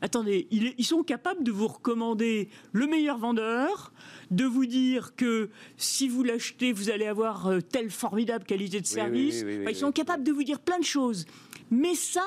Attendez, 0.01 0.47
ils 0.51 0.83
sont 0.85 1.03
capables 1.03 1.43
de 1.43 1.51
vous 1.51 1.67
recommander 1.67 2.49
le 2.73 2.87
meilleur 2.87 3.17
vendeur, 3.17 3.93
de 4.31 4.43
vous 4.45 4.65
dire 4.65 5.15
que 5.15 5.49
si 5.77 6.09
vous 6.09 6.23
l'achetez, 6.23 6.73
vous 6.73 6.89
allez 6.89 7.05
avoir 7.05 7.47
euh, 7.47 7.61
telle 7.61 7.91
formidable 7.91 8.43
qualité 8.45 8.81
de 8.81 8.85
service. 8.87 9.43
oui, 9.45 9.59
oui, 9.59 9.65
ils 9.69 9.75
sont 9.75 9.91
capables 9.91 10.23
de 10.23 10.31
vous 10.33 10.43
dire 10.43 10.59
plein 10.59 10.79
de 10.79 10.83
choses. 10.83 11.25
Mais 11.69 11.93
ça, 11.95 12.25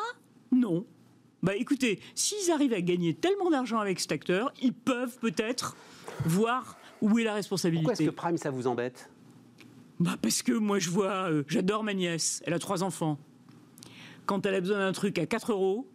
non. 0.53 0.87
Bah 1.43 1.57
écoutez, 1.57 2.01
s'ils 2.15 2.51
arrivent 2.53 2.73
à 2.75 2.81
gagner 2.81 3.13
tellement 3.13 3.51
d'argent 3.51 3.81
avec 3.81 3.99
cet 4.01 4.13
acteur, 4.13 4.53
ils 4.63 4.73
peuvent 4.73 5.19
peut-être 5.19 5.77
voir 6.25 6.79
où 7.03 7.19
est 7.19 7.25
la 7.25 7.35
responsabilité. 7.35 7.85
Pourquoi 7.85 8.03
est-ce 8.05 8.11
que 8.11 8.15
Prime, 8.17 8.37
ça 8.39 8.51
vous 8.51 8.67
embête? 8.67 9.11
Bah 10.01 10.17
parce 10.21 10.43
que 10.43 10.53
moi 10.53 10.79
je 10.79 10.91
vois, 10.91 11.31
euh, 11.31 11.45
j'adore 11.49 11.85
ma 11.85 11.95
nièce, 11.95 12.43
elle 12.47 12.55
a 12.55 12.59
trois 12.59 12.83
enfants. 12.83 13.19
Quand 14.27 14.45
elle 14.47 14.55
a 14.55 14.61
besoin 14.61 14.79
d'un 14.79 14.93
truc 14.93 15.19
à 15.19 15.27
4 15.27 15.53
euros 15.53 15.87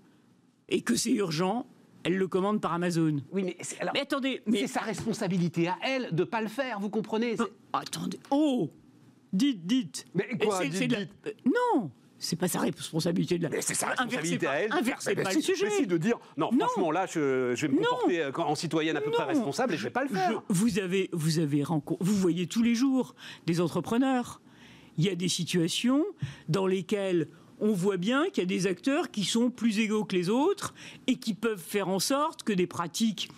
et 0.69 0.81
que 0.81 0.95
c'est 0.95 1.11
urgent, 1.11 1.65
elle 2.03 2.15
le 2.17 2.27
commande 2.27 2.61
par 2.61 2.73
Amazon. 2.73 3.17
Oui, 3.31 3.43
mais, 3.43 3.57
c'est- 3.61 3.79
alors, 3.81 3.93
Mais 3.93 4.01
attendez, 4.01 4.41
c'est 4.45 4.51
mais 4.51 4.67
sa 4.67 4.81
responsabilité 4.81 5.67
à 5.67 5.77
elle 5.83 6.09
de 6.15 6.23
pas 6.23 6.41
le 6.41 6.47
faire, 6.47 6.79
vous 6.79 6.89
comprenez? 6.89 7.35
C'est- 7.35 7.43
attendez, 7.73 8.19
oh, 8.31 8.69
dites, 9.33 9.65
dites. 9.65 10.05
Mais 10.13 10.29
quoi, 10.41 10.59
c'est- 10.59 10.69
dites, 10.69 10.77
c'est 10.77 10.87
de 10.87 10.93
la- 10.93 10.99
dites 11.05 11.13
euh, 11.27 11.31
Non, 11.45 11.91
c'est 12.19 12.35
pas 12.35 12.47
sa 12.47 12.59
responsabilité 12.59 13.37
de 13.37 13.43
la. 13.43 13.49
Mais 13.49 13.61
c'est 13.61 13.73
sa 13.73 13.87
responsabilité 13.87 14.45
pas- 14.45 14.51
à 14.51 14.55
elle. 14.57 14.71
Inversez 14.73 15.15
Mais 15.15 15.23
pas 15.23 15.31
si, 15.31 15.37
le 15.37 15.41
sujet. 15.41 15.85
de 15.85 15.97
dire 15.97 16.17
non, 16.37 16.49
Non. 16.51 16.65
franchement, 16.67 16.91
là, 16.91 17.05
je, 17.05 17.55
vais 17.55 17.67
me 17.69 17.75
Non. 17.75 17.83
comporter 17.89 18.21
euh, 18.21 18.31
en 18.37 18.55
citoyenne 18.55 18.97
à 18.97 19.01
peu 19.01 19.11
près 19.11 19.23
responsable 19.23 19.73
et 19.73 19.77
je 19.77 19.83
vais 19.83 19.89
pas 19.89 20.03
le 20.03 20.09
faire. 20.09 20.43
vous 20.49 20.79
avez, 20.79 21.09
vous 21.13 21.39
avez 21.39 21.63
vous 21.63 22.15
voyez 22.15 22.45
tous 22.47 22.61
les 22.61 22.75
jours 22.75 23.15
des 23.45 23.61
entrepreneurs. 23.61 24.41
Il 24.97 25.05
y 25.05 25.09
a 25.09 25.15
des 25.15 25.29
situations 25.29 26.03
dans 26.49 26.67
lesquelles 26.67 27.29
on 27.61 27.71
voit 27.73 27.97
bien 27.97 28.25
qu'il 28.29 28.43
y 28.43 28.45
a 28.45 28.47
des 28.47 28.67
acteurs 28.67 29.11
qui 29.11 29.23
sont 29.23 29.49
plus 29.49 29.79
égaux 29.79 30.03
que 30.05 30.15
les 30.15 30.29
autres 30.29 30.73
et 31.07 31.15
qui 31.15 31.33
peuvent 31.33 31.61
faire 31.61 31.87
en 31.89 31.99
sorte 31.99 32.43
que 32.43 32.53
des 32.53 32.67
pratiques 32.67 33.29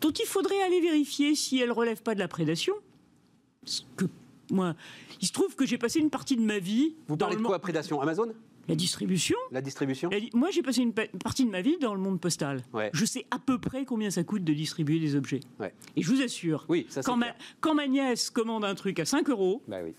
dont 0.00 0.10
il 0.10 0.26
faudrait 0.26 0.60
aller 0.62 0.80
vérifier 0.80 1.34
si 1.36 1.58
elles 1.60 1.70
relèvent 1.72 2.02
pas 2.02 2.14
de 2.14 2.20
la 2.20 2.26
prédation. 2.28 2.74
Que 3.96 4.06
moi, 4.50 4.74
il 5.20 5.26
se 5.26 5.32
trouve 5.32 5.54
que 5.56 5.66
j'ai 5.66 5.78
passé 5.78 5.98
une 6.00 6.10
partie 6.10 6.36
de 6.36 6.42
ma 6.42 6.58
vie 6.58 6.94
Vous 7.08 7.16
dans 7.16 7.26
parlez 7.26 7.36
le 7.36 7.42
de 7.42 7.46
quoi 7.46 7.58
Prédation 7.58 8.00
Amazon? 8.00 8.32
La 8.68 8.74
distribution. 8.74 9.36
La 9.50 9.62
distribution? 9.62 10.10
La 10.10 10.20
di- 10.20 10.28
Moi, 10.34 10.50
j'ai 10.50 10.60
passé 10.62 10.82
une 10.82 10.92
pa- 10.92 11.06
partie 11.24 11.46
de 11.46 11.50
ma 11.50 11.62
vie 11.62 11.78
dans 11.80 11.94
le 11.94 12.00
monde 12.00 12.20
postal. 12.20 12.62
Ouais. 12.74 12.90
Je 12.92 13.06
sais 13.06 13.24
à 13.30 13.38
peu 13.38 13.58
près 13.58 13.86
combien 13.86 14.10
ça 14.10 14.24
coûte 14.24 14.44
de 14.44 14.52
distribuer 14.52 14.98
des 15.00 15.16
objets. 15.16 15.40
Ouais. 15.58 15.72
Et 15.96 16.02
je 16.02 16.10
vous 16.12 16.20
assure, 16.20 16.66
Oui, 16.68 16.86
ça, 16.90 17.00
quand, 17.02 17.16
ma, 17.16 17.28
quand 17.60 17.74
ma 17.74 17.86
nièce 17.86 18.28
commande 18.28 18.66
un 18.66 18.74
truc 18.74 19.00
à 19.00 19.06
5 19.06 19.30
euros, 19.30 19.62
Bah 19.68 19.78
oui. 19.82 19.94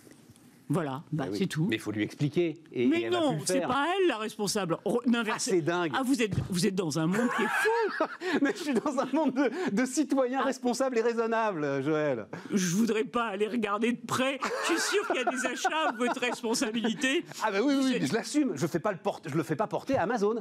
Voilà, 0.71 1.01
bah, 1.11 1.23
Bah 1.23 1.25
oui. 1.31 1.37
c'est 1.39 1.47
tout. 1.47 1.65
Mais 1.69 1.77
il 1.77 1.81
faut 1.81 1.91
lui 1.91 2.03
expliquer. 2.03 2.61
Et, 2.71 2.83
et 2.83 2.87
Mais 2.87 3.01
elle 3.03 3.11
non, 3.11 3.39
c'est 3.43 3.61
pas 3.61 3.87
elle 3.99 4.07
la 4.07 4.17
responsable. 4.17 4.77
Ah, 4.85 5.35
c'est 5.39 5.61
dingue. 5.61 5.91
Ah, 5.95 6.03
vous 6.05 6.21
êtes, 6.21 6.35
vous 6.49 6.67
êtes 6.67 6.75
dans 6.75 6.99
un 6.99 7.07
monde 7.07 7.27
qui 7.35 7.43
est 7.43 7.47
fou. 7.47 8.05
Mais 8.41 8.51
je 8.55 8.63
suis 8.63 8.73
dans 8.73 8.99
un 8.99 9.07
monde 9.11 9.33
de, 9.33 9.75
de 9.75 9.85
citoyens 9.85 10.43
responsables 10.43 10.97
et 10.97 11.01
raisonnables, 11.01 11.81
Joël. 11.83 12.27
Je 12.53 12.75
voudrais 12.75 13.03
pas 13.03 13.25
aller 13.25 13.47
regarder 13.47 13.93
de 13.93 14.05
près. 14.05 14.39
Je 14.67 14.73
suis 14.73 14.79
sûr 14.95 15.07
qu'il 15.07 15.15
y 15.15 15.19
a 15.19 15.31
des 15.31 15.45
achats, 15.45 15.91
votre 15.97 16.19
responsabilité. 16.21 17.25
Ah 17.43 17.51
bah 17.51 17.59
oui, 17.63 17.73
oui, 17.77 17.93
C'est- 17.99 18.05
je 18.05 18.13
l'assume. 18.13 18.51
Je 18.55 18.67
je 19.27 19.35
le 19.35 19.43
fais 19.43 19.55
pas 19.55 19.67
porter 19.67 19.97
à 19.97 20.03
Amazon. 20.03 20.35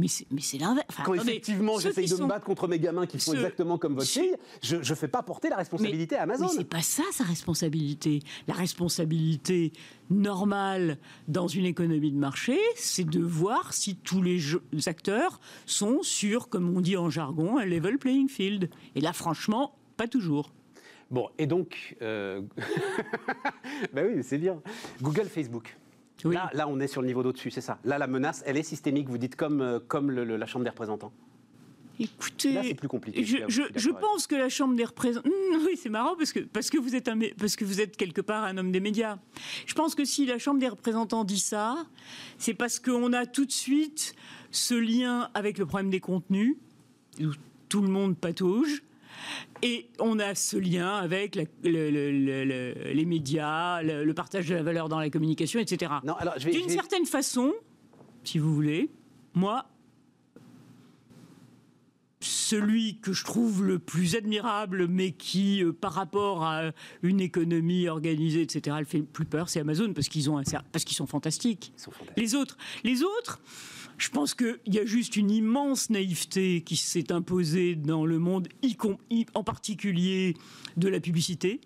Mais 0.00 0.08
c'est, 0.08 0.26
mais 0.30 0.40
c'est 0.40 0.56
l'inverse. 0.56 0.86
Enfin, 0.88 1.02
Quand 1.04 1.14
effectivement 1.14 1.78
j'essaye 1.78 2.08
de 2.08 2.14
sont- 2.16 2.22
me 2.24 2.28
battre 2.28 2.46
contre 2.46 2.66
mes 2.68 2.78
gamins 2.78 3.06
qui 3.06 3.18
font 3.18 3.32
ceux- 3.32 3.36
exactement 3.36 3.76
comme 3.76 3.94
votre 3.96 4.06
ceux- 4.06 4.22
fille, 4.22 4.34
je 4.62 4.76
ne 4.76 4.82
fais 4.96 5.08
pas 5.08 5.22
porter 5.22 5.50
la 5.50 5.56
responsabilité 5.56 6.16
à 6.16 6.22
Amazon. 6.22 6.46
Mais 6.46 6.52
c'est 6.56 6.64
pas 6.64 6.80
ça 6.80 7.02
sa 7.12 7.24
responsabilité. 7.24 8.20
La 8.48 8.54
responsabilité 8.54 9.72
normale 10.08 10.96
dans 11.28 11.48
une 11.48 11.66
économie 11.66 12.10
de 12.12 12.16
marché, 12.18 12.58
c'est 12.76 13.04
de 13.04 13.20
voir 13.20 13.74
si 13.74 13.96
tous 13.96 14.22
les 14.22 14.38
jeux- 14.38 14.62
acteurs 14.86 15.38
sont 15.66 16.02
sur, 16.02 16.48
comme 16.48 16.74
on 16.74 16.80
dit 16.80 16.96
en 16.96 17.10
jargon, 17.10 17.58
un 17.58 17.66
level 17.66 17.98
playing 17.98 18.28
field. 18.30 18.70
Et 18.94 19.00
là, 19.02 19.12
franchement, 19.12 19.76
pas 19.98 20.08
toujours. 20.08 20.50
Bon, 21.10 21.28
et 21.38 21.46
donc, 21.46 21.96
euh... 22.02 22.40
bah 23.92 24.02
oui, 24.06 24.22
c'est 24.22 24.38
bien. 24.38 24.62
Google, 25.02 25.26
Facebook. 25.26 25.76
Oui. 26.24 26.34
Là, 26.34 26.50
là, 26.54 26.68
on 26.68 26.78
est 26.80 26.86
sur 26.86 27.00
le 27.02 27.06
niveau 27.06 27.22
d'au-dessus, 27.22 27.50
c'est 27.50 27.60
ça. 27.60 27.78
Là, 27.84 27.98
la 27.98 28.06
menace, 28.06 28.42
elle 28.46 28.56
est 28.56 28.62
systémique. 28.62 29.08
Vous 29.08 29.18
dites 29.18 29.36
comme, 29.36 29.60
euh, 29.60 29.78
comme 29.86 30.10
le- 30.10 30.24
le- 30.24 30.36
la 30.36 30.46
Chambre 30.46 30.64
des 30.64 30.70
représentants. 30.70 31.12
Écoutez, 31.98 32.52
Là, 32.54 32.62
c'est 32.64 32.74
plus 32.74 32.88
compliqué. 32.88 33.22
Je, 33.24 33.36
je- 33.48 33.62
je 33.76 33.90
pense 33.90 34.26
que 34.26 34.34
la 34.34 34.48
Chambre 34.48 34.74
des 34.74 34.84
représentants. 34.84 35.28
Oui, 35.66 35.76
c'est 35.76 35.90
marrant 35.90 36.16
parce 36.16 36.32
que, 36.32 36.40
parce, 36.40 36.70
que 36.70 36.78
vous 36.78 36.94
êtes 36.94 37.08
un, 37.08 37.18
parce 37.38 37.56
que 37.56 37.64
vous 37.66 37.80
êtes 37.80 37.94
quelque 37.96 38.22
part 38.22 38.44
un 38.44 38.56
homme 38.56 38.72
des 38.72 38.80
médias. 38.80 39.18
Je 39.66 39.74
pense 39.74 39.94
que 39.94 40.04
si 40.06 40.24
la 40.24 40.38
Chambre 40.38 40.60
des 40.60 40.68
représentants 40.68 41.24
dit 41.24 41.38
ça, 41.38 41.84
c'est 42.38 42.54
parce 42.54 42.78
qu'on 42.80 43.12
a 43.12 43.26
tout 43.26 43.44
de 43.44 43.52
suite 43.52 44.14
ce 44.50 44.74
lien 44.74 45.28
avec 45.34 45.58
le 45.58 45.66
problème 45.66 45.90
des 45.90 46.00
contenus, 46.00 46.56
où 47.20 47.26
tout 47.68 47.82
le 47.82 47.88
monde 47.88 48.16
patauge. 48.16 48.82
Et 49.62 49.88
on 49.98 50.18
a 50.18 50.34
ce 50.34 50.56
lien 50.56 50.96
avec 50.96 51.34
la- 51.34 51.44
le- 51.64 51.90
le- 51.90 52.10
le- 52.12 52.44
le- 52.44 52.92
les 52.92 53.04
médias, 53.04 53.82
le, 53.82 54.12
partage 54.14 54.46
de 54.48 54.54
la 54.54 54.62
valeur 54.62 54.88
dans 54.88 54.98
la 54.98 55.10
communication, 55.10 55.60
etc. 55.60 55.92
D'une 56.50 56.66
vais- 56.66 56.68
certaine 56.68 57.06
façon, 57.06 57.52
si 58.24 58.38
vous 58.38 58.54
voulez, 58.54 58.90
moi, 59.34 59.66
celui 62.22 62.98
que 63.00 63.12
je 63.14 63.24
trouve 63.24 63.64
le 63.64 63.78
plus 63.78 64.14
admirable, 64.14 64.88
mais 64.88 65.12
qui, 65.12 65.62
euh, 65.64 65.72
par 65.72 65.92
rapport 65.94 66.44
à 66.44 66.72
une 67.02 67.20
économie 67.20 67.88
organisée, 67.88 68.42
etc., 68.42 68.76
elle 68.78 68.84
fait 68.84 68.98
le 68.98 69.04
plus 69.04 69.24
peur, 69.24 69.48
c'est 69.48 69.60
Amazon, 69.60 69.92
parce 69.94 70.08
qu'ils 70.08 70.28
ont 70.28 70.36
un 70.36 70.42
cer- 70.42 70.62
parce 70.70 70.84
qu'ils 70.84 70.96
sont 70.96 71.06
fantastiques. 71.06 71.72
Ils 71.76 71.80
sont 71.80 71.90
fantastiques. 71.92 72.18
Les 72.22 72.34
autres, 72.34 72.58
les 72.84 73.02
autres, 73.02 73.40
je 74.00 74.08
pense 74.08 74.34
qu'il 74.34 74.58
y 74.66 74.78
a 74.78 74.86
juste 74.86 75.16
une 75.16 75.30
immense 75.30 75.90
naïveté 75.90 76.62
qui 76.62 76.76
s'est 76.76 77.12
imposée 77.12 77.74
dans 77.76 78.06
le 78.06 78.18
monde, 78.18 78.48
en 79.34 79.44
particulier 79.44 80.36
de 80.78 80.88
la 80.88 81.00
publicité. 81.00 81.60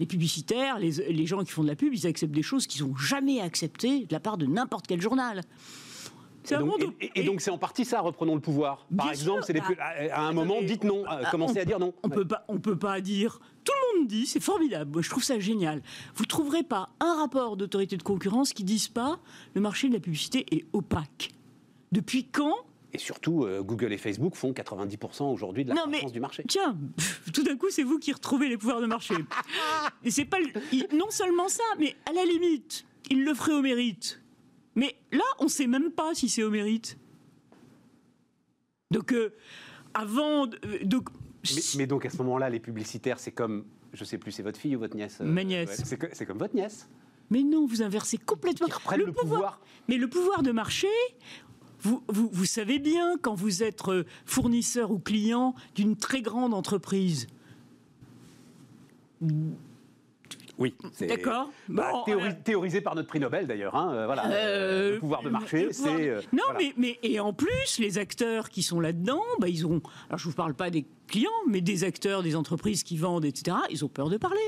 Les 0.00 0.06
publicitaires, 0.06 0.80
les, 0.80 1.26
gens 1.26 1.44
qui 1.44 1.52
font 1.52 1.62
de 1.62 1.68
la 1.68 1.76
pub, 1.76 1.94
ils 1.94 2.04
acceptent 2.08 2.34
des 2.34 2.42
choses 2.42 2.66
qu'ils 2.66 2.84
n'ont 2.84 2.96
jamais 2.96 3.40
acceptées 3.40 4.00
de 4.06 4.12
la 4.12 4.18
part 4.18 4.38
de 4.38 4.46
n'importe 4.46 4.88
quel 4.88 5.00
journal. 5.00 5.42
C'est 6.46 6.54
Et 6.54 6.58
un 6.58 6.60
donc, 6.60 6.80
monde- 6.80 6.92
et- 7.00 7.10
et 7.16 7.22
donc 7.24 7.40
c'est 7.40 7.50
en 7.50 7.58
partie 7.58 7.84
ça, 7.84 8.00
reprenons 8.00 8.34
le 8.34 8.40
pouvoir. 8.40 8.86
Par 8.96 9.10
exemple, 9.10 9.38
sûr, 9.38 9.44
c'est 9.46 9.52
les 9.52 9.60
bah, 9.60 9.66
plus- 9.66 9.78
à, 9.78 10.16
à 10.16 10.28
un 10.28 10.32
moment, 10.32 10.54
attendez, 10.54 10.66
dites 10.66 10.84
non, 10.84 11.04
on- 11.06 11.12
euh, 11.12 11.22
commencez 11.30 11.58
on- 11.58 11.62
à 11.62 11.64
dire 11.64 11.78
non. 11.78 11.92
On 12.02 12.08
peut 12.08 12.24
pas, 12.26 12.44
on 12.48 12.58
peut 12.58 12.78
pas 12.78 13.00
dire. 13.00 13.40
Tout 13.64 13.72
le 13.94 13.98
monde 13.98 14.08
dit, 14.08 14.26
c'est 14.26 14.40
formidable. 14.40 14.92
Moi, 14.92 15.02
je 15.02 15.10
trouve 15.10 15.24
ça 15.24 15.38
génial. 15.40 15.82
Vous 16.14 16.24
trouverez 16.24 16.62
pas 16.62 16.90
un 17.00 17.16
rapport 17.16 17.56
d'autorité 17.56 17.96
de 17.96 18.02
concurrence 18.04 18.52
qui 18.52 18.62
dise 18.64 18.86
pas 18.88 19.18
le 19.54 19.60
marché 19.60 19.88
de 19.88 19.94
la 19.94 20.00
publicité 20.00 20.46
est 20.54 20.64
opaque. 20.72 21.30
Depuis 21.92 22.24
quand? 22.24 22.54
Et 22.92 22.98
surtout, 22.98 23.44
euh, 23.44 23.62
Google 23.62 23.92
et 23.92 23.98
Facebook 23.98 24.36
font 24.36 24.52
90% 24.52 25.30
aujourd'hui 25.32 25.64
de 25.64 25.70
la 25.70 25.74
Non, 25.74 25.82
mais- 25.90 26.04
du 26.10 26.20
marché. 26.20 26.44
Tiens, 26.48 26.76
tout 27.34 27.42
d'un 27.42 27.56
coup, 27.56 27.66
c'est 27.70 27.82
vous 27.82 27.98
qui 27.98 28.12
retrouvez 28.12 28.48
les 28.48 28.56
pouvoirs 28.56 28.80
de 28.80 28.86
marché. 28.86 29.14
Et 30.04 30.10
c'est 30.10 30.24
pas 30.24 30.38
il- 30.72 30.86
non 30.96 31.10
seulement 31.10 31.48
ça, 31.48 31.64
mais 31.78 31.94
à 32.08 32.12
la 32.12 32.24
limite, 32.24 32.86
il 33.10 33.24
le 33.24 33.34
ferait 33.34 33.52
au 33.52 33.62
mérite. 33.62 34.22
Mais 34.76 34.94
là, 35.10 35.24
on 35.40 35.48
sait 35.48 35.66
même 35.66 35.90
pas 35.90 36.14
si 36.14 36.28
c'est 36.28 36.42
au 36.42 36.50
mérite. 36.50 36.98
Donc, 38.90 39.12
euh, 39.12 39.34
avant, 39.94 40.46
euh, 40.46 40.84
donc, 40.84 41.08
Mais, 41.44 41.62
mais 41.78 41.86
donc 41.86 42.06
à 42.06 42.10
ce 42.10 42.18
moment-là, 42.18 42.50
les 42.50 42.60
publicitaires, 42.60 43.18
c'est 43.18 43.32
comme, 43.32 43.64
je 43.92 44.04
sais 44.04 44.18
plus, 44.18 44.30
c'est 44.30 44.42
votre 44.42 44.60
fille 44.60 44.76
ou 44.76 44.78
votre 44.78 44.94
nièce 44.94 45.18
euh, 45.20 45.24
Ma 45.24 45.42
nièce. 45.42 45.80
ouais, 45.90 46.10
c'est 46.12 46.26
comme 46.26 46.38
votre 46.38 46.54
nièce. 46.54 46.88
mais 47.30 47.42
non, 47.42 47.66
vous 47.66 47.82
inversez 47.82 48.18
complètement 48.18 48.68
reprennent 48.72 49.00
le 49.00 49.12
pouvoir. 49.12 49.60
Mais 49.88 49.96
le 49.96 50.08
pouvoir 50.08 50.42
de 50.42 50.52
marché, 50.52 50.88
vous, 51.80 52.02
vous, 52.08 52.28
vous 52.30 52.44
savez 52.44 52.78
bien 52.78 53.16
quand 53.20 53.34
vous 53.34 53.62
êtes 53.62 53.82
fournisseur 54.26 54.90
ou 54.90 54.98
client 54.98 55.54
d'une 55.74 55.96
très 55.96 56.20
grande 56.20 56.54
entreprise. 56.54 57.26
Oui. 60.58 60.74
c'est- 60.92 61.06
D'accord 61.06 61.50
Bah, 61.68 61.90
Bon, 61.92 62.04
théori- 62.04 62.28
euh, 62.30 62.32
théorisé 62.44 62.80
par 62.80 62.94
notre 62.94 63.08
prix 63.08 63.20
Nobel 63.20 63.46
d'ailleurs. 63.46 63.74
hein, 63.74 63.92
euh, 63.92 64.06
voilà. 64.06 64.26
Euh, 64.30 64.92
le 64.94 64.98
pouvoir 65.00 65.22
de 65.22 65.28
marché, 65.28 65.68
c'est. 65.72 66.08
euh, 66.08 66.20
Non, 66.32 66.42
voilà. 66.46 66.58
mais, 66.60 66.74
mais 66.78 66.98
et 67.02 67.20
en 67.20 67.32
plus, 67.34 67.78
les 67.78 67.98
acteurs 67.98 68.48
qui 68.48 68.62
sont 68.62 68.80
là-dedans, 68.80 69.22
bah, 69.38 69.48
ils 69.48 69.66
ont. 69.66 69.82
Alors, 70.08 70.18
je 70.18 70.24
vous 70.28 70.34
parle 70.34 70.54
pas 70.54 70.70
des 70.70 70.86
clients, 71.08 71.28
mais 71.48 71.60
des 71.60 71.84
acteurs, 71.84 72.22
des 72.22 72.36
entreprises 72.36 72.82
qui 72.84 72.96
vendent, 72.96 73.24
etc. 73.26 73.56
Ils 73.70 73.84
ont 73.84 73.88
peur 73.88 74.08
de 74.08 74.16
parler. 74.16 74.40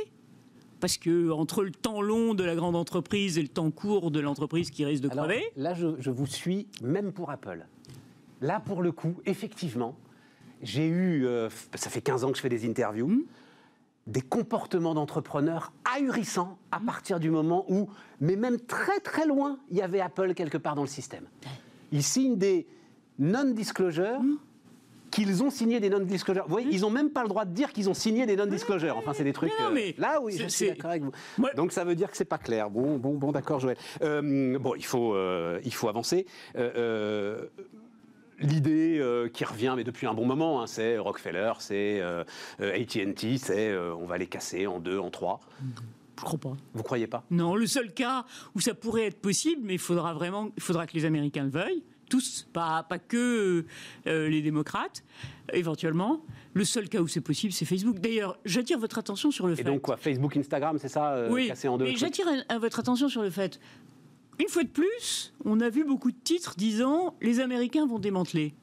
Parce 0.80 0.96
que 0.96 1.30
entre 1.30 1.64
le 1.64 1.72
temps 1.72 2.00
long 2.00 2.34
de 2.34 2.44
la 2.44 2.54
grande 2.54 2.76
entreprise 2.76 3.36
et 3.36 3.42
le 3.42 3.48
temps 3.48 3.70
court 3.72 4.10
de 4.12 4.20
l'entreprise 4.20 4.70
qui 4.70 4.84
risque 4.84 5.02
de 5.02 5.10
Alors, 5.10 5.24
crever, 5.26 5.44
là, 5.56 5.74
je, 5.74 5.88
je 5.98 6.10
vous 6.10 6.26
suis, 6.26 6.68
même 6.82 7.12
pour 7.12 7.30
Apple. 7.32 7.66
Là, 8.40 8.60
pour 8.60 8.80
le 8.82 8.92
coup, 8.92 9.16
effectivement, 9.26 9.96
j'ai 10.62 10.86
eu, 10.86 11.26
euh, 11.26 11.48
ça 11.74 11.90
fait 11.90 12.00
15 12.00 12.22
ans 12.24 12.30
que 12.30 12.36
je 12.36 12.42
fais 12.42 12.48
des 12.48 12.64
interviews, 12.68 13.08
Mmh. 13.08 13.22
Des 14.08 14.22
comportements 14.22 14.94
d'entrepreneurs 14.94 15.72
ahurissants 15.84 16.58
à 16.72 16.80
partir 16.80 17.20
du 17.20 17.30
moment 17.30 17.64
où, 17.68 17.88
mais 18.20 18.36
même 18.36 18.58
très 18.58 19.00
très 19.00 19.26
loin, 19.26 19.58
il 19.70 19.76
y 19.76 19.82
avait 19.82 20.00
Apple 20.00 20.34
quelque 20.34 20.58
part 20.58 20.74
dans 20.74 20.82
le 20.82 20.88
système. 20.88 21.24
Ils 21.92 22.02
signent 22.02 22.36
des 22.36 22.66
non-disclosures. 23.18 24.20
Mmh. 24.20 24.38
Qu'ils 25.10 25.42
ont 25.42 25.48
signé 25.48 25.80
des 25.80 25.88
non-disclosures. 25.88 26.44
Vous 26.44 26.50
voyez, 26.50 26.68
ils 26.70 26.82
n'ont 26.82 26.90
même 26.90 27.08
pas 27.08 27.22
le 27.22 27.30
droit 27.30 27.46
de 27.46 27.52
dire 27.52 27.72
qu'ils 27.72 27.88
ont 27.88 27.94
signé 27.94 28.26
des 28.26 28.36
non-disclosures. 28.36 28.94
Enfin, 28.98 29.14
c'est 29.14 29.24
des 29.24 29.32
trucs. 29.32 29.50
Non, 29.58 29.74
euh, 29.74 29.92
là, 29.96 30.20
oui, 30.20 30.36
je 30.36 30.46
suis 30.48 30.68
d'accord 30.68 30.90
avec 30.90 31.02
vous. 31.02 31.12
Donc, 31.56 31.72
ça 31.72 31.82
veut 31.82 31.94
dire 31.94 32.10
que 32.10 32.16
c'est 32.16 32.26
pas 32.26 32.36
clair. 32.36 32.68
Bon, 32.68 32.98
bon, 32.98 33.14
bon, 33.14 33.32
d'accord, 33.32 33.58
Joël. 33.58 33.78
Euh, 34.02 34.58
bon, 34.58 34.74
il 34.76 34.84
faut, 34.84 35.14
euh, 35.14 35.60
il 35.64 35.72
faut 35.72 35.88
avancer. 35.88 36.26
L'idée 38.40 38.98
euh, 39.00 39.28
qui 39.28 39.44
revient, 39.44 39.74
mais 39.76 39.84
depuis 39.84 40.06
un 40.06 40.14
bon 40.14 40.24
moment, 40.24 40.62
hein, 40.62 40.66
c'est 40.68 40.96
Rockefeller, 40.98 41.52
c'est 41.58 42.00
euh, 42.00 42.22
AT&T, 42.60 43.36
c'est 43.38 43.70
euh, 43.70 43.94
on 43.94 44.06
va 44.06 44.16
les 44.16 44.28
casser 44.28 44.68
en 44.68 44.78
deux, 44.78 44.98
en 44.98 45.10
trois. 45.10 45.40
je 46.18 46.24
crois 46.24 46.38
pas. 46.38 46.56
Vous 46.72 46.82
croyez 46.84 47.08
pas? 47.08 47.24
Non, 47.30 47.56
le 47.56 47.66
seul 47.66 47.92
cas 47.92 48.24
où 48.54 48.60
ça 48.60 48.74
pourrait 48.74 49.06
être 49.06 49.20
possible, 49.20 49.62
mais 49.64 49.74
il 49.74 49.80
faudra 49.80 50.14
vraiment, 50.14 50.50
il 50.56 50.62
faudra 50.62 50.86
que 50.86 50.94
les 50.94 51.04
Américains 51.04 51.42
le 51.42 51.50
veuillent, 51.50 51.82
tous, 52.08 52.48
pas, 52.52 52.84
pas 52.84 52.98
que 53.00 53.66
les 54.06 54.40
démocrates, 54.40 55.02
éventuellement. 55.52 56.22
Le 56.54 56.64
seul 56.64 56.88
cas 56.88 57.00
où 57.00 57.08
c'est 57.08 57.20
possible, 57.20 57.52
c'est 57.52 57.64
Facebook. 57.64 57.98
D'ailleurs, 57.98 58.38
j'attire 58.44 58.78
votre 58.78 58.98
attention 58.98 59.30
sur 59.32 59.46
le 59.48 59.54
Et 59.54 59.56
fait. 59.56 59.64
donc 59.64 59.82
quoi 59.82 59.96
Facebook, 59.96 60.36
Instagram, 60.36 60.78
c'est 60.80 60.88
ça, 60.88 61.26
oui, 61.28 61.48
cassé 61.48 61.68
en 61.68 61.76
deux 61.76 61.86
mais 61.86 61.96
j'attire 61.96 62.26
votre 62.60 62.78
attention 62.78 63.08
sur 63.08 63.20
le 63.20 63.30
fait. 63.30 63.58
Une 64.40 64.48
fois 64.48 64.62
de 64.62 64.68
plus, 64.68 65.34
on 65.44 65.60
a 65.60 65.68
vu 65.68 65.84
beaucoup 65.84 66.12
de 66.12 66.16
titres 66.16 66.54
disant 66.56 67.16
les 67.20 67.40
Américains 67.40 67.86
vont 67.86 67.98
démanteler. 67.98 68.54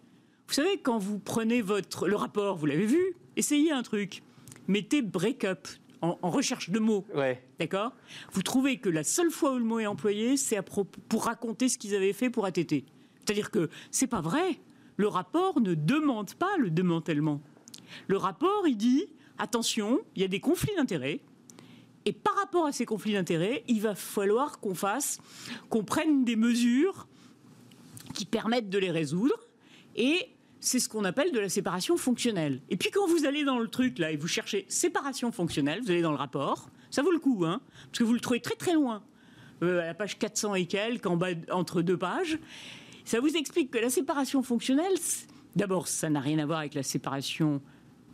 Vous 0.48 0.54
savez, 0.54 0.78
quand 0.78 0.98
vous 0.98 1.20
prenez 1.20 1.62
votre 1.62 2.08
le 2.08 2.16
rapport, 2.16 2.56
vous 2.56 2.66
l'avez 2.66 2.86
vu, 2.86 3.16
essayez 3.36 3.72
un 3.72 3.84
truc. 3.84 4.24
Mettez 4.68 5.02
break-up 5.02 5.68
en, 6.02 6.18
en 6.22 6.30
recherche 6.30 6.70
de 6.70 6.80
mots. 6.80 7.06
Ouais. 7.14 7.44
D'accord? 7.60 7.92
Vous 8.32 8.42
trouvez 8.42 8.78
que 8.78 8.90
la 8.90 9.04
seule 9.04 9.32
fois 9.32 9.54
où 9.54 9.58
le 9.58 9.66
mot 9.66 9.80
est 9.80 9.86
employé, 9.86 10.38
c'est 10.38 10.62
pour 10.62 11.26
raconter 11.26 11.68
ce 11.68 11.78
qu'ils 11.78 11.96
avaient 11.96 12.14
fait 12.14 12.30
pour 12.30 12.46
ATT. 12.46 12.86
C'est-à-dire 13.20 13.52
que 13.52 13.70
c'est 13.92 14.08
pas 14.08 14.22
vrai. 14.22 14.60
Le 14.98 15.08
rapport 15.08 15.60
ne 15.60 15.74
demande 15.74 16.34
pas 16.36 16.56
le 16.58 16.70
démantèlement. 16.70 17.42
Le 18.08 18.18
rapport, 18.18 18.66
il 18.68 18.78
dit 18.78 19.08
attention, 19.38 20.00
il 20.16 20.22
y 20.22 20.26
a 20.26 20.30
des 20.30 20.40
conflits 20.40 20.76
d'intérêts. 20.78 21.20
Et 22.06 22.14
par 22.14 22.36
rapport 22.36 22.66
à 22.66 22.72
ces 22.72 22.86
conflits 22.86 23.14
d'intérêts, 23.14 23.64
il 23.68 23.82
va 23.82 23.96
falloir 23.96 24.60
qu'on 24.60 24.76
fasse, 24.76 25.20
qu'on 25.70 25.84
prenne 25.84 26.24
des 26.24 26.36
mesures 26.36 27.08
qui 28.14 28.26
permettent 28.26 28.70
de 28.70 28.78
les 28.78 28.92
résoudre. 28.92 29.36
Et 29.96 30.30
c'est 30.60 30.80
ce 30.80 30.88
qu'on 30.88 31.04
appelle 31.04 31.32
de 31.32 31.40
la 31.40 31.50
séparation 31.50 31.98
fonctionnelle. 31.98 32.62
Et 32.70 32.78
puis 32.78 32.92
quand 32.92 33.08
vous 33.08 33.26
allez 33.26 33.44
dans 33.44 33.60
le 33.60 33.68
truc 33.68 34.00
là 34.00 34.12
et 34.12 34.18
vous 34.18 34.28
cherchez 34.28 34.66
séparation 34.68 35.32
fonctionnelle, 35.32 35.82
vous 35.82 35.92
allez 35.92 36.02
dans 36.02 36.12
le 36.12 36.18
rapport, 36.18 36.70
ça 36.92 37.02
vaut 37.02 37.12
le 37.12 37.20
coup, 37.20 37.44
hein, 37.46 37.62
parce 37.88 38.00
que 38.00 38.04
vous 38.04 38.14
le 38.14 38.20
trouvez 38.20 38.40
très 38.40 38.56
très 38.56 38.74
loin, 38.74 39.04
euh, 39.64 39.82
à 39.82 39.88
la 39.88 39.94
page 39.94 40.18
400 40.18 40.56
et 40.56 40.66
quelques, 40.66 41.06
en 41.06 41.18
bas 41.18 41.30
entre 41.52 41.82
deux 41.82 41.98
pages. 41.98 42.38
Ça 43.04 43.20
vous 43.20 43.36
explique 43.36 43.72
que 43.72 43.78
la 43.78 43.90
séparation 43.90 44.42
fonctionnelle, 44.44 44.96
d'abord, 45.56 45.88
ça 45.88 46.10
n'a 46.10 46.20
rien 46.20 46.40
à 46.40 46.46
voir 46.46 46.60
avec 46.60 46.74
la 46.74 46.84
séparation 46.84 47.62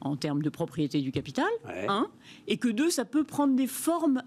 en 0.01 0.15
termes 0.15 0.41
de 0.41 0.49
propriété 0.49 1.01
du 1.01 1.11
capital, 1.11 1.45
Ouais. 1.67 1.85
hein, 1.87 2.07
et 2.47 2.57
que 2.57 2.67
deux, 2.67 2.89
ça 2.89 3.05
peut 3.05 3.23
prendre 3.23 3.55
des 3.55 3.67
formes 3.67 4.21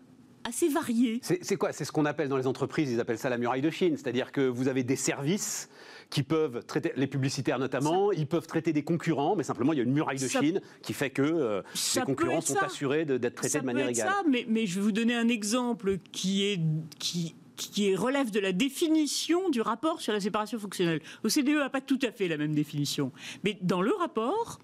assez 0.46 0.68
variées. 0.68 1.20
C'est 1.22 1.56
quoi? 1.56 1.72
C'est 1.72 1.84
ce 1.86 1.92
qu'on 1.92 2.04
appelle 2.04 2.28
dans 2.28 2.36
les 2.36 2.46
entreprises, 2.46 2.90
ils 2.92 3.00
appellent 3.00 3.18
ça 3.18 3.30
la 3.30 3.38
muraille 3.38 3.62
de 3.62 3.70
Chine. 3.70 3.96
C'est-à-dire 3.96 4.30
que 4.30 4.42
vous 4.42 4.68
avez 4.68 4.84
des 4.84 4.96
services 4.96 5.70
qui 6.10 6.22
peuvent 6.22 6.62
traiter, 6.66 6.92
les 6.96 7.06
publicitaires 7.06 7.58
notamment, 7.58 8.12
ils 8.12 8.26
peuvent 8.26 8.46
traiter 8.46 8.74
des 8.74 8.84
concurrents, 8.84 9.36
mais 9.36 9.42
simplement 9.42 9.72
il 9.72 9.76
y 9.76 9.80
a 9.80 9.84
une 9.84 9.92
muraille 9.94 10.18
de 10.18 10.28
Ça- 10.28 10.40
Chine 10.40 10.60
qui 10.82 10.92
fait 10.92 11.08
que 11.08 11.22
euh, 11.22 11.62
les 11.94 12.00
peut 12.02 12.06
concurrents 12.06 12.38
être 12.38 12.46
sont 12.46 12.56
assurés 12.58 13.06
d'être 13.06 13.34
traités 13.36 13.48
Ça 13.52 13.60
de 13.60 13.62
peut 13.64 13.72
manière 13.72 13.86
être 13.88 13.96
égale. 13.96 14.08
ça, 14.08 14.22
mais, 14.28 14.44
mais 14.46 14.66
je 14.66 14.74
vais 14.74 14.80
vous 14.82 14.92
donner 14.92 15.14
un 15.14 15.28
exemple 15.28 15.96
qui 16.12 16.44
est 16.44 16.60
qui 16.98 17.34
qui 17.56 17.88
est- 17.88 17.94
relève 17.96 18.30
de 18.32 18.40
la 18.40 18.52
définition 18.52 19.48
du 19.48 19.60
rapport 19.62 20.00
sur 20.02 20.12
la 20.12 20.20
séparation 20.20 20.58
fonctionnelle. 20.58 21.00
L'OCDE 21.22 21.50
n'a 21.56 21.70
pas 21.70 21.80
tout 21.80 22.00
à 22.02 22.10
fait 22.10 22.26
la 22.28 22.36
même 22.36 22.52
définition. 22.54 23.12
Mais 23.44 23.56
dans 23.62 23.80
le 23.80 23.92
rapport, 23.94 24.58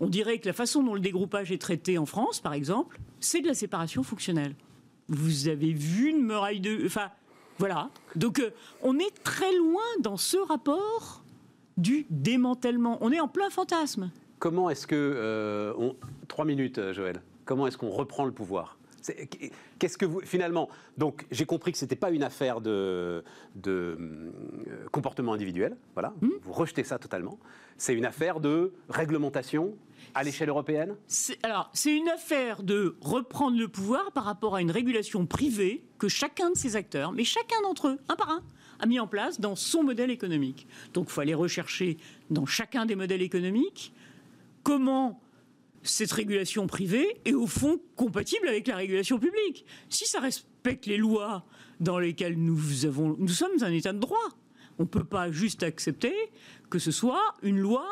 on 0.00 0.08
dirait 0.08 0.38
que 0.38 0.46
la 0.46 0.52
façon 0.52 0.82
dont 0.82 0.94
le 0.94 1.00
dégroupage 1.00 1.52
est 1.52 1.60
traité 1.60 1.98
en 1.98 2.06
France, 2.06 2.40
par 2.40 2.52
exemple, 2.54 2.98
c'est 3.20 3.40
de 3.40 3.46
la 3.46 3.54
séparation 3.54 4.02
fonctionnelle. 4.02 4.54
Vous 5.08 5.48
avez 5.48 5.72
vu 5.72 6.10
une 6.10 6.22
muraille 6.24 6.60
de... 6.60 6.84
Enfin, 6.84 7.10
voilà. 7.58 7.90
Donc, 8.16 8.38
euh, 8.40 8.50
on 8.82 8.98
est 8.98 9.22
très 9.22 9.54
loin 9.56 9.82
dans 10.00 10.16
ce 10.16 10.36
rapport 10.36 11.22
du 11.76 12.06
démantèlement. 12.10 12.98
On 13.00 13.12
est 13.12 13.20
en 13.20 13.28
plein 13.28 13.50
fantasme. 13.50 14.10
Comment 14.38 14.68
est-ce 14.68 14.86
que... 14.86 14.94
euh, 14.94 15.72
on- 15.78 15.96
Trois 16.28 16.44
minutes, 16.44 16.78
euh, 16.78 16.92
Joël. 16.92 17.22
Comment 17.44 17.66
est-ce 17.66 17.78
qu'on 17.78 17.90
reprend 17.90 18.24
le 18.24 18.32
pouvoir? 18.32 18.78
Qu'est-ce 19.78 19.96
que 19.96 20.04
vous... 20.04 20.20
Finalement, 20.22 20.68
donc 20.98 21.26
j'ai 21.30 21.46
compris 21.46 21.70
que 21.70 21.78
ce 21.78 21.84
n'était 21.84 21.94
pas 21.94 22.10
une 22.10 22.24
affaire 22.24 22.60
de, 22.60 23.22
de 23.54 23.96
euh, 24.00 24.32
comportement 24.90 25.32
individuel. 25.32 25.76
Voilà. 25.94 26.12
Hmm. 26.22 26.30
Vous 26.42 26.52
rejetez 26.52 26.82
ça 26.82 26.98
totalement. 26.98 27.38
C'est 27.78 27.94
une 27.94 28.04
affaire 28.04 28.40
de 28.40 28.72
réglementation 28.88 29.74
à 30.14 30.22
l'échelle 30.22 30.48
européenne 30.48 30.96
Alors, 31.42 31.70
c'est 31.72 31.94
une 31.94 32.08
affaire 32.08 32.62
de 32.62 32.96
reprendre 33.00 33.58
le 33.58 33.68
pouvoir 33.68 34.12
par 34.12 34.24
rapport 34.24 34.54
à 34.54 34.60
une 34.60 34.70
régulation 34.70 35.26
privée 35.26 35.84
que 35.98 36.08
chacun 36.08 36.50
de 36.50 36.56
ces 36.56 36.76
acteurs, 36.76 37.12
mais 37.12 37.24
chacun 37.24 37.60
d'entre 37.62 37.88
eux, 37.88 37.98
un 38.08 38.16
par 38.16 38.30
un, 38.30 38.42
a 38.78 38.86
mis 38.86 39.00
en 39.00 39.06
place 39.06 39.40
dans 39.40 39.56
son 39.56 39.82
modèle 39.82 40.10
économique. 40.10 40.66
Donc, 40.94 41.06
il 41.08 41.12
faut 41.12 41.20
aller 41.20 41.34
rechercher 41.34 41.96
dans 42.30 42.46
chacun 42.46 42.86
des 42.86 42.96
modèles 42.96 43.22
économiques 43.22 43.92
comment 44.62 45.20
cette 45.82 46.12
régulation 46.12 46.66
privée 46.66 47.20
est 47.24 47.34
au 47.34 47.46
fond 47.46 47.80
compatible 47.94 48.48
avec 48.48 48.66
la 48.66 48.76
régulation 48.76 49.18
publique. 49.18 49.64
Si 49.88 50.06
ça 50.06 50.20
respecte 50.20 50.86
les 50.86 50.96
lois 50.96 51.44
dans 51.80 51.98
lesquelles 51.98 52.36
nous, 52.36 52.58
nous 53.18 53.28
sommes 53.28 53.62
un 53.62 53.72
État 53.72 53.92
de 53.92 53.98
droit, 53.98 54.28
on 54.78 54.82
ne 54.82 54.88
peut 54.88 55.04
pas 55.04 55.30
juste 55.30 55.62
accepter 55.62 56.14
que 56.70 56.78
ce 56.78 56.90
soit 56.90 57.34
une 57.42 57.58
loi 57.58 57.86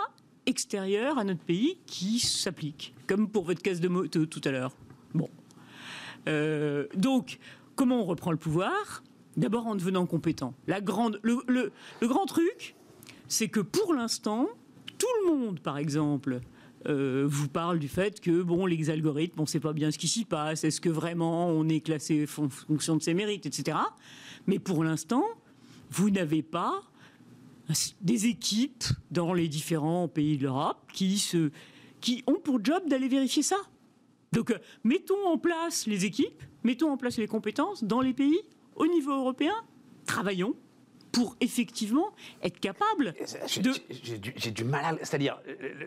extérieure 0.47 1.18
à 1.18 1.24
notre 1.24 1.40
pays 1.40 1.78
qui 1.86 2.18
s'applique, 2.18 2.95
comme 3.07 3.28
pour 3.28 3.45
votre 3.45 3.62
caisse 3.62 3.80
de 3.80 3.88
moto 3.88 4.26
tout 4.26 4.40
à 4.45 4.51
l'heure. 4.51 4.72
Bon. 5.14 5.28
Euh, 6.28 6.86
donc, 6.95 7.38
comment 7.76 8.01
on 8.01 8.05
reprend 8.05 8.30
le 8.30 8.38
pouvoir? 8.38 9.03
D'abord 9.36 9.66
en 9.66 9.74
devenant 9.74 10.07
compétent. 10.07 10.55
La 10.66 10.80
grande, 10.80 11.20
le 11.22 11.72
grand 12.03 12.26
truc, 12.26 12.76
c'est 13.26 13.49
que 13.49 13.61
pour 13.61 13.95
l'instant, 13.95 14.49
tout 14.99 15.07
le 15.26 15.34
monde, 15.34 15.61
par 15.61 15.76
exemple, 15.76 16.40
euh, 16.86 17.24
vous 17.26 17.49
parle 17.49 17.78
du 17.78 17.88
fait 17.88 18.20
que 18.20 18.42
bon, 18.42 18.66
les 18.66 18.90
algorithmes, 18.90 19.40
on 19.40 19.45
ne 19.45 19.49
sait 19.49 19.61
pas 19.61 19.72
bien 19.72 19.90
ce 19.90 19.99
qui 19.99 20.09
s'y 20.09 20.24
passe, 20.24 20.64
est-ce 20.64 20.80
que 20.80 20.90
vraiment 20.90 21.49
on 21.49 21.66
est 21.68 21.80
classé 21.80 22.26
en 22.36 22.49
fonction 22.49 22.97
de 22.97 23.03
ses 23.03 23.14
mérites, 23.14 23.47
etc. 23.47 23.78
Mais 24.47 24.59
pour 24.59 24.84
l'instant, 24.84 25.24
vous 25.90 26.11
n'avez 26.11 26.42
pas 26.42 26.82
des 28.01 28.27
équipes 28.27 28.85
dans 29.11 29.33
les 29.33 29.49
différents 29.49 30.09
pays 30.09 30.37
de 30.37 30.45
l'Europe 30.45 30.91
qui, 30.93 32.25
ont 32.27 32.35
pour 32.35 32.65
job 32.65 32.89
d'aller 32.89 33.09
vérifier 33.09 33.43
ça. 33.43 33.57
Donc, 34.33 34.51
euh, 34.51 34.59
mettons 34.83 35.27
en 35.27 35.39
place 35.39 35.87
les 35.87 36.05
équipes, 36.05 36.43
mettons 36.65 36.91
en 36.91 36.97
place 36.97 37.19
les 37.19 37.29
compétences 37.29 37.85
dans 37.85 38.01
les 38.01 38.12
pays 38.12 38.41
au 38.77 38.87
niveau 38.87 39.12
européen, 39.12 39.55
travaillons 40.05 40.55
pour 41.15 41.37
effectivement 41.41 42.09
être 42.43 42.61
capable 42.61 43.15
de... 43.62 43.71
J'ai 44.37 44.51
du, 44.51 44.65
mal 44.65 44.85
à... 44.85 45.05
C'est-à-dire, 45.05 45.41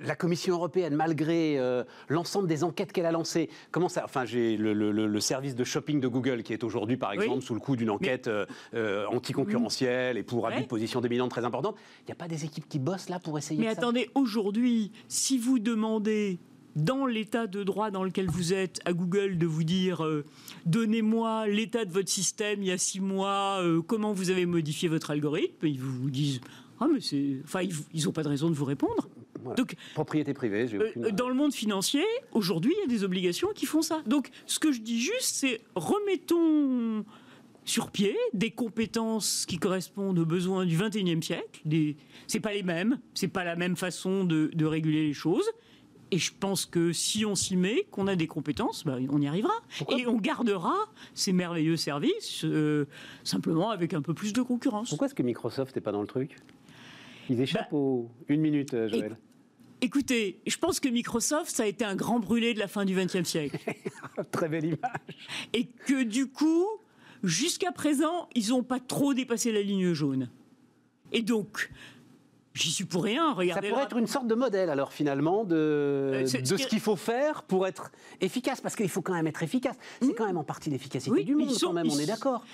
la 0.04 0.16
Commission 0.16 0.56
européenne, 0.56 0.96
malgré 0.96 1.60
euh, 1.60 1.84
l'ensemble 2.08 2.48
des 2.48 2.64
enquêtes 2.64 2.92
qu'elle 2.92 3.06
a 3.06 3.12
lancées, 3.12 3.50
comment 3.72 3.90
ça... 3.90 4.04
Enfin, 4.06 4.26
j'ai 4.26 4.58
le, 4.58 5.20
service 5.20 5.56
de 5.56 5.64
shopping 5.64 6.00
de 6.00 6.08
Google 6.08 6.44
qui 6.44 6.54
est 6.54 6.64
aujourd'hui, 6.64 6.98
par 6.98 7.12
exemple, 7.12 7.42
sous 7.42 7.54
le 7.54 7.60
coup 7.60 7.76
d'une 7.76 7.90
enquête 7.90 8.28
euh, 8.28 8.46
euh, 8.74 9.06
anticoncurrentielle 9.08 10.18
et 10.18 10.24
pour 10.24 10.48
abus 10.48 10.62
de 10.62 10.68
position 10.68 11.02
dominante 11.02 11.32
très 11.32 11.46
importante. 11.46 11.76
Il 12.02 12.06
n'y 12.08 12.14
a 12.14 12.16
pas 12.16 12.28
des 12.28 12.46
équipes 12.46 12.68
qui 12.68 12.80
bossent 12.80 13.10
là 13.10 13.20
pour 13.20 13.38
essayer 13.38 13.60
Mais 13.60 13.68
attendez, 13.68 14.10
aujourd'hui, 14.16 14.92
si 15.08 15.38
vous 15.38 15.60
demandez 15.60 16.40
dans 16.78 17.06
l'état 17.06 17.48
de 17.48 17.64
droit 17.64 17.92
dans 17.92 18.04
lequel 18.04 18.28
vous 18.28 18.54
êtes, 18.54 18.80
à 18.86 18.94
Google 18.94 19.38
de 19.38 19.46
vous 19.46 19.64
dire 19.64 20.06
euh, 20.06 20.24
donnez-moi 20.66 21.48
l'état 21.48 21.84
de 21.84 21.92
votre 21.92 22.10
système 22.10 22.62
il 22.62 22.68
y 22.68 22.72
a 22.72 22.78
six 22.78 23.02
mois, 23.02 23.60
euh, 23.62 23.82
comment 23.82 24.14
vous 24.14 24.30
avez 24.30 24.46
modifié 24.46 24.88
votre 24.88 25.12
algorithme, 25.12 25.66
ils 25.66 25.80
vous 25.80 26.10
disent 26.10 26.40
ah 26.80 26.88
mais 26.92 27.02
c'est, 27.02 27.38
enfin 27.44 27.62
ils 27.94 28.06
n'ont 28.06 28.12
pas 28.12 28.24
de 28.24 28.30
raison 28.30 28.50
de 28.50 28.56
vous 28.56 28.66
répondre. 28.66 29.10
Donc, 29.56 29.76
propriété 29.94 30.34
privée. 30.34 30.68
Euh, 30.74 31.12
dans 31.12 31.30
le 31.30 31.36
monde 31.36 31.54
financier, 31.54 32.04
aujourd'hui, 32.32 32.74
il 32.78 32.82
y 32.82 32.84
a 32.84 32.88
des 32.88 33.04
obligations 33.04 33.50
qui 33.56 33.66
font 33.66 33.82
ça. 33.82 34.02
Donc, 34.06 34.30
ce 34.46 34.60
que 34.60 34.72
je 34.72 34.82
dis 34.82 35.00
juste, 35.00 35.22
c'est 35.22 35.62
remettons 35.76 37.06
sur 37.64 37.92
pied 37.92 38.18
des 38.34 38.52
compétences 38.52 39.46
qui 39.46 39.58
correspondent 39.58 40.20
aux 40.20 40.26
besoins 40.26 40.66
du 40.66 40.78
21e 40.78 41.22
siècle. 41.22 41.62
Des... 41.66 41.98
C'est 42.26 42.40
pas 42.40 42.54
les 42.54 42.64
mêmes, 42.64 43.00
c'est 43.14 43.28
pas 43.28 43.44
la 43.44 43.56
même 43.56 43.76
façon 43.76 44.24
de, 44.24 44.50
de 44.54 44.66
réguler 44.66 45.04
les 45.04 45.14
choses. 45.14 45.50
Et 46.12 46.18
je 46.18 46.32
pense 46.40 46.66
que 46.66 46.94
si 46.94 47.26
on 47.26 47.36
s'y 47.36 47.58
met, 47.58 47.86
qu'on 47.92 48.08
a 48.08 48.16
des 48.16 48.28
compétences, 48.28 48.86
bah, 48.86 48.98
on 49.10 49.22
y 49.22 49.28
arrivera. 49.28 49.54
et 49.90 50.08
on 50.08 50.18
gardera 50.18 50.76
ces 51.14 51.34
merveilleux 51.34 51.78
services, 51.78 52.46
euh, 52.46 52.86
simplement 53.24 53.72
avec 53.72 53.94
un 53.94 54.02
peu 54.02 54.14
plus 54.14 54.34
de 54.34 54.42
concurrence. 54.42 54.90
Pourquoi 54.90 55.08
est-ce 55.08 55.16
que 55.16 55.24
Microsoft 55.24 55.76
n'est 55.76 55.82
pas 55.82 55.92
dans 55.92 56.02
le 56.02 56.08
truc? 56.08 56.38
Ils 57.30 57.42
échappent 57.42 57.72
bah, 57.72 57.78
aux... 57.78 58.10
Une 58.30 58.42
minute, 58.42 58.74
euh, 58.74 58.88
Joël. 58.88 59.18
Écoutez, 59.82 60.40
je 60.48 60.58
pense 60.58 60.80
que 60.80 60.90
Microsoft, 60.90 61.52
ça 61.52 61.64
a 61.64 61.66
été 61.68 61.86
un 61.86 61.96
grand 61.96 62.20
brûlé 62.20 62.54
de 62.54 62.60
la 62.60 62.68
fin 62.68 62.84
du 62.84 62.96
XXe 62.96 63.24
siècle. 63.24 63.60
Très 64.32 64.50
belle 64.50 64.66
image. 64.66 65.18
Et 65.54 65.66
que 65.66 66.04
du 66.04 66.28
coup, 66.28 66.66
jusqu'à 67.24 67.72
présent, 67.72 68.28
ils 68.34 68.50
n'ont 68.50 68.64
pas 68.64 68.80
trop 68.80 69.14
dépassé 69.14 69.52
la 69.52 69.62
ligne 69.62 69.94
jaune. 69.94 70.30
Et 71.12 71.22
donc, 71.22 71.70
J'y 72.58 72.72
suis 72.72 72.86
pour 72.86 73.04
rien. 73.04 73.34
Regardez 73.34 73.68
ça 73.68 73.74
pourrait 73.74 73.86
être 73.86 73.98
une 73.98 74.08
sorte 74.08 74.28
de 74.28 74.36
modèle, 74.36 74.70
alors, 74.70 74.92
finalement, 74.92 75.44
de, 75.44 75.56
euh, 75.56 76.22
de 76.24 76.58
ce 76.58 76.68
qu'il 76.68 76.80
faut 76.80 76.96
faire 76.96 77.44
pour 77.44 77.68
être 77.68 77.92
efficace. 78.22 78.62
Parce 78.62 78.76
qu'il 78.76 78.90
faut 78.90 79.02
quand 79.02 79.14
même 79.14 79.28
être 79.28 79.44
efficace. 79.44 79.76
C'est 80.02 80.14
quand 80.14 80.26
même 80.26 80.38
en 80.38 80.44
partie 80.44 80.70
l'efficacité 80.70 81.24
du 81.24 81.36
monde, 81.36 81.56
quand 81.60 81.74
même, 81.74 81.90
on 81.90 82.00
est 82.00 82.06
d'accord. 82.06 82.46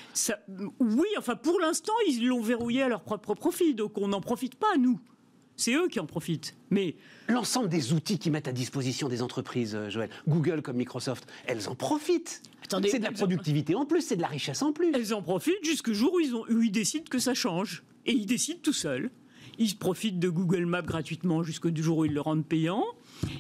Oui, 0.80 1.08
enfin, 1.18 1.36
pour 1.36 1.60
l'instant, 1.60 1.94
ils 2.08 2.28
l'ont 2.28 2.42
verrouillé 2.42 2.84
à 2.84 2.90
leur 2.90 3.02
propre 3.02 3.34
profit. 3.34 3.74
Donc, 3.74 3.98
on 3.98 4.10
n'en 4.10 4.22
profite 4.22 4.56
pas, 4.56 4.78
nous. 4.78 5.00
C'est 5.56 5.74
eux 5.74 5.88
qui 5.88 6.00
en 6.00 6.06
profitent. 6.06 6.56
Mais 6.72 6.96
l'ensemble 7.28 7.70
des 7.70 7.94
outils 7.94 8.18
qu'ils 8.18 8.32
mettent 8.32 8.48
à 8.48 8.52
disposition 8.52 9.08
des 9.08 9.22
entreprises, 9.22 9.76
euh, 9.76 9.90
Joël, 9.90 10.10
Google 10.28 10.62
comme 10.62 10.78
Microsoft, 10.78 11.28
elles 11.46 11.70
en 11.70 11.76
profitent. 11.76 12.42
C'est 12.90 13.00
de 13.00 13.04
la 13.04 13.12
productivité 13.12 13.76
en 13.76 13.86
plus, 13.86 14.02
c'est 14.02 14.16
de 14.16 14.22
la 14.22 14.28
richesse 14.28 14.64
en 14.64 14.74
plus. 14.74 14.92
Elles 14.96 15.14
en 15.14 15.22
profitent 15.22 15.64
jusqu'au 15.64 15.94
jour 15.94 16.14
où 16.14 16.20
ils, 16.20 16.34
ont, 16.34 16.44
où 16.50 16.62
ils 16.62 16.72
décident 16.72 17.06
que 17.08 17.20
ça 17.20 17.34
change. 17.34 17.84
Et 18.06 18.14
ils 18.14 18.26
décident 18.26 18.60
tout 18.62 18.74
seuls. 18.74 19.12
Ils 19.60 19.76
profitent 19.78 20.20
de 20.20 20.30
Google 20.30 20.66
Maps 20.66 20.82
gratuitement 20.82 21.44
jusqu'au 21.44 21.70
jour 21.76 22.00
où 22.00 22.06
ils 22.06 22.14
le 22.14 22.22
rendent 22.22 22.46
payant. 22.46 22.84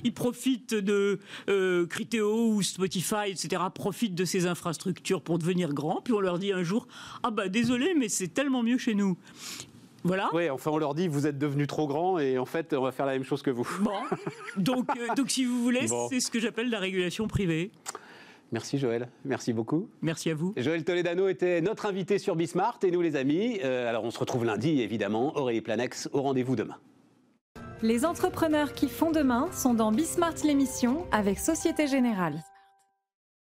Ils 0.03 0.13
profitent 0.13 0.75
de 0.75 1.19
euh, 1.49 1.85
Criteo 1.87 2.53
ou 2.53 2.61
Spotify, 2.61 3.29
etc. 3.29 3.63
Profitent 3.73 4.15
de 4.15 4.25
ces 4.25 4.45
infrastructures 4.45 5.21
pour 5.21 5.39
devenir 5.39 5.73
grands. 5.73 6.01
Puis 6.03 6.13
on 6.13 6.19
leur 6.19 6.39
dit 6.39 6.51
un 6.53 6.63
jour 6.63 6.87
Ah 7.23 7.31
bah 7.31 7.49
désolé, 7.49 7.93
mais 7.97 8.09
c'est 8.09 8.29
tellement 8.29 8.63
mieux 8.63 8.77
chez 8.77 8.95
nous. 8.95 9.17
Voilà. 10.03 10.29
Oui, 10.33 10.49
enfin, 10.49 10.71
on 10.71 10.77
leur 10.77 10.95
dit 10.95 11.07
vous 11.07 11.27
êtes 11.27 11.37
devenus 11.37 11.67
trop 11.67 11.87
grands 11.87 12.19
et 12.19 12.37
en 12.37 12.45
fait, 12.45 12.73
on 12.73 12.81
va 12.81 12.91
faire 12.91 13.05
la 13.05 13.13
même 13.13 13.23
chose 13.23 13.41
que 13.41 13.51
vous. 13.51 13.67
Bon. 13.81 13.91
Donc, 14.57 14.89
euh, 14.97 15.15
donc 15.15 15.31
si 15.31 15.45
vous 15.45 15.63
voulez, 15.63 15.87
c'est 16.09 16.19
ce 16.19 16.29
que 16.29 16.39
j'appelle 16.39 16.69
la 16.69 16.79
régulation 16.79 17.27
privée. 17.27 17.71
Merci 18.53 18.77
Joël, 18.77 19.09
merci 19.25 19.51
beaucoup. 19.51 19.89
Merci 20.03 20.29
à 20.29 20.35
vous. 20.35 20.53
Joël 20.57 20.83
Toledano 20.83 21.27
était 21.27 21.59
notre 21.59 21.87
invité 21.87 22.19
sur 22.19 22.35
Bismart 22.35 22.77
et 22.83 22.91
nous 22.91 23.01
les 23.01 23.15
amis. 23.15 23.59
Euh, 23.63 23.89
alors 23.89 24.03
on 24.03 24.11
se 24.11 24.19
retrouve 24.19 24.45
lundi 24.45 24.79
évidemment. 24.79 25.35
Aurélie 25.35 25.61
Planex 25.61 26.07
au 26.13 26.21
rendez-vous 26.21 26.55
demain. 26.55 26.77
Les 27.81 28.05
entrepreneurs 28.05 28.73
qui 28.73 28.89
font 28.89 29.11
demain 29.11 29.51
sont 29.51 29.73
dans 29.73 29.91
Bismart 29.91 30.35
l'émission 30.43 31.07
avec 31.11 31.39
Société 31.39 31.87
Générale. 31.87 32.43